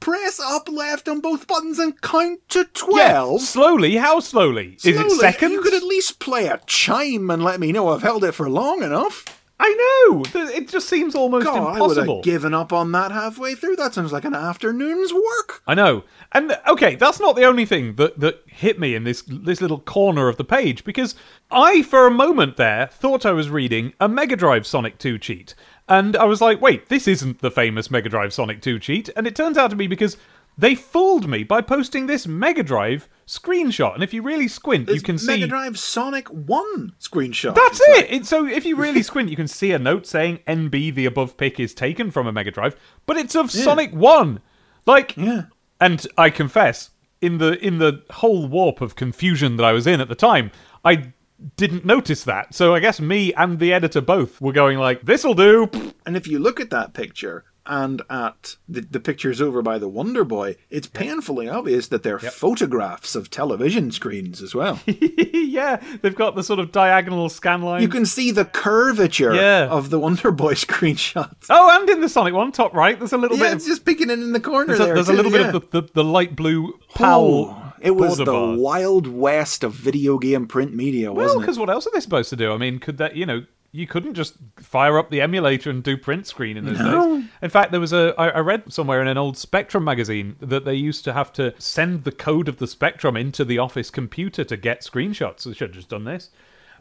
press 0.00 0.38
up, 0.40 0.68
left 0.70 1.08
on 1.08 1.20
both 1.20 1.46
buttons 1.46 1.78
and 1.78 1.98
count 2.00 2.40
to 2.50 2.64
12. 2.64 2.96
Yeah, 2.98 3.12
12. 3.22 3.40
slowly. 3.42 3.96
How 3.96 4.20
slowly? 4.20 4.74
Is 4.78 4.86
it 4.86 4.96
Slowly. 4.96 5.16
seconds? 5.18 5.52
You 5.52 5.60
could 5.62 5.74
at 5.74 5.82
least 5.82 6.18
play 6.18 6.46
a 6.46 6.60
chime 6.66 7.30
and 7.30 7.42
let 7.44 7.60
me 7.60 7.72
know 7.72 7.88
I've 7.88 8.02
held 8.02 8.24
it 8.24 8.32
for 8.32 8.48
long 8.48 8.82
enough. 8.82 9.24
I 9.64 10.08
know. 10.08 10.24
It 10.34 10.68
just 10.68 10.88
seems 10.88 11.14
almost 11.14 11.46
God, 11.46 11.76
I 11.76 11.80
would 11.80 11.96
have 11.96 12.24
given 12.24 12.52
up 12.52 12.72
on 12.72 12.90
that 12.92 13.12
halfway 13.12 13.54
through. 13.54 13.76
That 13.76 13.94
sounds 13.94 14.12
like 14.12 14.24
an 14.24 14.34
afternoon's 14.34 15.12
work. 15.12 15.62
I 15.68 15.74
know. 15.74 16.02
And 16.32 16.58
okay, 16.66 16.96
that's 16.96 17.20
not 17.20 17.36
the 17.36 17.44
only 17.44 17.64
thing 17.64 17.94
that, 17.94 18.18
that 18.18 18.42
hit 18.46 18.80
me 18.80 18.96
in 18.96 19.04
this 19.04 19.22
this 19.22 19.60
little 19.60 19.78
corner 19.78 20.26
of 20.26 20.36
the 20.36 20.44
page 20.44 20.82
because 20.82 21.14
I 21.48 21.82
for 21.82 22.08
a 22.08 22.10
moment 22.10 22.56
there 22.56 22.88
thought 22.88 23.24
I 23.24 23.30
was 23.30 23.50
reading 23.50 23.92
a 24.00 24.08
Mega 24.08 24.34
Drive 24.34 24.66
Sonic 24.66 24.98
2 24.98 25.16
cheat. 25.18 25.54
And 25.88 26.16
I 26.16 26.24
was 26.24 26.40
like, 26.40 26.60
wait, 26.60 26.88
this 26.88 27.06
isn't 27.06 27.38
the 27.38 27.50
famous 27.50 27.88
Mega 27.88 28.08
Drive 28.08 28.32
Sonic 28.32 28.62
2 28.62 28.80
cheat. 28.80 29.10
And 29.16 29.28
it 29.28 29.36
turns 29.36 29.56
out 29.56 29.70
to 29.70 29.76
be 29.76 29.86
because 29.86 30.16
they 30.58 30.74
fooled 30.74 31.28
me 31.28 31.44
by 31.44 31.60
posting 31.60 32.06
this 32.06 32.26
Mega 32.26 32.64
Drive 32.64 33.08
screenshot. 33.26 33.94
And 33.94 34.02
if 34.02 34.12
you 34.12 34.22
really 34.22 34.48
squint, 34.48 34.88
you 34.88 35.00
can 35.00 35.18
see 35.18 35.26
Mega 35.26 35.46
Drive 35.46 35.78
Sonic 35.78 36.28
1 36.28 36.92
screenshot. 37.00 37.54
That's 37.54 37.80
like- 37.88 38.04
it. 38.04 38.10
it. 38.12 38.26
So 38.26 38.46
if 38.46 38.64
you 38.64 38.76
really 38.76 39.02
squint, 39.02 39.28
you 39.30 39.36
can 39.36 39.48
see 39.48 39.72
a 39.72 39.78
note 39.78 40.06
saying 40.06 40.40
NB 40.46 40.94
the 40.94 41.06
above 41.06 41.36
pick 41.36 41.58
is 41.60 41.74
taken 41.74 42.10
from 42.10 42.26
a 42.26 42.32
Mega 42.32 42.50
Drive, 42.50 42.76
but 43.06 43.16
it's 43.16 43.34
of 43.34 43.50
Sonic 43.50 43.92
One. 43.92 44.40
Like, 44.86 45.16
Yeah. 45.16 45.44
and 45.80 46.06
I 46.18 46.30
confess, 46.30 46.90
in 47.20 47.38
the 47.38 47.58
in 47.64 47.78
the 47.78 48.02
whole 48.10 48.46
warp 48.48 48.80
of 48.80 48.96
confusion 48.96 49.56
that 49.56 49.64
I 49.64 49.72
was 49.72 49.86
in 49.86 50.00
at 50.00 50.08
the 50.08 50.16
time, 50.16 50.50
I 50.84 51.12
didn't 51.56 51.84
notice 51.84 52.24
that. 52.24 52.54
So 52.54 52.74
I 52.74 52.80
guess 52.80 53.00
me 53.00 53.32
and 53.34 53.58
the 53.60 53.72
editor 53.72 54.00
both 54.00 54.40
were 54.40 54.52
going 54.52 54.78
like, 54.78 55.02
"This'll 55.04 55.34
do." 55.34 55.70
And 56.04 56.16
if 56.16 56.26
you 56.26 56.38
look 56.40 56.58
at 56.60 56.70
that 56.70 56.94
picture 56.94 57.44
and 57.66 58.02
at 58.10 58.56
the, 58.68 58.80
the 58.80 58.98
pictures 59.00 59.40
over 59.40 59.62
by 59.62 59.78
the 59.78 59.88
Wonder 59.88 60.24
Boy, 60.24 60.56
it's 60.70 60.86
painfully 60.88 61.48
obvious 61.48 61.88
that 61.88 62.02
they're 62.02 62.18
photographs 62.18 63.14
of 63.14 63.30
television 63.30 63.90
screens 63.92 64.42
as 64.42 64.54
well. 64.54 64.80
yeah, 64.86 65.82
they've 66.02 66.14
got 66.14 66.34
the 66.34 66.42
sort 66.42 66.58
of 66.58 66.72
diagonal 66.72 67.28
scan 67.28 67.62
line. 67.62 67.82
you 67.82 67.88
can 67.88 68.04
see 68.06 68.30
the 68.30 68.44
curvature 68.44 69.34
Yeah. 69.34 69.68
of 69.70 69.90
the 69.90 69.98
Wonder 69.98 70.30
Boy 70.30 70.54
screenshots. 70.66 71.46
Oh, 71.50 71.78
and 71.80 71.88
in 71.88 72.00
the 72.00 72.08
Sonic 72.08 72.34
one, 72.34 72.52
top 72.52 72.74
right, 72.74 72.98
there's 72.98 73.12
a 73.12 73.18
little 73.18 73.36
Yeah, 73.38 73.44
bit 73.48 73.52
it's 73.54 73.64
of 73.64 73.70
just 73.70 73.84
peeking 73.84 74.10
in 74.10 74.22
in 74.22 74.32
the 74.32 74.40
corner 74.40 74.66
there's 74.66 74.80
a, 74.80 74.84
there. 74.84 74.94
there's 74.94 75.08
a 75.08 75.12
too, 75.12 75.16
little 75.16 75.32
bit 75.32 75.54
of 75.54 75.70
the, 75.70 75.80
the, 75.82 75.88
the 75.94 76.04
light 76.04 76.34
blue 76.36 76.78
Powell. 76.94 77.56
Oh, 77.56 77.72
it 77.80 77.92
was 77.96 78.16
the 78.18 78.24
bars. 78.24 78.58
wild 78.60 79.06
west 79.06 79.64
of 79.64 79.72
video 79.72 80.18
game 80.18 80.46
print 80.46 80.74
media, 80.74 81.12
wasn't 81.12 81.38
it? 81.38 81.40
because 81.42 81.58
what 81.58 81.70
else 81.70 81.86
are 81.86 81.90
they 81.92 82.00
supposed 82.00 82.30
to 82.30 82.36
do? 82.36 82.52
I 82.52 82.56
mean, 82.56 82.78
could 82.78 82.98
that, 82.98 83.16
you 83.16 83.26
know, 83.26 83.44
you 83.72 83.86
couldn't 83.86 84.14
just 84.14 84.34
fire 84.58 84.98
up 84.98 85.10
the 85.10 85.22
emulator 85.22 85.70
and 85.70 85.82
do 85.82 85.96
print 85.96 86.26
screen 86.26 86.58
in 86.58 86.66
those 86.66 86.78
days. 86.78 87.24
In 87.40 87.48
fact, 87.50 87.70
there 87.70 87.80
was 87.80 87.92
a, 87.92 88.14
I, 88.18 88.28
I 88.28 88.38
read 88.40 88.70
somewhere 88.72 89.00
in 89.00 89.08
an 89.08 89.16
old 89.16 89.38
Spectrum 89.38 89.82
magazine 89.82 90.36
that 90.40 90.66
they 90.66 90.74
used 90.74 91.04
to 91.04 91.12
have 91.14 91.32
to 91.34 91.54
send 91.58 92.04
the 92.04 92.12
code 92.12 92.48
of 92.48 92.58
the 92.58 92.66
Spectrum 92.66 93.16
into 93.16 93.44
the 93.44 93.58
office 93.58 93.90
computer 93.90 94.44
to 94.44 94.56
get 94.58 94.82
screenshots. 94.82 95.44
They 95.44 95.54
should 95.54 95.70
have 95.70 95.76
just 95.76 95.88
done 95.88 96.04
this. 96.04 96.28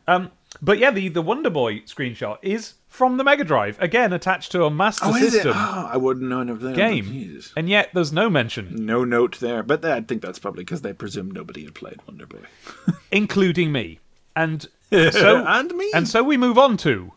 Um, 0.07 0.31
but 0.61 0.79
yeah, 0.79 0.91
the, 0.91 1.07
the 1.07 1.21
Wonder 1.21 1.49
Boy 1.49 1.79
screenshot 1.81 2.37
is 2.41 2.73
from 2.89 3.15
the 3.15 3.23
Mega 3.23 3.45
Drive, 3.45 3.81
again 3.81 4.11
attached 4.11 4.51
to 4.51 4.65
a 4.65 4.69
Master 4.69 5.05
Oh, 5.05 5.15
is 5.15 5.23
it? 5.27 5.31
System 5.31 5.53
Oh, 5.55 5.89
I 5.93 5.95
wouldn't 5.95 6.27
know 6.29 6.43
game. 6.73 7.39
And 7.55 7.69
yet 7.69 7.91
there's 7.93 8.11
no 8.11 8.29
mention, 8.29 8.85
No 8.85 9.05
note 9.05 9.39
there, 9.39 9.63
but 9.63 9.85
I 9.85 10.01
think 10.01 10.21
that's 10.21 10.39
probably 10.39 10.65
because 10.65 10.81
they 10.81 10.91
presume 10.91 11.31
nobody 11.31 11.63
had 11.63 11.73
played 11.75 11.99
Wonder 12.05 12.25
Boy. 12.25 12.39
including 13.11 13.71
me. 13.71 13.99
And 14.35 14.67
so, 14.91 15.43
And 15.45 15.73
me. 15.75 15.91
And 15.93 16.07
so 16.07 16.23
we 16.23 16.37
move 16.37 16.57
on 16.57 16.77
to 16.77 17.11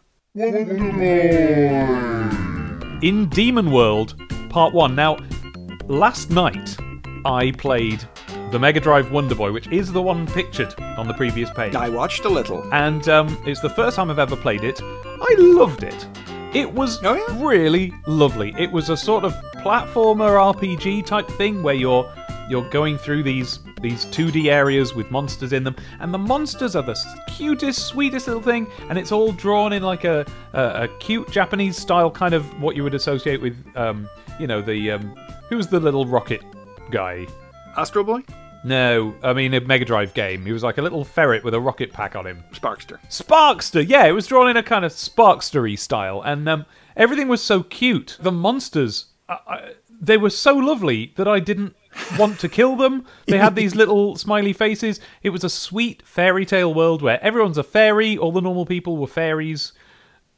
In 3.02 3.28
Demon 3.28 3.70
World 3.70 4.20
Part 4.50 4.72
1. 4.74 4.94
Now, 4.94 5.16
last 5.86 6.30
night 6.30 6.76
I 7.24 7.52
played 7.52 8.02
the 8.50 8.58
Mega 8.58 8.80
Drive 8.80 9.10
Wonder 9.12 9.34
Boy, 9.34 9.52
which 9.52 9.68
is 9.68 9.92
the 9.92 10.02
one 10.02 10.26
pictured 10.26 10.74
on 10.80 11.06
the 11.08 11.14
previous 11.14 11.50
page. 11.50 11.74
I 11.74 11.88
watched 11.88 12.24
a 12.24 12.28
little. 12.28 12.62
And 12.72 13.08
um, 13.08 13.40
it's 13.46 13.60
the 13.60 13.70
first 13.70 13.96
time 13.96 14.10
I've 14.10 14.18
ever 14.18 14.36
played 14.36 14.64
it. 14.64 14.80
I 14.82 15.34
loved 15.38 15.82
it. 15.82 16.06
It 16.54 16.72
was 16.72 17.02
Oh, 17.04 17.14
yeah? 17.14 17.44
really 17.44 17.92
lovely. 18.06 18.54
It 18.58 18.70
was 18.70 18.88
a 18.90 18.96
sort 18.96 19.24
of 19.24 19.32
platformer 19.56 20.54
RPG 20.54 21.04
type 21.06 21.28
thing 21.28 21.62
where 21.62 21.74
you're 21.74 22.04
you're 22.48 22.68
going 22.70 22.98
through 22.98 23.22
these 23.22 23.60
these 23.80 24.06
2D 24.06 24.46
areas 24.46 24.94
with 24.94 25.10
monsters 25.10 25.52
in 25.52 25.64
them, 25.64 25.76
and 26.00 26.12
the 26.12 26.18
monsters 26.18 26.76
are 26.76 26.82
the 26.82 26.96
cutest, 27.28 27.86
sweetest 27.86 28.26
little 28.26 28.42
thing, 28.42 28.66
and 28.88 28.98
it's 28.98 29.12
all 29.12 29.32
drawn 29.32 29.72
in 29.72 29.82
like 29.82 30.04
a 30.04 30.26
a, 30.52 30.84
a 30.84 30.88
cute 30.98 31.30
Japanese 31.30 31.76
style, 31.76 32.10
kind 32.10 32.34
of 32.34 32.44
what 32.60 32.76
you 32.76 32.82
would 32.82 32.94
associate 32.94 33.40
with, 33.40 33.56
um, 33.76 34.08
you 34.38 34.46
know, 34.46 34.60
the 34.60 34.92
um, 34.92 35.14
who's 35.48 35.66
the 35.66 35.80
little 35.80 36.06
rocket 36.06 36.42
guy? 36.90 37.26
Astro 37.76 38.04
Boy? 38.04 38.22
No, 38.64 39.14
I 39.22 39.34
mean 39.34 39.52
a 39.52 39.60
Mega 39.60 39.84
Drive 39.84 40.14
game. 40.14 40.46
He 40.46 40.52
was 40.52 40.62
like 40.62 40.78
a 40.78 40.82
little 40.82 41.04
ferret 41.04 41.44
with 41.44 41.52
a 41.52 41.60
rocket 41.60 41.92
pack 41.92 42.16
on 42.16 42.26
him. 42.26 42.42
Sparkster. 42.52 42.98
Sparkster, 43.10 43.86
yeah, 43.86 44.06
it 44.06 44.12
was 44.12 44.26
drawn 44.26 44.48
in 44.48 44.56
a 44.56 44.62
kind 44.62 44.84
of 44.86 44.92
Sparkstery 44.92 45.78
style, 45.78 46.22
and 46.22 46.48
um, 46.48 46.64
everything 46.96 47.28
was 47.28 47.42
so 47.42 47.62
cute. 47.62 48.16
The 48.20 48.32
monsters, 48.32 49.06
uh, 49.28 49.36
uh, 49.46 49.60
they 50.00 50.16
were 50.16 50.30
so 50.30 50.54
lovely 50.54 51.12
that 51.16 51.28
I 51.28 51.40
didn't 51.40 51.76
want 52.18 52.38
to 52.40 52.48
kill 52.48 52.76
them. 52.76 53.06
They 53.26 53.38
had 53.38 53.56
these 53.56 53.74
little 53.76 54.16
smiley 54.16 54.52
faces. 54.52 55.00
It 55.22 55.30
was 55.30 55.44
a 55.44 55.50
sweet 55.50 56.02
fairy 56.02 56.46
tale 56.46 56.72
world 56.72 57.02
where 57.02 57.22
everyone's 57.22 57.58
a 57.58 57.62
fairy, 57.62 58.16
all 58.16 58.32
the 58.32 58.40
normal 58.40 58.66
people 58.66 58.96
were 58.96 59.06
fairies. 59.06 59.72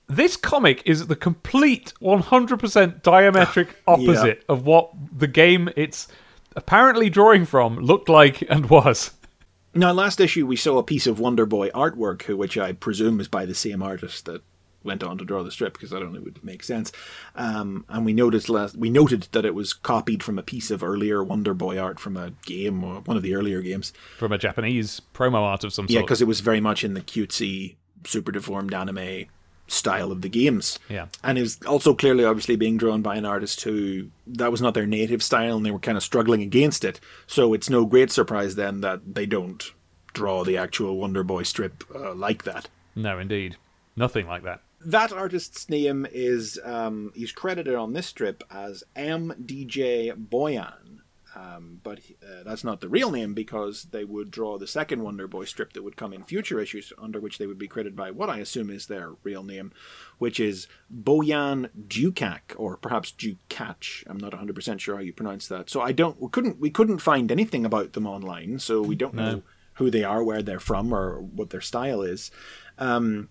This 0.08 0.36
comic 0.36 0.82
is 0.84 1.08
the 1.08 1.16
complete 1.16 1.92
100% 2.00 3.02
diametric 3.02 3.68
opposite 3.86 4.44
of 4.48 4.64
what 4.64 4.90
the 5.16 5.26
game 5.26 5.68
it's 5.76 6.06
apparently 6.54 7.10
drawing 7.10 7.44
from 7.44 7.78
looked 7.78 8.08
like 8.08 8.42
and 8.48 8.70
was. 8.70 9.12
Now, 9.74 9.92
last 9.92 10.20
issue 10.20 10.46
we 10.46 10.56
saw 10.56 10.78
a 10.78 10.82
piece 10.82 11.06
of 11.06 11.20
Wonder 11.20 11.44
Boy 11.44 11.68
artwork, 11.70 12.34
which 12.34 12.56
I 12.56 12.72
presume 12.72 13.20
is 13.20 13.28
by 13.28 13.44
the 13.44 13.54
same 13.54 13.82
artist 13.82 14.24
that 14.24 14.42
went 14.86 15.02
on 15.02 15.18
to 15.18 15.24
draw 15.24 15.42
the 15.42 15.50
strip, 15.50 15.74
because 15.74 15.92
I 15.92 15.98
don't 15.98 16.12
know 16.12 16.18
it 16.18 16.24
would 16.24 16.44
make 16.44 16.62
sense. 16.62 16.92
Um, 17.34 17.84
and 17.88 18.06
we 18.06 18.12
noticed 18.12 18.48
last 18.48 18.76
we 18.76 18.88
noted 18.88 19.28
that 19.32 19.44
it 19.44 19.54
was 19.54 19.72
copied 19.72 20.22
from 20.22 20.38
a 20.38 20.42
piece 20.42 20.70
of 20.70 20.82
earlier 20.82 21.22
Wonder 21.22 21.52
Boy 21.52 21.78
art 21.78 22.00
from 22.00 22.16
a 22.16 22.30
game 22.46 22.82
or 22.82 23.00
one 23.00 23.16
of 23.16 23.22
the 23.22 23.34
earlier 23.34 23.60
games. 23.60 23.92
From 24.16 24.32
a 24.32 24.38
Japanese 24.38 25.02
promo 25.14 25.40
art 25.40 25.64
of 25.64 25.72
some 25.72 25.84
Yeah, 25.84 25.88
sort. 25.88 25.94
Yeah, 25.94 26.02
because 26.02 26.22
it 26.22 26.28
was 26.28 26.40
very 26.40 26.60
much 26.60 26.84
in 26.84 26.94
the 26.94 27.02
cutesy, 27.02 27.74
super 28.04 28.32
deformed 28.32 28.72
anime 28.72 29.26
style 29.68 30.12
of 30.12 30.22
the 30.22 30.28
games. 30.28 30.78
Yeah. 30.88 31.06
And 31.24 31.38
it 31.38 31.40
was 31.40 31.58
also 31.66 31.92
clearly, 31.92 32.24
obviously, 32.24 32.54
being 32.54 32.76
drawn 32.76 33.02
by 33.02 33.16
an 33.16 33.24
artist 33.24 33.62
who 33.62 34.10
that 34.28 34.52
was 34.52 34.62
not 34.62 34.74
their 34.74 34.86
native 34.86 35.22
style 35.24 35.56
and 35.56 35.66
they 35.66 35.72
were 35.72 35.80
kind 35.80 35.96
of 35.96 36.04
struggling 36.04 36.40
against 36.40 36.84
it. 36.84 37.00
So 37.26 37.52
it's 37.52 37.68
no 37.68 37.84
great 37.84 38.12
surprise 38.12 38.54
then 38.54 38.80
that 38.82 39.14
they 39.14 39.26
don't 39.26 39.72
draw 40.14 40.44
the 40.44 40.56
actual 40.56 40.96
Wonder 40.96 41.24
Boy 41.24 41.42
strip 41.42 41.82
uh, 41.94 42.14
like 42.14 42.44
that. 42.44 42.68
No, 42.94 43.18
indeed. 43.18 43.56
Nothing 43.96 44.26
like 44.28 44.44
that. 44.44 44.60
That 44.86 45.12
artist's 45.12 45.68
name 45.68 46.06
is, 46.12 46.60
um, 46.62 47.10
he's 47.12 47.32
credited 47.32 47.74
on 47.74 47.92
this 47.92 48.06
strip 48.06 48.44
as 48.52 48.84
MDJ 48.94 50.28
Boyan. 50.28 51.00
Um, 51.34 51.80
but 51.82 51.98
uh, 52.22 52.44
that's 52.44 52.62
not 52.62 52.80
the 52.80 52.88
real 52.88 53.10
name 53.10 53.34
because 53.34 53.88
they 53.90 54.04
would 54.04 54.30
draw 54.30 54.58
the 54.58 54.68
second 54.68 55.02
Wonder 55.02 55.26
Boy 55.26 55.44
strip 55.44 55.72
that 55.72 55.82
would 55.82 55.96
come 55.96 56.12
in 56.12 56.22
future 56.22 56.60
issues, 56.60 56.92
under 56.98 57.18
which 57.18 57.38
they 57.38 57.48
would 57.48 57.58
be 57.58 57.66
credited 57.66 57.96
by 57.96 58.12
what 58.12 58.30
I 58.30 58.38
assume 58.38 58.70
is 58.70 58.86
their 58.86 59.10
real 59.24 59.42
name, 59.42 59.72
which 60.18 60.38
is 60.38 60.68
Boyan 60.94 61.68
Dukak 61.88 62.54
or 62.56 62.76
perhaps 62.76 63.10
Dukach. 63.10 64.04
I'm 64.06 64.18
not 64.18 64.32
100 64.32 64.54
percent 64.54 64.80
sure 64.80 64.94
how 64.94 65.02
you 65.02 65.12
pronounce 65.12 65.48
that. 65.48 65.68
So 65.68 65.82
I 65.82 65.90
don't, 65.90 66.22
we 66.22 66.28
couldn't, 66.28 66.60
we 66.60 66.70
couldn't 66.70 66.98
find 66.98 67.32
anything 67.32 67.66
about 67.66 67.94
them 67.94 68.06
online, 68.06 68.60
so 68.60 68.80
we 68.80 68.94
don't 68.94 69.14
know 69.14 69.42
who 69.74 69.90
they 69.90 70.04
are, 70.04 70.22
where 70.22 70.42
they're 70.42 70.60
from, 70.60 70.94
or 70.94 71.20
what 71.20 71.50
their 71.50 71.60
style 71.60 72.02
is. 72.02 72.30
Um, 72.78 73.28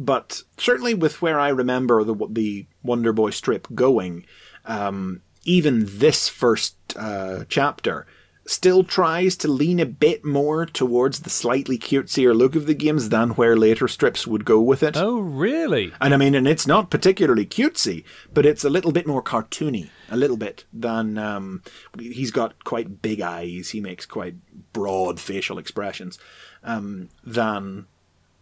but 0.00 0.42
certainly 0.56 0.94
with 0.94 1.20
where 1.20 1.38
I 1.38 1.50
remember 1.50 2.02
the 2.02 2.16
the 2.30 2.66
Wonder 2.82 3.12
Boy 3.12 3.30
strip 3.30 3.68
going, 3.74 4.24
um, 4.64 5.20
even 5.44 5.84
this 5.86 6.26
first 6.26 6.76
uh, 6.96 7.44
chapter 7.50 8.06
still 8.46 8.82
tries 8.82 9.36
to 9.36 9.46
lean 9.46 9.78
a 9.78 9.84
bit 9.86 10.24
more 10.24 10.64
towards 10.64 11.20
the 11.20 11.30
slightly 11.30 11.78
cutesier 11.78 12.34
look 12.34 12.56
of 12.56 12.66
the 12.66 12.74
games 12.74 13.10
than 13.10 13.30
where 13.30 13.54
later 13.56 13.86
strips 13.86 14.26
would 14.26 14.46
go 14.46 14.58
with 14.58 14.82
it. 14.82 14.96
Oh, 14.96 15.20
really? 15.20 15.92
And 16.00 16.14
I 16.14 16.16
mean, 16.16 16.34
and 16.34 16.48
it's 16.48 16.66
not 16.66 16.90
particularly 16.90 17.44
cutesy, 17.44 18.02
but 18.32 18.46
it's 18.46 18.64
a 18.64 18.70
little 18.70 18.92
bit 18.92 19.06
more 19.06 19.22
cartoony, 19.22 19.90
a 20.08 20.16
little 20.16 20.38
bit 20.38 20.64
than 20.72 21.18
um, 21.18 21.62
he's 21.98 22.30
got 22.30 22.64
quite 22.64 23.02
big 23.02 23.20
eyes. 23.20 23.70
He 23.70 23.80
makes 23.80 24.06
quite 24.06 24.36
broad 24.72 25.20
facial 25.20 25.58
expressions 25.58 26.18
um, 26.64 27.10
than 27.22 27.86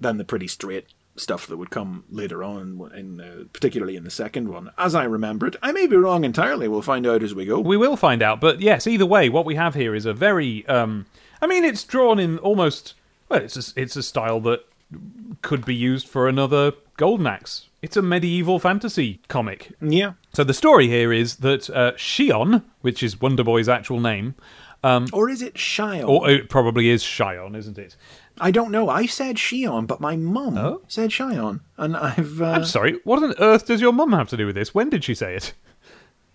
than 0.00 0.18
the 0.18 0.24
pretty 0.24 0.46
straight 0.46 0.86
stuff 1.18 1.46
that 1.46 1.56
would 1.56 1.70
come 1.70 2.04
later 2.10 2.42
on, 2.44 2.90
in 2.94 3.20
uh, 3.20 3.44
particularly 3.52 3.96
in 3.96 4.04
the 4.04 4.10
second 4.10 4.48
one, 4.48 4.70
as 4.78 4.94
I 4.94 5.04
remember 5.04 5.46
it. 5.46 5.56
I 5.62 5.72
may 5.72 5.86
be 5.86 5.96
wrong 5.96 6.24
entirely. 6.24 6.68
We'll 6.68 6.82
find 6.82 7.06
out 7.06 7.22
as 7.22 7.34
we 7.34 7.44
go. 7.44 7.60
We 7.60 7.76
will 7.76 7.96
find 7.96 8.22
out, 8.22 8.40
but 8.40 8.60
yes, 8.60 8.86
either 8.86 9.06
way, 9.06 9.28
what 9.28 9.44
we 9.44 9.54
have 9.56 9.74
here 9.74 9.94
is 9.94 10.06
a 10.06 10.12
very. 10.14 10.66
Um, 10.66 11.06
I 11.42 11.46
mean, 11.46 11.64
it's 11.64 11.84
drawn 11.84 12.18
in 12.18 12.38
almost. 12.38 12.94
Well, 13.28 13.42
it's 13.42 13.56
a, 13.76 13.80
it's 13.80 13.96
a 13.96 14.02
style 14.02 14.40
that 14.40 14.64
could 15.42 15.64
be 15.64 15.74
used 15.74 16.08
for 16.08 16.28
another 16.28 16.72
Golden 16.96 17.26
Axe. 17.26 17.66
It's 17.82 17.96
a 17.96 18.02
medieval 18.02 18.58
fantasy 18.58 19.20
comic. 19.28 19.72
yeah. 19.80 20.14
So 20.32 20.42
the 20.44 20.54
story 20.54 20.88
here 20.88 21.12
is 21.12 21.36
that 21.36 21.68
uh, 21.70 21.92
Shion, 21.92 22.62
which 22.80 23.02
is 23.02 23.20
Wonder 23.20 23.44
Boy's 23.44 23.68
actual 23.68 24.00
name, 24.00 24.34
Or 24.82 25.28
is 25.28 25.42
it 25.42 25.54
Shion? 25.54 26.08
or 26.08 26.28
it 26.30 26.48
probably 26.48 26.88
is 26.88 27.02
Shion, 27.04 27.56
isn't 27.56 27.78
it? 27.78 27.96
I 28.40 28.50
don't 28.50 28.70
know. 28.70 28.88
I 28.88 29.06
said 29.06 29.36
Shion, 29.36 29.86
but 29.86 30.00
my 30.00 30.16
mum 30.16 30.56
Oh? 30.58 30.82
said 30.88 31.10
Shion, 31.10 31.60
and 31.76 31.96
I've. 31.96 32.40
Uh, 32.40 32.46
I'm 32.52 32.64
sorry. 32.64 32.98
What 33.04 33.22
on 33.22 33.34
earth 33.38 33.66
does 33.66 33.80
your 33.80 33.92
mum 33.92 34.12
have 34.12 34.28
to 34.28 34.36
do 34.36 34.46
with 34.46 34.54
this? 34.54 34.74
When 34.74 34.90
did 34.90 35.04
she 35.04 35.14
say 35.14 35.34
it? 35.36 35.54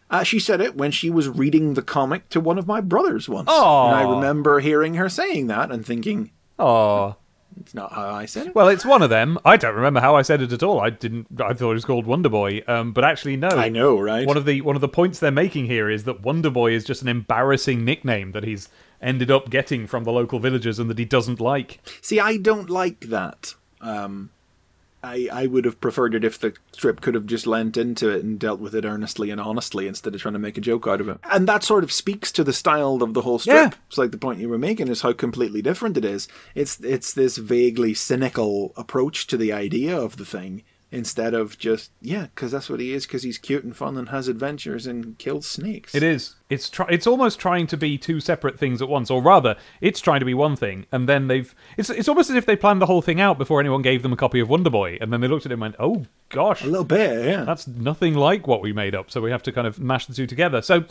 Uh, 0.09 0.21
she 0.23 0.38
said 0.39 0.61
it 0.61 0.75
when 0.75 0.91
she 0.91 1.09
was 1.09 1.27
reading 1.27 1.73
the 1.73 1.81
comic 1.81 2.30
to 2.30 2.39
one 2.39 2.59
of 2.59 2.67
my 2.67 2.80
brothers 2.81 3.27
once. 3.27 3.49
Aw. 3.49 3.88
And 3.88 3.95
I 3.95 4.15
remember 4.15 4.59
hearing 4.59 4.93
her 4.95 5.09
saying 5.09 5.47
that 5.47 5.71
and 5.71 5.84
thinking, 5.84 6.30
Oh, 6.59 7.15
it's 7.59 7.73
not 7.73 7.93
how 7.93 8.11
I 8.11 8.25
said 8.25 8.47
it. 8.47 8.55
well, 8.55 8.67
it's 8.67 8.85
one 8.85 9.01
of 9.01 9.09
them. 9.09 9.39
I 9.43 9.57
don't 9.57 9.73
remember 9.75 10.01
how 10.01 10.15
I 10.15 10.21
said 10.21 10.41
it 10.41 10.51
at 10.53 10.61
all. 10.61 10.80
I 10.80 10.91
didn't. 10.91 11.27
I 11.41 11.53
thought 11.53 11.71
it 11.71 11.73
was 11.73 11.85
called 11.85 12.05
Wonder 12.05 12.30
Boy. 12.30 12.61
Um, 12.67 12.93
but 12.93 13.03
actually, 13.03 13.38
no. 13.38 13.47
I 13.47 13.69
know, 13.69 13.99
right? 13.99 14.27
One 14.27 14.38
of 14.38 14.45
the 14.45 14.61
one 14.61 14.75
of 14.75 14.81
the 14.81 14.88
points 14.88 15.17
they're 15.19 15.31
making 15.31 15.65
here 15.65 15.89
is 15.89 16.03
that 16.03 16.21
Wonder 16.21 16.51
Boy 16.51 16.73
is 16.73 16.84
just 16.84 17.01
an 17.01 17.07
embarrassing 17.07 17.84
nickname 17.84 18.34
that 18.34 18.43
he's 18.43 18.69
ended 19.03 19.30
up 19.30 19.49
getting 19.49 19.85
from 19.85 20.05
the 20.05 20.11
local 20.11 20.39
villagers 20.39 20.80
and 20.80 20.89
that 20.89 20.97
he 20.97 21.05
doesn't 21.05 21.39
like. 21.39 21.80
See, 22.01 22.19
I 22.19 22.38
don't 22.38 22.69
like 22.69 23.01
that. 23.01 23.53
Um, 23.81 24.31
I, 25.03 25.27
I 25.31 25.47
would 25.47 25.65
have 25.65 25.81
preferred 25.81 26.15
it 26.15 26.23
if 26.23 26.39
the 26.39 26.53
strip 26.71 27.01
could 27.01 27.13
have 27.13 27.25
just 27.25 27.45
lent 27.45 27.75
into 27.75 28.09
it 28.09 28.23
and 28.23 28.39
dealt 28.39 28.61
with 28.61 28.73
it 28.73 28.85
earnestly 28.85 29.30
and 29.30 29.41
honestly 29.41 29.85
instead 29.85 30.15
of 30.15 30.21
trying 30.21 30.34
to 30.34 30.39
make 30.39 30.57
a 30.57 30.61
joke 30.61 30.88
out 30.88 31.01
of 31.01 31.09
it. 31.09 31.19
And 31.30 31.45
that 31.47 31.63
sort 31.63 31.84
of 31.84 31.91
speaks 31.91 32.31
to 32.31 32.43
the 32.43 32.53
style 32.53 33.03
of 33.03 33.13
the 33.13 33.21
whole 33.21 33.39
strip. 33.39 33.55
Yeah. 33.55 33.77
It's 33.88 33.97
like 33.97 34.11
the 34.11 34.17
point 34.17 34.39
you 34.39 34.47
were 34.47 34.57
making 34.57 34.88
is 34.88 35.01
how 35.01 35.11
completely 35.11 35.61
different 35.61 35.97
it 35.97 36.05
is. 36.05 36.30
It's 36.55 36.80
it's 36.80 37.13
this 37.13 37.38
vaguely 37.38 37.93
cynical 37.93 38.71
approach 38.77 39.27
to 39.27 39.38
the 39.38 39.51
idea 39.51 39.99
of 39.99 40.15
the 40.15 40.25
thing 40.25 40.63
instead 40.94 41.34
of 41.34 41.57
just 41.57 41.91
yeah, 42.02 42.28
because 42.34 42.52
that's 42.52 42.70
what 42.70 42.80
he 42.80 42.94
is. 42.94 43.06
Because 43.06 43.24
he's 43.24 43.38
cute 43.38 43.64
and 43.64 43.76
fun 43.76 43.98
and 43.98 44.10
has 44.10 44.28
adventures 44.28 44.86
and 44.86 45.18
kills 45.18 45.48
snakes. 45.48 45.94
It 45.95 46.03
is. 46.03 46.36
It's 46.49 46.70
try- 46.70 46.88
It's 46.90 47.07
almost 47.07 47.40
trying 47.40 47.68
to 47.68 47.78
be 47.78 47.98
two 47.98 48.20
separate 48.20 48.60
things 48.60 48.82
at 48.82 48.88
once, 48.88 49.10
or 49.10 49.22
rather, 49.22 49.56
it's 49.82 49.99
trying 49.99 50.20
to 50.20 50.26
be 50.26 50.34
one 50.36 50.56
thing, 50.56 50.86
and 50.91 51.10
then 51.10 51.28
they've. 51.28 51.53
It's 51.78 51.90
it's 51.90 52.07
almost 52.07 52.30
as 52.30 52.36
if 52.36 52.45
they 52.45 52.56
planned 52.56 52.82
the 52.82 52.86
whole 52.86 53.02
thing 53.02 53.20
out 53.20 53.38
before 53.38 53.60
anyone 53.60 53.82
gave 53.82 54.03
them 54.03 54.14
a 54.14 54.18
copy 54.18 54.40
of 54.40 54.49
Wonder 54.49 54.70
Boy, 54.70 54.98
and 55.02 55.11
then 55.11 55.20
they 55.20 55.28
looked 55.28 55.45
at 55.45 55.52
it 55.52 55.56
and 55.56 55.61
went, 55.61 55.76
"Oh 55.80 56.06
gosh, 56.30 56.64
a 56.64 56.68
little 56.68 56.86
bit, 56.86 57.26
yeah. 57.26 57.44
that's 57.44 57.68
nothing 57.68 58.14
like 58.14 58.48
what 58.48 58.61
we 58.61 58.72
made 58.72 58.95
up." 58.95 59.10
So 59.10 59.20
we 59.20 59.32
have 59.32 59.44
to 59.44 59.52
kind 59.52 59.68
of 59.68 59.80
mash 59.80 60.06
the 60.06 60.14
two 60.14 60.28
together. 60.28 60.61
So. 60.61 60.86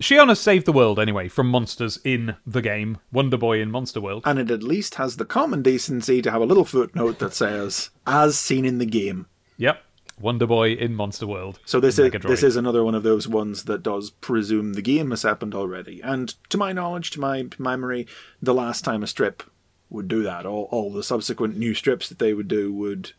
Shion 0.00 0.28
has 0.28 0.38
saved 0.40 0.64
the 0.64 0.72
world 0.72 1.00
anyway 1.00 1.26
from 1.26 1.48
monsters 1.48 1.98
in 2.04 2.36
the 2.46 2.62
game, 2.62 2.98
Wonder 3.10 3.36
Boy 3.36 3.60
in 3.60 3.70
Monster 3.70 4.00
World. 4.00 4.22
and 4.24 4.38
it 4.38 4.50
at 4.50 4.62
least 4.62 4.94
has 4.94 5.16
the 5.16 5.24
common 5.24 5.60
decency 5.60 6.22
to 6.22 6.30
have 6.30 6.40
a 6.40 6.46
little 6.46 6.64
footnote 6.64 7.18
that 7.18 7.34
says 7.34 7.90
"as 8.06 8.38
seen 8.38 8.64
in 8.64 8.78
the 8.78 8.86
game." 8.86 9.26
Yep, 9.56 9.82
Wonder 10.20 10.46
Boy 10.46 10.72
in 10.74 10.94
Monster 10.94 11.26
World. 11.26 11.58
So 11.64 11.80
this 11.80 11.98
is 11.98 12.12
this 12.22 12.44
is 12.44 12.54
another 12.54 12.84
one 12.84 12.94
of 12.94 13.02
those 13.02 13.26
ones 13.26 13.64
that 13.64 13.82
does 13.82 14.10
presume 14.10 14.74
the 14.74 14.82
game 14.82 15.10
has 15.10 15.22
happened 15.22 15.54
already. 15.54 16.00
And 16.00 16.32
to 16.50 16.56
my 16.58 16.72
knowledge, 16.72 17.10
to 17.12 17.20
my 17.20 17.46
memory, 17.58 18.06
the 18.40 18.54
last 18.54 18.84
time 18.84 19.02
a 19.02 19.08
strip 19.08 19.42
would 19.90 20.06
do 20.06 20.22
that, 20.22 20.46
all 20.46 20.68
all 20.70 20.92
the 20.92 21.02
subsequent 21.02 21.56
new 21.56 21.74
strips 21.74 22.08
that 22.08 22.20
they 22.20 22.34
would 22.34 22.48
do 22.48 22.72
would 22.72 23.12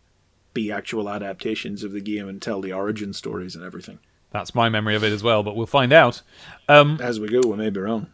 be 0.53 0.71
actual 0.71 1.09
adaptations 1.09 1.83
of 1.83 1.91
the 1.91 2.01
game 2.01 2.29
and 2.29 2.41
tell 2.41 2.61
the 2.61 2.71
origin 2.73 3.11
stories 3.11 3.53
and 3.53 3.65
everything. 3.65 3.99
That's 4.31 4.53
my 4.53 4.69
memory 4.69 4.95
of 4.95 5.03
it 5.03 5.11
as 5.11 5.23
well, 5.23 5.41
but 5.43 5.55
we'll 5.55 5.65
find 5.65 5.91
out. 5.91 6.21
Um, 6.67 6.99
As 7.01 7.19
we 7.19 7.27
go, 7.29 7.41
we 7.45 7.55
may 7.57 7.69
be 7.69 7.79
wrong. 7.79 8.07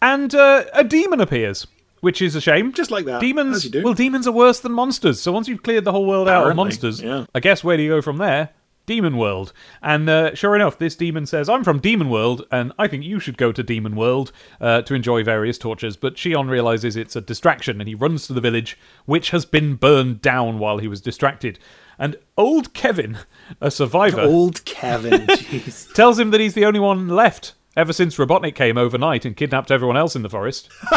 and 0.00 0.34
uh, 0.34 0.64
a 0.72 0.82
demon 0.82 1.20
appears, 1.20 1.66
which 2.00 2.20
is 2.20 2.34
a 2.34 2.40
shame. 2.40 2.72
Just 2.72 2.90
like 2.90 3.04
that, 3.04 3.16
as 3.16 3.20
Demons, 3.20 3.64
you 3.64 3.70
do. 3.70 3.82
well, 3.84 3.94
demons 3.94 4.26
are 4.26 4.32
worse 4.32 4.58
than 4.60 4.72
monsters. 4.72 5.20
So 5.20 5.30
once 5.30 5.46
you've 5.46 5.62
cleared 5.62 5.84
the 5.84 5.92
whole 5.92 6.06
world 6.06 6.28
out 6.28 6.38
of 6.46 6.50
Apparently, 6.50 6.64
monsters, 6.64 7.00
yeah. 7.00 7.26
I 7.34 7.40
guess 7.40 7.62
where 7.62 7.76
do 7.76 7.82
you 7.84 7.90
go 7.90 8.02
from 8.02 8.18
there? 8.18 8.50
Demon 8.86 9.16
World. 9.16 9.52
And 9.82 10.08
uh, 10.08 10.34
sure 10.34 10.54
enough, 10.56 10.78
this 10.78 10.96
demon 10.96 11.26
says, 11.26 11.48
I'm 11.48 11.64
from 11.64 11.78
Demon 11.78 12.10
World, 12.10 12.46
and 12.50 12.72
I 12.78 12.88
think 12.88 13.04
you 13.04 13.20
should 13.20 13.36
go 13.36 13.52
to 13.52 13.62
Demon 13.62 13.96
World 13.96 14.32
uh, 14.60 14.82
to 14.82 14.94
enjoy 14.94 15.22
various 15.24 15.58
tortures. 15.58 15.96
But 15.96 16.16
Shion 16.16 16.48
realizes 16.48 16.96
it's 16.96 17.16
a 17.16 17.20
distraction, 17.20 17.80
and 17.80 17.88
he 17.88 17.94
runs 17.94 18.26
to 18.26 18.32
the 18.32 18.40
village, 18.40 18.78
which 19.06 19.30
has 19.30 19.44
been 19.44 19.76
burned 19.76 20.20
down 20.20 20.58
while 20.58 20.78
he 20.78 20.88
was 20.88 21.00
distracted. 21.00 21.58
And 21.98 22.16
old 22.36 22.74
Kevin, 22.74 23.18
a 23.60 23.70
survivor, 23.70 24.22
Old 24.22 24.64
Kevin, 24.64 25.26
jeez. 25.26 25.92
tells 25.94 26.18
him 26.18 26.30
that 26.30 26.40
he's 26.40 26.54
the 26.54 26.64
only 26.64 26.80
one 26.80 27.08
left 27.08 27.54
ever 27.76 27.92
since 27.92 28.16
Robotnik 28.16 28.54
came 28.54 28.76
overnight 28.76 29.24
and 29.24 29.36
kidnapped 29.36 29.70
everyone 29.70 29.96
else 29.96 30.16
in 30.16 30.22
the 30.22 30.28
forest. 30.30 30.68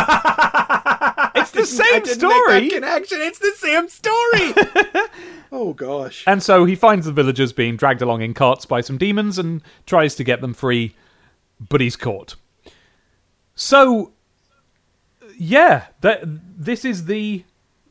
it's 1.35 1.51
the 1.51 1.65
same 1.65 2.05
story. 2.05 2.69
Connection. 2.69 3.19
It's 3.21 3.39
the 3.39 3.53
same 3.55 3.87
story. 3.87 4.53
oh 5.55 5.73
gosh. 5.73 6.23
And 6.27 6.43
so 6.43 6.65
he 6.65 6.75
finds 6.75 7.05
the 7.05 7.11
villagers 7.11 7.53
being 7.53 7.77
dragged 7.77 8.01
along 8.01 8.21
in 8.21 8.33
carts 8.33 8.65
by 8.65 8.81
some 8.81 8.97
demons 8.97 9.39
and 9.39 9.61
tries 9.85 10.15
to 10.15 10.23
get 10.23 10.41
them 10.41 10.53
free, 10.53 10.95
but 11.59 11.81
he's 11.81 11.95
caught. 11.95 12.35
So, 13.55 14.11
yeah, 15.37 15.85
that 16.01 16.21
this 16.25 16.83
is 16.83 17.05
the, 17.05 17.45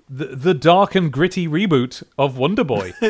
the 0.09 0.27
the 0.37 0.55
dark 0.55 0.95
and 0.95 1.11
gritty 1.11 1.49
reboot 1.49 2.03
of 2.19 2.37
Wonder 2.37 2.65
Boy. 2.65 2.93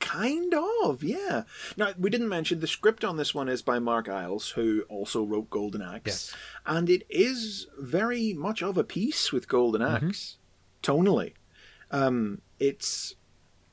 Kind 0.00 0.52
of, 0.82 1.04
yeah. 1.04 1.44
Now, 1.76 1.92
we 1.96 2.10
didn't 2.10 2.28
mention 2.28 2.58
the 2.58 2.66
script 2.66 3.04
on 3.04 3.18
this 3.18 3.34
one 3.36 3.48
is 3.48 3.62
by 3.62 3.78
Mark 3.78 4.08
Isles, 4.08 4.50
who 4.50 4.82
also 4.88 5.22
wrote 5.22 5.48
Golden 5.48 5.80
Axe. 5.80 6.02
Yes. 6.06 6.36
And 6.66 6.90
it 6.90 7.06
is 7.08 7.68
very 7.78 8.32
much 8.32 8.62
of 8.62 8.76
a 8.76 8.82
piece 8.82 9.30
with 9.32 9.46
Golden 9.46 9.80
Mm-hmm. 9.80 10.08
Axe, 10.08 10.38
tonally. 10.82 11.34
Um, 11.92 12.40
it's, 12.58 13.14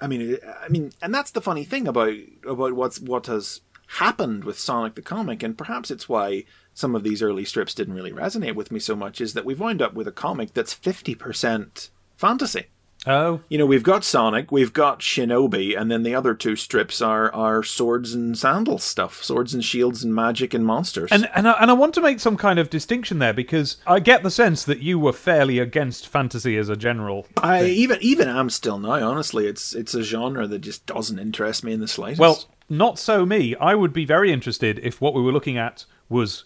I 0.01 0.07
mean, 0.07 0.35
uh, 0.45 0.53
I 0.63 0.69
mean, 0.69 0.91
and 1.01 1.13
that's 1.13 1.31
the 1.31 1.41
funny 1.41 1.63
thing 1.63 1.87
about 1.87 2.13
about 2.47 2.73
what's 2.73 2.99
what 2.99 3.27
has 3.27 3.61
happened 3.87 4.43
with 4.43 4.59
Sonic 4.59 4.95
the 4.95 5.01
comic, 5.01 5.43
and 5.43 5.57
perhaps 5.57 5.91
it's 5.91 6.07
why 6.07 6.45
some 6.73 6.95
of 6.95 7.03
these 7.03 7.21
early 7.21 7.43
strips 7.43 7.73
didn't 7.73 7.95
really 7.95 8.11
resonate 8.11 8.55
with 8.55 8.71
me 8.71 8.79
so 8.79 8.95
much, 8.95 9.19
is 9.19 9.33
that 9.33 9.45
we've 9.45 9.59
wound 9.59 9.81
up 9.81 9.93
with 9.93 10.07
a 10.07 10.11
comic 10.11 10.53
that's 10.53 10.73
50% 10.73 11.89
fantasy. 12.15 12.67
Oh, 13.07 13.41
You 13.47 13.57
know, 13.57 13.65
we've 13.65 13.83
got 13.83 14.03
Sonic, 14.03 14.51
we've 14.51 14.73
got 14.73 14.99
Shinobi, 14.99 15.79
and 15.79 15.89
then 15.89 16.03
the 16.03 16.13
other 16.13 16.33
two 16.33 16.55
strips 16.55 17.01
are, 17.01 17.33
are 17.33 17.63
swords 17.63 18.13
and 18.13 18.37
sandals 18.37 18.83
stuff, 18.83 19.23
swords 19.23 19.53
and 19.53 19.63
shields 19.63 20.03
and 20.03 20.13
magic 20.13 20.53
and 20.53 20.65
monsters. 20.65 21.11
And 21.11 21.29
and 21.33 21.47
I, 21.47 21.53
and 21.53 21.71
I 21.71 21.73
want 21.73 21.93
to 21.95 22.01
make 22.01 22.19
some 22.19 22.35
kind 22.37 22.59
of 22.59 22.69
distinction 22.69 23.19
there 23.19 23.33
because 23.33 23.77
I 23.87 23.99
get 23.99 24.23
the 24.23 24.31
sense 24.31 24.63
that 24.65 24.79
you 24.79 24.99
were 24.99 25.13
fairly 25.13 25.59
against 25.59 26.07
fantasy 26.07 26.57
as 26.57 26.67
a 26.69 26.75
general. 26.75 27.25
I 27.37 27.65
even 27.65 27.99
even 28.01 28.27
am 28.27 28.49
still 28.49 28.79
now. 28.79 29.07
Honestly, 29.07 29.47
it's 29.47 29.73
it's 29.73 29.93
a 29.93 30.03
genre 30.03 30.45
that 30.47 30.59
just 30.59 30.85
doesn't 30.85 31.19
interest 31.19 31.63
me 31.63 31.71
in 31.73 31.79
the 31.79 31.87
slightest. 31.87 32.19
Well, 32.19 32.43
not 32.69 32.99
so 32.99 33.25
me. 33.25 33.55
I 33.55 33.75
would 33.75 33.93
be 33.93 34.05
very 34.05 34.31
interested 34.31 34.79
if 34.79 34.99
what 35.01 35.13
we 35.13 35.21
were 35.21 35.31
looking 35.31 35.57
at 35.57 35.85
was 36.09 36.43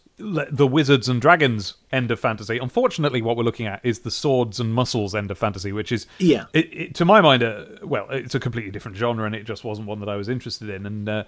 the 0.52 0.66
wizards 0.68 1.10
and 1.10 1.22
dragons 1.22 1.76
end 1.92 2.10
of 2.12 2.20
fantasy. 2.20 2.58
Unfortunately, 2.58 3.22
what 3.22 3.36
we're 3.38 3.44
looking 3.44 3.68
at 3.68 3.82
is 3.84 4.00
the 4.00 4.12
swords 4.12 4.60
and 4.60 4.74
muscles 4.74 5.14
end 5.14 5.30
of 5.32 5.38
fantasy, 5.38 5.72
which 5.72 5.92
is 5.92 6.08
Yeah. 6.20 6.46
it, 6.54 6.70
it, 6.74 6.96
to 6.96 7.06
my 7.06 7.20
mind, 7.22 7.44
uh, 7.44 7.66
well, 7.84 8.08
it's 8.10 8.36
a 8.36 8.40
completely 8.40 8.72
different 8.72 8.98
genre, 8.98 9.26
and 9.26 9.36
it 9.36 9.44
just 9.44 9.64
wasn't 9.64 9.88
one 9.88 10.00
that 10.00 10.10
I 10.10 10.16
was 10.16 10.30
interested 10.30 10.70
in. 10.70 10.86
And 10.86 11.10
uh, 11.10 11.24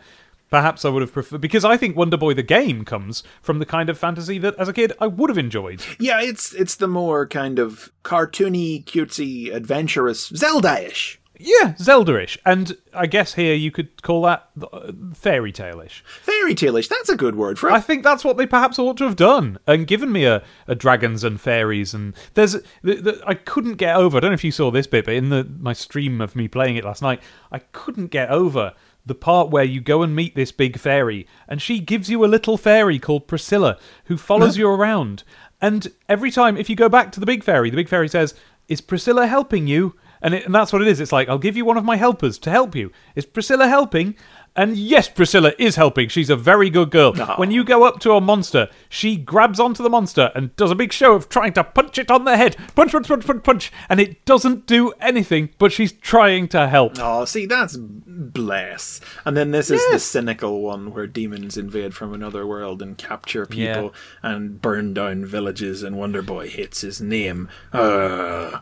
perhaps 0.50 0.86
I 0.86 0.90
would 0.90 1.02
have 1.02 1.12
preferred 1.12 1.42
because 1.42 1.66
I 1.66 1.76
think 1.78 1.96
Wonder 1.96 2.18
Boy 2.18 2.34
the 2.34 2.44
game 2.44 2.86
comes 2.86 3.24
from 3.42 3.60
the 3.60 3.66
kind 3.66 3.90
of 3.90 3.98
fantasy 3.98 4.38
that, 4.40 4.56
as 4.58 4.68
a 4.70 4.74
kid, 4.74 4.94
I 5.02 5.08
would 5.08 5.30
have 5.30 5.38
enjoyed. 5.38 5.82
yeah, 6.00 6.22
it's 6.22 6.54
it's 6.54 6.76
the 6.76 6.88
more 6.88 7.28
kind 7.28 7.60
of 7.60 7.92
cartoony, 8.04 8.84
cutesy, 8.86 9.54
adventurous, 9.54 10.28
Zelda-ish. 10.36 11.20
Yeah, 11.40 11.76
Zelda-ish, 11.78 12.38
and 12.46 12.78
I 12.94 13.08
guess 13.08 13.34
here 13.34 13.54
you 13.54 13.72
could 13.72 14.02
call 14.02 14.24
that 14.24 14.50
uh, 14.72 14.92
fairy 15.14 15.52
tale-ish. 15.52 16.04
Fairy 16.06 16.56
tale-ish. 16.56 16.88
That's 16.88 17.10
a 17.10 17.16
good 17.16 17.36
word 17.36 17.60
for 17.60 17.70
it. 17.70 17.74
I 17.74 17.82
think 17.82 18.04
that's 18.04 18.24
what 18.24 18.38
they 18.38 18.46
perhaps 18.46 18.80
ought 18.80 18.98
to 18.98 19.04
have 19.04 19.16
done 19.16 19.58
and 19.68 19.88
given 19.88 20.12
me 20.12 20.26
a, 20.26 20.44
a 20.68 20.76
dragons 20.76 21.24
and 21.24 21.40
fairies 21.40 21.94
and 21.94 22.14
there's 22.34 22.54
the, 22.82 22.96
the, 22.96 23.24
I 23.26 23.34
couldn't 23.34 23.76
get 23.76 23.96
over. 23.96 24.18
I 24.18 24.20
don't 24.20 24.32
know 24.32 24.36
if 24.36 24.44
you 24.44 24.52
saw 24.52 24.72
this 24.72 24.88
bit, 24.88 25.06
but 25.06 25.14
in 25.14 25.30
the 25.30 25.48
my 25.60 25.74
stream 25.74 26.22
of 26.22 26.36
me 26.36 26.48
playing 26.48 26.78
it 26.78 26.86
last 26.86 27.02
night, 27.02 27.22
I 27.52 27.60
couldn't 27.60 28.08
get 28.08 28.30
over 28.30 28.74
the 29.06 29.16
part 29.16 29.50
where 29.50 29.64
you 29.64 29.82
go 29.82 30.02
and 30.02 30.16
meet 30.16 30.36
this 30.36 30.52
big 30.52 30.80
fairy 30.80 31.28
and 31.48 31.62
she 31.62 31.80
gives 31.80 32.10
you 32.10 32.26
a 32.26 32.28
little 32.28 32.58
fairy 32.58 32.98
called 32.98 33.28
Priscilla 33.28 33.78
who 34.06 34.18
follows 34.18 34.58
you 34.58 34.68
around. 34.68 35.24
And 35.62 35.92
every 36.10 36.32
time 36.32 36.58
if 36.58 36.70
you 36.70 36.76
go 36.76 36.90
back 36.90 37.12
to 37.14 37.20
the 37.20 37.26
big 37.26 37.44
fairy, 37.44 37.70
the 37.70 37.78
big 37.78 37.90
fairy 37.90 38.08
says, 38.08 38.34
"Is 38.68 38.82
Priscilla 38.82 39.28
helping 39.28 39.68
you?" 39.68 39.96
And, 40.26 40.34
it, 40.34 40.44
and 40.48 40.56
that's 40.56 40.74
what 40.74 40.82
it 40.82 40.88
is. 40.88 41.00
It's 41.00 41.12
like, 41.12 41.30
I'll 41.30 41.38
give 41.38 41.56
you 41.56 41.66
one 41.66 41.78
of 41.78 41.86
my 41.86 41.98
helpers 41.98 42.40
to 42.40 42.50
help 42.50 42.76
you. 42.76 42.92
Is 43.16 43.28
Priscilla 43.28 43.68
helping? 43.68 44.16
And 44.56 44.76
yes, 44.76 45.08
Priscilla 45.08 45.52
is 45.60 45.76
helping. 45.76 46.10
She's 46.10 46.32
a 46.32 46.36
very 46.36 46.72
good 46.72 46.90
girl. 46.90 47.14
When 47.36 47.52
you 47.52 47.64
go 47.64 47.84
up 47.84 48.00
to 48.00 48.14
a 48.14 48.22
monster, 48.22 48.70
she 48.90 49.18
grabs 49.18 49.60
onto 49.60 49.84
the 49.84 49.90
monster 49.90 50.32
and 50.34 50.56
does 50.56 50.72
a 50.72 50.76
big 50.76 50.92
show 50.94 51.14
of 51.14 51.30
trying 51.30 51.54
to 51.54 51.64
punch 51.64 52.00
it 52.00 52.10
on 52.10 52.24
the 52.24 52.38
head. 52.38 52.56
Punch, 52.74 52.92
punch, 52.92 53.08
punch, 53.08 53.24
punch, 53.28 53.44
punch. 53.44 53.72
And 53.88 54.00
it 54.00 54.26
doesn't 54.26 54.66
do 54.66 54.94
anything, 55.00 55.50
but 55.60 55.72
she's 55.72 55.92
trying 55.92 56.48
to 56.48 56.68
help. 56.70 56.94
Oh, 56.98 57.26
see, 57.26 57.46
that's 57.46 57.78
bless. 57.78 59.02
And 59.26 59.38
then 59.38 59.52
this 59.52 59.70
is 59.70 59.86
the 59.92 60.00
cynical 60.00 60.62
one 60.62 60.92
where 60.92 61.06
demons 61.06 61.56
invade 61.56 61.94
from 61.94 62.14
another 62.16 62.48
world 62.48 62.82
and 62.82 62.98
capture 62.98 63.46
people 63.46 63.94
and 64.24 64.60
burn 64.60 64.94
down 64.96 65.26
villages, 65.26 65.84
and 65.84 65.98
Wonder 65.98 66.22
Boy 66.24 66.48
hits 66.48 66.82
his 66.82 67.00
name. 67.00 67.50
Uh, 67.74 68.62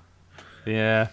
Yeah. 0.65 1.07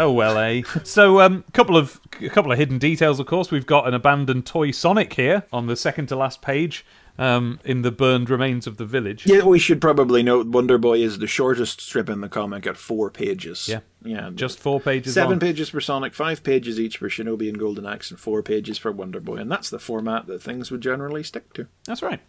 Oh 0.00 0.12
well, 0.12 0.38
eh? 0.38 0.62
so, 0.82 1.20
um, 1.20 1.44
couple 1.52 1.76
of 1.76 2.00
a 2.20 2.30
couple 2.30 2.50
of 2.50 2.58
hidden 2.58 2.78
details. 2.78 3.20
Of 3.20 3.26
course, 3.26 3.50
we've 3.50 3.66
got 3.66 3.86
an 3.86 3.94
abandoned 3.94 4.46
toy 4.46 4.70
Sonic 4.70 5.12
here 5.12 5.44
on 5.52 5.66
the 5.66 5.76
second 5.76 6.06
to 6.08 6.16
last 6.16 6.40
page, 6.40 6.84
um, 7.18 7.60
in 7.66 7.82
the 7.82 7.90
burned 7.90 8.30
remains 8.30 8.66
of 8.66 8.78
the 8.78 8.86
village. 8.86 9.26
yeah, 9.26 9.44
we 9.44 9.58
should 9.58 9.78
probably 9.80 10.22
note 10.22 10.46
Wonder 10.46 10.78
Boy 10.78 11.00
is 11.02 11.18
the 11.18 11.26
shortest 11.26 11.82
strip 11.82 12.08
in 12.08 12.22
the 12.22 12.30
comic 12.30 12.66
at 12.66 12.78
four 12.78 13.10
pages. 13.10 13.68
Yeah. 13.68 13.80
yeah, 14.02 14.30
Just 14.34 14.58
four 14.58 14.80
pages. 14.80 15.12
Seven 15.12 15.32
long. 15.32 15.40
pages 15.40 15.68
for 15.68 15.82
Sonic, 15.82 16.14
five 16.14 16.42
pages 16.42 16.80
each 16.80 16.96
for 16.96 17.10
Shinobi 17.10 17.50
and 17.50 17.58
Golden 17.58 17.84
Axe, 17.84 18.10
and 18.10 18.18
four 18.18 18.42
pages 18.42 18.78
for 18.78 18.90
Wonder 18.90 19.20
Boy. 19.20 19.36
And 19.36 19.52
that's 19.52 19.68
the 19.68 19.78
format 19.78 20.26
that 20.28 20.42
things 20.42 20.70
would 20.70 20.80
generally 20.80 21.22
stick 21.22 21.52
to. 21.54 21.66
That's 21.84 22.02
right. 22.02 22.20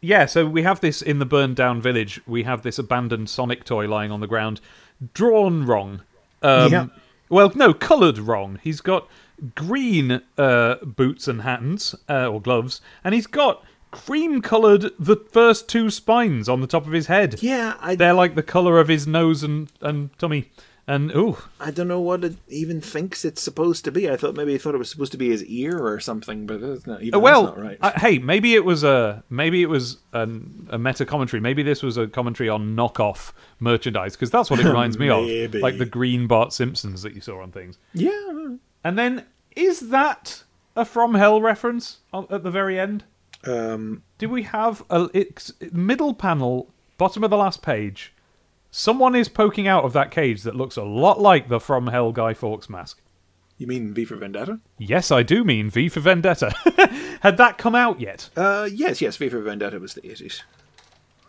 Yeah, 0.00 0.26
so 0.26 0.46
we 0.46 0.62
have 0.62 0.80
this 0.80 1.02
in 1.02 1.18
the 1.18 1.26
burned 1.26 1.56
down 1.56 1.82
village. 1.82 2.20
We 2.26 2.44
have 2.44 2.62
this 2.62 2.78
abandoned 2.78 3.28
Sonic 3.28 3.64
toy 3.64 3.88
lying 3.88 4.12
on 4.12 4.20
the 4.20 4.28
ground, 4.28 4.60
drawn 5.12 5.66
wrong. 5.66 6.02
Um, 6.42 6.72
Yeah. 6.72 6.86
Well, 7.28 7.52
no, 7.54 7.72
coloured 7.72 8.18
wrong. 8.18 8.58
He's 8.62 8.80
got 8.80 9.08
green 9.54 10.20
uh, 10.36 10.76
boots 10.84 11.28
and 11.28 11.42
hands, 11.42 11.94
uh, 12.08 12.26
or 12.26 12.40
gloves, 12.40 12.80
and 13.04 13.14
he's 13.14 13.28
got 13.28 13.64
cream 13.90 14.40
coloured 14.40 14.90
the 14.98 15.16
first 15.16 15.68
two 15.68 15.90
spines 15.90 16.48
on 16.48 16.60
the 16.60 16.66
top 16.66 16.86
of 16.86 16.92
his 16.92 17.06
head. 17.06 17.42
Yeah, 17.42 17.74
I, 17.80 17.94
They're 17.94 18.14
like 18.14 18.34
the 18.34 18.42
colour 18.42 18.78
of 18.78 18.88
his 18.88 19.06
nose 19.06 19.42
and, 19.42 19.70
and 19.80 20.16
tummy. 20.18 20.50
And, 20.90 21.14
ooh, 21.14 21.36
I 21.60 21.70
don't 21.70 21.86
know 21.86 22.00
what 22.00 22.24
it 22.24 22.34
even 22.48 22.80
thinks 22.80 23.24
it's 23.24 23.40
supposed 23.40 23.84
to 23.84 23.92
be. 23.92 24.10
I 24.10 24.16
thought 24.16 24.34
maybe 24.34 24.50
he 24.50 24.58
thought 24.58 24.74
it 24.74 24.78
was 24.78 24.90
supposed 24.90 25.12
to 25.12 25.18
be 25.18 25.28
his 25.30 25.44
ear 25.44 25.78
or 25.78 26.00
something, 26.00 26.46
but 26.46 26.60
it's 26.60 26.84
not. 26.84 27.00
Even 27.00 27.14
Uh, 27.14 27.20
well, 27.20 27.44
that's 27.44 27.56
not 27.56 27.64
right. 27.94 27.98
hey, 27.98 28.18
maybe 28.18 28.56
it 28.56 28.64
was 28.64 28.82
a 28.82 29.22
maybe 29.30 29.62
it 29.62 29.68
was 29.68 29.98
an, 30.12 30.66
a 30.68 30.78
meta 30.80 31.06
commentary. 31.06 31.40
Maybe 31.40 31.62
this 31.62 31.80
was 31.80 31.96
a 31.96 32.08
commentary 32.08 32.48
on 32.48 32.74
knockoff 32.74 33.30
merchandise 33.60 34.16
because 34.16 34.32
that's 34.32 34.50
what 34.50 34.58
it 34.58 34.66
reminds 34.66 34.98
me 34.98 35.08
of, 35.10 35.54
like 35.54 35.78
the 35.78 35.86
green 35.86 36.26
Bart 36.26 36.52
Simpsons 36.52 37.02
that 37.02 37.14
you 37.14 37.20
saw 37.20 37.40
on 37.40 37.52
things. 37.52 37.78
yeah. 37.94 38.56
And 38.82 38.98
then 38.98 39.26
is 39.54 39.90
that 39.90 40.42
a 40.74 40.84
From 40.84 41.14
Hell 41.14 41.40
reference 41.40 41.98
at 42.12 42.42
the 42.42 42.50
very 42.50 42.80
end? 42.80 43.04
Um, 43.44 44.02
Do 44.18 44.28
we 44.28 44.42
have 44.42 44.82
a 44.90 45.08
middle 45.70 46.14
panel, 46.14 46.68
bottom 46.98 47.22
of 47.22 47.30
the 47.30 47.36
last 47.36 47.62
page? 47.62 48.12
Someone 48.70 49.16
is 49.16 49.28
poking 49.28 49.66
out 49.66 49.84
of 49.84 49.92
that 49.94 50.10
cage 50.10 50.42
that 50.42 50.54
looks 50.54 50.76
a 50.76 50.82
lot 50.84 51.20
like 51.20 51.48
the 51.48 51.58
From 51.60 51.88
Hell 51.88 52.12
Guy 52.12 52.34
Fawkes 52.34 52.68
mask. 52.70 53.00
you 53.58 53.66
mean 53.66 53.92
V 53.92 54.04
for 54.04 54.16
Vendetta? 54.16 54.60
Yes, 54.78 55.10
I 55.10 55.22
do 55.22 55.42
mean 55.44 55.70
V 55.70 55.88
for 55.88 56.00
Vendetta. 56.00 56.52
Had 57.20 57.36
that 57.38 57.58
come 57.58 57.74
out 57.74 58.00
yet? 58.00 58.30
Uh, 58.36 58.68
yes, 58.72 59.00
yes. 59.00 59.16
V 59.16 59.28
for 59.28 59.40
Vendetta 59.40 59.78
was 59.80 59.94
the 59.94 60.06
eighties. 60.08 60.42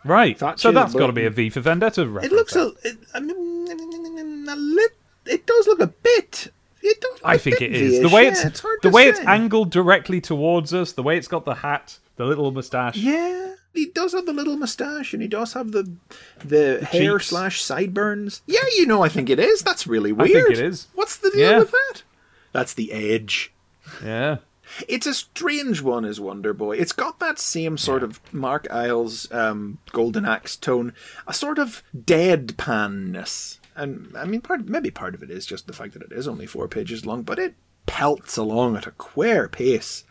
Right. 0.04 0.38
That 0.38 0.58
so 0.60 0.72
that's 0.72 0.94
got 0.94 1.08
to 1.08 1.12
be 1.12 1.24
a 1.26 1.30
V 1.30 1.50
for 1.50 1.60
Vendetta 1.60 2.06
reference. 2.06 2.32
It 2.32 2.36
looks 2.36 2.56
a, 2.56 2.72
it, 2.84 2.98
I 3.14 3.20
mean, 3.20 4.46
a 4.48 4.56
lit. 4.56 4.92
It 5.26 5.46
does 5.46 5.66
look 5.66 5.80
a 5.80 5.86
bit. 5.88 6.48
It 6.82 7.00
does. 7.00 7.12
Look 7.12 7.20
I 7.24 7.38
think 7.38 7.60
it 7.60 7.72
is 7.72 8.00
the 8.00 8.08
way 8.08 8.24
yeah, 8.24 8.30
it's, 8.30 8.44
it's 8.44 8.60
hard 8.60 8.78
the 8.82 8.90
way 8.90 9.06
it's 9.06 9.20
angled 9.20 9.70
directly 9.70 10.20
towards 10.20 10.74
us, 10.74 10.92
the 10.92 11.02
way 11.02 11.16
it's 11.16 11.28
got 11.28 11.44
the 11.44 11.54
hat, 11.54 11.98
the 12.16 12.24
little 12.24 12.50
moustache. 12.50 12.96
Yeah, 12.96 13.51
he 13.74 13.86
does 13.86 14.12
have 14.12 14.26
the 14.26 14.32
little 14.32 14.56
moustache, 14.56 15.12
and 15.12 15.22
he 15.22 15.28
does 15.28 15.52
have 15.54 15.72
the 15.72 15.90
the, 16.44 16.86
hair 16.90 17.18
cheeks. 17.18 17.28
slash 17.28 17.62
sideburns. 17.62 18.42
Yeah, 18.46 18.60
you 18.76 18.86
know, 18.86 19.02
I 19.02 19.08
think 19.08 19.30
it 19.30 19.38
is. 19.38 19.62
That's 19.62 19.86
really 19.86 20.12
weird. 20.12 20.30
I 20.30 20.32
think 20.32 20.50
it 20.50 20.58
is. 20.64 20.88
What's 20.94 21.16
the 21.16 21.30
deal 21.30 21.40
Yeah. 21.50 21.58
with 21.60 21.70
that? 21.70 22.02
That's 22.52 22.74
the 22.74 22.92
edge. 22.92 23.52
Yeah. 24.04 24.38
It's 24.88 25.06
a 25.06 25.12
strange 25.12 25.82
one, 25.82 26.04
is 26.06 26.18
Wonder 26.20 26.54
Boy. 26.54 26.76
It's 26.78 26.92
got 26.92 27.18
that 27.20 27.38
same 27.38 27.76
sort 27.76 28.02
of 28.02 28.20
Mark 28.32 28.66
Isles 28.70 29.30
um, 29.32 29.78
Golden 29.90 30.24
Axe 30.24 30.56
tone, 30.56 30.94
a 31.26 31.34
sort 31.34 31.58
of 31.58 31.82
deadpanness. 31.96 33.58
And 33.74 34.14
I 34.16 34.24
mean, 34.24 34.40
part 34.40 34.66
maybe 34.68 34.90
part 34.90 35.14
of 35.14 35.22
it 35.22 35.30
is 35.30 35.46
just 35.46 35.66
the 35.66 35.72
fact 35.72 35.94
that 35.94 36.02
it 36.02 36.12
is 36.12 36.28
only 36.28 36.46
four 36.46 36.68
pages 36.68 37.04
long, 37.06 37.22
but 37.22 37.38
it 37.38 37.54
pelts 37.86 38.36
along 38.36 38.76
at 38.76 38.86
a 38.86 38.92
queer 38.92 39.48
pace, 39.48 40.04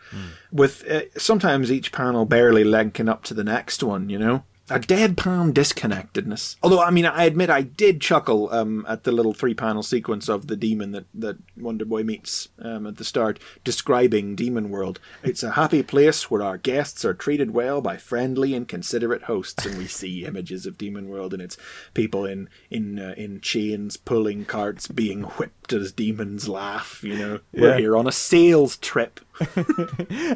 with 0.52 0.86
uh, 0.90 1.02
sometimes 1.18 1.72
each 1.72 1.92
panel 1.92 2.26
barely 2.26 2.64
linking 2.64 3.10
up 3.10 3.24
to 3.24 3.34
the 3.34 3.44
next 3.44 3.84
one. 3.84 4.10
You 4.10 4.20
know. 4.20 4.44
A 4.72 4.80
deadpan 4.80 5.54
disconnectedness. 5.54 6.56
Although, 6.64 6.82
I 6.82 6.92
mean, 6.92 7.06
I 7.06 7.26
admit 7.26 7.50
I 7.50 7.62
did 7.62 8.00
chuckle 8.00 8.52
um, 8.54 8.86
at 8.88 9.04
the 9.04 9.12
little 9.12 9.34
three-panel 9.34 9.84
sequence 9.84 10.30
of 10.30 10.48
the 10.48 10.56
demon 10.56 10.92
that, 10.92 11.06
that 11.14 11.38
Wonder 11.58 11.84
Boy 11.84 12.04
meets 12.04 12.48
um, 12.60 12.88
at 12.88 12.98
the 12.98 13.04
start, 13.04 13.40
describing 13.64 14.36
Demon 14.36 14.70
World. 14.70 15.00
It's 15.24 15.44
a 15.44 15.52
happy 15.52 15.84
place 15.84 16.32
where 16.32 16.42
our 16.42 16.58
guests 16.58 17.04
are 17.04 17.14
treated 17.14 17.52
well 17.52 17.82
by 17.82 17.98
friendly 17.98 18.54
and 18.54 18.68
considerate 18.68 19.24
hosts, 19.24 19.66
and 19.66 19.78
we 19.78 19.88
see 19.88 20.26
images 20.26 20.66
of 20.66 20.78
Demon 20.78 21.10
World, 21.10 21.34
and 21.34 21.42
it's 21.42 21.58
people 21.94 22.26
in 22.26 22.50
in 22.70 22.98
uh, 22.98 23.14
in 23.18 23.42
chains 23.42 23.98
pulling 23.98 24.46
carts, 24.46 24.88
being 24.88 25.24
whipped 25.24 25.74
as 25.74 25.92
demons 25.92 26.48
laugh. 26.48 27.04
You 27.04 27.18
know, 27.18 27.40
we're 27.54 27.78
here 27.78 27.98
on 27.98 28.08
a 28.08 28.12
sales 28.12 28.78
trip. 28.78 29.20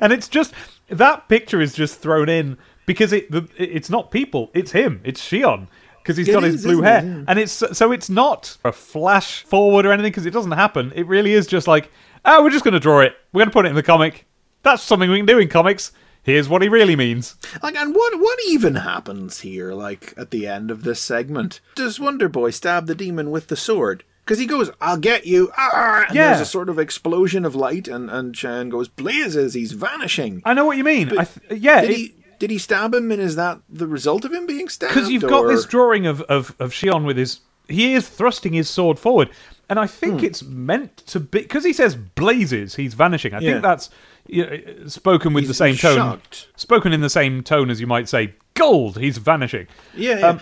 And 0.02 0.12
it's 0.12 0.28
just 0.28 0.54
that 0.90 1.28
picture 1.30 1.62
is 1.62 1.74
just 1.74 2.00
thrown 2.00 2.30
in 2.30 2.58
because 2.86 3.14
it 3.14 3.30
the, 3.32 3.48
it's 3.58 3.90
not 3.90 4.12
people, 4.12 4.52
it's 4.54 4.72
him, 4.72 5.02
it's 5.04 5.22
Shion. 5.22 5.68
Because 6.02 6.18
he's 6.18 6.28
It 6.28 6.34
got 6.34 6.44
is, 6.44 6.54
his 6.56 6.64
blue 6.64 6.82
hair, 6.84 7.00
it? 7.00 7.04
Yeah. 7.06 7.24
and 7.28 7.40
it's 7.40 7.52
so 7.52 7.92
it's 7.92 8.10
not 8.12 8.58
a 8.64 8.72
flash 8.72 9.42
forward 9.44 9.88
or 9.88 9.92
anything 9.92 10.12
because 10.12 10.28
it 10.28 10.34
doesn't 10.34 10.52
happen. 10.52 10.92
It 10.96 11.08
really 11.08 11.34
is 11.34 11.48
just 11.48 11.68
like, 11.68 11.92
oh, 12.26 12.44
we're 12.44 12.52
just 12.52 12.64
going 12.64 12.76
to 12.76 12.80
draw 12.80 13.00
it. 13.00 13.16
We're 13.34 13.40
going 13.40 13.50
to 13.50 13.54
put 13.54 13.66
it 13.66 13.70
in 13.70 13.76
the 13.76 13.82
comic. 13.82 14.28
That's 14.62 14.84
something 14.84 15.10
we 15.10 15.18
can 15.18 15.26
do 15.26 15.40
in 15.40 15.48
comics. 15.50 15.92
Here's 16.22 16.48
what 16.48 16.62
he 16.62 16.70
really 16.70 16.96
means. 16.96 17.36
Like, 17.64 17.76
and 17.76 17.96
what 17.96 18.20
what 18.20 18.38
even 18.48 18.76
happens 18.76 19.40
here? 19.42 19.74
Like 19.74 20.14
at 20.16 20.30
the 20.30 20.46
end 20.46 20.70
of 20.70 20.84
this 20.84 21.02
segment, 21.02 21.60
does 21.76 22.00
Wonder 22.00 22.30
Boy 22.30 22.52
stab 22.52 22.86
the 22.86 22.94
demon 22.96 23.32
with 23.32 23.48
the 23.48 23.56
sword? 23.56 24.04
Because 24.24 24.38
he 24.40 24.46
goes, 24.46 24.70
I'll 24.82 24.98
get 24.98 25.26
you. 25.28 25.52
Ah! 25.58 26.06
And 26.08 26.16
Yeah. 26.16 26.30
there's 26.30 26.42
a 26.42 26.46
sort 26.46 26.70
of 26.70 26.78
explosion 26.80 27.46
of 27.46 27.56
light, 27.56 27.88
and, 27.88 28.10
and 28.12 28.36
Shan 28.38 28.70
goes, 28.70 28.88
blazes, 28.88 29.54
he's 29.56 29.72
vanishing. 29.74 30.42
I 30.46 30.54
know 30.56 30.66
what 30.66 30.78
you 30.78 30.84
mean. 30.84 31.16
I 31.18 31.26
th- 31.26 31.62
yeah, 31.62 31.82
it- 31.82 31.90
he, 31.96 32.16
did 32.40 32.50
he 32.52 32.58
stab 32.58 32.94
him, 32.94 33.12
and 33.12 33.22
is 33.22 33.36
that 33.36 33.60
the 33.70 33.88
result 33.88 34.26
of 34.26 34.34
him 34.34 34.46
being 34.46 34.70
stabbed? 34.70 34.94
because 34.94 35.10
you've 35.10 35.24
got 35.24 35.48
this 35.48 35.66
drawing 35.66 36.06
of 36.08 36.22
of 36.24 36.56
of 36.60 36.72
Shion 36.72 37.06
with 37.06 37.18
his 37.18 37.40
he 37.68 37.94
is 37.94 38.08
thrusting 38.08 38.54
his 38.54 38.70
sword 38.70 39.00
forward, 39.00 39.30
and 39.70 39.80
I 39.80 39.88
think 39.88 40.20
Hmm. 40.20 40.26
it's 40.26 40.44
meant 40.44 40.98
to 41.08 41.20
be 41.20 41.40
because 41.42 41.64
he 41.64 41.74
says 41.74 41.96
blazes, 41.96 42.76
he's 42.76 42.94
vanishing. 42.94 43.34
I 43.34 43.40
Yeah. 43.40 43.52
think 43.54 43.64
that's 43.64 43.90
you 44.28 44.44
know, 44.46 44.88
spoken 44.88 45.34
with 45.34 45.44
He's 45.44 45.50
the 45.50 45.54
same 45.54 45.76
tone, 45.76 45.96
shocked. 45.98 46.48
spoken 46.56 46.92
in 46.94 47.02
the 47.02 47.10
same 47.12 47.44
tone 47.44 47.70
as 47.70 47.80
you 47.80 47.86
might 47.86 48.10
say 48.10 48.34
gold. 48.56 48.98
He's 48.98 49.20
vanishing. 49.20 49.68
Yeah, 49.96 50.18
yeah. 50.18 50.28
Um, 50.30 50.38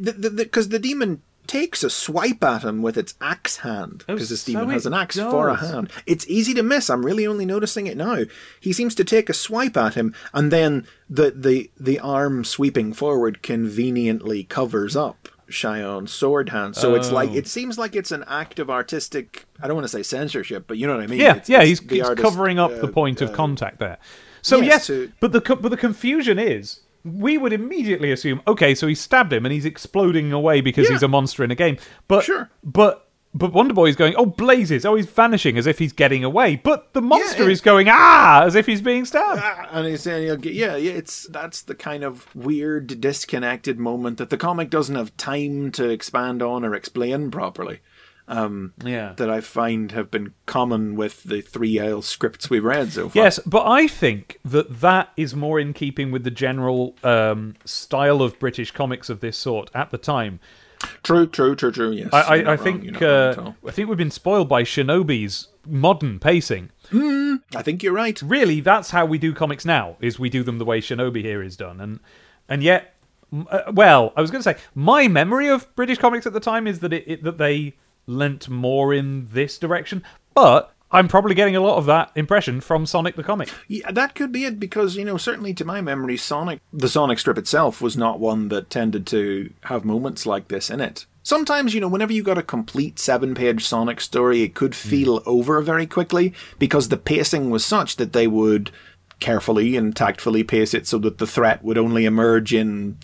Because 0.00 0.16
the, 0.22 0.30
the, 0.30 0.44
'cause 0.46 0.68
the 0.70 0.78
demon 0.80 1.22
takes 1.48 1.82
a 1.82 1.90
swipe 1.90 2.44
at 2.44 2.62
him 2.62 2.82
with 2.82 2.96
its 2.96 3.14
axe 3.20 3.58
hand. 3.58 4.04
Oh, 4.08 4.14
Because 4.14 4.28
this 4.28 4.42
so 4.42 4.66
has 4.66 4.86
an 4.86 4.94
axe 4.94 5.16
for 5.18 5.48
a 5.48 5.56
hand. 5.56 5.90
It's 6.06 6.28
easy 6.28 6.54
to 6.54 6.62
miss. 6.62 6.88
I'm 6.88 7.04
really 7.04 7.26
only 7.26 7.44
noticing 7.46 7.86
it 7.88 7.96
now. 7.96 8.24
He 8.60 8.72
seems 8.72 8.94
to 8.94 9.04
take 9.04 9.28
a 9.28 9.34
swipe 9.34 9.76
at 9.76 9.94
him, 9.94 10.14
and 10.32 10.52
then 10.52 10.86
the 11.10 11.32
the, 11.32 11.70
the 11.80 11.98
arm 11.98 12.44
sweeping 12.44 12.92
forward 12.92 13.42
conveniently 13.42 14.44
covers 14.44 14.94
up 14.94 15.28
Cheyon's 15.50 16.12
sword 16.12 16.50
hand. 16.50 16.76
So 16.76 16.94
it's 16.94 17.10
like 17.10 17.30
Oh. 17.30 17.34
it 17.36 17.46
seems 17.48 17.78
like 17.78 17.96
it's 17.96 18.12
an 18.12 18.24
act 18.28 18.58
of 18.58 18.68
artistic. 18.70 19.46
I 19.62 19.66
don't 19.66 19.74
want 19.76 19.86
to 19.86 19.88
say 19.88 20.02
censorship, 20.02 20.64
but 20.68 20.76
you 20.76 20.86
know 20.86 20.94
what 20.94 21.02
I 21.02 21.06
mean. 21.06 21.20
Yeah, 21.20 21.30
It's- 21.32 21.48
yeah, 21.48 21.60
it's 21.62 21.80
he's, 21.80 21.90
he's 21.90 22.02
artist, 22.02 22.22
covering 22.22 22.58
up 22.58 22.70
uh, 22.70 22.80
the 22.80 22.88
point 22.88 23.20
of 23.22 23.30
uh, 23.30 23.34
contact 23.34 23.78
there. 23.78 23.98
So 24.42 24.58
yes, 24.60 24.68
yes, 24.68 24.86
to- 24.88 25.12
but 25.20 25.32
the 25.32 25.40
but 25.40 25.70
the 25.70 25.76
confusion 25.76 26.38
is 26.38 26.80
we 27.04 27.38
would 27.38 27.52
immediately 27.52 28.10
assume 28.12 28.42
okay, 28.46 28.74
so 28.74 28.86
he 28.86 28.94
stabbed 28.94 29.32
him 29.32 29.44
and 29.46 29.52
he's 29.52 29.64
exploding 29.64 30.32
away 30.32 30.60
because 30.60 30.86
Yeah. 30.86 30.92
he's 30.92 31.02
a 31.02 31.08
monster 31.08 31.44
in 31.44 31.50
a 31.50 31.54
game. 31.54 31.76
But 32.08 32.24
Sure. 32.24 32.50
but 32.64 33.04
but 33.34 33.52
Wonder 33.52 33.74
Boy 33.74 33.88
is 33.90 33.96
going 33.96 34.14
oh 34.16 34.24
blazes 34.26 34.86
oh 34.86 34.94
he's 34.94 35.06
vanishing 35.06 35.58
as 35.58 35.66
if 35.66 35.78
he's 35.78 35.92
getting 35.92 36.24
away. 36.24 36.56
But 36.56 36.92
the 36.94 37.02
monster 37.02 37.44
yeah. 37.44 37.50
is 37.50 37.60
going 37.60 37.88
ah 37.90 38.42
as 38.44 38.54
if 38.54 38.66
he's 38.66 38.80
being 38.80 39.04
stabbed. 39.04 39.40
Ah, 39.42 39.68
and 39.70 39.86
he's 39.86 40.02
saying, 40.02 40.40
yeah, 40.44 40.76
yeah, 40.76 40.92
it's 40.92 41.26
that's 41.28 41.62
the 41.62 41.74
kind 41.74 42.04
of 42.04 42.34
weird, 42.34 43.00
disconnected 43.00 43.78
moment 43.78 44.18
that 44.18 44.30
the 44.30 44.38
comic 44.38 44.70
doesn't 44.70 44.96
have 44.96 45.16
time 45.16 45.70
to 45.72 45.88
expand 45.90 46.42
on 46.42 46.64
or 46.64 46.74
explain 46.74 47.30
properly. 47.30 47.80
Um, 48.28 48.74
Yeah. 48.84 49.14
that 49.16 49.30
I 49.30 49.40
find 49.40 49.92
have 49.92 50.10
been 50.10 50.34
common 50.44 50.94
with 50.96 51.22
the 51.24 51.40
three 51.40 51.78
L 51.78 52.02
scripts 52.02 52.50
we've 52.50 52.62
read 52.64 52.92
so 52.92 53.08
far. 53.08 53.22
Yes, 53.24 53.38
but 53.46 53.66
I 53.66 53.86
think 53.88 54.38
that 54.44 54.80
that 54.80 55.10
is 55.16 55.34
more 55.34 55.58
in 55.58 55.72
keeping 55.72 56.10
with 56.10 56.24
the 56.24 56.30
general 56.30 56.94
um, 57.02 57.54
style 57.64 58.20
of 58.20 58.38
British 58.38 58.70
comics 58.70 59.08
of 59.08 59.20
this 59.20 59.36
sort 59.38 59.70
at 59.74 59.90
the 59.90 59.98
time. 59.98 60.40
true, 61.02 61.26
true, 61.26 61.56
true, 61.56 61.72
true. 61.72 61.90
Yes, 61.90 62.10
I, 62.12 62.20
I, 62.42 62.52
I 62.52 62.56
think 62.58 62.84
you're 62.84 62.92
not 62.92 63.00
wrong 63.02 63.10
at 63.30 63.38
uh. 63.38 63.52
I 63.68 63.70
think 63.72 63.88
we've 63.88 63.96
been 63.98 64.10
spoiled 64.10 64.48
by 64.48 64.62
Shinobi's 64.62 65.48
modern 65.66 66.18
pacing. 66.18 66.70
I 66.92 67.62
think 67.62 67.82
you're 67.82 67.92
right. 67.94 68.20
Really, 68.22 68.60
that's 68.60 68.90
how 68.90 69.04
we 69.06 69.18
do 69.18 69.32
comics 69.34 69.64
now. 69.64 69.96
Is 70.00 70.18
we 70.18 70.28
do 70.30 70.42
them 70.42 70.58
the 70.58 70.64
way 70.64 70.80
Shinobi 70.80 71.22
here 71.22 71.42
is 71.42 71.56
done, 71.56 71.80
and 71.80 71.98
and 72.48 72.62
yet, 72.62 72.94
m- 73.32 73.46
uh, 73.50 73.72
well, 73.72 74.12
I 74.16 74.20
was 74.20 74.30
going 74.30 74.42
to 74.42 74.50
say 74.54 74.56
my 74.74 75.08
memory 75.08 75.48
of 75.48 75.74
British 75.74 75.98
comics 75.98 76.26
at 76.26 76.32
the 76.32 76.40
time 76.40 76.66
is 76.66 76.78
that 76.80 76.92
it, 76.92 77.04
it 77.06 77.24
that 77.24 77.38
they 77.38 77.74
lent 78.08 78.48
more 78.48 78.92
in 78.92 79.28
this 79.30 79.58
direction, 79.58 80.02
but 80.34 80.74
I'm 80.90 81.08
probably 81.08 81.34
getting 81.34 81.54
a 81.54 81.60
lot 81.60 81.76
of 81.76 81.86
that 81.86 82.10
impression 82.14 82.60
from 82.60 82.86
Sonic 82.86 83.16
the 83.16 83.22
comic. 83.22 83.50
Yeah, 83.66 83.90
that 83.92 84.14
could 84.14 84.32
be 84.32 84.44
it 84.44 84.58
because 84.58 84.96
you 84.96 85.04
know 85.04 85.18
certainly 85.18 85.52
to 85.54 85.64
my 85.64 85.80
memory, 85.80 86.16
Sonic 86.16 86.60
the 86.72 86.88
Sonic 86.88 87.18
strip 87.18 87.38
itself 87.38 87.80
was 87.80 87.96
not 87.96 88.20
one 88.20 88.48
that 88.48 88.70
tended 88.70 89.06
to 89.08 89.52
have 89.64 89.84
moments 89.84 90.24
like 90.24 90.48
this 90.48 90.70
in 90.70 90.80
it. 90.80 91.06
Sometimes 91.22 91.74
you 91.74 91.80
know 91.80 91.88
whenever 91.88 92.12
you 92.12 92.22
got 92.22 92.38
a 92.38 92.42
complete 92.42 92.98
seven-page 92.98 93.64
Sonic 93.64 94.00
story, 94.00 94.42
it 94.42 94.54
could 94.54 94.74
hmm. 94.74 94.88
feel 94.88 95.22
over 95.26 95.60
very 95.60 95.86
quickly 95.86 96.32
because 96.58 96.88
the 96.88 96.96
pacing 96.96 97.50
was 97.50 97.64
such 97.64 97.96
that 97.96 98.14
they 98.14 98.26
would 98.26 98.70
carefully 99.20 99.76
and 99.76 99.94
tactfully 99.94 100.44
pace 100.44 100.72
it 100.72 100.86
so 100.86 100.96
that 100.98 101.18
the 101.18 101.26
threat 101.26 101.62
would 101.62 101.76
only 101.76 102.04
emerge 102.04 102.54
in 102.54 102.96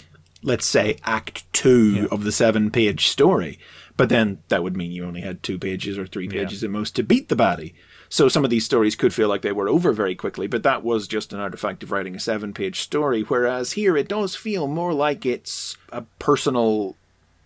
let's 0.44 0.66
say 0.66 0.96
act 1.04 1.50
two 1.52 2.06
of 2.10 2.22
the 2.22 2.32
seven 2.32 2.70
page 2.70 3.08
story. 3.08 3.58
But 3.96 4.08
then 4.08 4.42
that 4.48 4.62
would 4.62 4.76
mean 4.76 4.92
you 4.92 5.04
only 5.04 5.20
had 5.20 5.42
two 5.42 5.58
pages 5.58 5.98
or 5.98 6.06
three 6.06 6.28
pages 6.28 6.64
at 6.64 6.70
most 6.70 6.96
to 6.96 7.02
beat 7.02 7.28
the 7.28 7.36
baddie. 7.36 7.74
So 8.08 8.28
some 8.28 8.44
of 8.44 8.50
these 8.50 8.64
stories 8.64 8.96
could 8.96 9.14
feel 9.14 9.28
like 9.28 9.42
they 9.42 9.52
were 9.52 9.68
over 9.68 9.92
very 9.92 10.14
quickly, 10.14 10.46
but 10.46 10.62
that 10.62 10.84
was 10.84 11.08
just 11.08 11.32
an 11.32 11.40
artifact 11.40 11.82
of 11.82 11.90
writing 11.90 12.14
a 12.14 12.20
seven 12.20 12.52
page 12.52 12.80
story. 12.80 13.22
Whereas 13.22 13.72
here 13.72 13.96
it 13.96 14.08
does 14.08 14.36
feel 14.36 14.66
more 14.66 14.92
like 14.92 15.24
it's 15.26 15.76
a 15.90 16.02
personal 16.18 16.96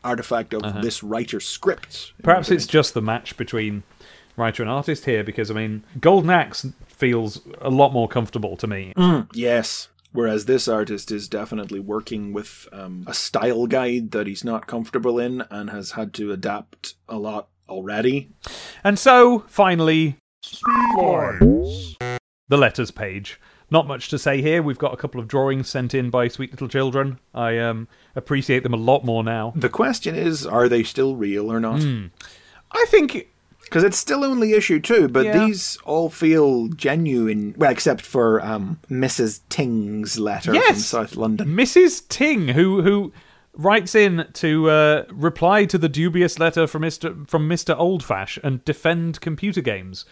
artifact 0.04 0.54
of 0.54 0.62
uh-huh. 0.62 0.80
this 0.80 1.02
writer's 1.02 1.46
script. 1.46 2.12
Perhaps 2.22 2.50
it's 2.50 2.66
just 2.66 2.94
the 2.94 3.02
match 3.02 3.36
between 3.36 3.82
writer 4.36 4.62
and 4.62 4.70
artist 4.70 5.04
here, 5.04 5.24
because 5.24 5.50
I 5.50 5.54
mean, 5.54 5.84
Golden 6.00 6.30
Axe 6.30 6.66
feels 6.86 7.40
a 7.60 7.70
lot 7.70 7.92
more 7.92 8.08
comfortable 8.08 8.56
to 8.56 8.66
me. 8.66 8.92
Mm, 8.96 9.28
yes. 9.34 9.88
Whereas 10.18 10.46
this 10.46 10.66
artist 10.66 11.12
is 11.12 11.28
definitely 11.28 11.78
working 11.78 12.32
with 12.32 12.66
um, 12.72 13.04
a 13.06 13.14
style 13.14 13.68
guide 13.68 14.10
that 14.10 14.26
he's 14.26 14.42
not 14.42 14.66
comfortable 14.66 15.16
in 15.16 15.44
and 15.48 15.70
has 15.70 15.92
had 15.92 16.12
to 16.14 16.32
adapt 16.32 16.94
a 17.08 17.16
lot 17.16 17.50
already. 17.68 18.30
And 18.82 18.98
so, 18.98 19.44
finally, 19.46 20.16
Lines. 20.96 21.96
the 22.48 22.56
letters 22.56 22.90
page. 22.90 23.40
Not 23.70 23.86
much 23.86 24.08
to 24.08 24.18
say 24.18 24.42
here. 24.42 24.60
We've 24.60 24.76
got 24.76 24.92
a 24.92 24.96
couple 24.96 25.20
of 25.20 25.28
drawings 25.28 25.68
sent 25.68 25.94
in 25.94 26.10
by 26.10 26.26
sweet 26.26 26.50
little 26.50 26.66
children. 26.66 27.20
I 27.32 27.56
um, 27.58 27.86
appreciate 28.16 28.64
them 28.64 28.74
a 28.74 28.76
lot 28.76 29.04
more 29.04 29.22
now. 29.22 29.52
The 29.54 29.68
question 29.68 30.16
is, 30.16 30.44
are 30.44 30.68
they 30.68 30.82
still 30.82 31.14
real 31.14 31.48
or 31.48 31.60
not? 31.60 31.80
I 32.72 32.84
think 32.88 33.28
Because 33.68 33.84
it's 33.84 33.98
still 33.98 34.24
only 34.24 34.52
issue 34.54 34.80
two, 34.80 35.08
but 35.08 35.26
Yeah. 35.26 35.46
these 35.46 35.76
all 35.84 36.08
feel 36.08 36.68
genuine. 36.68 37.54
Well, 37.56 37.70
except 37.70 38.00
for 38.00 38.40
um, 38.44 38.80
Mrs. 38.90 39.40
Ting's 39.50 40.18
letter 40.18 40.54
from 40.54 40.74
South 40.76 41.16
London. 41.16 41.48
Mrs. 41.48 42.08
Ting, 42.08 42.48
who 42.48 42.82
who 42.82 43.12
writes 43.54 43.94
in 43.94 44.26
to 44.34 44.70
uh, 44.70 45.04
reply 45.10 45.64
to 45.66 45.76
the 45.78 45.88
dubious 45.88 46.38
letter 46.38 46.66
from 46.66 46.82
Mister 46.82 47.14
from 47.26 47.46
Mister 47.48 47.74
Oldfash 47.74 48.38
and 48.42 48.64
defend 48.64 49.20
computer 49.20 49.60
games, 49.60 50.04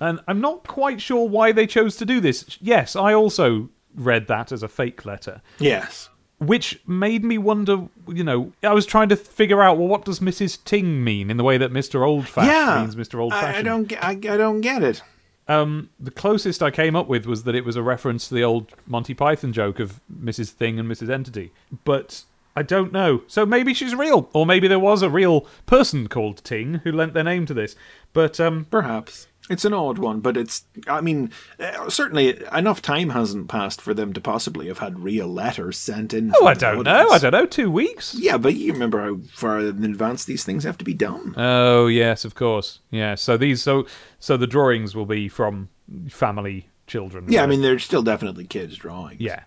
and 0.00 0.20
I'm 0.26 0.40
not 0.40 0.66
quite 0.66 1.00
sure 1.00 1.28
why 1.28 1.52
they 1.52 1.66
chose 1.66 1.96
to 1.96 2.04
do 2.06 2.20
this. 2.20 2.56
Yes, 2.60 2.96
I 2.96 3.12
also 3.12 3.68
read 3.94 4.26
that 4.28 4.52
as 4.52 4.62
a 4.62 4.68
fake 4.68 5.04
letter, 5.04 5.42
Yes. 5.58 6.08
Which 6.46 6.80
made 6.86 7.24
me 7.24 7.38
wonder. 7.38 7.88
You 8.08 8.24
know, 8.24 8.52
I 8.62 8.72
was 8.72 8.86
trying 8.86 9.08
to 9.10 9.16
figure 9.16 9.62
out 9.62 9.78
well, 9.78 9.88
what 9.88 10.04
does 10.04 10.20
Mrs. 10.20 10.62
Ting 10.64 11.02
mean 11.02 11.30
in 11.30 11.36
the 11.36 11.44
way 11.44 11.58
that 11.58 11.72
Mister 11.72 12.00
Oldfash 12.00 12.46
yeah. 12.46 12.80
means 12.80 12.96
Mister 12.96 13.20
Old 13.20 13.32
I, 13.32 13.58
I 13.58 13.62
don't. 13.62 13.84
Get, 13.84 14.02
I, 14.04 14.10
I 14.10 14.14
don't 14.14 14.60
get 14.60 14.82
it. 14.82 15.02
Um, 15.48 15.90
the 15.98 16.10
closest 16.10 16.62
I 16.62 16.70
came 16.70 16.94
up 16.94 17.08
with 17.08 17.26
was 17.26 17.44
that 17.44 17.54
it 17.54 17.64
was 17.64 17.76
a 17.76 17.82
reference 17.82 18.28
to 18.28 18.34
the 18.34 18.44
old 18.44 18.72
Monty 18.86 19.12
Python 19.12 19.52
joke 19.52 19.80
of 19.80 20.00
Mrs. 20.12 20.50
Thing 20.50 20.78
and 20.78 20.88
Mrs. 20.88 21.10
Entity. 21.10 21.50
But 21.84 22.24
I 22.54 22.62
don't 22.62 22.92
know. 22.92 23.22
So 23.26 23.44
maybe 23.44 23.74
she's 23.74 23.94
real, 23.94 24.28
or 24.32 24.46
maybe 24.46 24.68
there 24.68 24.78
was 24.78 25.02
a 25.02 25.10
real 25.10 25.42
person 25.66 26.08
called 26.08 26.44
Ting 26.44 26.74
who 26.84 26.92
lent 26.92 27.14
their 27.14 27.24
name 27.24 27.46
to 27.46 27.54
this. 27.54 27.74
But 28.12 28.38
um, 28.38 28.66
Perhaps 28.70 29.26
it's 29.50 29.64
an 29.64 29.74
odd 29.74 29.98
one, 29.98 30.20
but 30.20 30.36
it's. 30.36 30.64
I 30.86 31.00
mean, 31.00 31.30
uh, 31.58 31.90
certainly 31.90 32.40
enough 32.52 32.80
time 32.80 33.10
hasn't 33.10 33.48
passed 33.48 33.80
for 33.80 33.92
them 33.92 34.12
to 34.12 34.20
possibly 34.20 34.68
have 34.68 34.78
had 34.78 35.00
real 35.00 35.26
letters 35.26 35.76
sent 35.78 36.14
in. 36.14 36.32
oh, 36.40 36.46
I 36.46 36.54
don't 36.54 36.84
know. 36.84 37.08
I 37.10 37.18
don't 37.18 37.32
know. 37.32 37.46
Two 37.46 37.70
weeks. 37.70 38.14
Yeah, 38.18 38.38
but 38.38 38.54
you 38.54 38.72
remember 38.72 39.02
how 39.02 39.18
far 39.32 39.58
in 39.60 39.84
advance 39.84 40.24
these 40.24 40.44
things 40.44 40.64
have 40.64 40.78
to 40.78 40.84
be 40.84 40.94
done. 40.94 41.34
Oh 41.36 41.86
yes, 41.88 42.24
of 42.24 42.34
course. 42.34 42.80
Yeah. 42.90 43.14
So 43.16 43.36
these, 43.36 43.62
so 43.62 43.86
so 44.18 44.36
the 44.36 44.46
drawings 44.46 44.94
will 44.94 45.06
be 45.06 45.28
from 45.28 45.68
family 46.08 46.68
children. 46.86 47.26
yeah, 47.28 47.42
I 47.42 47.46
mean, 47.46 47.62
they're 47.62 47.78
still 47.78 48.02
definitely 48.02 48.44
kids' 48.46 48.76
drawings. 48.76 49.20
yeah, 49.20 49.42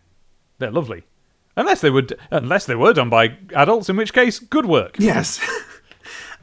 they're 0.59 0.72
lovely. 0.72 1.03
Unless 1.57 1.80
they 1.81 1.89
would, 1.89 2.17
unless 2.31 2.65
they 2.65 2.76
were 2.76 2.91
done 2.91 3.09
by 3.09 3.38
adults, 3.55 3.88
in 3.88 3.95
which 3.95 4.11
case, 4.13 4.39
good 4.39 4.65
work. 4.65 4.97
Yes. 4.99 5.39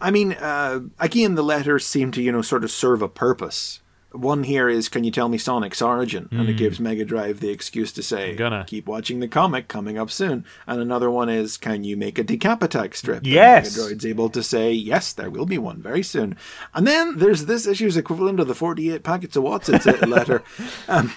I 0.03 0.11
mean, 0.11 0.33
uh, 0.33 0.81
again, 0.99 1.37
the 1.37 1.43
letters 1.45 1.87
seem 1.87 2.11
to, 2.13 2.23
you 2.23 2.33
know, 2.33 2.43
sort 2.43 2.65
of 2.65 2.71
serve 2.71 3.01
a 3.03 3.09
purpose. 3.09 3.79
One 4.11 4.43
here 4.45 4.69
is, 4.69 4.91
can 4.91 5.05
you 5.05 5.11
tell 5.11 5.31
me 5.31 5.39
Sonic's 5.39 5.81
origin? 5.81 6.29
And 6.33 6.47
it 6.47 6.59
gives 6.59 6.79
Megadroid 6.79 7.39
the 7.39 7.49
excuse 7.49 7.93
to 7.93 8.03
say, 8.03 8.33
Hmm. 8.33 8.37
Gonna. 8.37 8.65
keep 8.67 8.87
watching 8.87 9.21
the 9.21 9.29
comic 9.29 9.69
coming 9.69 9.97
up 9.97 10.11
soon. 10.11 10.45
And 10.67 10.83
another 10.83 11.11
one 11.11 11.31
is, 11.31 11.57
can 11.57 11.83
you 11.83 11.97
make 11.97 12.19
a 12.19 12.25
Decap 12.25 12.63
Attack 12.63 12.95
strip? 12.95 13.19
And 13.19 13.27
Yes. 13.29 13.75
Mega 13.75 13.95
Droid's 13.95 14.05
able 14.05 14.29
to 14.29 14.43
say, 14.43 14.71
yes, 14.73 15.15
there 15.15 15.31
will 15.31 15.47
be 15.47 15.57
one 15.57 15.81
very 15.81 16.03
soon. 16.03 16.37
And 16.75 16.87
then 16.87 17.17
there's 17.17 17.47
this 17.47 17.67
issue's 17.67 17.97
equivalent 17.97 18.39
of 18.39 18.49
the 18.49 18.55
48 18.55 19.03
packets 19.03 19.35
of 19.37 19.45
Watson's 19.45 19.87
letter. 20.07 20.43
Um, 20.89 21.15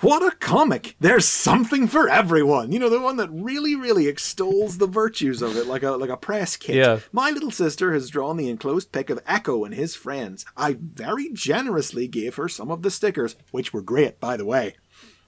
what 0.00 0.22
a 0.22 0.36
comic! 0.36 0.96
There's 1.00 1.26
something 1.26 1.86
for 1.86 2.08
everyone. 2.08 2.72
You 2.72 2.78
know, 2.78 2.88
the 2.88 3.00
one 3.00 3.16
that 3.16 3.30
really, 3.30 3.74
really 3.74 4.06
extols 4.06 4.78
the 4.78 4.86
virtues 4.86 5.40
of 5.40 5.56
it, 5.56 5.66
like 5.66 5.82
a 5.82 5.92
like 5.92 6.10
a 6.10 6.16
press 6.16 6.56
kit. 6.56 6.76
Yeah. 6.76 7.00
My 7.12 7.30
little 7.30 7.50
sister 7.50 7.92
has 7.92 8.10
drawn 8.10 8.36
the 8.36 8.48
enclosed 8.48 8.92
pic 8.92 9.08
of 9.08 9.24
Ecco 9.24 9.64
and 9.64 9.74
his 9.74 9.94
friends. 9.94 10.44
I 10.56 10.76
very 10.78 11.30
generously 11.32 12.08
gave 12.08 12.34
her 12.36 12.48
some 12.48 12.70
of 12.70 12.82
the 12.82 12.90
stickers, 12.90 13.36
which 13.50 13.72
were 13.72 13.82
great, 13.82 14.20
by 14.20 14.36
the 14.36 14.44
way. 14.44 14.74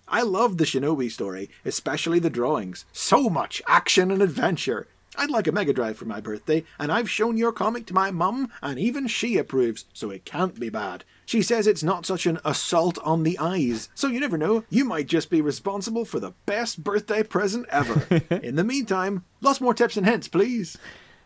I 0.09 0.23
loved 0.23 0.59
the 0.59 0.65
Shinobi 0.65 1.11
story, 1.11 1.51
especially 1.65 2.19
the 2.19 2.31
drawings. 2.31 2.85
So 2.93 3.29
much 3.29 3.61
action 3.67 4.11
and 4.11 4.23
adventure. 4.23 4.87
I'd 5.19 5.31
like 5.31 5.47
a 5.47 5.53
Mega 5.53 5.73
Drive 5.73 5.97
for 5.97 6.05
my 6.05 6.21
birthday, 6.21 6.65
and 6.79 6.93
I've 6.93 7.11
shown 7.11 7.37
your 7.37 7.53
comic 7.53 7.87
to 7.87 7.95
my 7.95 8.11
mum, 8.11 8.51
and 8.63 8.79
even 8.79 9.07
she 9.07 9.39
approves, 9.39 9.87
so 9.95 10.11
it 10.11 10.25
can't 10.25 10.61
be 10.61 10.69
bad. 10.69 11.05
She 11.27 11.43
says 11.43 11.67
it's 11.67 11.83
not 11.83 12.07
such 12.07 12.25
an 12.25 12.39
assault 12.45 12.99
on 13.03 13.25
the 13.25 13.37
eyes, 13.39 13.89
so 13.95 14.07
you 14.07 14.21
never 14.21 14.39
know, 14.39 14.63
you 14.71 14.85
might 14.85 15.09
just 15.09 15.29
be 15.29 15.41
responsible 15.41 16.05
for 16.05 16.21
the 16.21 16.35
best 16.47 16.85
birthday 16.85 17.25
present 17.25 17.67
ever. 17.69 18.07
In 18.43 18.55
the 18.55 18.63
meantime, 18.63 19.25
lots 19.41 19.61
more 19.61 19.75
tips 19.75 19.97
and 19.97 20.07
hints, 20.07 20.29
please. 20.29 20.79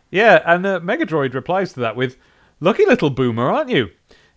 Yeah, 0.09 0.41
and 0.43 0.65
uh, 0.65 0.79
Megadroid 0.79 1.35
replies 1.35 1.73
to 1.73 1.79
that 1.81 1.95
with, 1.95 2.17
"Lucky 2.59 2.83
little 2.83 3.11
boomer, 3.11 3.51
aren't 3.51 3.69
you?" 3.69 3.91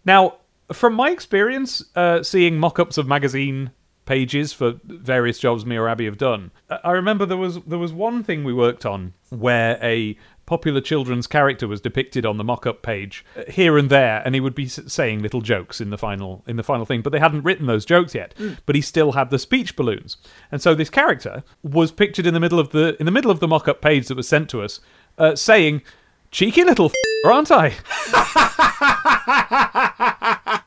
Now, 0.04 0.36
from 0.70 0.92
my 0.92 1.10
experience, 1.10 1.82
uh, 1.96 2.22
seeing 2.22 2.58
mock-ups 2.58 2.98
of 2.98 3.08
magazine 3.08 3.70
pages 4.04 4.52
for 4.52 4.74
various 4.84 5.38
jobs 5.38 5.64
me 5.64 5.76
or 5.76 5.88
Abby 5.88 6.04
have 6.04 6.18
done, 6.18 6.50
I 6.68 6.80
I 6.84 6.90
remember 6.92 7.24
there 7.24 7.38
was 7.38 7.60
there 7.62 7.78
was 7.78 7.92
one 7.92 8.22
thing 8.22 8.44
we 8.44 8.52
worked 8.52 8.84
on 8.84 9.14
where 9.30 9.78
a 9.82 10.16
popular 10.46 10.80
children's 10.80 11.26
character 11.26 11.66
was 11.66 11.80
depicted 11.80 12.26
on 12.26 12.36
the 12.36 12.44
mock-up 12.44 12.82
page 12.82 13.24
uh, 13.36 13.42
here 13.50 13.78
and 13.78 13.90
there, 13.90 14.22
and 14.24 14.34
he 14.34 14.40
would 14.40 14.54
be 14.54 14.66
saying 14.68 15.22
little 15.22 15.40
jokes 15.40 15.80
in 15.80 15.90
the 15.90 15.98
final 15.98 16.42
in 16.46 16.56
the 16.56 16.62
final 16.62 16.84
thing, 16.84 17.02
but 17.02 17.10
they 17.12 17.18
hadn't 17.18 17.42
written 17.42 17.66
those 17.66 17.84
jokes 17.84 18.14
yet. 18.14 18.34
But 18.66 18.74
he 18.74 18.80
still 18.80 19.12
had 19.12 19.30
the 19.30 19.38
speech 19.38 19.76
balloons, 19.76 20.16
and 20.50 20.60
so 20.62 20.74
this 20.74 20.90
character 20.90 21.44
was 21.62 21.90
pictured 21.90 22.26
in 22.26 22.34
the 22.34 22.40
middle 22.40 22.58
of 22.58 22.70
the 22.70 22.96
in 23.00 23.06
the 23.06 23.12
middle 23.12 23.30
of 23.30 23.40
the 23.40 23.48
mock-up 23.48 23.80
page 23.80 24.08
that 24.08 24.16
was 24.16 24.28
sent 24.28 24.48
to 24.50 24.62
us, 24.62 24.80
uh, 25.18 25.34
saying, 25.36 25.82
"Cheeky 26.30 26.64
little 26.64 26.86
f- 26.86 26.94
aren't 27.26 27.50
I?" 27.50 27.74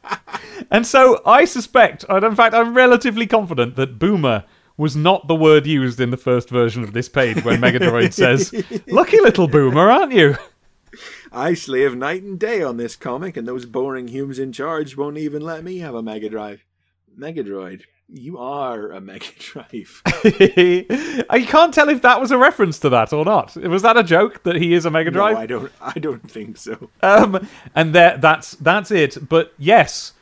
And 0.69 0.85
so 0.85 1.21
I 1.25 1.45
suspect, 1.45 2.03
and 2.09 2.25
in 2.25 2.35
fact, 2.35 2.53
I'm 2.53 2.73
relatively 2.73 3.25
confident 3.25 3.75
that 3.77 3.97
boomer 3.99 4.43
was 4.77 4.95
not 4.95 5.27
the 5.27 5.35
word 5.35 5.65
used 5.65 5.99
in 5.99 6.11
the 6.11 6.17
first 6.17 6.49
version 6.49 6.83
of 6.83 6.93
this 6.93 7.09
page 7.09 7.43
when 7.43 7.59
Megadroid 7.59 8.13
says, 8.13 8.53
Lucky 8.87 9.19
little 9.19 9.47
boomer, 9.47 9.89
aren't 9.89 10.13
you? 10.13 10.35
I 11.31 11.55
slave 11.55 11.95
night 11.95 12.23
and 12.23 12.39
day 12.39 12.61
on 12.61 12.77
this 12.77 12.95
comic, 12.95 13.35
and 13.35 13.47
those 13.47 13.65
boring 13.65 14.07
humans 14.07 14.39
in 14.39 14.51
charge 14.51 14.95
won't 14.95 15.17
even 15.17 15.41
let 15.41 15.63
me 15.63 15.79
have 15.79 15.95
a 15.95 16.01
Mega 16.01 16.29
Drive. 16.29 16.63
Mega 17.15 17.43
Droid, 17.43 17.83
you 18.07 18.37
are 18.37 18.91
a 18.91 19.01
Mega 19.01 19.25
Drive. 19.39 20.01
I 20.05 21.45
can't 21.47 21.73
tell 21.73 21.89
if 21.89 22.01
that 22.03 22.21
was 22.21 22.31
a 22.31 22.37
reference 22.37 22.79
to 22.79 22.89
that 22.89 23.11
or 23.11 23.25
not. 23.25 23.55
Was 23.55 23.81
that 23.81 23.97
a 23.97 24.03
joke 24.03 24.43
that 24.43 24.55
he 24.55 24.73
is 24.73 24.85
a 24.85 24.91
Mega 24.91 25.11
no, 25.11 25.23
I 25.23 25.45
don't. 25.45 25.71
I 25.81 25.99
don't 25.99 26.29
think 26.29 26.57
so. 26.57 26.89
Um, 27.01 27.47
and 27.75 27.93
there, 27.93 28.17
that's 28.17 28.51
that's 28.51 28.91
it. 28.91 29.27
But 29.27 29.53
yes, 29.57 30.13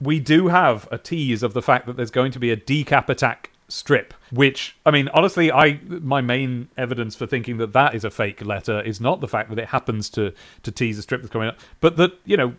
we 0.00 0.18
do 0.18 0.48
have 0.48 0.88
a 0.90 0.98
tease 0.98 1.42
of 1.42 1.52
the 1.52 1.62
fact 1.62 1.86
that 1.86 1.96
there's 1.96 2.10
going 2.10 2.32
to 2.32 2.38
be 2.38 2.50
a 2.50 2.56
decap 2.56 3.08
attack 3.08 3.50
strip. 3.70 4.14
Which 4.30 4.76
I 4.86 4.90
mean, 4.90 5.08
honestly, 5.14 5.50
I 5.50 5.80
my 5.88 6.20
main 6.20 6.68
evidence 6.76 7.16
for 7.16 7.26
thinking 7.26 7.56
that 7.58 7.72
that 7.72 7.94
is 7.94 8.04
a 8.04 8.10
fake 8.10 8.44
letter 8.44 8.80
is 8.80 9.00
not 9.00 9.20
the 9.20 9.28
fact 9.28 9.50
that 9.50 9.58
it 9.58 9.68
happens 9.68 10.08
to 10.10 10.32
to 10.62 10.70
tease 10.70 10.98
a 10.98 11.02
strip 11.02 11.22
that's 11.22 11.32
coming 11.32 11.48
up, 11.48 11.58
but 11.80 11.96
that 11.96 12.12
you 12.24 12.36
know 12.36 12.54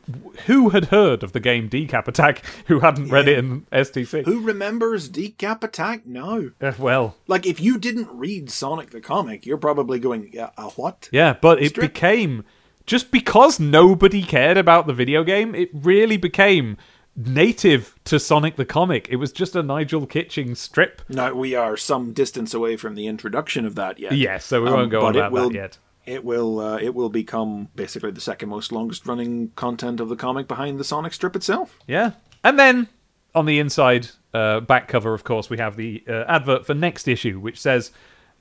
who 0.48 0.70
had 0.70 0.86
heard 0.86 1.24
of 1.24 1.32
the 1.32 1.40
game 1.40 1.70
Decap 1.70 2.08
Attack 2.08 2.44
who 2.68 2.80
hadn't 2.80 3.10
read 3.10 3.28
it 3.28 3.38
in 3.40 3.62
STC. 3.72 4.26
Who 4.26 4.42
remembers 4.42 5.10
Decap 5.10 5.64
Attack 5.64 6.06
now? 6.06 6.42
Uh, 6.60 6.74
well, 6.78 7.16
Like, 7.28 7.46
if 7.46 7.60
you 7.60 7.78
didn't 7.78 8.10
read 8.12 8.50
Sonic 8.50 8.90
the 8.90 9.02
comic, 9.02 9.46
you're 9.46 9.58
probably 9.58 10.00
going, 10.00 10.30
yeah, 10.34 10.50
a 10.58 10.70
what? 10.72 11.10
Yeah, 11.12 11.34
but 11.40 11.62
it 11.62 11.70
Strip. 11.70 11.94
became 11.94 12.44
just 12.86 13.12
because 13.12 13.60
nobody 13.60 14.24
cared 14.24 14.58
about 14.58 14.88
the 14.88 14.94
video 14.94 15.24
game, 15.24 15.56
it 15.56 15.70
really 15.74 16.18
became 16.18 16.78
native 17.16 17.96
to 18.06 18.20
Sonic 18.20 18.56
the 18.56 18.66
comic. 18.66 19.08
It 19.10 19.18
was 19.18 19.32
just 19.32 19.56
a 19.56 19.64
Nigel 19.64 20.06
Kitching 20.06 20.56
strip. 20.56 21.02
Now 21.10 21.34
we 21.34 21.56
are 21.56 21.76
some 21.78 22.14
distance 22.14 22.54
away 22.54 22.78
from 22.78 22.96
the 22.96 23.08
introduction 23.08 23.66
of 23.66 23.76
that 23.76 24.00
yet. 24.00 24.14
Yes, 24.14 24.46
so 24.46 24.62
we 24.62 24.68
Um, 24.70 24.74
won't 24.74 24.92
go 24.92 25.02
but 25.02 25.08
on 25.08 25.16
about 25.18 25.32
will- 25.32 25.50
that 25.50 25.56
yet. 25.56 25.78
It 26.04 26.26
will. 26.26 26.60
Uh, 26.60 26.78
it 26.78 26.96
will 26.96 27.10
become 27.10 27.68
basically 27.76 28.10
the 28.10 28.22
second 28.22 28.50
most 28.50 28.72
longest 28.72 29.06
running 29.06 29.52
content 29.56 30.00
of 30.00 30.10
the 30.10 30.16
comic 30.16 30.48
behind 30.48 30.80
the 30.80 30.84
Sonic 30.84 31.14
strip 31.14 31.36
itself. 31.36 31.78
Yeah. 31.88 32.14
And 32.44 32.58
then 32.58 32.88
on 33.36 33.46
the 33.46 33.60
inside 33.60 34.08
uh, 34.34 34.62
back 34.62 34.88
cover, 34.88 35.14
of 35.14 35.24
course, 35.24 35.50
we 35.52 35.58
have 35.60 35.76
the 35.76 36.04
uh, 36.10 36.24
advert 36.28 36.66
for 36.66 36.74
next 36.74 37.08
issue, 37.08 37.40
which 37.40 37.60
says 37.62 37.92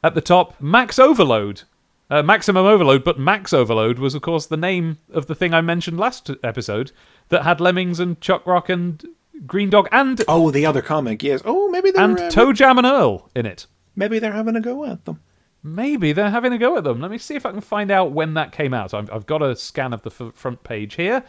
at 0.02 0.14
the 0.14 0.22
top, 0.22 0.58
Max 0.60 0.98
Overload. 0.98 1.62
Uh, 2.08 2.22
maximum 2.24 2.64
Overload, 2.66 3.04
but 3.04 3.20
Max 3.20 3.52
Overload 3.52 3.98
was, 4.00 4.16
of 4.16 4.22
course, 4.22 4.46
the 4.46 4.56
name 4.56 4.98
of 5.12 5.26
the 5.26 5.34
thing 5.34 5.52
I 5.54 5.60
mentioned 5.60 5.96
last 5.96 6.28
episode 6.42 6.90
that 7.30 7.42
had 7.44 7.60
Lemmings 7.60 7.98
and 7.98 8.20
Chuck 8.20 8.46
Rock 8.46 8.68
and 8.68 9.04
Green 9.46 9.70
Dog 9.70 9.88
and 9.90 10.22
Oh, 10.28 10.50
the 10.50 10.66
other 10.66 10.82
comic, 10.82 11.22
yes. 11.22 11.40
Oh, 11.44 11.68
maybe 11.70 11.90
they're 11.90 12.04
and 12.04 12.18
uh, 12.18 12.28
ToeJam 12.30 12.76
and 12.78 12.86
Earl 12.86 13.30
in 13.34 13.46
it. 13.46 13.66
maybe 13.96 14.18
they're 14.18 14.32
having 14.32 14.54
a 14.56 14.60
go 14.60 14.84
at 14.84 15.04
them. 15.06 15.20
Maybe 15.62 16.12
they're 16.12 16.30
having 16.30 16.52
a 16.52 16.58
go 16.58 16.76
at 16.78 16.84
them. 16.84 17.00
Let 17.00 17.10
me 17.10 17.18
see 17.18 17.34
if 17.34 17.44
I 17.44 17.50
can 17.50 17.60
find 17.60 17.90
out 17.90 18.12
when 18.12 18.34
that 18.34 18.50
came 18.52 18.72
out. 18.72 18.94
I've, 18.94 19.10
I've 19.12 19.26
got 19.26 19.42
a 19.42 19.54
scan 19.56 19.92
of 19.92 20.02
the 20.02 20.10
f- 20.10 20.34
front 20.34 20.62
page 20.64 20.94
here. 20.94 21.22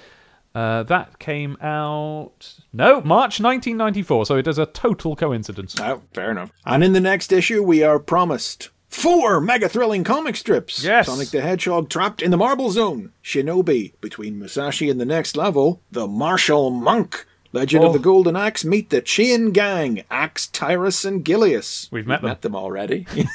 Uh, 0.53 0.83
that 0.83 1.17
came 1.19 1.57
out 1.61 2.55
no 2.73 2.99
March 3.01 3.39
1994, 3.39 4.25
so 4.25 4.35
it 4.35 4.47
is 4.47 4.57
a 4.57 4.65
total 4.65 5.15
coincidence. 5.15 5.79
Oh, 5.79 6.01
fair 6.13 6.31
enough. 6.31 6.51
And 6.65 6.83
in 6.83 6.91
the 6.93 6.99
next 6.99 7.31
issue, 7.31 7.63
we 7.63 7.83
are 7.83 7.99
promised 7.99 8.69
four 8.91 9.41
mega 9.41 9.67
thrilling 9.67 10.03
comic 10.03 10.35
strips. 10.35 10.83
Yes. 10.83 11.07
Sonic 11.07 11.29
the 11.29 11.41
Hedgehog 11.41 11.89
trapped 11.89 12.21
in 12.21 12.29
the 12.29 12.37
Marble 12.37 12.69
Zone. 12.69 13.11
Shinobi 13.23 13.93
between 14.01 14.39
Musashi 14.39 14.89
and 14.91 14.99
the 15.01 15.05
next 15.05 15.35
level. 15.35 15.81
The 15.91 16.07
Martial 16.07 16.69
Monk. 16.69 17.25
Legend 17.53 17.83
Oh. 17.83 17.87
of 17.87 17.93
the 17.93 17.99
oh. 17.99 18.03
Golden 18.03 18.35
Axe. 18.35 18.63
Meet 18.63 18.91
the 18.91 19.01
Chain 19.01 19.51
Gang. 19.51 20.03
Axe, 20.11 20.47
Tyris, 20.47 21.03
and 21.03 21.25
Gilius. 21.25 21.89
We've 21.91 22.07
met 22.07 22.21
them. 22.21 22.29
met 22.29 22.41
them 22.43 22.55
already. 22.55 23.07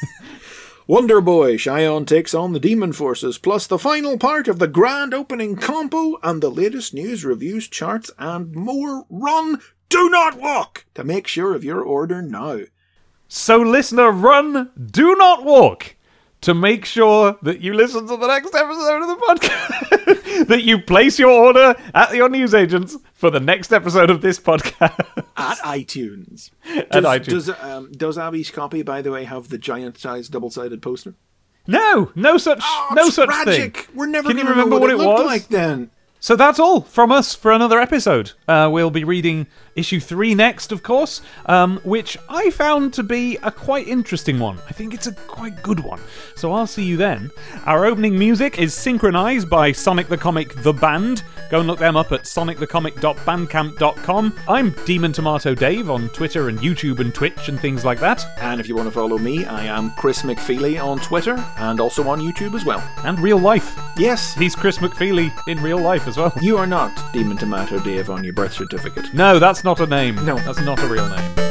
Wonder 0.87 1.21
Boy, 1.21 1.57
Shion 1.57 2.07
takes 2.07 2.33
on 2.33 2.53
the 2.53 2.61
Demon 2.61 2.93
Forces, 2.93 3.39
plus 3.39 3.67
the 3.67 3.77
final 3.79 4.17
part 4.17 4.47
of 4.47 4.61
the 4.61 4.69
grand 4.69 5.13
opening 5.13 5.57
combo 5.57 6.17
and 6.23 6.41
the 6.41 6.49
latest 6.49 6.95
news, 6.95 7.25
reviews, 7.25 7.67
charts, 7.67 8.09
and 8.21 8.55
more. 8.55 9.05
Run, 9.11 9.59
do 9.89 10.09
not 10.09 10.39
walk 10.41 10.87
to 10.95 11.03
make 11.03 11.27
sure 11.27 11.55
of 11.57 11.65
your 11.65 11.83
order 11.83 12.23
now. 12.23 12.61
So, 13.29 13.59
listener, 13.59 14.11
run, 14.13 14.71
do 14.91 15.15
not 15.17 15.45
walk 15.45 15.97
to 16.43 16.55
make 16.55 16.85
sure 16.85 17.37
that 17.43 17.61
you 17.61 17.75
listen 17.75 18.07
to 18.07 18.17
the 18.17 18.27
next 18.27 18.55
episode 18.55 19.03
of 19.03 19.09
the 19.09 19.17
podcast. 19.17 20.47
that 20.49 20.63
you 20.63 20.81
place 20.81 21.19
your 21.19 21.31
order 21.31 21.75
at 21.95 22.15
your 22.15 22.29
newsagents 22.29 22.97
for 23.15 23.31
the 23.31 23.41
next 23.41 23.73
episode 23.73 24.11
of 24.11 24.21
this 24.21 24.39
podcast. 24.39 24.99
At 25.37 25.59
iTunes. 25.59 26.51
At 26.65 26.91
Does, 26.91 27.05
iTunes. 27.05 27.27
Does, 27.27 27.49
um, 27.51 27.93
does 27.93 28.19
Abby's 28.19 28.51
copy, 28.51 28.83
by 28.83 29.03
the 29.03 29.11
way, 29.11 29.25
have 29.25 29.49
the 29.49 29.59
giant 29.59 29.99
sized 29.99 30.31
double 30.33 30.51
sided 30.51 30.81
poster? 30.81 31.15
No, 31.67 32.13
no 32.15 32.39
such, 32.39 32.59
no 32.61 32.65
Oh, 32.69 32.95
It's 33.07 33.17
such 33.17 33.29
tragic. 33.29 33.77
thing. 33.79 33.97
We're 33.97 34.07
never 34.07 34.29
Can 34.29 34.39
you 34.39 34.49
remember 34.49 34.79
what, 34.79 34.91
it 34.91 34.97
looked 34.99 35.19
was? 35.23 35.27
like 35.27 35.49
then. 35.49 35.91
So 36.19 36.35
that's 36.35 36.59
all 36.59 36.81
from 36.81 37.13
us 37.13 37.35
for 37.35 37.53
another 37.53 37.79
episode. 37.79 38.33
Uh, 38.49 38.69
we'll 38.73 38.91
be 38.91 39.05
reading 39.05 39.47
issue 39.77 40.01
three 40.01 40.35
next, 40.35 40.73
of 40.73 40.83
course, 40.83 41.21
um, 41.45 41.79
which 41.85 42.17
I 42.29 42.51
found 42.51 42.95
to 42.95 43.03
be 43.03 43.37
a 43.43 43.53
quite 43.53 43.87
interesting 43.87 44.39
one. 44.39 44.59
I 44.69 44.73
think 44.73 44.95
it's 44.95 45.07
a 45.07 45.13
quite 45.13 45.63
good 45.63 45.81
one. 45.81 46.01
So 46.35 46.53
I'll 46.53 46.67
see 46.67 46.85
you 46.85 46.97
then. 46.97 47.31
Our 47.65 47.85
opening 47.85 48.19
music 48.19 48.59
is 48.59 48.75
synchronized 48.75 49.49
by 49.49 49.73
Sonic 49.73 50.09
the 50.09 50.17
Comic 50.17 50.55
The 50.63 50.73
Band. 50.73 51.23
Go 51.51 51.59
and 51.61 51.69
look 51.69 51.79
them 51.79 51.97
up 51.97 52.11
at 52.13 52.23
sonicthecomic.bandcamp.com. 52.23 54.39
I'm 54.49 54.71
Demon 54.85 55.13
Tomato 55.13 55.55
Dave 55.55 55.91
on 55.91 56.09
Twitter 56.11 56.49
and 56.49 56.59
YouTube 56.59 56.99
and 57.01 57.15
Twitch 57.15 57.49
and 57.49 57.59
things 57.61 57.85
like 57.85 58.01
that, 58.01 58.25
And 58.39 58.61
if 58.61 58.69
you 58.69 58.75
want 58.75 58.89
to 58.89 58.93
follow 58.93 59.19
me, 59.19 59.45
I 59.45 59.65
am 59.65 59.93
Chris 59.97 60.23
McFeely 60.23 60.83
on 60.83 60.99
Twitter 60.99 61.35
and 61.59 61.79
also 61.81 62.09
on 62.09 62.21
YouTube 62.21 62.55
as 62.55 62.65
well. 62.65 62.83
and 63.05 63.19
real 63.21 63.39
life. 63.39 63.79
Yes, 63.97 64.35
He's 64.35 64.55
Chris 64.57 64.79
McFeely 64.79 65.33
in 65.49 65.63
real 65.63 65.79
life 65.79 66.07
as 66.09 66.17
well. 66.17 66.33
you 66.41 66.57
are 66.57 66.67
not 66.67 66.93
Demon 67.13 67.37
Tomato 67.37 67.79
Dave 67.79 68.11
on 68.11 68.25
your 68.25 68.33
birth 68.33 68.53
certificate. 68.55 69.13
No, 69.15 69.39
that's 69.39 69.63
not 69.65 69.81
a 69.81 69.87
name. 69.87 70.17
No. 70.25 70.37
That's 70.39 70.61
not 70.63 70.83
a 70.83 70.87
real 70.87 71.09
name. 71.09 71.46